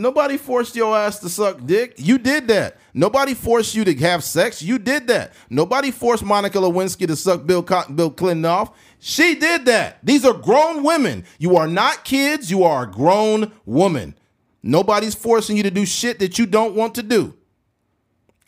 Nobody 0.00 0.38
forced 0.38 0.74
your 0.74 0.96
ass 0.96 1.18
to 1.18 1.28
suck 1.28 1.64
dick. 1.66 1.94
You 1.98 2.16
did 2.16 2.48
that. 2.48 2.78
Nobody 2.94 3.34
forced 3.34 3.74
you 3.74 3.84
to 3.84 3.94
have 3.96 4.24
sex. 4.24 4.62
You 4.62 4.78
did 4.78 5.06
that. 5.08 5.34
Nobody 5.50 5.90
forced 5.90 6.24
Monica 6.24 6.56
Lewinsky 6.56 7.06
to 7.06 7.14
suck 7.14 7.44
Bill 7.44 7.62
Co- 7.62 7.86
Bill 7.94 8.10
Clinton 8.10 8.46
off. 8.46 8.76
She 8.98 9.34
did 9.34 9.66
that. 9.66 9.98
These 10.02 10.24
are 10.24 10.32
grown 10.32 10.82
women. 10.84 11.24
You 11.38 11.56
are 11.56 11.66
not 11.66 12.04
kids. 12.04 12.50
You 12.50 12.64
are 12.64 12.84
a 12.84 12.90
grown 12.90 13.52
woman. 13.66 14.14
Nobody's 14.62 15.14
forcing 15.14 15.58
you 15.58 15.62
to 15.64 15.70
do 15.70 15.84
shit 15.84 16.18
that 16.20 16.38
you 16.38 16.46
don't 16.46 16.74
want 16.74 16.94
to 16.94 17.02
do. 17.02 17.34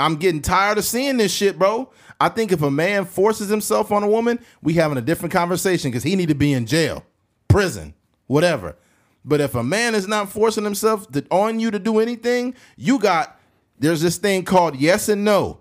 I'm 0.00 0.16
getting 0.16 0.40
tired 0.40 0.78
of 0.78 0.84
seeing 0.84 1.18
this 1.18 1.32
shit, 1.34 1.58
bro. 1.58 1.90
I 2.18 2.30
think 2.30 2.52
if 2.52 2.62
a 2.62 2.70
man 2.70 3.04
forces 3.04 3.50
himself 3.50 3.92
on 3.92 4.02
a 4.02 4.08
woman, 4.08 4.38
we 4.62 4.74
having 4.74 4.96
a 4.96 5.02
different 5.02 5.32
conversation 5.32 5.90
because 5.90 6.02
he 6.02 6.16
need 6.16 6.28
to 6.28 6.34
be 6.34 6.54
in 6.54 6.64
jail, 6.64 7.04
prison, 7.48 7.92
whatever. 8.26 8.76
But 9.24 9.40
if 9.40 9.54
a 9.54 9.62
man 9.62 9.94
is 9.94 10.08
not 10.08 10.30
forcing 10.30 10.64
himself 10.64 11.10
to, 11.12 11.24
on 11.30 11.60
you 11.60 11.70
to 11.70 11.78
do 11.78 12.00
anything, 12.00 12.54
you 12.76 12.98
got 12.98 13.38
there's 13.78 14.00
this 14.00 14.16
thing 14.16 14.44
called 14.44 14.76
yes 14.76 15.08
and 15.08 15.24
no. 15.24 15.60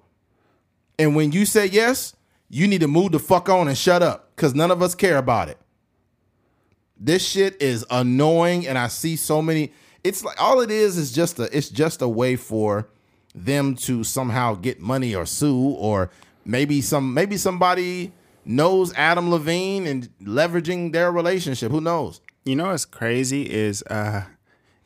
And 0.99 1.15
when 1.15 1.31
you 1.31 1.45
say 1.45 1.65
yes, 1.65 2.15
you 2.49 2.67
need 2.67 2.81
to 2.81 2.87
move 2.87 3.13
the 3.13 3.19
fuck 3.19 3.49
on 3.49 3.67
and 3.67 3.77
shut 3.77 4.03
up 4.03 4.35
because 4.35 4.53
none 4.53 4.71
of 4.71 4.81
us 4.81 4.93
care 4.93 5.17
about 5.17 5.49
it. 5.49 5.57
This 6.97 7.25
shit 7.25 7.59
is 7.59 7.83
annoying, 7.89 8.67
and 8.67 8.77
I 8.77 8.87
see 8.87 9.15
so 9.15 9.41
many. 9.41 9.73
It's 10.03 10.23
like 10.23 10.39
all 10.39 10.61
it 10.61 10.69
is 10.69 10.97
is 10.97 11.11
just 11.11 11.39
a 11.39 11.55
it's 11.55 11.69
just 11.69 12.01
a 12.01 12.07
way 12.07 12.35
for 12.35 12.87
them 13.33 13.75
to 13.75 14.03
somehow 14.03 14.55
get 14.55 14.79
money 14.79 15.15
or 15.15 15.25
sue 15.25 15.69
or 15.79 16.11
maybe 16.45 16.81
some 16.81 17.13
maybe 17.13 17.37
somebody 17.37 18.11
knows 18.45 18.93
Adam 18.93 19.29
Levine 19.31 19.87
and 19.87 20.09
leveraging 20.21 20.91
their 20.91 21.11
relationship. 21.11 21.71
Who 21.71 21.81
knows? 21.81 22.21
You 22.43 22.55
know 22.55 22.67
what's 22.67 22.85
crazy 22.85 23.43
is 23.49 23.83
uh 23.83 24.23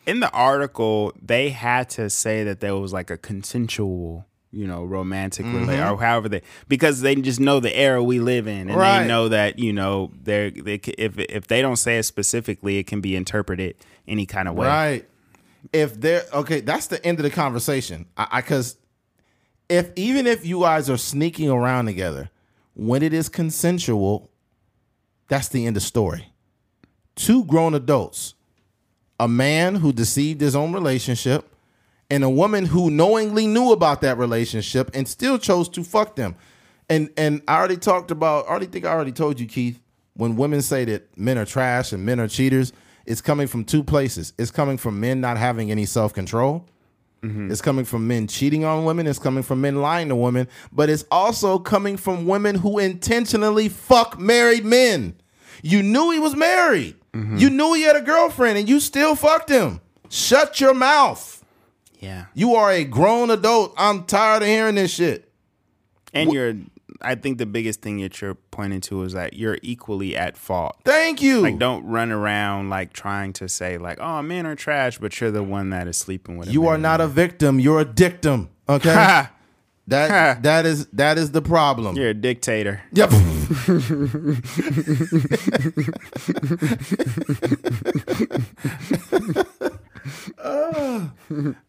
in 0.06 0.20
the 0.20 0.30
article 0.32 1.14
they 1.22 1.50
had 1.50 1.90
to 1.92 2.10
say 2.10 2.44
that 2.44 2.60
there 2.60 2.76
was 2.76 2.92
like 2.94 3.10
a 3.10 3.18
consensual, 3.18 4.26
you 4.52 4.68
know, 4.68 4.84
romantic 4.84 5.46
Mm-hmm. 5.46 5.70
or 5.70 5.98
however 6.02 6.28
they 6.30 6.42
because 6.68 7.02
they 7.02 7.16
just 7.16 7.40
know 7.40 7.60
the 7.60 7.76
era 7.76 8.04
we 8.04 8.20
live 8.20 8.48
in 8.48 8.70
and 8.70 8.76
Right. 8.78 9.02
they 9.04 9.08
know 9.08 9.30
that 9.30 9.58
you 9.58 9.72
know 9.74 10.12
they're 10.22 10.52
they 10.52 10.76
if 10.98 11.18
if 11.18 11.48
they 11.48 11.62
don't 11.62 11.78
say 11.78 11.98
it 11.98 12.04
specifically, 12.04 12.78
it 12.78 12.88
can 12.88 13.00
be 13.02 13.16
interpreted 13.16 13.76
any 14.08 14.26
kind 14.26 14.48
of 14.48 14.56
way. 14.56 14.68
Right. 14.68 15.10
If 15.74 16.00
they're 16.00 16.24
okay, 16.34 16.60
that's 16.62 16.88
the 16.88 17.04
end 17.06 17.20
of 17.20 17.24
the 17.24 17.32
conversation. 17.32 18.06
I 18.18 18.42
because 18.42 18.78
if 19.70 19.90
even 19.96 20.28
if 20.28 20.46
you 20.46 20.60
guys 20.60 20.90
are 20.92 20.98
sneaking 20.98 21.50
around 21.50 21.86
together, 21.86 22.30
when 22.76 23.02
it 23.02 23.14
is 23.14 23.30
consensual, 23.30 24.30
that's 25.28 25.48
the 25.48 25.66
end 25.66 25.76
of 25.78 25.82
story. 25.84 26.32
Two 27.16 27.46
grown 27.46 27.74
adults, 27.74 28.34
a 29.20 29.28
man 29.28 29.76
who 29.76 29.94
deceived 29.94 30.42
his 30.42 30.56
own 30.56 30.74
relationship, 30.74 31.56
and 32.10 32.24
a 32.24 32.30
woman 32.30 32.66
who 32.66 32.90
knowingly 32.90 33.48
knew 33.48 33.72
about 33.72 34.02
that 34.02 34.18
relationship 34.18 34.92
and 34.94 35.08
still 35.08 35.38
chose 35.38 35.70
to 35.70 35.84
fuck 35.84 36.16
them. 36.16 36.36
And 36.90 37.10
and 37.18 37.42
I 37.48 37.58
already 37.58 37.78
talked 37.78 38.12
about, 38.12 38.46
I 38.46 38.50
already 38.50 38.68
think 38.68 38.86
I 38.86 38.90
already 38.90 39.12
told 39.12 39.40
you, 39.40 39.48
Keith, 39.48 39.80
when 40.16 40.36
women 40.36 40.62
say 40.62 40.86
that 40.86 41.18
men 41.18 41.38
are 41.38 41.46
trash 41.46 41.92
and 41.92 42.06
men 42.06 42.20
are 42.20 42.28
cheaters, 42.28 42.74
it's 43.06 43.22
coming 43.22 43.48
from 43.48 43.64
two 43.64 43.84
places. 43.84 44.34
It's 44.38 44.52
coming 44.52 44.78
from 44.78 45.00
men 45.00 45.22
not 45.22 45.38
having 45.38 45.72
any 45.72 45.86
self 45.86 46.14
control. 46.14 46.68
Mm-hmm. 47.22 47.52
It's 47.52 47.62
coming 47.62 47.86
from 47.86 48.08
men 48.08 48.28
cheating 48.28 48.66
on 48.66 48.86
women. 48.86 49.08
It's 49.08 49.20
coming 49.20 49.44
from 49.44 49.62
men 49.62 49.82
lying 49.82 50.10
to 50.10 50.16
women. 50.16 50.48
But 50.72 50.90
it's 50.90 51.06
also 51.10 51.58
coming 51.58 51.98
from 51.98 52.28
women 52.28 52.56
who 52.56 52.78
intentionally 52.78 53.70
fuck 53.70 54.20
married 54.20 54.66
men. 54.66 55.16
You 55.64 55.82
knew 55.82 56.12
he 56.12 56.20
was 56.20 56.36
married. 56.36 56.96
Mm-hmm. 57.16 57.38
You 57.38 57.50
knew 57.50 57.74
he 57.74 57.84
had 57.84 57.96
a 57.96 58.02
girlfriend 58.02 58.58
and 58.58 58.68
you 58.68 58.80
still 58.80 59.16
fucked 59.16 59.50
him. 59.50 59.80
Shut 60.10 60.60
your 60.60 60.74
mouth. 60.74 61.44
Yeah. 62.00 62.26
You 62.34 62.56
are 62.56 62.72
a 62.72 62.84
grown 62.84 63.32
adult. 63.32 63.74
I'm 63.78 64.04
tired 64.04 64.44
of 64.44 64.48
hearing 64.50 64.76
this 64.76 64.92
shit. 64.92 65.32
And 66.14 66.32
you're 66.32 66.56
I 67.02 67.16
think 67.16 67.38
the 67.38 67.46
biggest 67.46 67.82
thing 67.82 68.00
that 68.02 68.22
you're 68.22 68.36
pointing 68.36 68.82
to 68.82 69.04
is 69.04 69.14
that 69.14 69.34
you're 69.34 69.58
equally 69.62 70.16
at 70.16 70.38
fault. 70.38 70.78
Thank 70.86 71.22
you. 71.22 71.42
Like 71.42 71.60
don't 71.60 71.86
run 71.86 72.12
around 72.12 72.70
like 72.70 72.94
trying 72.94 73.34
to 73.34 73.50
say 73.50 73.78
like, 73.78 74.00
"Oh, 74.00 74.22
men 74.22 74.46
are 74.46 74.56
trash," 74.56 74.98
but 74.98 75.20
you're 75.20 75.32
the 75.32 75.44
one 75.44 75.70
that 75.72 75.88
is 75.88 75.98
sleeping 75.98 76.38
with. 76.38 76.50
you 76.50 76.68
are 76.68 76.78
not 76.78 77.02
a 77.02 77.08
victim. 77.08 77.60
You're 77.60 77.82
a 77.82 77.86
dictum. 77.86 78.50
Okay. 78.68 79.26
Ha! 79.90 80.08
that 80.08 80.44
that 80.44 80.66
is 80.66 80.88
that 80.88 81.18
is 81.18 81.32
the 81.32 81.42
problem. 81.42 81.96
You're 81.96 82.10
a 82.10 82.14
dictator. 82.14 82.82
Yep. 82.94 83.12
Uh, 90.40 91.08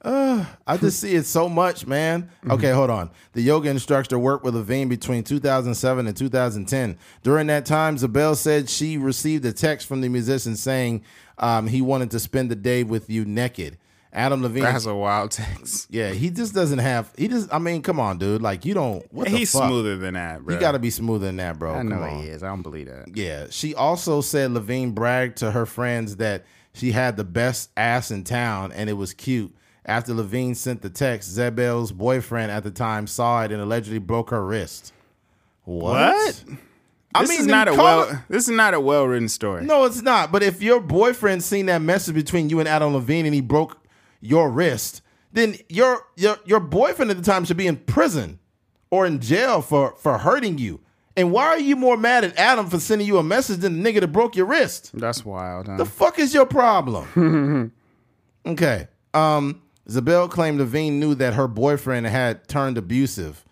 uh, 0.03 0.45
I 0.66 0.77
just 0.77 1.01
see 1.01 1.15
it 1.15 1.24
so 1.24 1.49
much, 1.49 1.86
man. 1.86 2.31
Okay, 2.51 2.70
hold 2.70 2.91
on. 2.91 3.11
The 3.32 3.41
yoga 3.41 3.70
instructor 3.70 4.19
worked 4.19 4.45
with 4.45 4.55
Levine 4.55 4.89
between 4.89 5.24
2007 5.24 6.07
and 6.07 6.16
2010. 6.16 6.99
During 7.23 7.47
that 7.47 7.65
time, 7.65 7.97
Zabel 7.97 8.35
said 8.35 8.69
she 8.69 8.99
received 8.99 9.45
a 9.47 9.53
text 9.53 9.86
from 9.86 10.03
the 10.03 10.09
musician 10.09 10.57
saying 10.57 11.03
um, 11.39 11.66
he 11.66 11.81
wanted 11.81 12.11
to 12.11 12.20
spend 12.20 12.51
the 12.51 12.57
day 12.57 12.85
with 12.85 13.09
you 13.09 13.24
naked. 13.24 13.78
Adam 14.17 14.43
Levine, 14.43 14.63
That's 14.63 14.87
a 14.87 14.95
wild 14.95 15.31
text. 15.33 15.89
yeah, 15.91 16.11
he 16.11 16.31
just 16.31 16.55
doesn't 16.55 16.79
have. 16.79 17.13
He 17.19 17.29
just, 17.29 17.53
I 17.53 17.59
mean, 17.59 17.83
come 17.83 18.01
on, 18.01 18.17
dude. 18.19 18.41
Like 18.41 18.65
you 18.65 18.73
don't. 18.75 19.07
What 19.13 19.29
He's 19.29 19.53
fuck? 19.53 19.69
smoother 19.69 19.97
than 19.99 20.15
that, 20.15 20.43
bro. 20.43 20.55
You 20.55 20.61
got 20.61 20.73
to 20.73 20.79
be 20.79 20.89
smoother 20.91 21.27
than 21.27 21.37
that, 21.37 21.59
bro. 21.59 21.75
I 21.75 21.79
Come 21.79 21.91
know 21.91 22.03
on. 22.03 22.23
he 22.23 22.29
is. 22.29 22.43
I 22.43 22.49
don't 22.49 22.63
believe 22.63 22.87
that. 22.87 23.15
Yeah. 23.15 23.47
She 23.51 23.75
also 23.75 24.23
said 24.23 24.53
Levine 24.53 24.93
bragged 24.93 25.37
to 25.39 25.51
her 25.51 25.67
friends 25.67 26.17
that 26.17 26.45
she 26.73 26.93
had 26.93 27.17
the 27.19 27.25
best 27.25 27.71
ass 27.77 28.11
in 28.11 28.25
town 28.25 28.73
and 28.73 28.89
it 28.91 28.95
was 28.95 29.13
cute. 29.15 29.55
After 29.85 30.15
Levine 30.15 30.55
sent 30.55 30.83
the 30.83 30.91
text, 30.91 31.31
Zebel's 31.31 31.93
boyfriend 31.93 32.51
at 32.51 32.65
the 32.65 32.71
time 32.73 33.07
saw 33.07 33.43
it 33.45 33.53
and 33.53 33.61
allegedly 33.63 33.99
broke 34.01 34.31
her 34.31 34.45
wrist. 34.45 34.93
What? 35.65 35.93
What? 35.95 36.45
I 37.15 37.21
this 37.23 37.31
mean, 37.31 37.41
is 37.41 37.47
not 37.47 37.69
a 37.69 37.75
well. 37.75 38.09
it- 38.09 38.17
This 38.29 38.49
is 38.49 38.55
not 38.55 38.75
a 38.75 38.81
well 38.81 39.07
written 39.07 39.29
story. 39.29 39.65
No, 39.65 39.85
it's 39.85 40.03
not. 40.03 40.33
But 40.33 40.43
if 40.43 40.61
your 40.63 40.81
boyfriend 40.81 41.43
seen 41.45 41.67
that 41.67 41.83
message 41.83 42.15
between 42.15 42.51
you 42.51 42.61
and 42.61 42.69
Adam 42.69 42.95
Levine 42.95 43.27
and 43.27 43.35
he 43.35 43.41
broke 43.41 43.79
your 44.21 44.51
wrist, 44.51 45.03
then 45.33 45.57
your 45.69 46.03
your 46.17 46.39
your 46.45 46.61
boyfriend 46.61 47.11
at 47.11 47.17
the 47.17 47.23
time 47.23 47.45
should 47.45 47.57
be 47.57 47.67
in 47.67 47.77
prison 47.77 48.39
or 48.91 49.07
in 49.07 49.21
jail 49.21 49.61
for 49.63 49.95
for 49.99 50.19
hurting 50.19 50.59
you. 50.59 50.81
And 51.19 51.33
why 51.33 51.47
are 51.47 51.59
you 51.59 51.77
more 51.77 51.97
mad 51.97 52.25
at 52.25 52.37
Adam 52.39 52.69
for 52.69 52.79
sending 52.79 53.07
you 53.07 53.17
a 53.17 53.23
message 53.23 53.59
than 53.61 53.83
the 53.83 53.91
nigga 53.93 54.01
that 54.01 54.09
broke 54.09 54.37
your 54.37 54.45
wrist? 54.47 54.91
That's 54.93 55.25
wild. 55.25 55.67
Huh? 55.67 55.79
The 55.79 55.87
fuck 55.87 56.19
is 56.19 56.35
your 56.35 56.45
problem? 56.45 57.73
okay. 58.47 58.89
Um, 59.15 59.63
Zabel 59.89 60.29
claimed 60.29 60.59
Levine 60.59 61.01
knew 61.01 61.15
that 61.15 61.33
her 61.35 61.49
boyfriend 61.49 62.07
had 62.07 62.47
turned 62.49 62.77
abusive. 62.77 63.45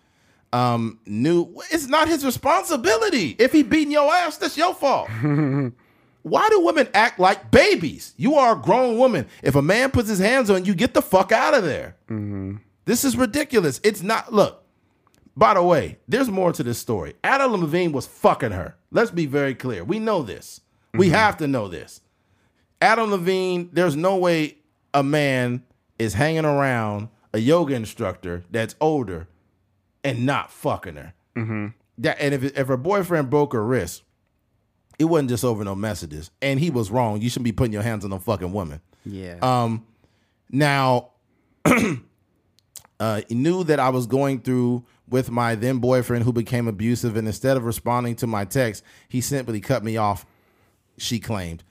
um, 0.53 0.99
knew 1.07 1.59
it's 1.71 1.87
not 1.87 2.07
his 2.07 2.23
responsibility. 2.23 3.35
If 3.39 3.51
he 3.51 3.63
beating 3.63 3.91
your 3.91 4.13
ass, 4.13 4.37
that's 4.37 4.57
your 4.57 4.73
fault. 4.75 5.09
Why 6.25 6.49
do 6.49 6.61
women 6.61 6.87
act 6.95 7.19
like 7.19 7.51
babies? 7.51 8.15
You 8.17 8.33
are 8.33 8.57
a 8.57 8.59
grown 8.59 8.97
woman. 8.97 9.27
If 9.43 9.53
a 9.53 9.61
man 9.61 9.91
puts 9.91 10.09
his 10.09 10.17
hands 10.17 10.49
on 10.49 10.65
you, 10.65 10.73
get 10.73 10.95
the 10.95 11.01
fuck 11.03 11.31
out 11.31 11.53
of 11.53 11.63
there. 11.63 11.97
Mm-hmm. 12.05 12.55
This 12.85 13.05
is 13.05 13.15
ridiculous. 13.15 13.79
It's 13.83 14.01
not. 14.01 14.33
Look, 14.33 14.63
by 15.37 15.53
the 15.53 15.61
way, 15.61 15.99
there's 16.07 16.27
more 16.27 16.51
to 16.51 16.63
this 16.63 16.79
story. 16.79 17.13
Adam 17.23 17.51
Levine 17.51 17.91
was 17.91 18.07
fucking 18.07 18.53
her. 18.53 18.75
Let's 18.89 19.11
be 19.11 19.27
very 19.27 19.53
clear. 19.53 19.83
We 19.83 19.99
know 19.99 20.23
this. 20.23 20.61
We 20.95 21.07
mm-hmm. 21.07 21.15
have 21.15 21.37
to 21.37 21.47
know 21.47 21.67
this. 21.67 22.01
Adam 22.81 23.11
Levine, 23.11 23.69
there's 23.71 23.95
no 23.95 24.17
way 24.17 24.57
a 24.95 25.03
man 25.03 25.61
is 25.99 26.15
hanging 26.15 26.45
around 26.45 27.09
a 27.35 27.37
yoga 27.37 27.75
instructor 27.75 28.43
that's 28.49 28.73
older 28.81 29.27
and 30.03 30.25
not 30.25 30.49
fucking 30.49 30.95
her. 30.95 31.13
Mm-hmm. 31.35 31.67
That 31.99 32.17
and 32.19 32.33
if 32.33 32.57
if 32.57 32.67
her 32.67 32.77
boyfriend 32.77 33.29
broke 33.29 33.53
her 33.53 33.63
wrist, 33.63 34.01
it 34.97 35.05
wasn't 35.05 35.29
just 35.29 35.43
over 35.43 35.63
no 35.63 35.75
messages. 35.75 36.31
And 36.41 36.59
he 36.59 36.69
was 36.69 36.91
wrong. 36.91 37.21
You 37.21 37.29
shouldn't 37.29 37.45
be 37.45 37.51
putting 37.51 37.73
your 37.73 37.83
hands 37.83 38.03
on 38.03 38.11
no 38.11 38.19
fucking 38.19 38.51
woman. 38.51 38.81
Yeah. 39.05 39.37
Um, 39.41 39.85
now, 40.49 41.11
uh, 42.99 43.21
he 43.27 43.35
knew 43.35 43.63
that 43.65 43.79
I 43.79 43.89
was 43.89 44.07
going 44.07 44.41
through 44.41 44.85
with 45.07 45.29
my 45.29 45.55
then 45.55 45.79
boyfriend 45.79 46.23
who 46.23 46.33
became 46.33 46.67
abusive, 46.67 47.15
and 47.15 47.27
instead 47.27 47.57
of 47.57 47.65
responding 47.65 48.15
to 48.17 48.27
my 48.27 48.45
text, 48.45 48.83
he 49.07 49.21
simply 49.21 49.59
cut 49.59 49.83
me 49.83 49.97
off. 49.97 50.25
She 50.97 51.19
claimed 51.19 51.63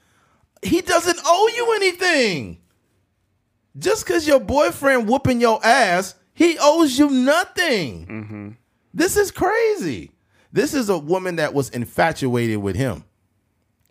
he 0.61 0.81
doesn't 0.81 1.19
owe 1.25 1.51
you 1.55 1.73
anything. 1.75 2.59
Just 3.77 4.05
because 4.05 4.27
your 4.27 4.39
boyfriend 4.39 5.07
whooping 5.09 5.41
your 5.41 5.59
ass, 5.65 6.15
he 6.33 6.57
owes 6.61 6.97
you 6.97 7.09
nothing. 7.09 8.57
This 8.93 9.17
is 9.17 9.31
crazy. 9.31 10.11
This 10.53 10.73
is 10.73 10.87
a 10.87 10.97
woman 10.97 11.35
that 11.35 11.53
was 11.53 11.69
infatuated 11.69 12.57
with 12.59 12.75
him 12.77 13.03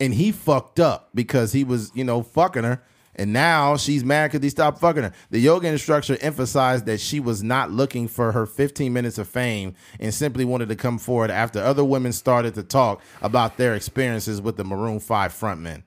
and 0.00 0.14
he 0.14 0.32
fucked 0.32 0.80
up 0.80 1.10
because 1.14 1.52
he 1.52 1.64
was, 1.64 1.90
you 1.94 2.04
know, 2.04 2.22
fucking 2.22 2.64
her. 2.64 2.82
And 3.16 3.32
now 3.32 3.76
she's 3.76 4.04
mad 4.04 4.32
because 4.32 4.42
he 4.42 4.50
stopped 4.50 4.80
fucking 4.80 5.04
her. 5.04 5.12
The 5.30 5.38
yoga 5.38 5.68
instructor 5.68 6.16
emphasized 6.20 6.86
that 6.86 6.98
she 7.00 7.20
was 7.20 7.44
not 7.44 7.70
looking 7.70 8.08
for 8.08 8.32
her 8.32 8.44
15 8.44 8.92
minutes 8.92 9.18
of 9.18 9.28
fame 9.28 9.76
and 10.00 10.12
simply 10.12 10.44
wanted 10.44 10.68
to 10.70 10.76
come 10.76 10.98
forward 10.98 11.30
after 11.30 11.60
other 11.60 11.84
women 11.84 12.12
started 12.12 12.54
to 12.54 12.64
talk 12.64 13.00
about 13.22 13.56
their 13.56 13.74
experiences 13.74 14.42
with 14.42 14.56
the 14.56 14.64
Maroon 14.64 14.98
5 14.98 15.32
frontman. 15.32 15.84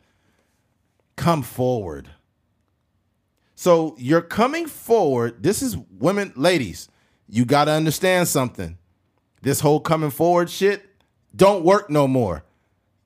Come 1.17 1.41
forward. 1.41 2.09
So 3.55 3.95
you're 3.97 4.21
coming 4.21 4.67
forward. 4.67 5.43
This 5.43 5.61
is 5.61 5.75
women, 5.99 6.31
ladies, 6.35 6.87
you 7.27 7.43
got 7.43 7.65
to 7.65 7.71
understand 7.71 8.29
something. 8.29 8.77
This 9.41 9.59
whole 9.59 9.81
coming 9.81 10.11
forward 10.11 10.49
shit 10.49 10.85
don't 11.35 11.65
work 11.65 11.89
no 11.89 12.07
more. 12.07 12.43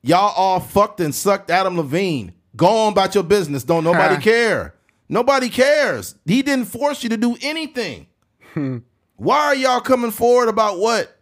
Y'all 0.02 0.32
all 0.36 0.60
fucked 0.60 1.00
and 1.00 1.14
sucked 1.14 1.50
Adam 1.50 1.76
Levine. 1.76 2.32
Go 2.56 2.66
on 2.66 2.92
about 2.92 3.14
your 3.14 3.24
business. 3.24 3.62
Don't 3.64 3.84
nobody 3.84 4.16
Huh. 4.16 4.20
care. 4.20 4.74
Nobody 5.08 5.48
cares. 5.48 6.14
He 6.26 6.42
didn't 6.42 6.66
force 6.66 7.02
you 7.02 7.08
to 7.10 7.16
do 7.16 7.36
anything. 7.42 8.06
Hmm. 8.54 8.78
Why 9.16 9.38
are 9.38 9.54
y'all 9.54 9.80
coming 9.80 10.10
forward 10.10 10.48
about 10.48 10.78
what? 10.78 11.18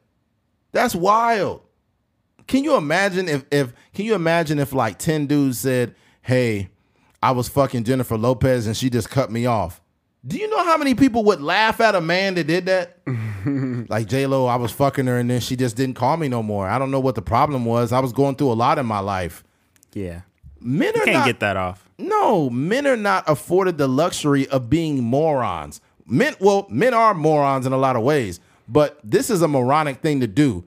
That's 0.72 0.94
wild. 0.94 1.62
Can 2.46 2.64
you 2.64 2.76
imagine 2.76 3.28
if 3.28 3.44
if 3.50 3.72
can 3.94 4.04
you 4.06 4.14
imagine 4.14 4.58
if 4.58 4.72
like 4.72 4.98
10 4.98 5.26
dudes 5.26 5.58
said, 5.58 5.94
"Hey, 6.22 6.70
I 7.22 7.32
was 7.32 7.48
fucking 7.48 7.84
Jennifer 7.84 8.16
Lopez 8.16 8.66
and 8.66 8.76
she 8.76 8.88
just 8.90 9.10
cut 9.10 9.30
me 9.30 9.46
off." 9.46 9.79
Do 10.26 10.36
you 10.36 10.48
know 10.50 10.62
how 10.64 10.76
many 10.76 10.94
people 10.94 11.24
would 11.24 11.40
laugh 11.40 11.80
at 11.80 11.94
a 11.94 12.00
man 12.00 12.34
that 12.34 12.46
did 12.46 12.66
that? 12.66 12.98
like 13.88 14.06
J 14.06 14.26
Lo, 14.26 14.46
I 14.46 14.56
was 14.56 14.70
fucking 14.70 15.06
her 15.06 15.18
and 15.18 15.30
then 15.30 15.40
she 15.40 15.56
just 15.56 15.76
didn't 15.76 15.94
call 15.96 16.16
me 16.18 16.28
no 16.28 16.42
more. 16.42 16.68
I 16.68 16.78
don't 16.78 16.90
know 16.90 17.00
what 17.00 17.14
the 17.14 17.22
problem 17.22 17.64
was. 17.64 17.90
I 17.92 18.00
was 18.00 18.12
going 18.12 18.36
through 18.36 18.52
a 18.52 18.54
lot 18.54 18.78
in 18.78 18.86
my 18.86 18.98
life. 19.00 19.42
yeah. 19.94 20.22
Men 20.62 20.92
You 20.94 21.00
are 21.00 21.04
can't 21.06 21.16
not, 21.16 21.26
get 21.26 21.40
that 21.40 21.56
off. 21.56 21.88
no, 21.96 22.50
men 22.50 22.86
are 22.86 22.96
not 22.98 23.24
afforded 23.26 23.78
the 23.78 23.88
luxury 23.88 24.46
of 24.48 24.68
being 24.68 25.02
morons. 25.02 25.80
Men, 26.04 26.34
well, 26.38 26.66
men 26.68 26.92
are 26.92 27.14
morons 27.14 27.64
in 27.64 27.72
a 27.72 27.78
lot 27.78 27.96
of 27.96 28.02
ways, 28.02 28.40
but 28.68 29.00
this 29.02 29.30
is 29.30 29.40
a 29.40 29.48
moronic 29.48 30.02
thing 30.02 30.20
to 30.20 30.26
do 30.26 30.64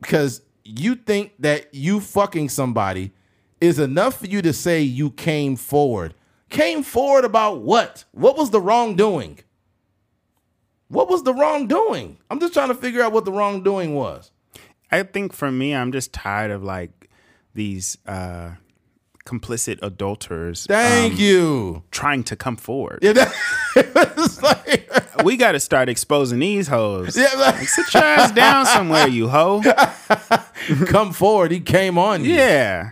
because 0.00 0.40
you 0.64 0.94
think 0.94 1.32
that 1.40 1.66
you 1.74 2.00
fucking 2.00 2.48
somebody 2.48 3.12
is 3.60 3.78
enough 3.78 4.20
for 4.20 4.26
you 4.26 4.40
to 4.40 4.54
say 4.54 4.80
you 4.80 5.10
came 5.10 5.54
forward. 5.54 6.14
Came 6.50 6.82
forward 6.82 7.24
about 7.24 7.60
what? 7.60 8.04
What 8.12 8.36
was 8.36 8.50
the 8.50 8.60
wrongdoing? 8.60 9.40
What 10.88 11.08
was 11.08 11.24
the 11.24 11.34
wrongdoing? 11.34 12.18
I'm 12.30 12.38
just 12.38 12.52
trying 12.52 12.68
to 12.68 12.74
figure 12.74 13.02
out 13.02 13.12
what 13.12 13.24
the 13.24 13.32
wrongdoing 13.32 13.94
was. 13.94 14.30
I 14.90 15.02
think 15.02 15.32
for 15.32 15.50
me, 15.50 15.74
I'm 15.74 15.90
just 15.90 16.12
tired 16.12 16.52
of 16.52 16.62
like 16.62 17.10
these 17.54 17.98
uh 18.06 18.52
complicit 19.26 19.78
adulterers 19.82 20.66
Thank 20.66 21.14
um, 21.14 21.18
you. 21.18 21.82
trying 21.90 22.22
to 22.24 22.36
come 22.36 22.56
forward. 22.56 23.00
Yeah, 23.02 23.12
that, 23.12 24.38
like, 24.42 24.90
we 25.24 25.36
got 25.36 25.52
to 25.52 25.60
start 25.60 25.88
exposing 25.88 26.38
these 26.38 26.68
hoes. 26.68 27.16
yeah, 27.16 27.34
like, 27.36 27.68
Sit 27.68 27.92
your 27.92 28.04
ass 28.04 28.32
down 28.32 28.64
somewhere, 28.66 29.08
you 29.08 29.28
hoe. 29.28 29.62
come 30.86 31.12
forward. 31.12 31.50
He 31.50 31.60
came 31.60 31.98
on 31.98 32.24
you. 32.24 32.34
Yeah. 32.34 32.90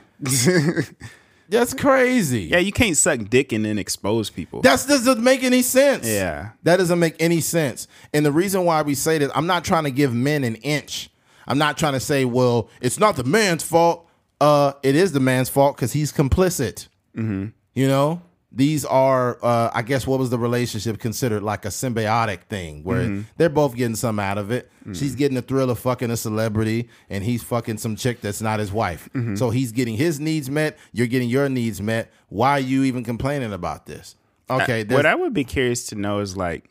That's 1.58 1.74
crazy. 1.74 2.42
yeah, 2.42 2.58
you 2.58 2.72
can't 2.72 2.96
suck 2.96 3.20
dick 3.28 3.52
and 3.52 3.64
then 3.64 3.78
expose 3.78 4.30
people. 4.30 4.62
That 4.62 4.84
doesn't 4.86 5.22
make 5.22 5.42
any 5.42 5.62
sense. 5.62 6.06
Yeah. 6.06 6.50
That 6.62 6.78
doesn't 6.78 6.98
make 6.98 7.16
any 7.20 7.40
sense. 7.40 7.88
And 8.12 8.26
the 8.26 8.32
reason 8.32 8.64
why 8.64 8.82
we 8.82 8.94
say 8.94 9.18
this, 9.18 9.30
I'm 9.34 9.46
not 9.46 9.64
trying 9.64 9.84
to 9.84 9.90
give 9.90 10.12
men 10.14 10.44
an 10.44 10.56
inch. 10.56 11.10
I'm 11.46 11.58
not 11.58 11.76
trying 11.76 11.92
to 11.92 12.00
say, 12.00 12.24
well, 12.24 12.68
it's 12.80 12.98
not 12.98 13.16
the 13.16 13.24
man's 13.24 13.62
fault. 13.62 14.08
Uh, 14.40 14.72
it 14.82 14.96
is 14.96 15.12
the 15.12 15.20
man's 15.20 15.48
fault 15.48 15.76
because 15.76 15.92
he's 15.92 16.12
complicit. 16.12 16.88
Mm-hmm. 17.16 17.46
You 17.74 17.88
know, 17.88 18.22
these 18.56 18.84
are, 18.84 19.36
uh, 19.42 19.70
I 19.74 19.82
guess, 19.82 20.06
what 20.06 20.20
was 20.20 20.30
the 20.30 20.38
relationship 20.38 20.98
considered 21.00 21.42
like 21.42 21.64
a 21.64 21.68
symbiotic 21.68 22.42
thing 22.44 22.84
where 22.84 23.02
Mm-hmm. 23.02 23.22
they're 23.36 23.48
both 23.48 23.74
getting 23.74 23.96
some 23.96 24.20
out 24.20 24.38
of 24.38 24.52
it. 24.52 24.70
She's 24.92 25.14
getting 25.16 25.34
the 25.34 25.42
thrill 25.42 25.70
of 25.70 25.78
fucking 25.78 26.10
a 26.10 26.16
celebrity, 26.16 26.88
and 27.10 27.24
he's 27.24 27.42
fucking 27.42 27.78
some 27.78 27.96
chick 27.96 28.20
that's 28.20 28.40
not 28.42 28.60
his 28.60 28.70
wife. 28.70 29.08
Mm-hmm. 29.14 29.34
So 29.36 29.50
he's 29.50 29.72
getting 29.72 29.96
his 29.96 30.20
needs 30.20 30.48
met. 30.50 30.78
You're 30.92 31.06
getting 31.06 31.28
your 31.30 31.48
needs 31.48 31.80
met. 31.82 32.12
Why 32.28 32.52
are 32.52 32.60
you 32.60 32.84
even 32.84 33.02
complaining 33.02 33.52
about 33.52 33.86
this? 33.86 34.14
Okay, 34.48 34.84
what 34.84 35.06
I 35.06 35.14
would 35.14 35.32
be 35.32 35.42
curious 35.44 35.86
to 35.86 35.94
know 35.96 36.20
is 36.20 36.36
like, 36.36 36.68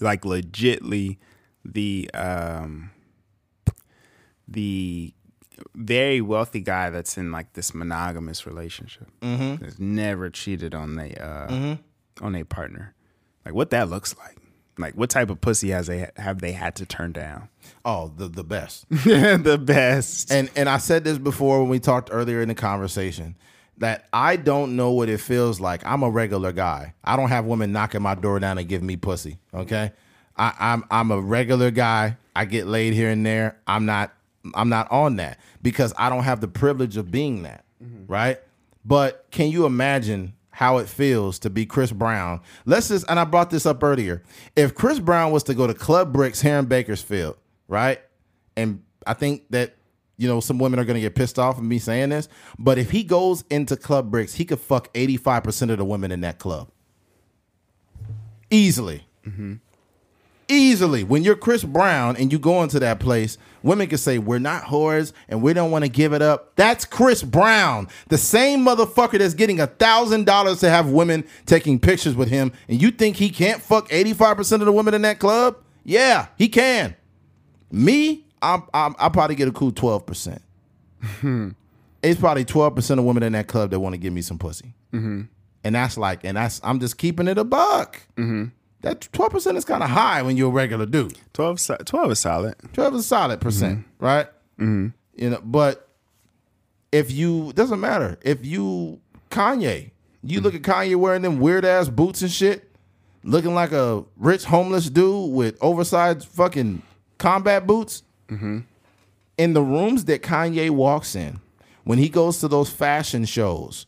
like 0.00 0.22
legitly, 0.22 1.18
the 1.64 2.10
um, 2.14 2.90
the 4.48 5.12
very 5.74 6.20
wealthy 6.20 6.60
guy 6.60 6.90
that's 6.90 7.16
in 7.18 7.32
like 7.32 7.52
this 7.54 7.74
monogamous 7.74 8.46
relationship, 8.46 9.08
Mm-hmm. 9.20 9.62
that's 9.64 9.78
never 9.78 10.30
cheated 10.30 10.74
on 10.74 10.96
they 10.96 11.14
uh 11.14 11.76
on 12.22 12.34
a 12.36 12.44
partner, 12.44 12.94
like 13.44 13.54
what 13.54 13.70
that 13.70 13.88
looks 13.90 14.16
like. 14.18 14.36
Like 14.76 14.94
what 14.94 15.08
type 15.10 15.30
of 15.30 15.40
pussy 15.40 15.70
has 15.70 15.86
they 15.86 16.10
have 16.16 16.40
they 16.40 16.50
had 16.52 16.74
to 16.76 16.86
turn 16.86 17.12
down? 17.12 17.48
oh, 17.84 18.12
the 18.16 18.26
the 18.28 18.42
best. 18.44 18.86
the 18.90 19.60
best. 19.62 20.32
and 20.32 20.50
and 20.56 20.68
I 20.68 20.78
said 20.78 21.04
this 21.04 21.18
before 21.18 21.60
when 21.60 21.68
we 21.68 21.78
talked 21.80 22.08
earlier 22.12 22.40
in 22.42 22.48
the 22.48 22.54
conversation 22.56 23.36
that 23.78 24.06
I 24.12 24.36
don't 24.36 24.76
know 24.76 24.92
what 24.92 25.08
it 25.08 25.18
feels 25.20 25.60
like. 25.60 25.84
I'm 25.84 26.02
a 26.04 26.10
regular 26.10 26.52
guy. 26.52 26.94
I 27.04 27.16
don't 27.16 27.28
have 27.28 27.44
women 27.44 27.72
knocking 27.72 28.02
my 28.02 28.14
door 28.14 28.38
down 28.40 28.58
and 28.58 28.68
giving 28.68 28.86
me 28.86 28.96
pussy. 28.96 29.38
Okay, 29.52 29.92
I, 30.36 30.52
I'm 30.58 30.84
I'm 30.90 31.10
a 31.10 31.20
regular 31.20 31.70
guy. 31.72 32.16
I 32.36 32.44
get 32.44 32.66
laid 32.68 32.94
here 32.94 33.10
and 33.10 33.24
there. 33.26 33.56
I'm 33.66 33.86
not 33.86 34.12
I'm 34.54 34.68
not 34.68 34.90
on 34.90 35.16
that 35.16 35.38
because 35.62 35.92
I 35.96 36.08
don't 36.08 36.24
have 36.24 36.40
the 36.40 36.48
privilege 36.48 36.96
of 36.96 37.10
being 37.10 37.42
that. 37.44 37.64
Right. 38.06 38.40
But 38.84 39.26
can 39.30 39.50
you 39.50 39.66
imagine 39.66 40.34
how 40.50 40.78
it 40.78 40.88
feels 40.88 41.38
to 41.40 41.50
be 41.50 41.66
Chris 41.66 41.92
Brown? 41.92 42.40
Let's 42.64 42.88
just 42.88 43.04
and 43.08 43.20
I 43.20 43.24
brought 43.24 43.50
this 43.50 43.66
up 43.66 43.82
earlier. 43.82 44.22
If 44.56 44.74
Chris 44.74 44.98
Brown 44.98 45.32
was 45.32 45.42
to 45.44 45.54
go 45.54 45.66
to 45.66 45.74
Club 45.74 46.12
Bricks 46.12 46.40
here 46.40 46.58
in 46.58 46.66
Bakersfield, 46.66 47.36
right? 47.68 48.00
and 48.56 48.82
I 49.06 49.14
think 49.14 49.44
that 49.50 49.74
you 50.16 50.28
know 50.28 50.40
some 50.40 50.58
women 50.58 50.78
are 50.78 50.84
going 50.84 50.94
to 50.94 51.00
get 51.00 51.14
pissed 51.14 51.38
off 51.38 51.58
of 51.58 51.64
me 51.64 51.78
saying 51.78 52.10
this, 52.10 52.28
but 52.58 52.78
if 52.78 52.90
he 52.90 53.02
goes 53.02 53.44
into 53.50 53.76
Club 53.76 54.10
Bricks, 54.10 54.34
he 54.34 54.44
could 54.44 54.60
fuck 54.60 54.88
eighty 54.94 55.16
five 55.16 55.42
percent 55.42 55.70
of 55.70 55.78
the 55.78 55.84
women 55.84 56.12
in 56.12 56.20
that 56.22 56.38
club 56.38 56.68
easily. 58.50 59.06
Mm-hmm. 59.26 59.54
Easily, 60.46 61.04
when 61.04 61.24
you're 61.24 61.36
Chris 61.36 61.64
Brown 61.64 62.16
and 62.16 62.30
you 62.30 62.38
go 62.38 62.62
into 62.62 62.78
that 62.78 63.00
place, 63.00 63.38
women 63.64 63.88
can 63.88 63.98
say 63.98 64.18
we're 64.18 64.38
not 64.38 64.64
whores 64.64 65.12
and 65.28 65.42
we 65.42 65.52
don't 65.52 65.72
want 65.72 65.84
to 65.84 65.90
give 65.90 66.12
it 66.12 66.22
up. 66.22 66.54
That's 66.54 66.84
Chris 66.84 67.22
Brown, 67.24 67.88
the 68.08 68.18
same 68.18 68.64
motherfucker 68.64 69.18
that's 69.18 69.34
getting 69.34 69.58
a 69.58 69.66
thousand 69.66 70.26
dollars 70.26 70.60
to 70.60 70.70
have 70.70 70.90
women 70.90 71.24
taking 71.46 71.80
pictures 71.80 72.14
with 72.14 72.28
him, 72.28 72.52
and 72.68 72.80
you 72.80 72.92
think 72.92 73.16
he 73.16 73.30
can't 73.30 73.60
fuck 73.60 73.92
eighty 73.92 74.12
five 74.12 74.36
percent 74.36 74.62
of 74.62 74.66
the 74.66 74.72
women 74.72 74.94
in 74.94 75.02
that 75.02 75.18
club? 75.18 75.56
Yeah, 75.82 76.28
he 76.38 76.48
can. 76.48 76.94
Me, 77.72 78.24
I'm, 78.40 78.62
I'm 78.72 78.94
I 78.98 79.08
probably 79.08 79.34
get 79.34 79.48
a 79.48 79.52
cool 79.52 79.72
twelve 79.72 80.06
percent. 80.06 80.42
Hmm. 81.02 81.50
It's 82.02 82.20
probably 82.20 82.44
twelve 82.44 82.74
percent 82.76 83.00
of 83.00 83.06
women 83.06 83.22
in 83.22 83.32
that 83.32 83.48
club 83.48 83.70
that 83.70 83.80
want 83.80 83.94
to 83.94 83.98
give 83.98 84.12
me 84.12 84.20
some 84.20 84.38
pussy, 84.38 84.74
mm-hmm. 84.92 85.22
and 85.64 85.74
that's 85.74 85.96
like, 85.98 86.24
and 86.24 86.36
that's 86.36 86.60
I'm 86.62 86.78
just 86.80 86.98
keeping 86.98 87.28
it 87.28 87.38
a 87.38 87.44
buck. 87.44 88.00
Mm-hmm. 88.16 88.44
That 88.84 89.08
twelve 89.14 89.32
percent 89.32 89.56
is 89.56 89.64
kind 89.64 89.82
of 89.82 89.88
high 89.88 90.20
when 90.20 90.36
you're 90.36 90.50
a 90.50 90.52
regular 90.52 90.84
dude. 90.84 91.18
12, 91.32 91.58
so- 91.58 91.76
12 91.86 92.10
is 92.10 92.18
solid. 92.18 92.54
Twelve 92.74 92.94
is 92.94 93.06
solid 93.06 93.40
percent, 93.40 93.78
mm-hmm. 93.78 94.04
right? 94.04 94.26
Mm-hmm. 94.58 94.88
You 95.16 95.30
know, 95.30 95.40
but 95.42 95.88
if 96.92 97.10
you 97.10 97.54
doesn't 97.54 97.80
matter 97.80 98.18
if 98.20 98.44
you 98.44 99.00
Kanye, 99.30 99.90
you 100.22 100.42
look 100.42 100.52
mm-hmm. 100.52 100.70
at 100.70 100.86
Kanye 100.86 100.96
wearing 100.96 101.22
them 101.22 101.40
weird 101.40 101.64
ass 101.64 101.88
boots 101.88 102.20
and 102.20 102.30
shit, 102.30 102.70
looking 103.22 103.54
like 103.54 103.72
a 103.72 104.04
rich 104.18 104.44
homeless 104.44 104.90
dude 104.90 105.32
with 105.32 105.56
oversized 105.62 106.28
fucking 106.28 106.82
combat 107.16 107.66
boots. 107.66 108.02
Mm-hmm. 108.28 108.60
In 109.38 109.54
the 109.54 109.62
rooms 109.62 110.04
that 110.04 110.22
Kanye 110.22 110.68
walks 110.68 111.16
in, 111.16 111.40
when 111.84 111.98
he 111.98 112.10
goes 112.10 112.38
to 112.40 112.48
those 112.48 112.68
fashion 112.68 113.24
shows, 113.24 113.86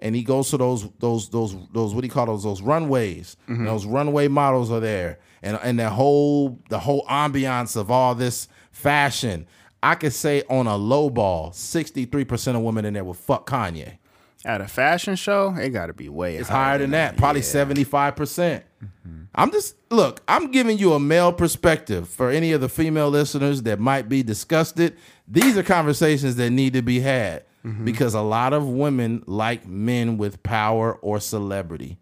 and 0.00 0.16
he 0.16 0.22
goes 0.22 0.50
to 0.50 0.56
those 0.56 0.88
those 0.98 1.28
those 1.28 1.54
those 1.72 1.94
what 1.94 2.00
do 2.00 2.06
you 2.06 2.12
call 2.12 2.26
those 2.26 2.42
those 2.42 2.62
runways. 2.62 3.36
And 3.46 3.66
those 3.66 3.86
runway 3.86 4.28
models 4.28 4.70
are 4.70 4.80
there. 4.80 5.18
And 5.42 5.58
and 5.62 5.78
the 5.78 5.90
whole 5.90 6.58
the 6.70 6.80
whole 6.80 7.04
ambiance 7.06 7.76
of 7.76 7.90
all 7.90 8.14
this 8.14 8.48
fashion 8.72 9.46
i 9.82 9.94
could 9.94 10.12
say 10.12 10.42
on 10.48 10.66
a 10.66 10.76
low 10.76 11.10
ball 11.10 11.50
63% 11.50 12.54
of 12.54 12.62
women 12.62 12.84
in 12.84 12.94
there 12.94 13.04
will 13.04 13.14
fuck 13.14 13.48
kanye. 13.48 13.98
At 14.42 14.62
a 14.62 14.68
fashion 14.68 15.16
show, 15.16 15.54
it 15.54 15.68
got 15.68 15.86
to 15.86 15.92
be 15.92 16.08
way 16.08 16.36
it's 16.36 16.48
higher 16.48 16.78
than 16.78 16.92
that 16.92 17.18
probably 17.18 17.42
75%. 17.42 17.82
Mm-hmm. 17.92 19.22
I'm 19.34 19.50
just 19.50 19.76
look 19.90 20.22
i'm 20.26 20.50
giving 20.50 20.78
you 20.78 20.94
a 20.94 21.00
male 21.00 21.32
perspective 21.32 22.08
for 22.08 22.30
any 22.30 22.52
of 22.52 22.62
the 22.62 22.68
female 22.68 23.10
listeners 23.10 23.62
that 23.62 23.78
might 23.78 24.08
be 24.08 24.22
disgusted. 24.22 24.96
These 25.28 25.58
are 25.58 25.62
conversations 25.62 26.36
that 26.36 26.50
need 26.50 26.72
to 26.72 26.82
be 26.82 27.00
had 27.00 27.44
because 27.62 28.14
a 28.14 28.20
lot 28.20 28.52
of 28.52 28.68
women 28.68 29.22
like 29.26 29.66
men 29.66 30.16
with 30.18 30.42
power 30.42 30.94
or 30.94 31.20
celebrity. 31.20 31.98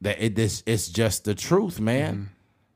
That 0.00 0.22
it 0.22 0.34
this 0.36 0.62
it's 0.66 0.88
just 0.88 1.24
the 1.24 1.34
truth 1.34 1.80
man. 1.80 2.30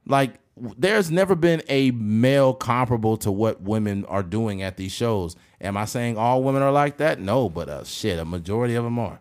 Like 0.06 0.35
there's 0.56 1.10
never 1.10 1.35
been 1.35 1.62
a 1.69 1.90
male 1.93 2.52
comparable 2.55 3.16
to 3.19 3.31
what 3.31 3.60
women 3.62 4.05
are 4.06 4.23
doing 4.23 4.62
at 4.62 4.77
these 4.77 4.93
shows. 4.93 5.36
Am 5.60 5.77
i 5.77 5.85
saying 5.85 6.16
all 6.16 6.43
women 6.43 6.62
are 6.62 6.73
like 6.73 6.97
that? 6.98 7.20
No 7.20 7.48
but 7.48 7.69
uh 7.69 7.85
shit 7.85 8.19
a 8.19 8.24
majority 8.24 8.74
of 8.74 8.85
them 8.85 8.98
are. 8.98 9.20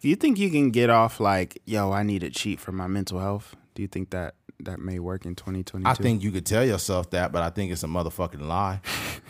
Do 0.00 0.08
you 0.08 0.16
think 0.16 0.38
you 0.38 0.50
can 0.50 0.70
get 0.70 0.90
off 0.90 1.18
like, 1.18 1.62
yo, 1.64 1.90
I 1.90 2.02
need 2.02 2.22
a 2.22 2.30
cheat 2.30 2.60
for 2.60 2.72
my 2.72 2.86
mental 2.86 3.20
health? 3.20 3.56
Do 3.74 3.80
you 3.80 3.88
think 3.88 4.10
that 4.10 4.34
that 4.60 4.78
may 4.78 4.98
work 4.98 5.24
in 5.24 5.34
2022? 5.34 5.88
I 5.88 5.94
think 5.94 6.22
you 6.22 6.30
could 6.30 6.44
tell 6.44 6.64
yourself 6.64 7.10
that, 7.10 7.32
but 7.32 7.42
I 7.42 7.50
think 7.50 7.72
it's 7.72 7.82
a 7.84 7.86
motherfucking 7.86 8.46
lie. 8.46 8.80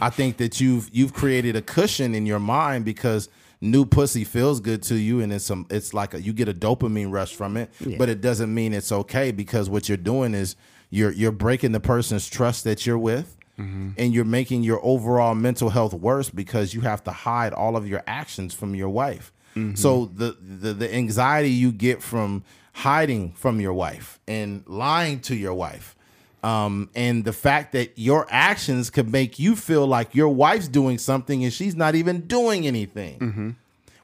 I 0.00 0.10
think 0.10 0.36
that 0.38 0.60
you've 0.60 0.88
you've 0.92 1.12
created 1.12 1.56
a 1.56 1.62
cushion 1.62 2.14
in 2.14 2.26
your 2.26 2.38
mind 2.38 2.84
because 2.84 3.28
new 3.60 3.84
pussy 3.84 4.24
feels 4.24 4.60
good 4.60 4.82
to 4.84 4.94
you, 4.96 5.20
and 5.20 5.32
it's 5.32 5.44
some 5.44 5.66
it's 5.70 5.92
like 5.94 6.14
a, 6.14 6.20
you 6.20 6.32
get 6.32 6.48
a 6.48 6.54
dopamine 6.54 7.12
rush 7.12 7.34
from 7.34 7.56
it, 7.56 7.70
but 7.98 8.08
it 8.08 8.20
doesn't 8.20 8.52
mean 8.52 8.72
it's 8.72 8.92
okay 8.92 9.30
because 9.32 9.68
what 9.68 9.88
you're 9.88 9.98
doing 9.98 10.34
is 10.34 10.56
you're 10.90 11.12
you're 11.12 11.32
breaking 11.32 11.72
the 11.72 11.80
person's 11.80 12.28
trust 12.28 12.64
that 12.64 12.86
you're 12.86 12.98
with. 12.98 13.36
Mm-hmm. 13.58 13.90
And 13.98 14.14
you're 14.14 14.24
making 14.24 14.62
your 14.62 14.80
overall 14.82 15.34
mental 15.34 15.68
health 15.68 15.92
worse 15.92 16.30
because 16.30 16.72
you 16.72 16.80
have 16.80 17.04
to 17.04 17.10
hide 17.10 17.52
all 17.52 17.76
of 17.76 17.86
your 17.86 18.02
actions 18.06 18.54
from 18.54 18.74
your 18.74 18.88
wife. 18.88 19.34
Mm-hmm. 19.54 19.74
So 19.74 20.06
the, 20.06 20.34
the 20.40 20.72
the 20.72 20.94
anxiety 20.94 21.50
you 21.50 21.70
get 21.70 22.02
from 22.02 22.42
hiding 22.72 23.32
from 23.32 23.60
your 23.60 23.74
wife 23.74 24.18
and 24.26 24.64
lying 24.66 25.20
to 25.20 25.34
your 25.34 25.52
wife, 25.52 25.94
um, 26.42 26.90
and 26.94 27.24
the 27.24 27.32
fact 27.32 27.72
that 27.72 27.98
your 27.98 28.26
actions 28.30 28.90
could 28.90 29.10
make 29.10 29.38
you 29.38 29.56
feel 29.56 29.86
like 29.86 30.14
your 30.14 30.28
wife's 30.28 30.68
doing 30.68 30.98
something 30.98 31.44
and 31.44 31.52
she's 31.52 31.76
not 31.76 31.94
even 31.94 32.22
doing 32.22 32.66
anything. 32.66 33.18
Mm-hmm. 33.18 33.50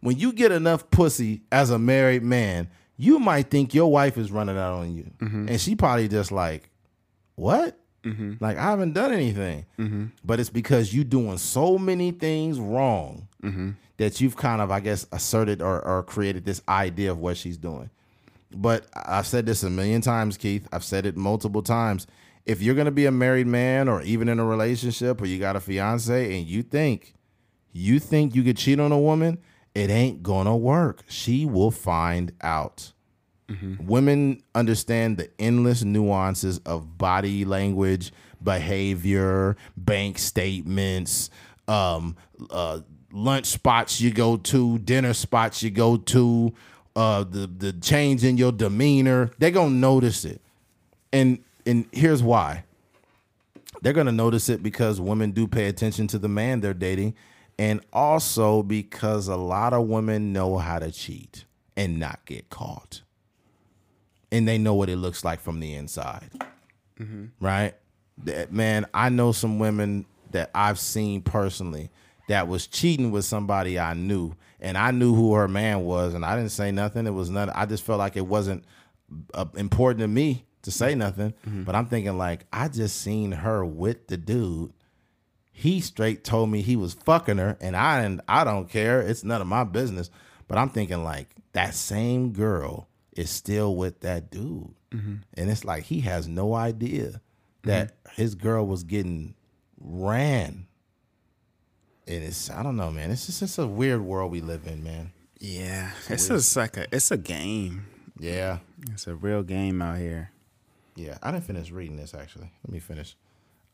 When 0.00 0.18
you 0.18 0.32
get 0.32 0.52
enough 0.52 0.90
pussy 0.90 1.42
as 1.50 1.70
a 1.70 1.78
married 1.78 2.22
man, 2.22 2.68
you 2.96 3.18
might 3.18 3.50
think 3.50 3.74
your 3.74 3.90
wife 3.90 4.18
is 4.18 4.30
running 4.30 4.56
out 4.56 4.74
on 4.74 4.94
you, 4.94 5.10
mm-hmm. 5.18 5.48
and 5.48 5.60
she 5.60 5.74
probably 5.74 6.08
just 6.08 6.32
like, 6.32 6.70
what? 7.34 7.78
Mm-hmm. 8.04 8.34
Like 8.40 8.56
I 8.56 8.62
haven't 8.62 8.92
done 8.92 9.12
anything, 9.12 9.66
but 10.24 10.38
it's 10.38 10.50
because 10.50 10.94
you're 10.94 11.04
doing 11.04 11.38
so 11.38 11.76
many 11.76 12.12
things 12.12 12.60
wrong 12.60 13.28
that 13.96 14.20
you've 14.20 14.36
kind 14.36 14.60
of, 14.60 14.70
I 14.70 14.80
guess, 14.80 15.06
asserted 15.10 15.62
or, 15.62 15.84
or 15.84 16.02
created 16.02 16.44
this 16.44 16.62
idea 16.68 17.10
of 17.10 17.18
what 17.18 17.36
she's 17.36 17.56
doing. 17.56 17.90
But 18.54 18.86
I've 18.94 19.26
said 19.26 19.46
this 19.46 19.62
a 19.62 19.70
million 19.70 20.02
times, 20.02 20.36
Keith. 20.36 20.68
I've 20.72 20.84
said 20.84 21.04
it 21.04 21.16
multiple 21.16 21.62
times. 21.62 22.06
If 22.46 22.62
you're 22.62 22.76
gonna 22.76 22.92
be 22.92 23.06
a 23.06 23.10
married 23.10 23.48
man 23.48 23.88
or 23.88 24.02
even 24.02 24.28
in 24.28 24.38
a 24.38 24.44
relationship 24.44 25.20
or 25.20 25.26
you 25.26 25.38
got 25.38 25.56
a 25.56 25.60
fiance 25.60 26.38
and 26.38 26.46
you 26.46 26.62
think 26.62 27.14
you 27.72 27.98
think 27.98 28.34
you 28.34 28.42
could 28.42 28.56
cheat 28.56 28.80
on 28.80 28.90
a 28.92 28.98
woman, 28.98 29.38
it 29.74 29.90
ain't 29.90 30.22
gonna 30.22 30.56
work. 30.56 31.02
She 31.08 31.44
will 31.44 31.70
find 31.70 32.32
out. 32.40 32.92
Women 33.80 34.42
understand 34.56 35.18
the 35.18 35.30
endless 35.38 35.84
nuances 35.84 36.58
of 36.66 36.98
body 36.98 37.44
language, 37.44 38.12
behavior, 38.42 39.56
bank 39.76 40.18
statements, 40.18 41.30
um, 41.68 42.16
uh, 42.50 42.80
lunch 43.12 43.46
spots 43.46 44.00
you 44.00 44.10
go 44.10 44.36
to, 44.36 44.78
dinner 44.78 45.14
spots 45.14 45.62
you 45.62 45.70
go 45.70 45.96
to, 45.96 46.52
uh, 46.96 47.22
the 47.22 47.46
the 47.46 47.72
change 47.74 48.24
in 48.24 48.36
your 48.36 48.50
demeanor. 48.52 49.30
They're 49.38 49.50
gonna 49.52 49.70
notice 49.74 50.24
it, 50.24 50.40
and 51.12 51.38
and 51.66 51.86
here's 51.92 52.22
why. 52.22 52.64
They're 53.82 53.92
gonna 53.92 54.12
notice 54.12 54.48
it 54.48 54.62
because 54.62 55.00
women 55.00 55.32
do 55.32 55.46
pay 55.46 55.66
attention 55.66 56.06
to 56.08 56.18
the 56.18 56.28
man 56.28 56.60
they're 56.60 56.72
dating, 56.74 57.14
and 57.58 57.80
also 57.92 58.62
because 58.62 59.28
a 59.28 59.36
lot 59.36 59.72
of 59.72 59.86
women 59.86 60.32
know 60.32 60.56
how 60.58 60.78
to 60.78 60.90
cheat 60.90 61.44
and 61.76 61.98
not 61.98 62.24
get 62.24 62.48
caught 62.48 63.02
and 64.32 64.48
they 64.48 64.58
know 64.58 64.74
what 64.74 64.88
it 64.88 64.96
looks 64.96 65.24
like 65.24 65.40
from 65.40 65.60
the 65.60 65.74
inside. 65.74 66.30
Right? 67.40 67.74
That- 68.24 68.52
man, 68.52 68.86
I 68.94 69.08
know 69.10 69.32
some 69.32 69.58
women 69.58 70.06
that 70.32 70.50
I've 70.54 70.78
seen 70.78 71.20
personally 71.22 71.90
that 72.28 72.48
was 72.48 72.66
cheating 72.66 73.10
with 73.12 73.24
somebody 73.24 73.78
I 73.78 73.94
knew, 73.94 74.34
and 74.60 74.76
I 74.76 74.90
knew 74.90 75.14
who 75.14 75.34
her 75.34 75.46
man 75.48 75.84
was, 75.84 76.14
and 76.14 76.24
I 76.24 76.34
didn't 76.36 76.50
say 76.50 76.72
nothing. 76.72 77.06
It 77.06 77.10
was 77.10 77.30
nothing. 77.30 77.54
I 77.54 77.66
just 77.66 77.84
felt 77.84 77.98
like 77.98 78.16
it 78.16 78.26
wasn't 78.26 78.64
uh, 79.34 79.44
important 79.54 80.00
to 80.00 80.08
me 80.08 80.44
to 80.66 80.72
say 80.72 80.90
mm-hmm. 80.90 80.98
nothing. 80.98 81.34
Mm-hmm. 81.46 81.62
But 81.62 81.74
I'm 81.74 81.86
thinking 81.86 82.18
like 82.18 82.44
I 82.52 82.68
just 82.68 83.00
seen 83.00 83.32
her 83.32 83.64
with 83.64 84.08
the 84.08 84.16
dude. 84.16 84.72
He 85.52 85.80
straight 85.80 86.22
told 86.22 86.50
me 86.50 86.60
he 86.60 86.76
was 86.76 86.92
fucking 86.92 87.38
her, 87.38 87.56
and 87.60 87.74
I 87.74 88.02
didn't. 88.02 88.20
I 88.28 88.44
don't 88.44 88.68
care. 88.68 89.00
It's 89.00 89.24
none 89.24 89.40
of 89.40 89.46
my 89.46 89.64
business. 89.64 90.10
But 90.48 90.58
I'm 90.58 90.68
thinking 90.68 91.02
like 91.02 91.28
that 91.52 91.74
same 91.74 92.32
girl 92.32 92.88
is 93.12 93.30
still 93.30 93.76
with 93.76 94.00
that 94.00 94.30
dude, 94.30 94.74
mm-hmm. 94.90 95.14
and 95.34 95.50
it's 95.50 95.64
like 95.64 95.84
he 95.84 96.00
has 96.00 96.28
no 96.28 96.54
idea 96.54 97.22
that 97.62 97.96
his 98.12 98.34
girl 98.34 98.66
was 98.66 98.84
getting 98.84 99.34
ran. 99.80 100.66
And 102.08 102.22
it's 102.22 102.50
I 102.50 102.62
don't 102.62 102.76
know, 102.76 102.90
man. 102.90 103.10
It's 103.10 103.26
just 103.26 103.40
it's 103.40 103.58
a 103.58 103.66
weird 103.66 104.02
world 104.02 104.32
we 104.32 104.40
live 104.40 104.66
in, 104.66 104.82
man. 104.82 105.12
yeah, 105.38 105.92
it's 106.08 106.28
just 106.28 106.56
like 106.56 106.76
a 106.76 106.86
it's 106.94 107.10
a 107.12 107.16
game. 107.16 107.86
Yeah, 108.18 108.58
It's 108.92 109.06
a 109.06 109.14
real 109.14 109.42
game 109.42 109.82
out 109.82 109.98
here. 109.98 110.30
Yeah. 110.96 111.18
I 111.22 111.30
didn't 111.30 111.44
finish 111.44 111.70
reading 111.70 111.96
this 111.96 112.14
actually. 112.14 112.50
Let 112.64 112.72
me 112.72 112.78
finish. 112.78 113.16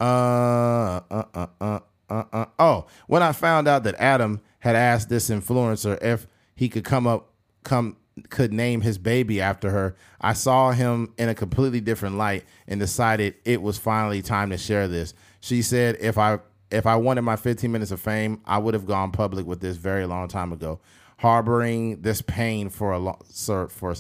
Uh, 0.01 1.01
uh, 1.11 1.25
uh, 1.35 1.47
uh, 1.61 1.81
uh, 2.11 2.25
uh. 2.33 2.47
Oh, 2.59 2.87
when 3.07 3.23
I 3.23 3.33
found 3.33 3.69
out 3.69 3.85
that 3.85 3.95
Adam 3.99 4.41
had 4.61 4.77
asked 4.77 5.09
this 5.09 5.31
influencer 5.31 6.03
if 6.03 6.27
he 6.55 6.69
could 6.69 6.85
come 6.85 7.07
up, 7.07 7.31
come 7.65 7.97
could 8.29 8.53
name 8.53 8.83
his 8.83 8.99
baby 8.99 9.41
after 9.41 9.71
her, 9.71 9.97
I 10.21 10.35
saw 10.35 10.73
him 10.73 11.15
in 11.17 11.29
a 11.29 11.35
completely 11.35 11.81
different 11.81 12.17
light 12.19 12.45
and 12.67 12.79
decided 12.79 13.37
it 13.45 13.63
was 13.63 13.79
finally 13.79 14.21
time 14.21 14.51
to 14.51 14.59
share 14.59 14.89
this. 14.89 15.15
She 15.41 15.63
said, 15.63 15.97
"If 16.01 16.19
I 16.19 16.41
if 16.73 16.87
I 16.87 16.97
wanted 16.97 17.23
my 17.23 17.37
15 17.37 17.71
minutes 17.71 17.91
of 17.91 18.01
fame, 18.01 18.41
I 18.45 18.59
would 18.59 18.75
have 18.75 18.87
gone 18.87 19.13
public 19.13 19.47
with 19.47 19.61
this 19.61 19.77
very 19.77 20.07
long 20.07 20.29
time 20.29 20.53
ago. 20.53 20.81
Harboring 21.19 22.01
this 22.03 22.23
pain 22.23 22.69
for 22.69 22.93
a 22.93 22.99
long, 22.99 23.21
sir, 23.29 23.69
for 23.69 23.95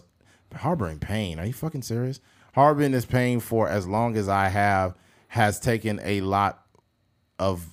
harboring 0.54 0.98
pain. 0.98 1.38
Are 1.38 1.46
you 1.46 1.52
fucking 1.52 1.82
serious? 1.82 2.20
Harboring 2.52 2.94
is 2.94 3.06
paying 3.06 3.40
for 3.40 3.68
as 3.68 3.86
long 3.86 4.16
as 4.16 4.28
I 4.28 4.48
have 4.48 4.94
has 5.28 5.58
taken 5.58 6.00
a 6.04 6.20
lot 6.20 6.66
of 7.38 7.66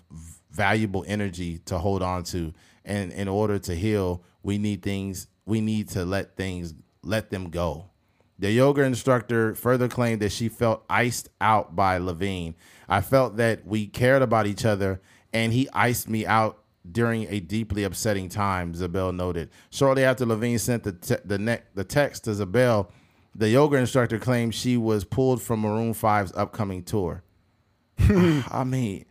valuable 0.52 1.04
energy 1.08 1.60
to 1.66 1.78
hold 1.78 2.02
on 2.02 2.24
to. 2.24 2.54
And 2.86 3.12
in 3.12 3.28
order 3.28 3.60
to 3.60 3.76
heal 3.76 4.24
we 4.42 4.58
need 4.58 4.82
things 4.82 5.28
we 5.46 5.62
need 5.62 5.90
to 5.90 6.06
let 6.06 6.38
things 6.38 6.74
let 7.04 7.30
them 7.30 7.50
go. 7.50 7.90
The 8.38 8.52
yoga 8.52 8.84
instructor 8.84 9.54
further 9.54 9.90
claimed 9.90 10.22
that 10.22 10.32
she 10.32 10.48
felt 10.48 10.86
iced 10.90 11.30
out 11.42 11.76
by 11.76 11.98
levine. 11.98 12.56
I 12.88 13.02
felt 13.02 13.36
that 13.38 13.66
we 13.66 13.88
cared 13.88 14.22
about 14.22 14.48
each 14.48 14.64
other 14.64 15.02
and 15.34 15.52
he 15.52 15.68
iced 15.74 16.10
me 16.10 16.26
out 16.26 16.64
during 16.90 17.28
a 17.30 17.42
deeply 17.42 17.84
upsetting 17.84 18.30
time 18.30 18.74
zabel 18.74 19.12
noted. 19.12 19.50
Shortly 19.70 20.06
after 20.06 20.26
levine 20.26 20.58
sent 20.58 20.84
the, 20.84 20.94
te- 20.94 21.16
the, 21.26 21.38
ne- 21.38 21.62
the 21.76 21.84
text 21.84 22.24
to 22.24 22.34
zabel 22.34 22.92
the 23.36 23.50
yoga 23.50 23.78
instructor 23.78 24.18
claimed 24.20 24.54
she 24.56 24.76
was 24.78 25.04
pulled 25.04 25.42
from 25.42 25.60
maroon 25.62 25.94
5's 25.94 26.32
upcoming 26.36 26.84
tour 26.84 27.24
i 28.00 28.64
mean 28.66 29.06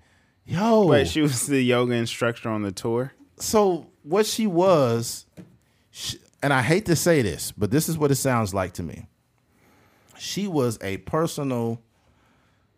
yo 0.45 0.87
Wait, 0.87 1.09
she 1.09 1.21
was 1.21 1.47
the 1.47 1.63
yoga 1.63 1.95
instructor 1.95 2.49
on 2.49 2.63
the 2.63 2.73
tour. 2.73 3.13
so 3.39 3.87
what 4.03 4.27
she 4.27 4.47
was 4.47 5.27
sh 5.91 6.15
and 6.43 6.53
i 6.53 6.63
hate 6.63 6.87
to 6.87 6.97
say 6.97 7.23
this 7.23 7.53
but 7.53 7.71
this 7.71 7.89
is 7.89 7.97
what 7.99 8.11
it 8.11 8.17
sounds 8.17 8.53
like 8.55 8.73
to 8.73 8.83
me 8.83 9.07
she 10.21 10.49
was 10.49 10.79
a 10.83 10.97
personal, 10.97 11.81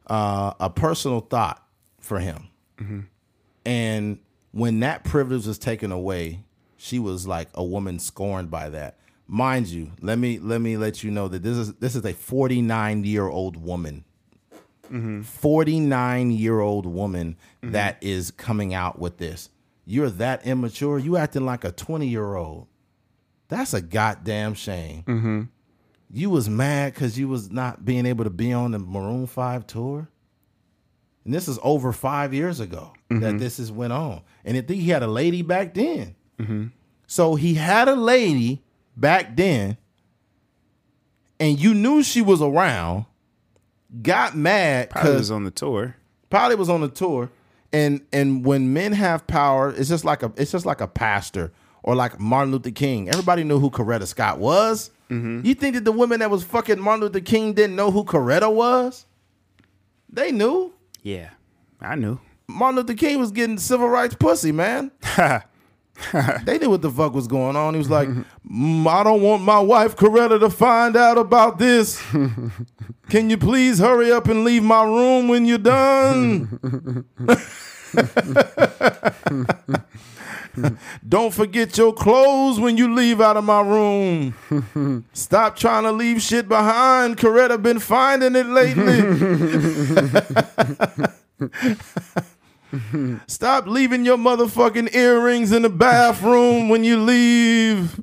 uh, 0.07 0.53
a 0.61 0.69
personal 0.69 1.21
thought 1.21 1.67
for 1.99 2.19
him. 2.19 2.49
And 3.65 4.19
when 4.53 4.81
that 4.81 5.05
privilege 5.05 5.47
was 5.47 5.59
taken 5.59 5.91
away, 5.91 6.45
she 6.77 6.99
was 6.99 7.27
like 7.27 7.49
a 7.55 7.65
woman 7.65 7.99
scorned 7.99 8.51
by 8.51 8.69
that. 8.69 8.99
Mind 9.33 9.69
you, 9.69 9.93
let 10.01 10.19
me 10.19 10.41
let 10.41 10.61
me 10.61 10.77
let 10.77 11.05
you 11.05 11.13
know 11.13 11.29
that 11.29 11.45
this 11.45 11.57
is 11.57 11.75
this 11.75 11.95
is 11.95 12.05
a 12.05 12.13
49 12.13 13.05
year 13.05 13.29
old 13.29 13.57
woman. 13.57 14.05
49 15.23 16.33
year 16.33 16.59
old 16.59 16.85
woman 16.85 17.37
mm-hmm. 17.63 17.71
that 17.71 17.99
is 18.01 18.33
coming 18.33 18.75
out 18.75 18.99
with 18.99 19.19
this. 19.19 19.49
You're 19.87 20.11
that 20.11 20.45
immature. 20.45 20.99
You 20.99 21.17
acting 21.17 21.47
like 21.47 21.63
a 21.63 21.71
20 21.71 22.09
year 22.09 22.35
old. 22.35 22.67
That's 23.47 23.73
a 23.73 23.81
goddamn 23.81 24.55
shame. 24.55 25.05
Mm-hmm. 25.07 25.43
You 26.11 26.31
was 26.31 26.49
mad 26.49 26.95
because 26.95 27.17
you 27.17 27.29
was 27.29 27.53
not 27.53 27.85
being 27.85 28.07
able 28.07 28.25
to 28.25 28.31
be 28.31 28.53
on 28.53 28.73
the 28.73 28.81
Maroon 28.81 29.29
5 29.29 29.65
tour. 29.65 30.09
And 31.25 31.33
this 31.33 31.47
is 31.47 31.61
over 31.63 31.93
five 31.93 32.35
years 32.35 32.59
ago 32.59 32.95
that 33.11 33.15
mm-hmm. 33.15 33.39
this 33.39 33.61
is 33.61 33.71
went 33.71 33.93
on. 33.93 34.23
And 34.45 34.57
I 34.57 34.63
think 34.63 34.83
he 34.83 34.91
had 34.91 35.05
a 35.05 35.09
lady 35.09 35.43
back 35.43 35.75
then. 35.75 36.17
So 37.07 37.37
he 37.37 37.55
had 37.55 37.87
a 37.87 37.95
lady 37.95 38.65
back 39.01 39.35
then, 39.37 39.77
and 41.41 41.59
you 41.59 41.75
knew 41.75 42.03
she 42.03 42.21
was 42.23 42.43
around, 42.43 43.07
got 44.03 44.37
mad 44.37 44.91
Probably 44.91 45.15
was 45.17 45.31
on 45.31 45.45
the 45.45 45.51
tour. 45.51 45.97
probably 46.29 46.57
was 46.57 46.69
on 46.69 46.81
the 46.83 46.89
tour. 46.89 47.31
And 47.73 48.03
and 48.13 48.45
when 48.45 48.73
men 48.73 48.93
have 48.93 49.27
power, 49.27 49.71
it's 49.71 49.89
just 49.89 50.05
like 50.05 50.23
a 50.23 50.33
it's 50.37 50.51
just 50.53 50.67
like 50.67 50.81
a 50.81 50.89
pastor 50.89 51.53
or 51.83 51.95
like 51.95 52.19
Martin 52.21 52.53
Luther 52.53 52.73
King. 52.73 53.09
Everybody 53.09 53.45
knew 53.45 53.59
who 53.61 53.71
Coretta 53.71 54.07
Scott 54.07 54.39
was. 54.39 54.91
Mm-hmm. 55.09 55.47
You 55.47 55.55
think 55.55 55.75
that 55.77 55.85
the 55.85 55.93
women 55.93 56.21
that 56.21 56.31
was 56.31 56.43
fucking 56.45 56.79
Martin 56.81 57.03
Luther 57.03 57.21
King 57.21 57.53
didn't 57.55 57.77
know 57.77 57.91
who 57.91 58.05
Coretta 58.05 58.53
was? 58.53 59.07
They 60.09 60.33
knew. 60.33 60.73
Yeah, 61.03 61.31
I 61.81 61.95
knew. 61.95 62.19
Martin 62.49 62.77
Luther 62.77 62.95
King 62.95 63.21
was 63.21 63.31
getting 63.31 63.57
civil 63.59 63.89
rights 63.89 64.17
pussy, 64.17 64.51
man. 64.53 64.91
they 66.45 66.59
knew 66.59 66.71
what 66.71 66.83
the 66.83 66.91
fuck 66.91 67.15
was 67.15 67.27
going 67.27 67.57
on. 67.57 67.75
He 67.75 67.79
was 67.79 67.91
like, 67.91 68.09
"Mm, 68.09 68.87
I 68.87 69.03
don't 69.03 69.23
want 69.23 69.43
my 69.43 69.59
wife 69.59 69.97
Coretta 69.97 70.39
to 70.41 70.51
find 70.51 70.97
out 70.97 71.19
about 71.19 71.59
this. 71.59 72.03
Can 73.11 73.31
you 73.31 73.39
please 73.39 73.79
hurry 73.79 74.13
up 74.13 74.29
and 74.29 74.45
leave 74.45 74.63
my 74.63 74.85
room 74.85 75.29
when 75.29 75.45
you're 75.45 75.59
done? 75.59 77.05
don't 81.09 81.35
forget 81.35 81.77
your 81.77 81.93
clothes 81.93 82.61
when 82.61 82.77
you 82.77 82.95
leave 82.95 83.21
out 83.21 83.37
of 83.37 83.45
my 83.45 83.61
room. 83.61 85.05
Stop 85.13 85.57
trying 85.57 85.85
to 85.85 85.93
leave 85.93 86.23
shit 86.23 86.49
behind. 86.49 87.17
Coretta 87.17 87.61
been 87.61 87.81
finding 87.81 88.37
it 88.37 88.47
lately. 88.47 89.01
Stop 93.27 93.67
leaving 93.67 94.05
your 94.05 94.17
motherfucking 94.17 94.95
earrings 94.95 95.53
in 95.53 95.63
the 95.63 95.69
bathroom 95.69 96.69
when 96.69 96.85
you 96.85 97.03
leave. 97.03 98.01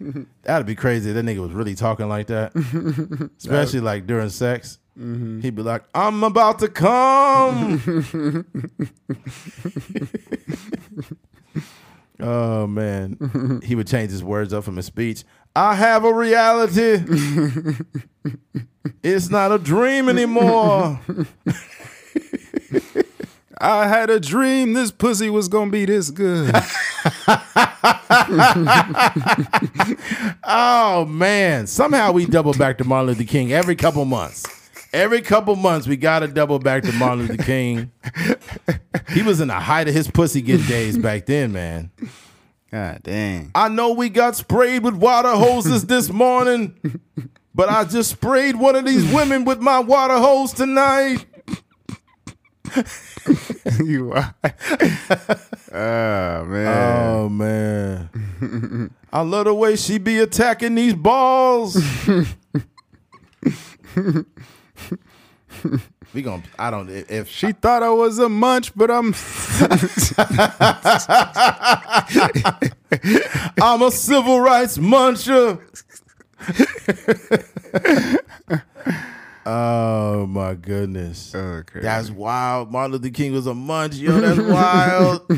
That'd 0.42 0.66
be 0.66 0.74
crazy. 0.74 1.10
if 1.10 1.16
That 1.16 1.24
nigga 1.24 1.38
was 1.38 1.52
really 1.52 1.74
talking 1.74 2.08
like 2.08 2.26
that, 2.28 2.54
especially 3.38 3.80
like 3.80 4.06
during 4.06 4.30
sex. 4.30 4.78
Mm-hmm. 4.98 5.40
He'd 5.40 5.54
be 5.56 5.62
like, 5.62 5.82
"I'm 5.94 6.22
about 6.22 6.60
to 6.60 6.68
come." 6.68 8.46
oh 12.20 12.66
man, 12.66 13.60
he 13.64 13.74
would 13.74 13.88
change 13.88 14.10
his 14.10 14.22
words 14.22 14.52
up 14.52 14.64
from 14.64 14.76
his 14.76 14.86
speech. 14.86 15.24
I 15.56 15.74
have 15.74 16.04
a 16.04 16.12
reality. 16.12 17.04
it's 19.02 19.30
not 19.30 19.52
a 19.52 19.58
dream 19.58 20.08
anymore. 20.08 21.00
I 23.58 23.86
had 23.86 24.10
a 24.10 24.18
dream 24.18 24.72
this 24.72 24.90
pussy 24.90 25.30
was 25.30 25.46
gonna 25.48 25.70
be 25.70 25.84
this 25.84 26.10
good. 26.10 26.54
Oh 30.46 31.04
man! 31.06 31.66
Somehow 31.66 32.12
we 32.12 32.26
double 32.26 32.52
back 32.52 32.78
to 32.78 32.84
Martin 32.84 33.08
Luther 33.08 33.24
King 33.24 33.52
every 33.52 33.74
couple 33.74 34.04
months. 34.04 34.44
Every 34.92 35.20
couple 35.22 35.56
months 35.56 35.86
we 35.86 35.96
got 35.96 36.20
to 36.20 36.28
double 36.28 36.58
back 36.58 36.82
to 36.84 36.92
Martin 36.92 37.26
Luther 37.26 37.42
King. 37.42 37.90
He 39.08 39.22
was 39.22 39.40
in 39.40 39.48
the 39.48 39.54
height 39.54 39.88
of 39.88 39.94
his 39.94 40.08
pussy 40.10 40.40
getting 40.42 40.66
days 40.66 40.96
back 40.98 41.26
then, 41.26 41.52
man. 41.52 41.90
God 42.74 43.04
dang. 43.04 43.52
I 43.54 43.68
know 43.68 43.92
we 43.92 44.08
got 44.08 44.34
sprayed 44.34 44.82
with 44.82 44.94
water 44.96 45.30
hoses 45.30 45.86
this 45.86 46.10
morning, 46.10 46.74
but 47.54 47.68
I 47.68 47.84
just 47.84 48.10
sprayed 48.10 48.56
one 48.56 48.74
of 48.74 48.84
these 48.84 49.04
women 49.14 49.44
with 49.44 49.60
my 49.60 49.78
water 49.78 50.14
hose 50.18 50.52
tonight. 50.52 51.24
you 53.84 54.10
are. 54.10 54.34
oh 55.72 56.44
man. 56.46 56.66
Oh 56.66 57.28
man. 57.28 58.90
I 59.12 59.20
love 59.20 59.44
the 59.44 59.54
way 59.54 59.76
she 59.76 59.98
be 59.98 60.18
attacking 60.18 60.74
these 60.74 60.94
balls. 60.94 61.76
We 66.14 66.22
gonna 66.22 66.42
I 66.58 66.70
don't 66.70 66.88
if 66.88 67.28
She 67.28 67.52
thought 67.52 67.82
I 67.82 67.90
was 67.90 68.18
a 68.18 68.28
munch, 68.28 68.74
but 68.74 68.90
I'm 68.90 69.14
I'm 73.62 73.82
a 73.82 73.90
civil 73.90 74.40
rights 74.40 74.78
muncher. 74.78 75.60
oh 79.46 80.26
my 80.26 80.54
goodness. 80.54 81.34
Oh, 81.34 81.38
okay. 81.38 81.80
That's 81.80 82.10
wild. 82.10 82.70
Martin 82.70 82.92
Luther 82.92 83.10
King 83.10 83.32
was 83.32 83.46
a 83.46 83.54
munch. 83.54 83.94
Yo, 83.94 84.20
that's 84.20 84.40
wild. 84.40 85.30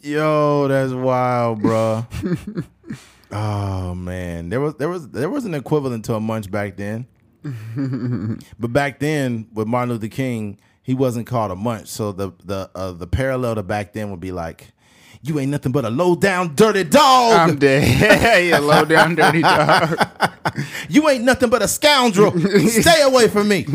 Yo, 0.00 0.68
that's 0.68 0.92
wild, 0.92 1.62
bro. 1.62 2.06
Oh 3.34 3.94
man, 3.94 4.50
there 4.50 4.60
was 4.60 4.74
there 4.74 4.90
was 4.90 5.08
there 5.08 5.30
was 5.30 5.46
an 5.46 5.54
equivalent 5.54 6.04
to 6.04 6.14
a 6.14 6.20
munch 6.20 6.50
back 6.50 6.76
then. 6.76 7.06
but 8.58 8.72
back 8.72 8.98
then, 8.98 9.48
with 9.52 9.66
Martin 9.66 9.94
Luther 9.94 10.08
King, 10.08 10.58
he 10.82 10.94
wasn't 10.94 11.26
called 11.26 11.50
a 11.50 11.56
munch. 11.56 11.88
So 11.88 12.12
the 12.12 12.32
the 12.44 12.70
uh, 12.74 12.92
the 12.92 13.06
parallel 13.06 13.56
to 13.56 13.62
back 13.62 13.92
then 13.92 14.10
would 14.10 14.20
be 14.20 14.32
like, 14.32 14.68
"You 15.22 15.38
ain't 15.38 15.50
nothing 15.50 15.72
but 15.72 15.84
a 15.84 15.90
low 15.90 16.14
down, 16.14 16.54
dirty 16.54 16.84
dog. 16.84 17.50
I'm 17.50 17.56
dead. 17.56 18.44
you 18.44 18.58
low 18.58 18.84
down 18.84 19.14
dirty 19.14 19.42
dog. 19.42 19.98
you 20.88 21.08
ain't 21.08 21.24
nothing 21.24 21.50
but 21.50 21.62
a 21.62 21.68
scoundrel. 21.68 22.32
Stay 22.68 23.02
away 23.02 23.28
from 23.28 23.48
me." 23.48 23.66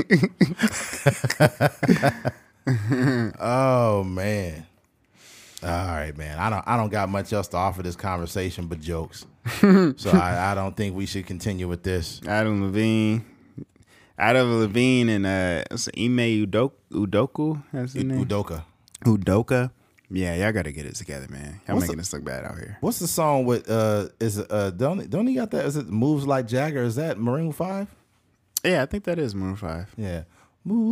oh 3.40 4.04
man. 4.04 4.66
All 5.64 5.70
right, 5.70 6.16
man. 6.16 6.38
I 6.38 6.50
don't 6.50 6.68
I 6.68 6.78
don't 6.78 6.90
got 6.90 7.10
much 7.10 7.34
else 7.34 7.48
to 7.50 7.58
offer 7.58 7.82
this 7.82 7.96
conversation 7.96 8.68
but 8.68 8.80
jokes. 8.80 9.26
so 9.60 10.12
I, 10.14 10.52
I 10.52 10.56
don't 10.56 10.76
think 10.76 10.96
we 10.96 11.06
should 11.06 11.26
continue 11.26 11.68
with 11.68 11.84
this. 11.84 12.22
Adam 12.28 12.64
Levine. 12.64 13.26
Adam 14.18 14.60
Levine 14.60 15.10
and 15.10 15.26
uh 15.26 15.64
Ime 15.98 16.46
Udoku 16.46 16.72
Udoku 16.92 17.64
that's 17.72 17.94
the 17.94 18.04
name? 18.04 18.26
Udoka. 18.26 18.64
Udoka. 19.06 19.72
Yeah, 20.10 20.36
y'all 20.36 20.54
gotta 20.54 20.72
get 20.72 20.86
it 20.86 20.96
together, 20.96 21.28
man. 21.30 21.60
Y'all 21.68 21.76
What's 21.76 21.88
making 21.88 21.98
this 21.98 22.14
look 22.14 22.24
bad 22.24 22.46
out 22.46 22.56
here. 22.56 22.78
What's 22.82 23.00
the 23.00 23.08
song 23.08 23.46
with 23.46 23.70
uh 23.70 24.08
is 24.20 24.38
it 24.38 24.48
uh 24.50 24.72
don't 24.72 25.10
don't 25.10 25.28
he 25.28 25.36
got 25.36 25.52
that 25.52 25.66
is 25.66 25.76
it 25.76 25.88
moves 25.88 26.26
like 26.26 26.48
Jagger? 26.48 26.84
Is 26.84 26.96
that 26.96 27.20
Maroon 27.20 27.52
5? 27.52 27.88
Yeah, 28.64 28.84
I 28.84 28.86
think 28.86 29.04
that 29.06 29.20
is 29.20 29.34
Maroon 29.36 29.56
Five. 29.56 29.94
Yeah. 29.98 30.24
Moves 30.66 30.84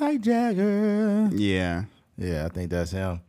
like 0.00 0.20
Jagger. 0.20 1.28
Yeah. 1.32 1.84
Yeah, 2.16 2.46
I 2.46 2.48
think 2.48 2.70
that's 2.70 2.90
him. 2.90 3.20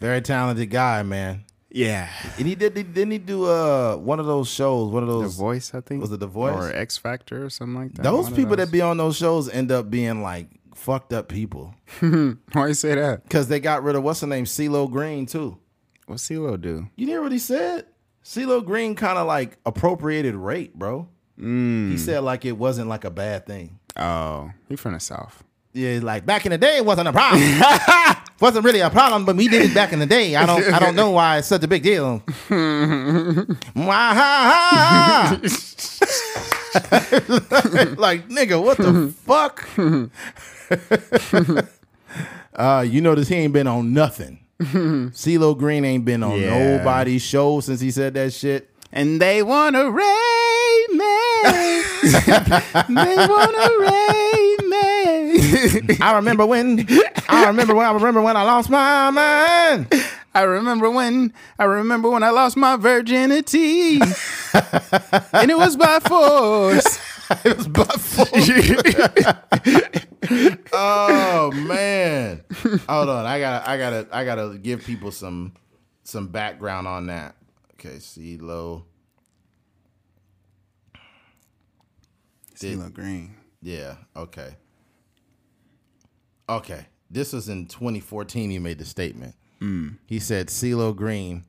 Very 0.00 0.20
talented 0.20 0.70
guy, 0.70 1.02
man. 1.04 1.44
Yeah. 1.74 2.08
And 2.38 2.46
he 2.46 2.54
did 2.54 2.74
didn't 2.74 3.10
he 3.10 3.18
do 3.18 3.44
uh 3.46 3.96
one 3.96 4.20
of 4.20 4.26
those 4.26 4.48
shows, 4.48 4.92
one 4.92 5.02
of 5.02 5.08
The 5.08 5.20
those 5.22 5.34
Voice, 5.36 5.74
I 5.74 5.80
think. 5.80 6.00
Was 6.00 6.12
it 6.12 6.20
The 6.20 6.26
Voice? 6.28 6.54
Or 6.54 6.72
X 6.72 6.96
Factor 6.96 7.44
or 7.44 7.50
something 7.50 7.74
like 7.74 7.94
that. 7.94 8.02
those 8.04 8.24
One 8.24 8.32
of 8.32 8.36
people 8.36 8.56
those. 8.56 8.66
that 8.66 8.72
be 8.72 8.80
on 8.80 8.96
those 8.96 9.16
shows 9.16 9.48
end 9.48 9.72
up 9.72 9.90
being 9.90 10.22
like 10.22 10.48
fucked 10.74 11.12
up 11.12 11.28
people. 11.28 11.74
Why 12.00 12.68
you 12.68 12.74
say 12.74 12.94
that? 12.94 13.28
Cause 13.28 13.48
they 13.48 13.58
got 13.60 13.82
rid 13.82 13.96
of 13.96 14.02
what's 14.04 14.20
the 14.20 14.26
name? 14.28 14.44
CeeLo 14.44 14.90
Green 14.90 15.26
too. 15.26 15.58
What 16.06 16.18
CeeLo 16.18 16.60
do? 16.60 16.88
You 16.96 17.06
hear 17.06 17.22
what 17.22 17.32
he 17.32 17.38
said? 17.38 17.86
CeeLo 18.24 18.64
Green 18.64 18.94
kind 18.94 19.18
of 19.18 19.26
like 19.26 19.58
appropriated 19.66 20.34
rape, 20.34 20.74
bro. 20.74 21.08
He 21.36 21.98
said 21.98 22.20
like 22.22 22.44
it 22.44 22.56
wasn't 22.56 22.88
like 22.88 23.04
a 23.04 23.10
bad 23.10 23.46
thing. 23.46 23.78
Oh, 23.96 24.50
he 24.68 24.76
from 24.76 24.92
the 24.94 25.00
South. 25.00 25.43
Yeah, 25.76 25.98
like 26.02 26.24
back 26.24 26.46
in 26.46 26.50
the 26.52 26.58
day, 26.58 26.76
it 26.76 26.84
wasn't 26.86 27.08
a 27.08 27.12
problem. 27.12 27.42
wasn't 28.40 28.64
really 28.64 28.78
a 28.80 28.90
problem, 28.90 29.24
but 29.24 29.34
we 29.34 29.48
did 29.48 29.62
it 29.70 29.74
back 29.74 29.92
in 29.92 29.98
the 29.98 30.06
day. 30.06 30.36
I 30.36 30.46
don't, 30.46 30.62
I 30.72 30.78
don't 30.78 30.94
know 30.94 31.10
why 31.10 31.38
it's 31.38 31.48
such 31.48 31.64
a 31.64 31.68
big 31.68 31.82
deal. 31.82 32.22
Like 37.96 38.28
nigga, 38.28 38.62
what 38.62 38.76
the 38.78 39.12
fuck? 39.24 39.66
uh, 42.54 42.80
you 42.86 43.00
notice 43.00 43.28
he 43.28 43.36
ain't 43.36 43.52
been 43.52 43.66
on 43.66 43.92
nothing. 43.92 44.40
CeeLo 44.60 45.56
Green 45.58 45.84
ain't 45.84 46.04
been 46.04 46.22
on 46.22 46.38
Yeah. 46.40 46.78
nobody's 46.78 47.22
show 47.22 47.60
since 47.60 47.80
he 47.80 47.90
said 47.90 48.14
that 48.14 48.32
shit. 48.32 48.70
and 48.92 49.20
they 49.20 49.42
wanna 49.42 49.90
rape 49.90 50.90
me. 50.90 51.42
they 52.94 53.16
wanna 53.28 53.68
rape 53.80 54.64
me. 54.68 54.83
I 56.00 56.12
remember 56.16 56.46
when 56.46 56.86
I 57.28 57.46
remember 57.46 57.74
when 57.74 57.86
I 57.86 57.92
remember 57.92 58.22
when 58.22 58.36
I 58.36 58.42
lost 58.42 58.70
my 58.70 59.10
mind. 59.10 59.88
I 60.34 60.42
remember 60.42 60.90
when 60.90 61.32
I 61.58 61.64
remember 61.64 62.10
when 62.10 62.22
I 62.22 62.30
lost 62.30 62.56
my 62.56 62.76
virginity, 62.76 64.00
and 64.00 65.50
it 65.50 65.56
was 65.56 65.76
by 65.76 66.00
force. 66.00 66.98
it 67.44 67.56
was 67.56 67.68
by 67.68 67.84
force. 67.84 68.30
oh 70.72 71.52
man. 71.52 72.42
Hold 72.88 73.08
on. 73.08 73.26
I 73.26 73.40
gotta 73.40 73.70
I 73.70 73.78
gotta 73.78 74.08
I 74.12 74.24
gotta 74.24 74.58
give 74.58 74.84
people 74.84 75.10
some 75.10 75.54
some 76.04 76.28
background 76.28 76.86
on 76.86 77.06
that. 77.06 77.36
Okay, 77.74 77.96
CeeLo. 77.96 78.84
CeeLo 82.54 82.92
Green. 82.92 83.34
Yeah, 83.62 83.96
okay. 84.16 84.56
Okay. 86.48 86.86
This 87.10 87.32
was 87.32 87.48
in 87.48 87.66
2014 87.66 88.50
he 88.50 88.58
made 88.58 88.78
the 88.78 88.84
statement. 88.84 89.34
Mm. 89.60 89.98
He 90.06 90.18
said 90.18 90.48
CeeLo 90.48 90.94
Green, 90.94 91.44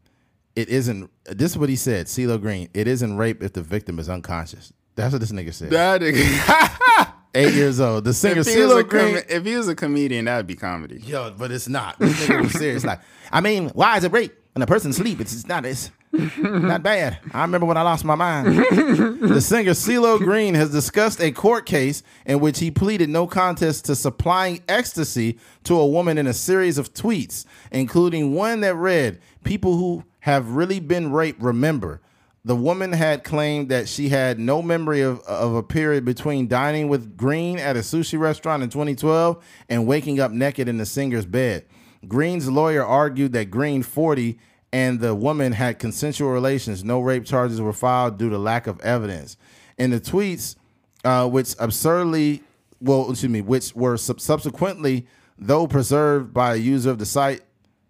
it 0.55 0.69
isn't 0.69 1.09
this 1.25 1.51
is 1.51 1.57
what 1.57 1.69
he 1.69 1.75
said, 1.75 2.07
CeeLo 2.07 2.39
Green, 2.39 2.69
it 2.73 2.87
isn't 2.87 3.17
rape 3.17 3.41
if 3.41 3.53
the 3.53 3.61
victim 3.61 3.99
is 3.99 4.09
unconscious. 4.09 4.73
That's 4.95 5.11
what 5.11 5.19
this 5.19 5.31
nigga 5.31 5.53
said. 5.53 5.71
That 5.71 6.01
nigga. 6.01 7.11
Eight 7.35 7.53
years 7.53 7.81
old. 7.81 8.05
The 8.05 8.13
singer 8.13 8.41
if, 8.41 8.47
he 8.47 8.57
was 8.61 8.71
a 8.71 8.75
CeeLo 8.75 8.87
Green. 8.87 9.15
com- 9.15 9.23
if 9.27 9.43
he 9.43 9.55
was 9.57 9.67
a 9.67 9.75
comedian, 9.75 10.25
that 10.25 10.37
would 10.37 10.47
be 10.47 10.55
comedy. 10.55 11.01
Yo, 11.01 11.31
but 11.37 11.51
it's 11.51 11.67
not. 11.67 11.99
This 11.99 12.27
nigga 12.27 12.43
was 12.43 12.53
serious. 12.53 12.85
Like, 12.85 13.01
I 13.31 13.41
mean, 13.41 13.69
why 13.69 13.97
is 13.97 14.05
it 14.05 14.13
rape 14.13 14.33
when 14.53 14.63
a 14.63 14.67
person 14.67 14.93
sleep? 14.93 15.19
It's, 15.19 15.33
it's 15.33 15.47
not. 15.47 15.65
It's 15.65 15.91
not 16.37 16.83
bad. 16.83 17.19
I 17.33 17.41
remember 17.41 17.65
when 17.65 17.77
I 17.77 17.81
lost 17.81 18.05
my 18.05 18.15
mind. 18.15 18.57
the 18.57 19.41
singer 19.41 19.71
CeeLo 19.71 20.17
Green 20.19 20.53
has 20.53 20.71
discussed 20.71 21.21
a 21.21 21.31
court 21.31 21.65
case 21.65 22.03
in 22.25 22.39
which 22.39 22.59
he 22.59 22.71
pleaded 22.71 23.09
no 23.09 23.27
contest 23.27 23.85
to 23.85 23.95
supplying 23.95 24.61
ecstasy 24.67 25.37
to 25.63 25.75
a 25.75 25.85
woman 25.85 26.17
in 26.17 26.27
a 26.27 26.33
series 26.33 26.77
of 26.77 26.93
tweets, 26.93 27.45
including 27.71 28.33
one 28.33 28.61
that 28.61 28.75
read, 28.75 29.19
"People 29.43 29.77
who 29.77 30.03
have 30.21 30.51
really 30.51 30.79
been 30.79 31.11
raped 31.11 31.41
remember." 31.41 32.01
The 32.45 32.55
woman 32.55 32.93
had 32.93 33.23
claimed 33.23 33.69
that 33.69 33.89
she 33.89 34.09
had 34.09 34.37
no 34.37 34.61
memory 34.61 35.01
of, 35.01 35.19
of 35.21 35.55
a 35.55 35.63
period 35.63 36.05
between 36.05 36.47
dining 36.47 36.89
with 36.89 37.17
Green 37.17 37.57
at 37.57 37.75
a 37.75 37.79
sushi 37.79 38.19
restaurant 38.19 38.61
in 38.61 38.69
2012 38.69 39.43
and 39.67 39.87
waking 39.87 40.19
up 40.19 40.31
naked 40.31 40.69
in 40.69 40.77
the 40.77 40.85
singer's 40.85 41.25
bed. 41.25 41.65
Green's 42.07 42.47
lawyer 42.47 42.85
argued 42.85 43.33
that 43.33 43.49
Green, 43.49 43.81
40, 43.81 44.37
and 44.75 44.99
the 44.99 45.15
woman 45.15 45.53
had 45.53 45.79
consensual 45.79 46.31
relations. 46.31 46.83
No 46.83 46.99
rape 46.99 47.23
charges 47.23 47.61
were 47.61 47.71
filed 47.71 48.17
due 48.17 48.29
to 48.29 48.37
lack 48.37 48.67
of 48.67 48.77
evidence. 48.81 49.37
In 49.77 49.91
the 49.91 50.01
tweets, 50.01 50.57
uh, 51.05 51.29
which 51.29 51.55
absurdly, 51.59 52.43
well, 52.81 53.09
excuse 53.09 53.31
me, 53.31 53.39
which 53.39 53.73
were 53.73 53.95
sub- 53.95 54.19
subsequently, 54.19 55.07
though 55.39 55.65
preserved 55.65 56.33
by 56.33 56.55
a 56.55 56.57
user 56.57 56.89
of 56.89 56.97
the 56.97 57.05
site, 57.05 57.39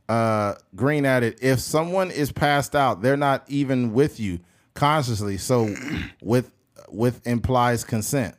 uh, 0.07 0.53
Green 0.75 1.07
added, 1.07 1.39
if 1.41 1.59
someone 1.59 2.11
is 2.11 2.31
passed 2.31 2.75
out, 2.75 3.01
they're 3.01 3.17
not 3.17 3.43
even 3.47 3.91
with 3.91 4.19
you 4.19 4.39
consciously. 4.75 5.37
So 5.37 5.73
with 6.21 6.51
with 6.87 7.25
implies 7.25 7.83
consent. 7.83 8.35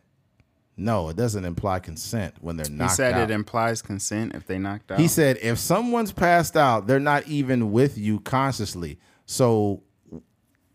No, 0.76 1.08
it 1.08 1.16
doesn't 1.16 1.44
imply 1.44 1.78
consent 1.78 2.34
when 2.40 2.56
they're 2.58 2.70
not. 2.70 2.90
He 2.90 2.94
said 2.96 3.14
out. 3.14 3.30
it 3.30 3.32
implies 3.32 3.80
consent 3.80 4.34
if 4.34 4.46
they 4.46 4.58
knocked 4.58 4.92
out. 4.92 4.98
He 5.00 5.08
said 5.08 5.38
if 5.40 5.58
someone's 5.58 6.12
passed 6.12 6.56
out, 6.56 6.86
they're 6.86 7.00
not 7.00 7.26
even 7.26 7.72
with 7.72 7.96
you 7.96 8.20
consciously. 8.20 8.98
So 9.24 9.82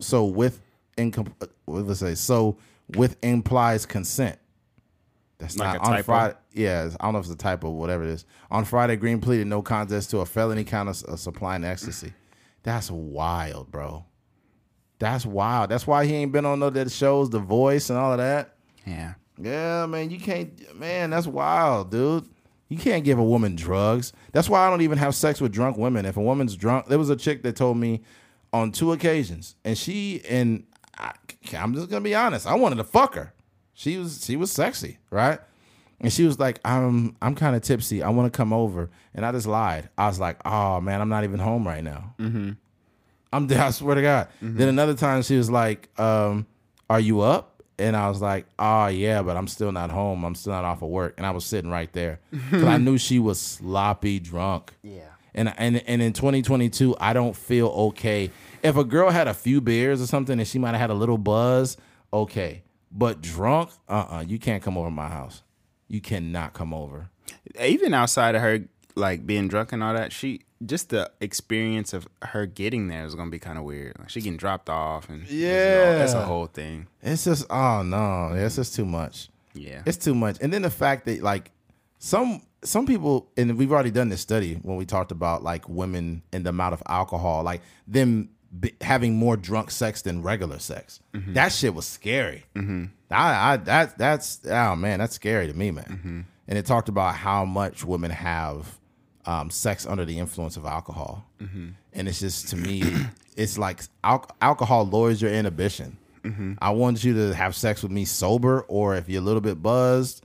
so 0.00 0.24
with 0.24 0.60
incom- 0.96 1.32
what 1.66 1.86
let's 1.86 2.00
say 2.00 2.16
so 2.16 2.56
with 2.96 3.16
implies 3.22 3.86
consent. 3.86 4.38
That's 5.38 5.56
Like 5.56 5.74
not 5.74 5.76
a 5.76 5.80
on 5.80 5.90
typo? 5.96 6.02
Friday. 6.02 6.34
Yeah, 6.52 6.90
I 7.00 7.04
don't 7.04 7.12
know 7.14 7.18
if 7.20 7.24
it's 7.24 7.34
a 7.34 7.36
typo, 7.36 7.70
whatever 7.70 8.02
it 8.04 8.10
is. 8.10 8.24
On 8.50 8.64
Friday, 8.64 8.96
Green 8.96 9.20
pleaded 9.20 9.46
no 9.46 9.62
contest 9.62 10.10
to 10.10 10.18
a 10.18 10.26
felony 10.26 10.62
count 10.64 10.88
of, 10.88 11.02
of 11.04 11.18
supplying 11.20 11.64
ecstasy. 11.64 12.12
That's 12.62 12.90
wild, 12.90 13.70
bro. 13.70 14.04
That's 15.00 15.26
wild. 15.26 15.70
That's 15.70 15.84
why 15.86 16.06
he 16.06 16.14
ain't 16.14 16.30
been 16.30 16.44
on 16.46 16.60
no 16.60 16.70
that 16.70 16.92
shows, 16.92 17.28
The 17.30 17.40
Voice 17.40 17.90
and 17.90 17.98
all 17.98 18.12
of 18.12 18.18
that. 18.18 18.54
yeah. 18.86 19.14
Yeah, 19.42 19.86
man, 19.86 20.10
you 20.10 20.18
can't. 20.18 20.78
Man, 20.78 21.10
that's 21.10 21.26
wild, 21.26 21.90
dude. 21.90 22.28
You 22.68 22.78
can't 22.78 23.04
give 23.04 23.18
a 23.18 23.24
woman 23.24 23.54
drugs. 23.54 24.12
That's 24.32 24.48
why 24.48 24.66
I 24.66 24.70
don't 24.70 24.80
even 24.80 24.98
have 24.98 25.14
sex 25.14 25.40
with 25.40 25.52
drunk 25.52 25.76
women. 25.76 26.06
If 26.06 26.16
a 26.16 26.22
woman's 26.22 26.56
drunk, 26.56 26.86
there 26.86 26.98
was 26.98 27.10
a 27.10 27.16
chick 27.16 27.42
that 27.42 27.54
told 27.56 27.76
me 27.76 28.02
on 28.52 28.72
two 28.72 28.92
occasions, 28.92 29.56
and 29.64 29.76
she 29.76 30.22
and 30.28 30.64
I, 30.96 31.12
I'm 31.56 31.74
just 31.74 31.90
gonna 31.90 32.00
be 32.02 32.14
honest. 32.14 32.46
I 32.46 32.54
wanted 32.54 32.76
to 32.76 32.84
fuck 32.84 33.14
her. 33.14 33.34
She 33.74 33.98
was 33.98 34.24
she 34.24 34.36
was 34.36 34.50
sexy, 34.50 34.98
right? 35.10 35.40
And 36.00 36.12
she 36.12 36.24
was 36.24 36.38
like, 36.38 36.60
"I'm 36.64 37.16
I'm 37.20 37.34
kind 37.34 37.56
of 37.56 37.62
tipsy. 37.62 38.02
I 38.02 38.10
want 38.10 38.32
to 38.32 38.36
come 38.36 38.52
over." 38.52 38.90
And 39.14 39.24
I 39.26 39.32
just 39.32 39.46
lied. 39.46 39.88
I 39.98 40.06
was 40.06 40.18
like, 40.18 40.38
"Oh 40.44 40.80
man, 40.80 41.00
I'm 41.00 41.08
not 41.08 41.24
even 41.24 41.40
home 41.40 41.66
right 41.66 41.84
now." 41.84 42.14
Mm-hmm. 42.18 42.52
I'm 43.32 43.52
I 43.60 43.70
swear 43.70 43.96
to 43.96 44.02
God. 44.02 44.28
Then 44.40 44.68
another 44.68 44.94
time 44.94 45.22
she 45.22 45.36
was 45.36 45.50
like, 45.50 45.88
um, 46.00 46.46
"Are 46.88 47.00
you 47.00 47.20
up?" 47.20 47.51
And 47.82 47.96
I 47.96 48.08
was 48.08 48.20
like, 48.22 48.46
"Oh 48.58 48.86
yeah, 48.86 49.22
but 49.22 49.36
I'm 49.36 49.48
still 49.48 49.72
not 49.72 49.90
home. 49.90 50.24
I'm 50.24 50.34
still 50.34 50.52
not 50.52 50.64
off 50.64 50.82
of 50.82 50.88
work." 50.88 51.14
And 51.16 51.26
I 51.26 51.30
was 51.30 51.44
sitting 51.44 51.70
right 51.70 51.92
there 51.92 52.20
because 52.30 52.64
I 52.64 52.76
knew 52.78 52.98
she 52.98 53.18
was 53.18 53.40
sloppy 53.40 54.18
drunk. 54.18 54.72
Yeah. 54.82 55.02
And 55.34 55.52
and 55.58 55.82
and 55.86 56.02
in 56.02 56.12
2022, 56.12 56.96
I 57.00 57.12
don't 57.12 57.36
feel 57.36 57.68
okay. 57.68 58.30
If 58.62 58.76
a 58.76 58.84
girl 58.84 59.10
had 59.10 59.28
a 59.28 59.34
few 59.34 59.60
beers 59.60 60.00
or 60.00 60.06
something 60.06 60.38
and 60.38 60.46
she 60.46 60.58
might 60.58 60.70
have 60.70 60.80
had 60.80 60.90
a 60.90 60.94
little 60.94 61.18
buzz, 61.18 61.76
okay. 62.12 62.62
But 62.90 63.20
drunk, 63.20 63.70
uh, 63.88 64.06
uh 64.10 64.24
you 64.26 64.38
can't 64.38 64.62
come 64.62 64.76
over 64.76 64.88
to 64.88 64.94
my 64.94 65.08
house. 65.08 65.42
You 65.88 66.00
cannot 66.00 66.52
come 66.52 66.72
over. 66.72 67.10
Even 67.60 67.94
outside 67.94 68.34
of 68.34 68.42
her 68.42 68.60
like 68.94 69.26
being 69.26 69.48
drunk 69.48 69.72
and 69.72 69.82
all 69.82 69.94
that, 69.94 70.12
she 70.12 70.42
just 70.66 70.90
the 70.90 71.10
experience 71.20 71.92
of 71.92 72.06
her 72.22 72.46
getting 72.46 72.88
there 72.88 73.04
is 73.04 73.14
gonna 73.14 73.30
be 73.30 73.38
kind 73.38 73.58
of 73.58 73.64
weird. 73.64 73.96
Like 73.98 74.10
she 74.10 74.20
getting 74.20 74.36
dropped 74.36 74.68
off 74.68 75.08
and 75.08 75.26
Yeah. 75.28 75.98
that's 75.98 76.14
a 76.14 76.24
whole 76.24 76.46
thing. 76.46 76.86
It's 77.02 77.24
just 77.24 77.46
oh 77.50 77.82
no, 77.82 78.32
it's 78.34 78.56
just 78.56 78.74
too 78.74 78.84
much. 78.86 79.28
Yeah. 79.54 79.82
It's 79.86 79.96
too 79.98 80.14
much. 80.14 80.38
And 80.40 80.52
then 80.52 80.62
the 80.62 80.70
fact 80.70 81.04
that 81.06 81.22
like 81.22 81.50
some 81.98 82.42
some 82.64 82.86
people 82.86 83.28
and 83.36 83.56
we've 83.58 83.72
already 83.72 83.90
done 83.90 84.08
this 84.08 84.20
study 84.20 84.54
when 84.62 84.76
we 84.76 84.84
talked 84.86 85.10
about 85.12 85.42
like 85.42 85.68
women 85.68 86.22
and 86.32 86.44
the 86.46 86.50
amount 86.50 86.74
of 86.74 86.82
alcohol, 86.86 87.42
like 87.42 87.60
them 87.88 88.30
b- 88.58 88.74
having 88.80 89.14
more 89.16 89.36
drunk 89.36 89.70
sex 89.70 90.02
than 90.02 90.22
regular 90.22 90.58
sex. 90.58 91.00
Mm-hmm. 91.12 91.34
That 91.34 91.52
shit 91.52 91.74
was 91.74 91.86
scary. 91.86 92.44
Mm-hmm. 92.54 92.84
I, 93.10 93.52
I 93.52 93.56
that 93.58 93.98
that's 93.98 94.40
oh 94.48 94.76
man, 94.76 95.00
that's 95.00 95.14
scary 95.14 95.48
to 95.48 95.54
me, 95.54 95.70
man. 95.70 95.84
Mm-hmm. 95.84 96.20
And 96.48 96.58
it 96.58 96.66
talked 96.66 96.88
about 96.88 97.14
how 97.14 97.44
much 97.44 97.84
women 97.84 98.10
have 98.10 98.78
um, 99.26 99.50
sex 99.50 99.86
under 99.86 100.04
the 100.04 100.18
influence 100.18 100.56
of 100.56 100.64
alcohol, 100.66 101.24
and 101.92 102.08
it's 102.08 102.20
just 102.20 102.48
to 102.48 102.56
me, 102.56 102.82
it's 103.36 103.58
like 103.58 103.82
al- 104.04 104.30
alcohol 104.40 104.86
lowers 104.86 105.20
your 105.22 105.32
inhibition. 105.32 105.96
I 106.60 106.70
want 106.70 107.02
you 107.02 107.14
to 107.14 107.34
have 107.34 107.56
sex 107.56 107.82
with 107.82 107.90
me 107.90 108.04
sober, 108.04 108.60
or 108.68 108.94
if 108.94 109.08
you're 109.08 109.20
a 109.20 109.24
little 109.24 109.40
bit 109.40 109.60
buzzed, 109.60 110.24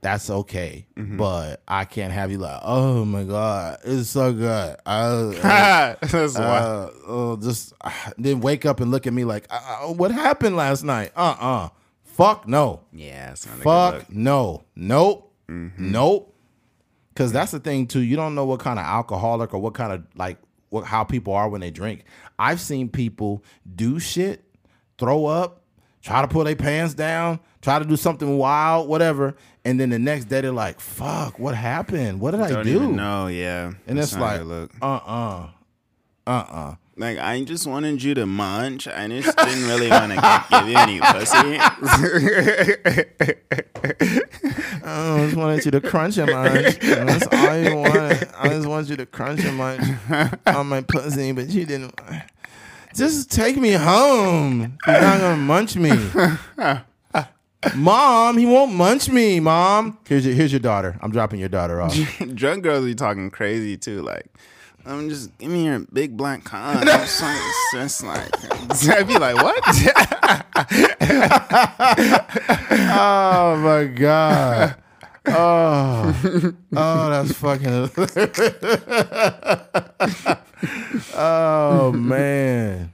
that's 0.00 0.30
okay. 0.30 0.86
But 0.96 1.62
I 1.68 1.84
can't 1.84 2.12
have 2.12 2.30
you 2.30 2.38
like, 2.38 2.60
oh 2.62 3.04
my 3.04 3.24
god, 3.24 3.78
it's 3.84 4.08
so 4.10 4.32
good. 4.32 4.76
I, 4.86 5.96
that's 6.06 6.36
uh, 6.36 6.90
oh, 7.06 7.36
just 7.36 7.74
uh, 7.82 7.90
then 8.18 8.40
wake 8.40 8.64
up 8.64 8.80
and 8.80 8.90
look 8.90 9.06
at 9.06 9.12
me 9.12 9.24
like, 9.24 9.46
uh, 9.50 9.80
uh, 9.88 9.92
what 9.92 10.10
happened 10.12 10.56
last 10.56 10.82
night? 10.82 11.12
Uh 11.14 11.36
uh 11.38 11.68
Fuck 12.04 12.46
no. 12.46 12.80
Yeah, 12.92 13.32
it's 13.32 13.46
not 13.46 13.56
Fuck 13.58 14.10
no. 14.10 14.62
Nope. 14.76 15.32
Nope. 15.48 16.33
Cause 17.14 17.32
that's 17.32 17.52
the 17.52 17.60
thing 17.60 17.86
too. 17.86 18.00
You 18.00 18.16
don't 18.16 18.34
know 18.34 18.44
what 18.44 18.60
kind 18.60 18.78
of 18.78 18.84
alcoholic 18.84 19.54
or 19.54 19.58
what 19.58 19.74
kind 19.74 19.92
of 19.92 20.04
like 20.16 20.38
what 20.70 20.84
how 20.84 21.04
people 21.04 21.32
are 21.34 21.48
when 21.48 21.60
they 21.60 21.70
drink. 21.70 22.04
I've 22.38 22.60
seen 22.60 22.88
people 22.88 23.44
do 23.76 24.00
shit, 24.00 24.44
throw 24.98 25.26
up, 25.26 25.62
try 26.02 26.22
to 26.22 26.28
pull 26.28 26.42
their 26.42 26.56
pants 26.56 26.94
down, 26.94 27.38
try 27.62 27.78
to 27.78 27.84
do 27.84 27.96
something 27.96 28.36
wild, 28.36 28.88
whatever, 28.88 29.36
and 29.64 29.78
then 29.78 29.90
the 29.90 29.98
next 29.98 30.24
day 30.24 30.40
they're 30.40 30.50
like, 30.52 30.80
"Fuck, 30.80 31.38
what 31.38 31.54
happened? 31.54 32.18
What 32.20 32.32
did 32.32 32.40
I 32.40 32.48
do?" 32.64 32.70
even. 32.82 32.96
Yeah, 33.28 33.72
And 33.86 33.98
it's 33.98 34.16
like, 34.16 34.42
look. 34.44 34.72
uh 34.82 34.86
uh, 34.86 35.48
uh 36.26 36.30
uh. 36.30 36.74
Like 36.96 37.18
I 37.18 37.42
just 37.42 37.66
wanted 37.66 38.02
you 38.02 38.14
to 38.14 38.26
munch. 38.26 38.86
I 38.86 39.08
just 39.08 39.36
didn't 39.36 39.66
really 39.66 39.90
want 39.90 40.12
to 40.12 40.44
give 40.50 40.68
you 40.68 40.76
any 40.76 41.00
pussy. 41.00 41.58
I 44.86 45.24
just 45.24 45.36
wanted 45.36 45.64
you 45.64 45.70
to 45.72 45.80
crunch 45.80 46.16
your 46.16 46.26
munch. 46.26 46.78
That's 46.78 47.26
all 47.26 47.58
you 47.58 47.76
wanted. 47.76 48.28
I 48.38 48.48
just 48.48 48.68
want 48.68 48.88
you 48.88 48.96
to 48.96 49.06
crunch 49.06 49.42
your 49.42 49.52
munch 49.52 49.82
on 50.46 50.68
my 50.68 50.82
pussy, 50.82 51.32
but 51.32 51.48
you 51.48 51.66
didn't. 51.66 51.98
Just 52.94 53.30
take 53.32 53.56
me 53.56 53.72
home. 53.72 54.78
You're 54.86 55.00
not 55.00 55.20
gonna 55.20 55.36
munch 55.36 55.76
me. 55.76 55.90
Mom, 57.74 58.38
he 58.38 58.46
won't 58.46 58.72
munch 58.72 59.08
me, 59.08 59.40
Mom. 59.40 59.98
Here's 60.06 60.24
your 60.26 60.34
here's 60.34 60.52
your 60.52 60.60
daughter. 60.60 60.96
I'm 61.00 61.10
dropping 61.10 61.40
your 61.40 61.48
daughter 61.48 61.80
off. 61.80 61.96
Drunk 62.34 62.62
girls 62.62 62.84
be 62.84 62.94
talking 62.94 63.30
crazy 63.30 63.76
too. 63.76 64.02
Like, 64.02 64.26
I'm 64.86 65.08
just 65.08 65.36
give 65.38 65.50
me 65.50 65.64
your 65.64 65.80
big 65.92 66.16
black 66.16 66.44
con. 66.44 66.86
it's 66.86 67.20
like, 67.22 67.40
it's 67.40 67.72
just 67.72 68.04
like 68.04 68.30
I'd 68.96 69.08
be 69.08 69.18
like, 69.18 69.34
what? 69.36 69.64
Oh 72.96 73.56
my 73.56 73.86
god. 73.86 74.76
Oh, 75.26 76.14
oh, 76.76 77.10
that's 77.10 77.32
fucking. 77.32 77.90
oh 81.14 81.92
man. 81.92 82.92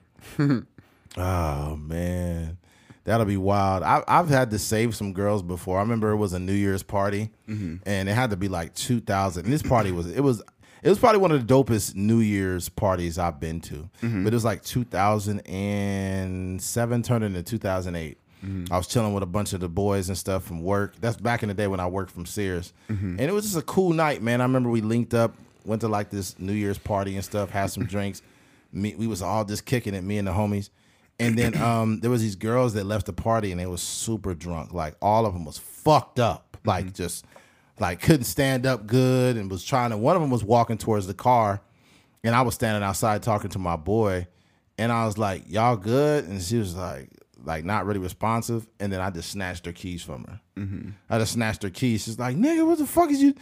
Oh 1.16 1.76
man, 1.76 2.58
that'll 3.04 3.26
be 3.26 3.36
wild. 3.36 3.82
I, 3.82 4.02
I've 4.06 4.28
had 4.28 4.50
to 4.52 4.58
save 4.58 4.94
some 4.94 5.12
girls 5.12 5.42
before. 5.42 5.78
I 5.78 5.82
remember 5.82 6.12
it 6.12 6.16
was 6.16 6.32
a 6.32 6.38
New 6.38 6.52
Year's 6.52 6.82
party, 6.82 7.30
mm-hmm. 7.48 7.76
and 7.84 8.08
it 8.08 8.14
had 8.14 8.30
to 8.30 8.36
be 8.36 8.48
like 8.48 8.74
2000. 8.74 9.44
And 9.44 9.52
this 9.52 9.62
party 9.62 9.90
was 9.90 10.10
it 10.10 10.20
was 10.20 10.42
it 10.82 10.88
was 10.88 10.98
probably 10.98 11.20
one 11.20 11.32
of 11.32 11.46
the 11.46 11.54
dopest 11.54 11.94
New 11.94 12.20
Year's 12.20 12.68
parties 12.68 13.18
I've 13.18 13.40
been 13.40 13.60
to. 13.62 13.88
Mm-hmm. 14.02 14.24
But 14.24 14.32
it 14.32 14.36
was 14.36 14.44
like 14.44 14.62
2007 14.64 17.02
turned 17.02 17.24
into 17.24 17.42
2008. 17.42 18.18
Mm-hmm. 18.44 18.72
I 18.72 18.76
was 18.76 18.86
chilling 18.86 19.12
with 19.12 19.22
a 19.22 19.26
bunch 19.26 19.52
of 19.52 19.60
the 19.60 19.68
boys 19.68 20.08
and 20.08 20.16
stuff 20.16 20.44
from 20.44 20.62
work. 20.62 20.94
That's 21.00 21.16
back 21.16 21.42
in 21.42 21.48
the 21.48 21.54
day 21.54 21.66
when 21.66 21.80
I 21.80 21.86
worked 21.86 22.10
from 22.10 22.24
Sears, 22.24 22.72
mm-hmm. 22.88 23.18
and 23.18 23.20
it 23.20 23.32
was 23.32 23.44
just 23.44 23.56
a 23.56 23.62
cool 23.62 23.92
night, 23.92 24.22
man. 24.22 24.40
I 24.40 24.44
remember 24.44 24.70
we 24.70 24.80
linked 24.80 25.12
up, 25.12 25.34
went 25.66 25.82
to 25.82 25.88
like 25.88 26.10
this 26.10 26.38
New 26.38 26.54
Year's 26.54 26.78
party 26.78 27.16
and 27.16 27.24
stuff, 27.24 27.50
had 27.50 27.66
some 27.66 27.84
drinks. 27.86 28.22
Me, 28.72 28.94
we 28.96 29.06
was 29.06 29.20
all 29.20 29.44
just 29.44 29.66
kicking 29.66 29.94
it, 29.94 30.02
me 30.02 30.16
and 30.16 30.26
the 30.26 30.32
homies. 30.32 30.70
And 31.18 31.38
then 31.38 31.54
um, 31.62 32.00
there 32.00 32.10
was 32.10 32.22
these 32.22 32.36
girls 32.36 32.72
that 32.74 32.84
left 32.84 33.06
the 33.06 33.12
party 33.12 33.50
and 33.50 33.60
they 33.60 33.66
was 33.66 33.82
super 33.82 34.34
drunk. 34.34 34.72
Like 34.72 34.94
all 35.02 35.26
of 35.26 35.34
them 35.34 35.44
was 35.44 35.58
fucked 35.58 36.18
up, 36.18 36.56
like 36.64 36.94
just 36.94 37.26
like 37.80 38.00
couldn't 38.00 38.24
stand 38.24 38.66
up 38.66 38.86
good 38.86 39.36
and 39.36 39.50
was 39.50 39.64
trying 39.64 39.90
to. 39.90 39.96
One 39.96 40.16
of 40.16 40.22
them 40.22 40.30
was 40.30 40.44
walking 40.44 40.78
towards 40.78 41.06
the 41.06 41.14
car, 41.14 41.60
and 42.22 42.34
I 42.34 42.42
was 42.42 42.54
standing 42.54 42.82
outside 42.82 43.22
talking 43.22 43.50
to 43.50 43.58
my 43.58 43.76
boy, 43.76 44.26
and 44.78 44.92
I 44.92 45.06
was 45.06 45.18
like, 45.18 45.44
"Y'all 45.48 45.76
good?" 45.76 46.24
And 46.26 46.40
she 46.42 46.58
was 46.58 46.76
like, 46.76 47.10
like 47.44 47.64
not 47.64 47.86
really 47.86 48.00
responsive. 48.00 48.66
And 48.78 48.92
then 48.92 49.00
I 49.00 49.10
just 49.10 49.30
snatched 49.30 49.66
her 49.66 49.72
keys 49.72 50.02
from 50.02 50.24
her. 50.24 50.40
Mm-hmm. 50.58 50.90
I 51.08 51.18
just 51.18 51.32
snatched 51.32 51.62
her 51.62 51.70
keys. 51.70 52.04
She's 52.04 52.18
like, 52.18 52.36
"Nigga, 52.36 52.66
what 52.66 52.78
the 52.78 52.86
fuck 52.86 53.10
is 53.10 53.22
you?" 53.22 53.34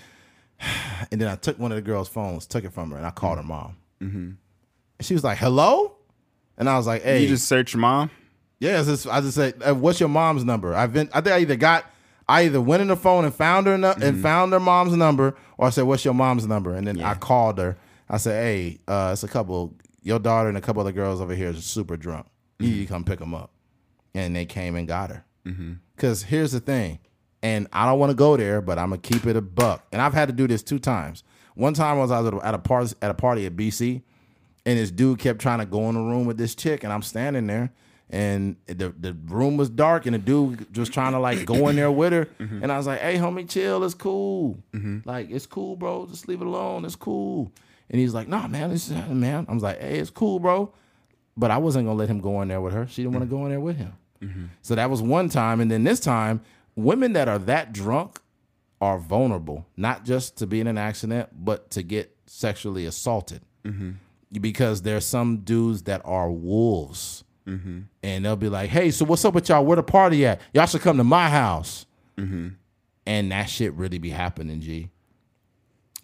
And 1.11 1.21
then 1.21 1.29
I 1.29 1.37
took 1.37 1.59
one 1.59 1.73
of 1.73 1.77
the 1.77 1.83
girls' 1.83 2.09
phones, 2.09 2.47
took 2.47 2.65
it 2.65 2.73
from 2.73 2.91
her, 2.91 2.97
and 2.97 3.07
I 3.07 3.11
called 3.11 3.39
her 3.39 3.43
mm-hmm. 3.43 3.49
mom. 3.49 3.77
Mm-hmm. 4.01 4.31
And 4.99 5.07
she 5.07 5.15
was 5.15 5.25
like, 5.25 5.39
"Hello," 5.39 5.97
and 6.57 6.69
I 6.69 6.77
was 6.77 6.87
like, 6.87 7.03
"Hey, 7.03 7.23
You 7.23 7.29
just 7.29 7.47
search 7.47 7.75
your 7.75 7.81
mom? 7.81 8.11
yeah, 8.61 8.83
just, 8.83 9.07
I 9.07 9.21
just 9.21 9.37
said, 9.37 9.55
uh, 9.67 9.75
"What's 9.75 10.01
your 10.01 10.09
mom's 10.09 10.45
number?" 10.45 10.75
I've 10.75 10.93
been, 10.93 11.09
I 11.13 11.21
think 11.21 11.35
I 11.35 11.39
either 11.41 11.57
got, 11.57 11.85
I 12.29 12.43
either 12.43 12.61
went 12.61 12.83
in 12.83 12.89
the 12.89 12.97
phone 12.97 13.25
and 13.25 13.35
found 13.35 13.67
her 13.67 13.79
nu- 13.79 13.89
and 13.89 14.03
mm-hmm. 14.03 14.23
found 14.23 14.53
her 14.53 14.61
mom's 14.61 14.95
number, 14.95 15.35
or 15.57 15.67
I 15.69 15.71
said, 15.71 15.85
"What's 15.85 16.05
your 16.05 16.15
mom's 16.15 16.47
number?" 16.47 16.75
And 16.75 16.87
then 16.87 17.01
I 17.01 17.15
called 17.15 17.59
her. 17.59 17.79
I 18.09 18.19
said, 18.19 18.43
"Hey, 18.43 18.81
uh, 18.87 19.11
it's 19.13 19.23
a 19.23 19.29
couple, 19.29 19.75
your 20.03 20.19
daughter 20.19 20.49
and 20.49 20.59
a 20.59 20.61
couple 20.61 20.81
other 20.81 20.93
girls 20.93 21.21
over 21.21 21.35
here 21.35 21.49
is 21.49 21.65
super 21.65 21.97
drunk. 21.97 22.27
You 22.59 22.67
need 22.67 22.75
to 22.75 22.85
mm-hmm. 22.85 22.95
come 22.95 23.05
pick 23.05 23.19
them 23.19 23.35
up." 23.35 23.51
And 24.15 24.37
they 24.37 24.45
came 24.45 24.77
and 24.77 24.87
got 24.87 25.11
her. 25.11 25.25
Mm-hmm. 25.47 25.75
Because 25.97 26.25
here's 26.25 26.53
the 26.53 26.61
thing, 26.61 26.99
and 27.43 27.67
I 27.73 27.87
don't 27.87 27.99
want 27.99 28.11
to 28.11 28.17
go 28.17 28.37
there, 28.37 28.61
but 28.61 28.79
I'm 28.79 28.91
gonna 28.91 29.01
keep 29.01 29.27
it 29.27 29.37
a 29.37 29.41
buck. 29.41 29.87
And 29.91 30.03
I've 30.03 30.15
had 30.15 30.29
to 30.29 30.35
do 30.35 30.47
this 30.47 30.63
two 30.63 30.79
times. 30.79 31.25
One 31.55 31.75
time 31.75 31.99
was 31.99 32.11
I 32.11 32.21
was 32.21 32.29
at 32.29 32.35
a- 32.35 32.47
at 32.47 32.55
a 32.55 32.59
party 32.59 32.95
at 33.01 33.11
a 33.11 33.15
party 33.15 33.47
at 33.47 33.57
BC, 33.57 34.03
and 34.67 34.79
this 34.79 34.91
dude 34.91 35.19
kept 35.19 35.41
trying 35.41 35.61
to 35.61 35.67
go 35.67 35.89
in 35.89 35.95
the 35.95 36.01
room 36.01 36.27
with 36.27 36.37
this 36.37 36.55
chick, 36.55 36.85
and 36.85 36.93
I'm 36.93 37.03
standing 37.03 37.47
there, 37.47 37.73
and 38.11 38.57
the 38.67 38.91
the 38.99 39.15
room 39.27 39.57
was 39.57 39.69
dark, 39.69 40.07
and 40.07 40.15
the 40.15 40.19
dude 40.19 40.77
was 40.77 40.89
trying 40.89 41.13
to 41.13 41.19
like 41.19 41.45
go 41.45 41.69
in 41.69 41.77
there 41.77 41.91
with 41.91 42.13
her, 42.13 42.25
mm-hmm. 42.41 42.63
and 42.63 42.73
I 42.73 42.77
was 42.77 42.87
like, 42.87 43.01
"Hey, 43.01 43.17
homie, 43.17 43.49
chill, 43.49 43.85
it's 43.85 43.95
cool, 43.95 44.59
mm-hmm. 44.73 45.01
like 45.05 45.31
it's 45.31 45.47
cool, 45.47 45.77
bro, 45.77 46.07
just 46.07 46.29
leave 46.29 46.41
it 46.41 46.47
alone, 46.47 46.85
it's 46.85 46.97
cool." 46.97 47.53
And 47.91 48.01
he's 48.01 48.15
like, 48.15 48.29
"Nah, 48.29 48.49
man, 48.49 48.71
this 48.71 48.89
is 48.89 48.97
uh, 48.97 49.09
man." 49.09 49.47
I 49.49 49.55
was 49.55 49.63
like, 49.63 49.81
"Hey, 49.81 49.99
it's 49.99 50.11
cool, 50.11 50.39
bro," 50.41 50.73
but 51.37 51.51
I 51.51 51.59
wasn't 51.59 51.87
gonna 51.87 51.99
let 51.99 52.09
him 52.09 52.21
go 52.21 52.41
in 52.43 52.49
there 52.49 52.61
with 52.61 52.75
her. 52.75 52.87
She 52.87 53.03
didn't 53.03 53.15
want 53.15 53.29
to 53.29 53.35
mm-hmm. 53.35 53.43
go 53.43 53.45
in 53.47 53.51
there 53.51 53.61
with 53.61 53.77
him. 53.77 53.93
So 54.63 54.75
that 54.75 54.91
was 54.91 55.01
one 55.03 55.29
time, 55.29 55.61
and 55.61 55.71
then 55.71 55.85
this 55.85 56.01
time, 56.01 56.41
women 56.75 57.13
that 57.13 57.29
are 57.29 57.39
that 57.41 57.73
drunk 57.73 58.21
are 58.81 58.99
vulnerable, 58.99 59.67
not 59.77 60.05
just 60.05 60.37
to 60.39 60.47
be 60.47 60.61
in 60.61 60.67
an 60.67 60.79
accident, 60.79 61.29
but 61.33 61.71
to 61.73 61.83
get 61.83 62.17
sexually 62.27 62.87
assaulted. 62.87 63.43
Because 64.33 64.83
there's 64.83 65.07
some 65.07 65.39
dudes 65.39 65.83
that 65.85 66.03
are 66.05 66.31
wolves, 66.31 67.25
Mm-hmm. 67.49 67.81
and 68.03 68.25
they'll 68.25 68.37
be 68.37 68.51
like, 68.51 68.69
"Hey, 68.69 68.91
so 68.91 69.07
what's 69.07 69.25
up 69.25 69.33
with 69.33 69.49
y'all? 69.49 69.65
Where 69.65 69.77
the 69.77 69.83
party 69.83 70.27
at? 70.27 70.41
Y'all 70.53 70.67
should 70.67 70.83
come 70.83 70.99
to 70.99 71.05
my 71.05 71.31
house." 71.31 71.87
Mm-hmm. 72.19 72.49
And 73.07 73.33
that 73.33 73.45
shit 73.45 73.73
really 73.73 73.97
be 73.99 74.11
happening, 74.11 74.61
G. 74.61 74.91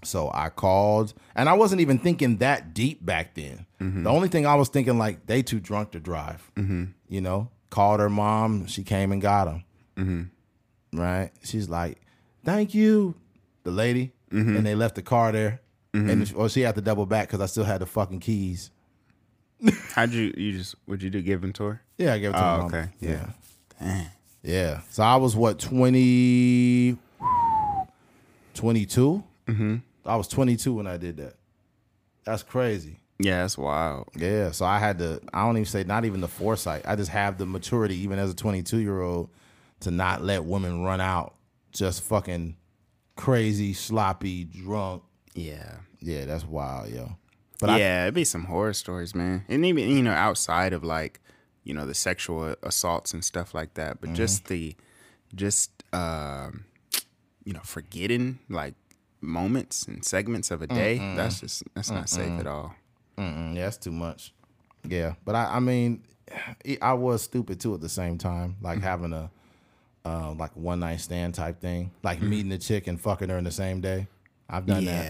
So 0.02 0.30
I 0.32 0.48
called, 0.48 1.12
and 1.34 1.48
I 1.48 1.52
wasn't 1.52 1.82
even 1.82 1.98
thinking 1.98 2.38
that 2.38 2.72
deep 2.72 3.04
back 3.04 3.34
then. 3.34 3.66
Mm-hmm. 3.80 4.04
The 4.04 4.10
only 4.10 4.28
thing 4.28 4.46
I 4.46 4.54
was 4.54 4.68
thinking, 4.70 4.96
like, 4.98 5.26
they 5.26 5.42
too 5.42 5.60
drunk 5.60 5.90
to 5.92 6.00
drive. 6.00 6.50
You 7.08 7.20
know, 7.20 7.50
called 7.68 8.00
her 8.00 8.10
mom. 8.10 8.66
She 8.66 8.82
came 8.82 9.12
and 9.12 9.20
got 9.20 9.48
him. 9.48 10.30
Right? 10.94 11.30
She's 11.42 11.68
like, 11.68 12.00
"Thank 12.44 12.74
you," 12.74 13.14
the 13.64 13.70
lady, 13.70 14.12
and 14.30 14.64
they 14.64 14.74
left 14.74 14.94
the 14.94 15.02
car 15.02 15.30
there. 15.32 15.60
And 15.92 16.32
or 16.34 16.48
she 16.48 16.62
had 16.62 16.74
to 16.74 16.80
double 16.80 17.06
back 17.06 17.28
because 17.28 17.40
I 17.40 17.46
still 17.46 17.64
had 17.64 17.80
the 17.80 17.86
fucking 17.86 18.20
keys. 18.20 18.70
How'd 19.94 20.12
you 20.12 20.32
you 20.36 20.52
just 20.58 20.74
would 20.86 21.02
you 21.02 21.10
do 21.10 21.22
give 21.22 21.40
them 21.40 21.52
to 21.54 21.64
her? 21.64 21.82
Yeah, 21.98 22.14
I 22.14 22.18
gave 22.18 22.30
it 22.30 22.32
to 22.34 22.38
Oh, 22.38 22.42
my 22.42 22.56
mom. 22.58 22.66
okay. 22.66 22.88
Yeah. 23.00 23.26
Dang. 23.80 24.06
Yeah. 24.42 24.80
So 24.90 25.02
I 25.02 25.16
was 25.16 25.34
what, 25.34 25.58
20, 25.58 26.98
22? 28.54 29.24
Mm-hmm. 29.46 29.76
I 30.04 30.16
was 30.16 30.28
22 30.28 30.74
when 30.74 30.86
I 30.86 30.96
did 30.96 31.16
that. 31.16 31.34
That's 32.24 32.42
crazy. 32.42 33.00
Yeah, 33.18 33.42
that's 33.42 33.56
wild. 33.56 34.08
Yeah. 34.16 34.50
So 34.50 34.64
I 34.66 34.78
had 34.78 34.98
to, 34.98 35.20
I 35.32 35.44
don't 35.46 35.56
even 35.56 35.64
say, 35.66 35.84
not 35.84 36.04
even 36.04 36.20
the 36.20 36.28
foresight. 36.28 36.82
I 36.86 36.96
just 36.96 37.10
have 37.10 37.38
the 37.38 37.46
maturity, 37.46 37.96
even 37.96 38.18
as 38.18 38.30
a 38.30 38.34
22 38.34 38.78
year 38.78 39.00
old, 39.00 39.30
to 39.80 39.90
not 39.90 40.22
let 40.22 40.44
women 40.44 40.82
run 40.82 41.00
out 41.00 41.34
just 41.72 42.02
fucking 42.02 42.56
crazy, 43.16 43.72
sloppy, 43.72 44.44
drunk. 44.44 45.02
Yeah. 45.34 45.76
Yeah, 46.00 46.24
that's 46.26 46.44
wild, 46.44 46.90
yo. 46.90 47.16
But 47.60 47.70
I, 47.70 47.78
yeah, 47.78 48.02
it'd 48.05 48.14
be 48.14 48.24
some 48.24 48.44
horror 48.44 48.72
stories, 48.72 49.14
man. 49.14 49.44
And 49.48 49.64
even 49.64 49.89
you 49.90 50.02
know, 50.02 50.12
outside 50.12 50.72
of 50.72 50.82
like, 50.85 51.20
you 51.62 51.72
know, 51.74 51.86
the 51.86 51.94
sexual 51.94 52.55
assaults 52.62 53.12
and 53.14 53.24
stuff 53.24 53.55
like 53.55 53.74
that, 53.74 54.01
but 54.01 54.12
just 54.12 54.47
the 54.47 54.76
just 55.35 55.70
um 55.93 56.64
you 57.44 57.52
know, 57.52 57.60
forgetting 57.62 58.39
like 58.48 58.74
moments 59.20 59.86
and 59.86 60.05
segments 60.05 60.51
of 60.51 60.62
a 60.62 60.66
day, 60.66 60.98
that's 61.16 61.40
just 61.40 61.62
that's 61.74 61.90
not 61.90 62.09
safe 62.09 62.39
at 62.40 62.47
all. 62.47 62.74
Mm, 63.18 63.55
yeah, 63.55 63.64
that's 63.64 63.76
too 63.76 63.93
much. 63.93 64.32
Yeah, 64.86 65.14
but 65.24 65.35
I, 65.35 65.56
I 65.56 65.60
mean, 65.60 66.02
I 66.82 66.94
was 66.94 67.22
stupid 67.22 67.60
too 67.60 67.74
at 67.74 67.81
the 67.81 67.89
same 67.89 68.18
time, 68.18 68.56
like 68.60 68.81
having 68.82 69.12
a, 69.12 69.31
uh, 70.05 70.32
like 70.32 70.55
one 70.56 70.81
night 70.81 71.01
stand 71.01 71.35
type 71.35 71.60
thing, 71.60 71.93
like 72.02 72.20
meeting 72.20 72.52
a 72.52 72.59
chick 72.59 72.86
and 72.86 73.01
fucking 73.01 73.28
her 73.28 73.39
in 73.39 73.44
the 73.44 73.51
same 73.51 73.81
day. 73.81 74.09
I've 74.48 74.66
done 74.66 74.85
that. 74.86 75.06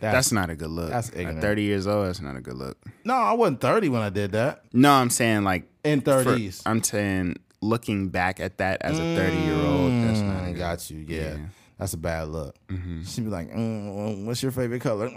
Yeah. 0.00 0.12
That's, 0.12 0.30
That's- 0.30 0.32
not 0.32 0.50
a 0.50 0.56
good 0.56 0.70
look. 0.70 0.90
that's 0.90 1.10
At 1.10 1.40
30 1.40 1.62
years 1.62 1.86
old, 1.86 2.06
that's 2.06 2.20
not 2.20 2.36
a 2.36 2.40
good 2.40 2.54
look. 2.54 2.78
No, 3.04 3.14
I 3.14 3.32
wasn't 3.32 3.60
thirty 3.60 3.88
when 3.88 4.02
I 4.02 4.10
did 4.10 4.32
that. 4.32 4.62
No, 4.72 4.92
I'm 4.92 5.10
saying 5.10 5.44
like 5.44 5.64
In 5.84 6.00
for- 6.00 6.22
thirties, 6.24 6.62
I'm 6.66 6.82
saying 6.82 7.36
looking 7.60 8.08
back 8.10 8.38
at 8.40 8.58
that 8.58 8.82
as 8.82 8.98
a 8.98 9.16
30 9.16 9.36
year 9.36 9.54
old, 9.54 9.90
that's 10.04 10.20
not 10.20 10.36
a 10.36 10.46
I 10.46 10.52
good 10.52 10.58
got 10.58 10.90
you. 10.90 11.04
Yeah. 11.08 11.20
Yeah. 11.22 11.36
That's 11.78 11.92
a 11.94 11.96
bad 11.96 12.26
look. 12.28 12.56
She'd 13.04 13.22
be 13.24 13.30
like, 13.30 13.52
mm, 13.52 14.24
"What's 14.26 14.42
your 14.42 14.50
favorite 14.50 14.80
color?" 14.82 15.10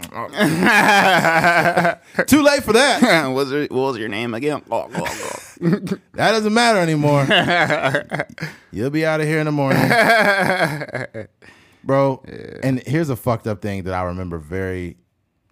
Too 2.28 2.44
late 2.44 2.64
for 2.64 2.74
that. 2.74 3.02
what, 3.30 3.34
was 3.34 3.52
your, 3.52 3.62
what 3.64 3.72
was 3.94 3.98
your 3.98 4.10
name 4.10 4.36
again? 4.36 4.62
Oh, 4.70 4.88
oh, 4.94 5.02
oh. 5.64 5.80
That 6.14 6.32
doesn't 6.34 6.54
matter 6.54 6.78
anymore. 6.80 7.26
You'll 8.72 8.92
be 8.92 9.06
out 9.08 9.22
of 9.22 9.28
here 9.28 9.40
in 9.40 9.46
the 9.48 9.52
morning. 9.52 9.82
Bro, 11.84 12.24
and 12.62 12.82
here's 12.84 13.10
a 13.10 13.16
fucked 13.16 13.48
up 13.48 13.62
thing 13.62 13.84
that 13.84 13.94
I 13.94 14.04
remember 14.04 14.38
very, 14.38 14.98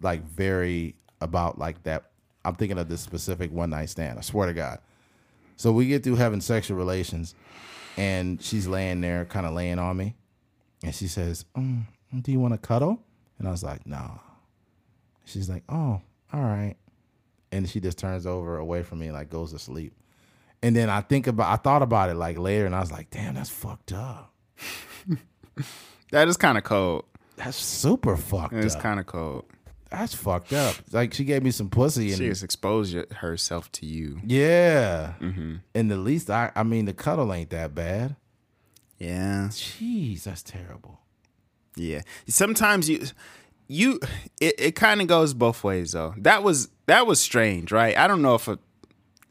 like, 0.00 0.22
very 0.24 0.94
about 1.20 1.58
like 1.58 1.82
that. 1.84 2.04
I'm 2.44 2.54
thinking 2.54 2.78
of 2.78 2.88
this 2.88 3.00
specific 3.00 3.52
one 3.52 3.70
night 3.70 3.90
stand. 3.90 4.18
I 4.18 4.22
swear 4.22 4.46
to 4.46 4.54
God. 4.54 4.78
So 5.56 5.72
we 5.72 5.86
get 5.88 6.02
through 6.02 6.16
having 6.16 6.40
sexual 6.40 6.78
relations, 6.78 7.34
and 7.96 8.40
she's 8.40 8.66
laying 8.66 9.00
there, 9.00 9.24
kind 9.26 9.44
of 9.44 9.52
laying 9.52 9.78
on 9.78 9.96
me, 9.96 10.14
and 10.82 10.94
she 10.94 11.06
says, 11.06 11.44
mm, 11.56 11.82
"Do 12.22 12.32
you 12.32 12.40
want 12.40 12.54
to 12.54 12.58
cuddle?" 12.58 13.02
And 13.38 13.46
I 13.46 13.50
was 13.50 13.62
like, 13.62 13.86
"No." 13.86 14.20
She's 15.26 15.50
like, 15.50 15.64
"Oh, 15.68 16.00
all 16.32 16.40
right," 16.40 16.76
and 17.52 17.68
she 17.68 17.80
just 17.80 17.98
turns 17.98 18.24
over 18.24 18.56
away 18.56 18.82
from 18.82 19.00
me 19.00 19.08
and 19.08 19.14
like 19.14 19.28
goes 19.28 19.52
to 19.52 19.58
sleep. 19.58 19.92
And 20.62 20.74
then 20.74 20.88
I 20.88 21.00
think 21.02 21.26
about, 21.26 21.52
I 21.52 21.56
thought 21.56 21.82
about 21.82 22.08
it 22.08 22.14
like 22.14 22.38
later, 22.38 22.64
and 22.64 22.74
I 22.74 22.80
was 22.80 22.92
like, 22.92 23.10
"Damn, 23.10 23.34
that's 23.34 23.50
fucked 23.50 23.92
up. 23.92 24.32
That 26.12 26.28
is 26.28 26.36
kind 26.36 26.58
of 26.58 26.64
cold. 26.64 27.04
That's 27.36 27.56
super 27.56 28.16
fucked 28.16 28.52
It's 28.54 28.74
up. 28.76 28.82
kind 28.82 29.00
of 29.00 29.06
cold. 29.06 29.44
that's 29.90 30.14
fucked 30.14 30.52
up." 30.52 30.74
Like 30.92 31.14
she 31.14 31.24
gave 31.24 31.42
me 31.42 31.50
some 31.50 31.70
pussy, 31.70 32.08
and 32.10 32.18
She 32.18 32.28
has 32.28 32.42
exposed 32.42 32.94
herself 33.14 33.70
to 33.72 33.86
you. 33.86 34.20
yeah, 34.26 35.14
Mm-hmm. 35.20 35.56
and 35.74 35.90
the 35.90 35.96
least 35.96 36.30
I, 36.30 36.50
I 36.54 36.62
mean, 36.64 36.84
the 36.84 36.92
cuddle 36.94 37.32
ain't 37.32 37.50
that 37.50 37.74
bad. 37.74 38.16
Yeah. 38.98 39.48
Jeez, 39.50 40.24
that's 40.24 40.42
terrible. 40.42 41.00
Yeah. 41.76 42.02
Sometimes 42.28 42.90
you 42.90 43.06
you 43.68 44.00
it, 44.40 44.54
it 44.58 44.74
kind 44.74 45.00
of 45.00 45.06
goes 45.06 45.32
both 45.32 45.64
ways 45.64 45.92
though. 45.92 46.14
That 46.18 46.42
was 46.42 46.68
that 46.86 47.06
was 47.06 47.20
strange, 47.20 47.72
right? 47.72 47.96
I 47.96 48.06
don't 48.06 48.20
know 48.20 48.34
if 48.34 48.48
a, 48.48 48.58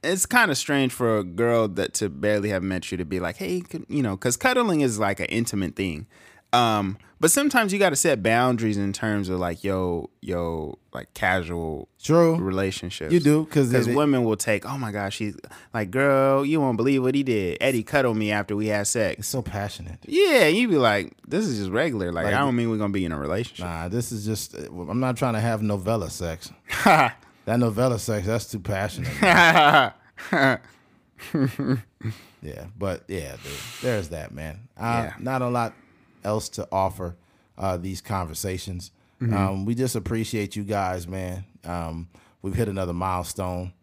it's 0.04 0.26
kind 0.26 0.50
of 0.50 0.58
strange 0.58 0.94
for 0.94 1.18
a 1.20 1.24
girl 1.24 1.68
that 1.68 1.94
to 1.96 2.10
barely 2.10 2.50
have 2.50 2.64
met 2.64 2.90
you 2.90 2.98
to 2.98 3.06
be 3.06 3.20
like, 3.20 3.36
hey, 3.38 3.62
you 3.90 4.02
know, 4.02 4.16
because 4.16 4.38
cuddling 4.38 4.82
is 4.82 4.98
like 4.98 5.20
an 5.20 5.26
intimate 5.28 5.76
thing. 5.76 6.08
Um, 6.52 6.98
but 7.22 7.32
sometimes 7.32 7.74
you 7.74 7.80
got 7.80 7.90
to 7.90 7.96
set 7.98 8.24
boundaries 8.24 8.78
in 8.78 8.94
terms 8.94 9.28
of 9.30 9.40
like 9.40 9.64
yo, 9.64 10.10
yo, 10.22 10.78
like 10.94 11.14
casual 11.14 11.90
True. 12.02 12.36
relationships. 12.38 13.12
You 13.12 13.20
do 13.20 13.44
because 13.44 13.70
Because 13.72 13.88
women 13.90 14.24
will 14.24 14.38
take, 14.38 14.66
oh 14.66 14.78
my 14.78 14.92
gosh, 14.94 15.18
she's 15.18 15.36
like, 15.74 15.92
girl, 15.92 16.46
you 16.46 16.62
won't 16.62 16.78
believe 16.78 17.04
what 17.04 17.14
he 17.16 17.24
did. 17.24 17.58
Eddie 17.60 17.84
cuddled 17.84 18.16
me 18.16 18.32
after 18.32 18.56
we 18.56 18.68
had 18.68 18.88
sex. 18.88 19.20
it's 19.20 19.28
so 19.28 19.42
passionate. 19.42 20.00
Yeah, 20.08 20.48
you 20.48 20.70
be 20.70 20.78
like, 20.78 21.14
this 21.28 21.46
is 21.46 21.60
just 21.60 21.72
regular. 21.72 22.12
Like, 22.14 22.26
Like- 22.26 22.34
I 22.36 22.40
don't 22.40 22.56
mean 22.56 22.70
we're 22.70 22.78
gonna 22.78 22.94
be 22.94 23.04
in 23.06 23.12
a 23.12 23.20
relationship. 23.20 23.66
Nah, 23.66 23.90
this 23.90 24.12
is 24.14 24.26
just. 24.26 24.56
I'm 24.56 25.00
not 25.02 25.18
trying 25.18 25.34
to 25.34 25.42
have 25.42 25.62
novella 25.62 26.10
sex. 26.10 26.52
that 26.86 27.16
novella 27.46 28.00
sex, 28.00 28.26
that's 28.28 28.46
too 28.50 28.60
passionate. 28.60 29.12
yeah, 32.42 32.66
but 32.78 33.04
yeah, 33.08 33.32
dude, 33.44 33.52
there's 33.82 34.10
that, 34.10 34.32
man. 34.34 34.68
Uh, 34.78 35.08
Yeah. 35.10 35.14
Not 35.20 35.42
a 35.42 35.50
lot 35.50 35.74
else 36.24 36.50
to 36.50 36.68
offer 36.72 37.16
uh, 37.58 37.78
these 37.78 38.02
conversations. 38.02 38.92
Um, 39.22 39.66
we 39.66 39.76
just 39.76 39.96
appreciate 39.96 40.56
you 40.56 40.64
guys, 40.64 41.06
man. 41.06 41.44
Um, 41.66 42.08
we've 42.42 42.56
hit 42.56 42.70
another 42.70 42.94
milestone. 42.94 43.74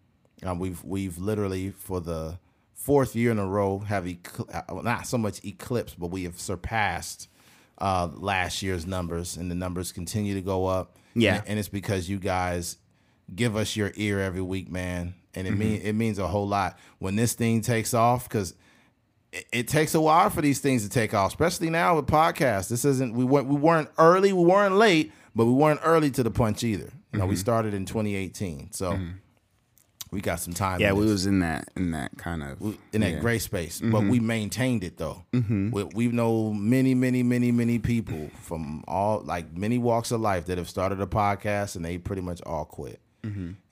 Um, 0.43 0.59
we've 0.59 0.83
we've 0.83 1.19
literally 1.19 1.73
for 1.73 2.01
the 2.01 2.39
fourth 2.73 3.15
year 3.15 3.33
in 3.33 3.39
a 3.39 3.47
row 3.47 3.81
have 3.81 4.05
ecl- 4.05 4.49
uh, 4.55 4.81
not 4.83 5.07
so 5.07 5.19
much 5.19 5.45
eclipsed, 5.45 6.01
but 6.01 6.07
we 6.07 6.25
have 6.25 6.41
surpassed 6.41 7.29
uh, 7.79 8.09
last 8.15 8.63
year's 8.63 8.87
numbers, 8.87 9.37
and 9.37 9.51
the 9.51 9.55
numbers 9.55 9.93
continue 9.93 10.35
to 10.35 10.41
go 10.41 10.67
up. 10.67 10.97
Yeah. 11.15 11.37
and, 11.37 11.49
and 11.49 11.59
it's 11.59 11.69
because 11.69 12.09
you 12.09 12.19
guys 12.19 12.79
give 13.35 13.57
us 13.57 13.77
your 13.77 13.93
ear 13.97 14.21
every 14.21 14.43
week, 14.43 14.71
man, 14.71 15.15
and 15.35 15.47
it 15.47 15.51
mean 15.51 15.81
it 15.83 15.93
means 15.95 16.19
a 16.19 16.29
whole 16.29 16.49
lot 16.49 16.79
when 16.99 17.17
this 17.17 17.35
thing 17.35 17.61
takes 17.61 17.93
off 17.93 18.29
because 18.29 18.55
it, 19.53 19.69
takes 19.69 19.95
a 19.95 20.01
while 20.01 20.31
for 20.31 20.41
these 20.41 20.61
things 20.61 20.83
to 20.83 20.89
take 20.89 21.15
off, 21.15 21.31
especially 21.31 21.71
now 21.71 21.97
with 21.97 22.07
podcasts. 22.07 22.69
This 22.69 22.85
isn't 22.85 23.15
we 23.15 23.25
weren't 23.25 23.49
we 23.49 23.57
weren't 23.57 23.89
early, 23.99 24.33
we 24.33 24.45
weren't 24.45 24.77
late, 24.77 25.13
but 25.35 25.47
we 25.47 25.53
weren't 25.53 25.81
early 25.85 26.11
to 26.13 26.23
the 26.23 26.31
punch 26.31 26.65
either. 26.65 26.93
You 27.13 27.21
know, 27.21 27.27
we 27.27 27.35
mm-hmm. 27.35 27.41
started 27.41 27.73
in 27.73 27.87
2018, 27.87 28.73
so 28.73 28.93
mm-hmm. 28.93 29.11
we 30.11 30.21
got 30.21 30.41
some 30.41 30.53
time. 30.53 30.81
yeah, 30.81 30.93
we 30.93 31.03
this 31.03 31.11
was 31.11 31.27
in 31.27 31.41
that 31.41 31.69
in 31.77 31.93
that 31.93 32.17
kind 32.19 32.43
of 32.43 32.61
in 32.93 33.01
that 33.01 33.13
yeah. 33.13 33.21
gray 33.21 33.39
space, 33.39 33.81
but 33.81 34.01
mm-hmm. 34.01 34.09
we 34.11 34.21
maintained 34.21 34.85
it 34.85 34.99
though. 34.99 35.25
We, 35.73 35.85
we 35.85 36.07
know 36.09 36.53
many, 36.53 36.95
many, 36.95 37.23
many, 37.23 37.53
many 37.53 37.79
people 37.79 38.31
from 38.41 38.85
all 38.87 39.21
like 39.21 39.57
many 39.57 39.79
walks 39.79 40.11
of 40.11 40.21
life 40.21 40.47
that 40.47 40.59
have 40.59 40.69
started 40.69 41.01
a 41.01 41.07
podcast 41.07 41.77
and 41.77 41.85
they 41.85 41.99
pretty 41.99 42.23
much 42.23 42.41
all 42.43 42.65
quit. 42.65 43.01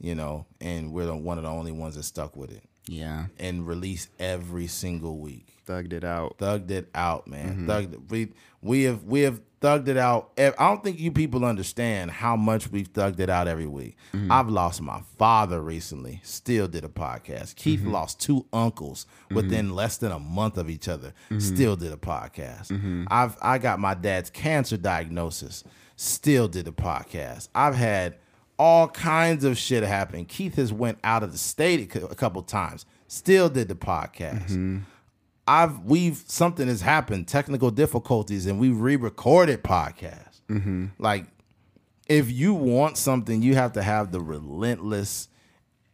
You 0.01 0.17
know, 0.17 0.47
and 0.61 0.93
we're 0.93 1.07
the, 1.07 1.15
one 1.15 1.39
of 1.39 1.45
the 1.45 1.51
only 1.51 1.71
ones 1.71 1.95
that 1.95 2.03
stuck 2.03 2.35
with 2.37 2.51
it 2.51 2.65
Yeah, 2.87 3.27
and 3.39 3.67
release 3.67 4.09
every 4.19 4.67
single 4.67 5.19
week. 5.19 5.47
thugged 5.67 5.93
it 5.95 6.05
out. 6.05 6.37
Thugged 6.39 6.71
it 6.71 6.89
out, 6.95 7.27
man. 7.27 7.67
Mm-hmm. 7.67 7.71
Thugged 7.71 8.11
we 8.11 8.29
we 8.61 8.83
have 8.83 9.03
we 9.05 9.21
have 9.23 9.41
thugged 9.63 9.89
it 9.89 9.97
out. 9.97 10.33
I 10.39 10.51
don't 10.59 10.85
think 10.85 11.01
you 11.01 11.11
people 11.11 11.43
understand 11.47 12.11
how 12.11 12.37
much 12.37 12.71
we've 12.71 12.93
thugged 12.93 13.19
it 13.21 13.31
out 13.31 13.49
every 13.49 13.67
week. 13.67 13.97
Mm-hmm. 14.13 14.31
I've 14.31 14.51
lost 14.51 14.83
my 14.83 15.01
father 15.19 15.63
recently. 15.63 16.21
Still 16.23 16.69
did 16.69 16.85
a 16.85 16.89
podcast. 16.89 17.57
Keith 17.57 17.81
Mm-hmm. 17.81 17.93
lost 17.93 18.21
two 18.21 18.45
uncles 18.53 19.07
within 19.31 19.75
less 19.75 19.97
than 19.97 20.13
a 20.13 20.19
month 20.19 20.59
of 20.59 20.69
each 20.69 20.87
other. 20.87 21.15
Mm-hmm. 21.31 21.39
Still 21.39 21.77
did 21.77 21.93
a 21.93 21.97
podcast. 21.97 23.07
I've 23.11 23.39
I 23.41 23.57
got 23.57 23.79
my 23.81 23.95
dad's 23.95 24.29
cancer 24.29 24.77
diagnosis. 24.77 25.65
Still 25.97 26.49
did 26.49 26.69
a 26.69 26.73
podcast. 26.73 27.49
I've 27.55 27.75
had 27.77 28.17
all 28.59 28.89
kinds 28.89 29.45
of 29.45 29.59
shit 29.59 29.83
happened. 29.83 30.29
Keith 30.29 30.57
has 30.57 30.73
went 30.73 30.99
out 31.05 31.23
of 31.23 31.33
the 31.33 31.39
state 31.39 31.95
a 31.95 32.15
couple 32.15 32.43
times. 32.43 32.87
Still 33.09 33.49
did 33.49 33.69
the 33.69 33.75
podcast. 33.75 34.51
Mm-hmm. 34.51 34.79
I've 35.47 35.81
we've 35.81 36.23
something 36.27 36.69
has 36.69 36.81
happened, 36.81 37.29
technical 37.29 37.71
difficulties, 37.71 38.47
and 38.47 38.59
we 38.59 38.71
re-recorded 38.71 39.63
podcasts. 39.63 40.41
Like, 40.99 41.27
if 42.09 42.31
you 42.31 42.55
want 42.55 42.97
something, 42.97 43.43
you 43.43 43.55
have 43.55 43.75
to 43.75 43.83
have 43.83 44.11
the 44.11 44.21
relentless, 44.21 45.29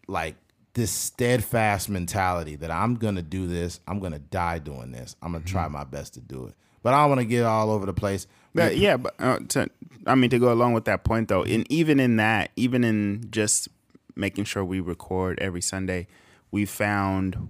like 0.06 0.36
this 0.74 0.92
steadfast 0.92 1.88
mentality 1.88 2.54
that 2.56 2.70
I'm 2.70 2.94
gonna 2.94 3.22
do 3.22 3.48
this. 3.48 3.80
I'm 3.88 3.98
gonna 3.98 4.20
die 4.20 4.60
doing 4.60 4.92
this. 4.92 5.16
I'm 5.20 5.32
gonna 5.32 5.44
try 5.44 5.66
my 5.66 5.84
best 5.84 6.14
to 6.14 6.20
do 6.20 6.46
it. 6.46 6.54
But 6.82 6.94
I 6.94 7.02
don't 7.02 7.10
want 7.10 7.20
to 7.20 7.26
get 7.26 7.44
all 7.44 7.70
over 7.70 7.86
the 7.86 7.92
place. 7.92 8.26
But 8.54 8.76
yeah, 8.76 8.96
but 8.96 9.14
uh, 9.18 9.38
to, 9.50 9.68
I 10.06 10.14
mean 10.14 10.30
to 10.30 10.38
go 10.38 10.52
along 10.52 10.72
with 10.72 10.84
that 10.86 11.04
point 11.04 11.28
though, 11.28 11.44
and 11.44 11.70
even 11.70 12.00
in 12.00 12.16
that, 12.16 12.50
even 12.56 12.84
in 12.84 13.26
just 13.30 13.68
making 14.16 14.44
sure 14.44 14.64
we 14.64 14.80
record 14.80 15.38
every 15.40 15.60
Sunday, 15.60 16.06
we 16.50 16.64
found 16.64 17.48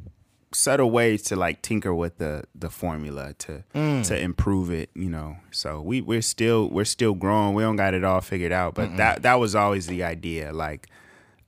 subtle 0.53 0.91
ways 0.91 1.23
to 1.23 1.37
like 1.37 1.63
tinker 1.63 1.95
with 1.95 2.19
the 2.19 2.45
the 2.55 2.69
formula 2.69 3.35
to 3.39 3.63
to 4.05 4.19
improve 4.19 4.71
it. 4.71 4.91
You 4.95 5.09
know, 5.09 5.37
so 5.51 5.81
we 5.81 6.01
we're 6.01 6.23
still 6.23 6.69
we're 6.69 6.85
still 6.85 7.15
growing. 7.15 7.55
We 7.55 7.63
don't 7.63 7.77
got 7.77 7.95
it 7.95 8.05
all 8.05 8.21
figured 8.21 8.53
out, 8.53 8.75
but 8.75 8.97
that 8.97 9.23
that 9.23 9.35
was 9.35 9.55
always 9.55 9.87
the 9.87 10.03
idea. 10.05 10.53
Like, 10.53 10.89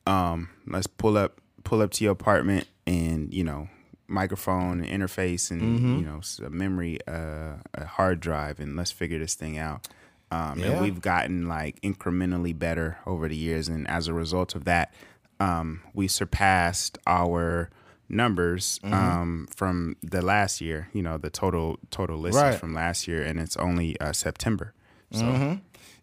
um, 0.07 0.49
let's 0.67 0.87
pull 0.87 1.17
up 1.19 1.41
pull 1.65 1.83
up 1.83 1.91
to 1.93 2.05
your 2.05 2.13
apartment 2.13 2.67
and 2.87 3.33
you 3.33 3.45
know 3.45 3.69
microphone 4.13 4.85
and 4.85 5.03
interface 5.03 5.51
and 5.51 5.99
you 6.01 6.07
know 6.07 6.21
a 6.47 6.51
memory 6.51 6.99
uh, 7.09 7.55
a 7.75 7.85
hard 7.87 8.21
drive 8.21 8.61
and 8.61 8.77
let's 8.77 8.91
figure 8.93 9.19
this 9.19 9.35
thing 9.35 9.57
out 9.59 9.89
um, 10.31 10.59
Yeah. 10.59 10.67
and 10.73 10.81
we've 10.83 11.01
gotten 11.01 11.49
like 11.49 11.81
incrementally 11.83 12.57
better 12.59 12.99
over 13.07 13.29
the 13.29 13.37
years 13.37 13.69
and 13.69 13.89
as 13.89 14.09
a 14.09 14.15
result 14.15 14.55
of 14.55 14.65
that 14.65 14.93
um, 15.41 15.83
we 15.95 16.09
surpassed 16.09 16.99
our 17.07 17.71
numbers 18.09 18.79
Mm-hmm. 18.85 18.95
um, 18.95 19.49
from 19.57 19.97
the 20.03 20.21
last 20.23 20.61
year 20.61 20.89
you 20.93 21.03
know 21.03 21.17
the 21.19 21.31
total 21.31 21.79
total 21.91 22.19
listens 22.19 22.43
Right. 22.43 22.59
from 22.61 22.75
last 22.75 23.09
year 23.09 23.23
and 23.23 23.41
it's 23.41 23.57
only 23.57 23.99
uh, 24.01 24.13
september 24.13 24.75
so 25.15 25.59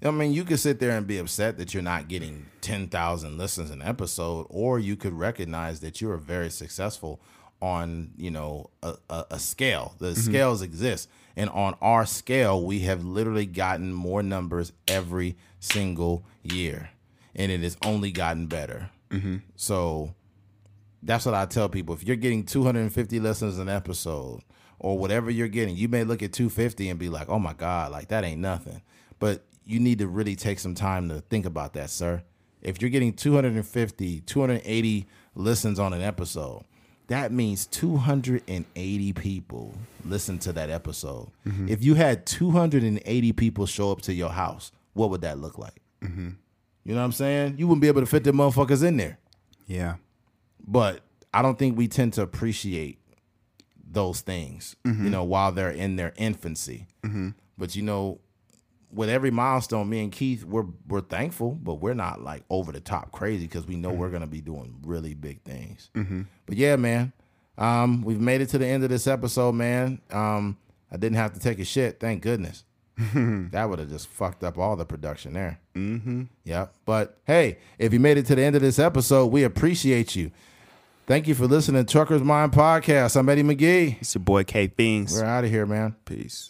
I 0.06 0.12
mean, 0.12 0.32
you 0.34 0.44
could 0.46 0.60
sit 0.60 0.80
there 0.80 0.96
and 0.96 1.06
be 1.08 1.18
upset 1.18 1.58
that 1.58 1.74
you're 1.74 1.84
not 1.84 2.08
getting 2.08 2.46
10,000 2.62 3.38
listens 3.38 3.70
an 3.70 3.82
episode, 3.82 4.46
or 4.50 4.80
you 4.80 4.96
could 4.96 5.12
recognize 5.14 5.80
that 5.82 6.00
you 6.00 6.10
are 6.12 6.16
very 6.18 6.50
successful 6.52 7.20
on, 7.62 8.12
you 8.18 8.32
know, 8.32 8.70
a, 8.84 8.96
a, 9.10 9.26
a 9.32 9.40
scale. 9.40 9.96
The 10.00 10.12
mm-hmm. 10.12 10.20
scales 10.20 10.62
exist. 10.62 11.10
And 11.36 11.50
on 11.52 11.76
our 11.82 12.06
scale, 12.06 12.64
we 12.64 12.80
have 12.82 13.04
literally 13.04 13.46
gotten 13.46 13.94
more 13.94 14.22
numbers 14.24 14.74
every 14.88 15.38
single 15.60 16.26
year. 16.44 16.90
And 17.36 17.52
it 17.52 17.62
has 17.62 17.78
only 17.84 18.12
gotten 18.12 18.48
better. 18.48 18.90
Mm-hmm. 19.10 19.38
So 19.56 20.16
that's 21.02 21.26
what 21.26 21.36
I 21.36 21.46
tell 21.46 21.70
people. 21.70 21.96
If 21.96 22.04
you're 22.04 22.16
getting 22.16 22.44
250 22.44 23.20
listens 23.20 23.58
an 23.58 23.70
episode 23.70 24.42
or 24.80 24.98
whatever 24.98 25.30
you're 25.30 25.48
getting, 25.48 25.76
you 25.76 25.88
may 25.88 26.04
look 26.04 26.24
at 26.24 26.34
250 26.34 26.90
and 26.90 27.00
be 27.00 27.10
like, 27.10 27.30
oh 27.30 27.40
my 27.40 27.54
God, 27.54 27.92
like 27.92 28.10
that 28.10 28.24
ain't 28.24 28.42
nothing. 28.42 28.82
But 29.20 29.46
you 29.66 29.80
need 29.80 30.00
to 30.00 30.08
really 30.08 30.36
take 30.36 30.60
some 30.60 30.76
time 30.76 31.10
to 31.10 31.22
think 31.22 31.46
about 31.46 31.74
that, 31.74 31.90
sir. 31.90 32.24
If 32.62 32.82
you're 32.82 32.90
getting 32.90 33.14
250, 33.14 34.22
280 34.22 35.08
listens 35.36 35.80
on 35.80 35.94
an 35.94 36.02
episode, 36.02 36.66
that 37.10 37.32
means 37.32 37.66
280 37.68 39.14
people 39.14 39.76
listen 40.06 40.40
to 40.40 40.54
that 40.54 40.70
episode. 40.70 41.30
Mm-hmm. 41.46 41.70
If 41.70 41.84
you 41.84 41.94
had 41.94 42.26
280 42.26 43.34
people 43.34 43.66
show 43.66 43.92
up 43.92 44.02
to 44.02 44.14
your 44.14 44.30
house, 44.30 44.72
what 44.94 45.10
would 45.10 45.22
that 45.22 45.38
look 45.38 45.58
like? 45.58 45.82
Mm-hmm. 46.02 46.30
You 46.86 46.96
know 46.96 47.02
what 47.02 47.06
I'm 47.06 47.12
saying? 47.12 47.56
You 47.58 47.68
wouldn't 47.68 47.82
be 47.82 47.88
able 47.88 48.02
to 48.02 48.08
fit 48.08 48.24
the 48.24 48.32
motherfuckers 48.32 48.84
in 48.84 48.98
there 48.98 49.20
yeah 49.70 49.96
but 50.68 51.02
I 51.34 51.42
don't 51.42 51.58
think 51.58 51.78
we 51.78 51.88
tend 51.88 52.14
to 52.14 52.22
appreciate 52.22 53.00
those 53.92 54.22
things, 54.22 54.76
you 54.84 54.92
mm-hmm. 54.92 55.10
know, 55.10 55.24
while 55.24 55.52
they're 55.52 55.72
in 55.72 55.96
their 55.96 56.14
infancy. 56.18 56.86
But 57.58 57.76
you 57.76 57.82
know, 57.82 58.20
with 58.92 59.10
every 59.10 59.32
milestone, 59.32 59.90
me 59.90 60.04
and 60.04 60.12
Keith, 60.12 60.44
we're 60.44 60.66
we're 60.88 61.02
thankful, 61.02 61.52
but 61.52 61.76
we're 61.76 61.94
not 61.94 62.22
like 62.22 62.44
over 62.50 62.72
the 62.72 62.80
top 62.80 63.12
crazy 63.12 63.46
because 63.46 63.68
we 63.68 63.76
know 63.76 63.92
we're 63.92 64.10
gonna 64.10 64.28
be 64.28 64.42
doing 64.42 64.76
really 64.84 65.14
big 65.14 65.42
things. 65.44 65.90
But 65.94 66.58
yeah, 66.58 66.76
man, 66.76 67.14
um, 67.58 68.02
we've 68.02 68.20
made 68.20 68.42
it 68.42 68.50
to 68.50 68.58
the 68.58 68.66
end 68.68 68.84
of 68.84 68.90
this 68.90 69.08
episode, 69.08 69.54
man. 69.54 70.02
Um, 70.12 70.58
I 70.92 70.98
didn't 70.98 71.18
have 71.18 71.34
to 71.34 71.40
take 71.40 71.60
a 71.60 71.66
shit, 71.66 72.00
thank 72.00 72.24
goodness. 72.24 72.64
that 73.14 73.70
would 73.70 73.80
have 73.80 73.90
just 73.90 74.08
fucked 74.08 74.44
up 74.44 74.58
all 74.58 74.76
the 74.76 74.86
production 74.86 75.34
there. 75.34 75.60
Mm-hmm. 75.76 76.24
Yeah. 76.44 76.68
But 76.86 77.18
hey, 77.26 77.60
if 77.78 77.94
you 77.94 78.00
made 78.00 78.18
it 78.18 78.26
to 78.26 78.36
the 78.36 78.42
end 78.44 78.56
of 78.56 78.62
this 78.62 78.78
episode, 78.78 79.28
we 79.28 79.44
appreciate 79.44 80.16
you. 80.16 80.32
Thank 81.08 81.28
you 81.28 81.34
for 81.34 81.48
listening 81.48 81.86
to 81.86 81.92
Trucker's 81.92 82.22
Mind 82.22 82.52
Podcast. 82.52 83.16
I'm 83.16 83.30
Eddie 83.30 83.44
McGee. 83.44 84.02
it's 84.02 84.14
your 84.14 84.24
boy 84.24 84.44
k 84.44 84.68
things 84.68 85.14
We're 85.14 85.26
out 85.26 85.44
of 85.44 85.50
here, 85.50 85.66
man. 85.66 85.96
peace 86.06 86.50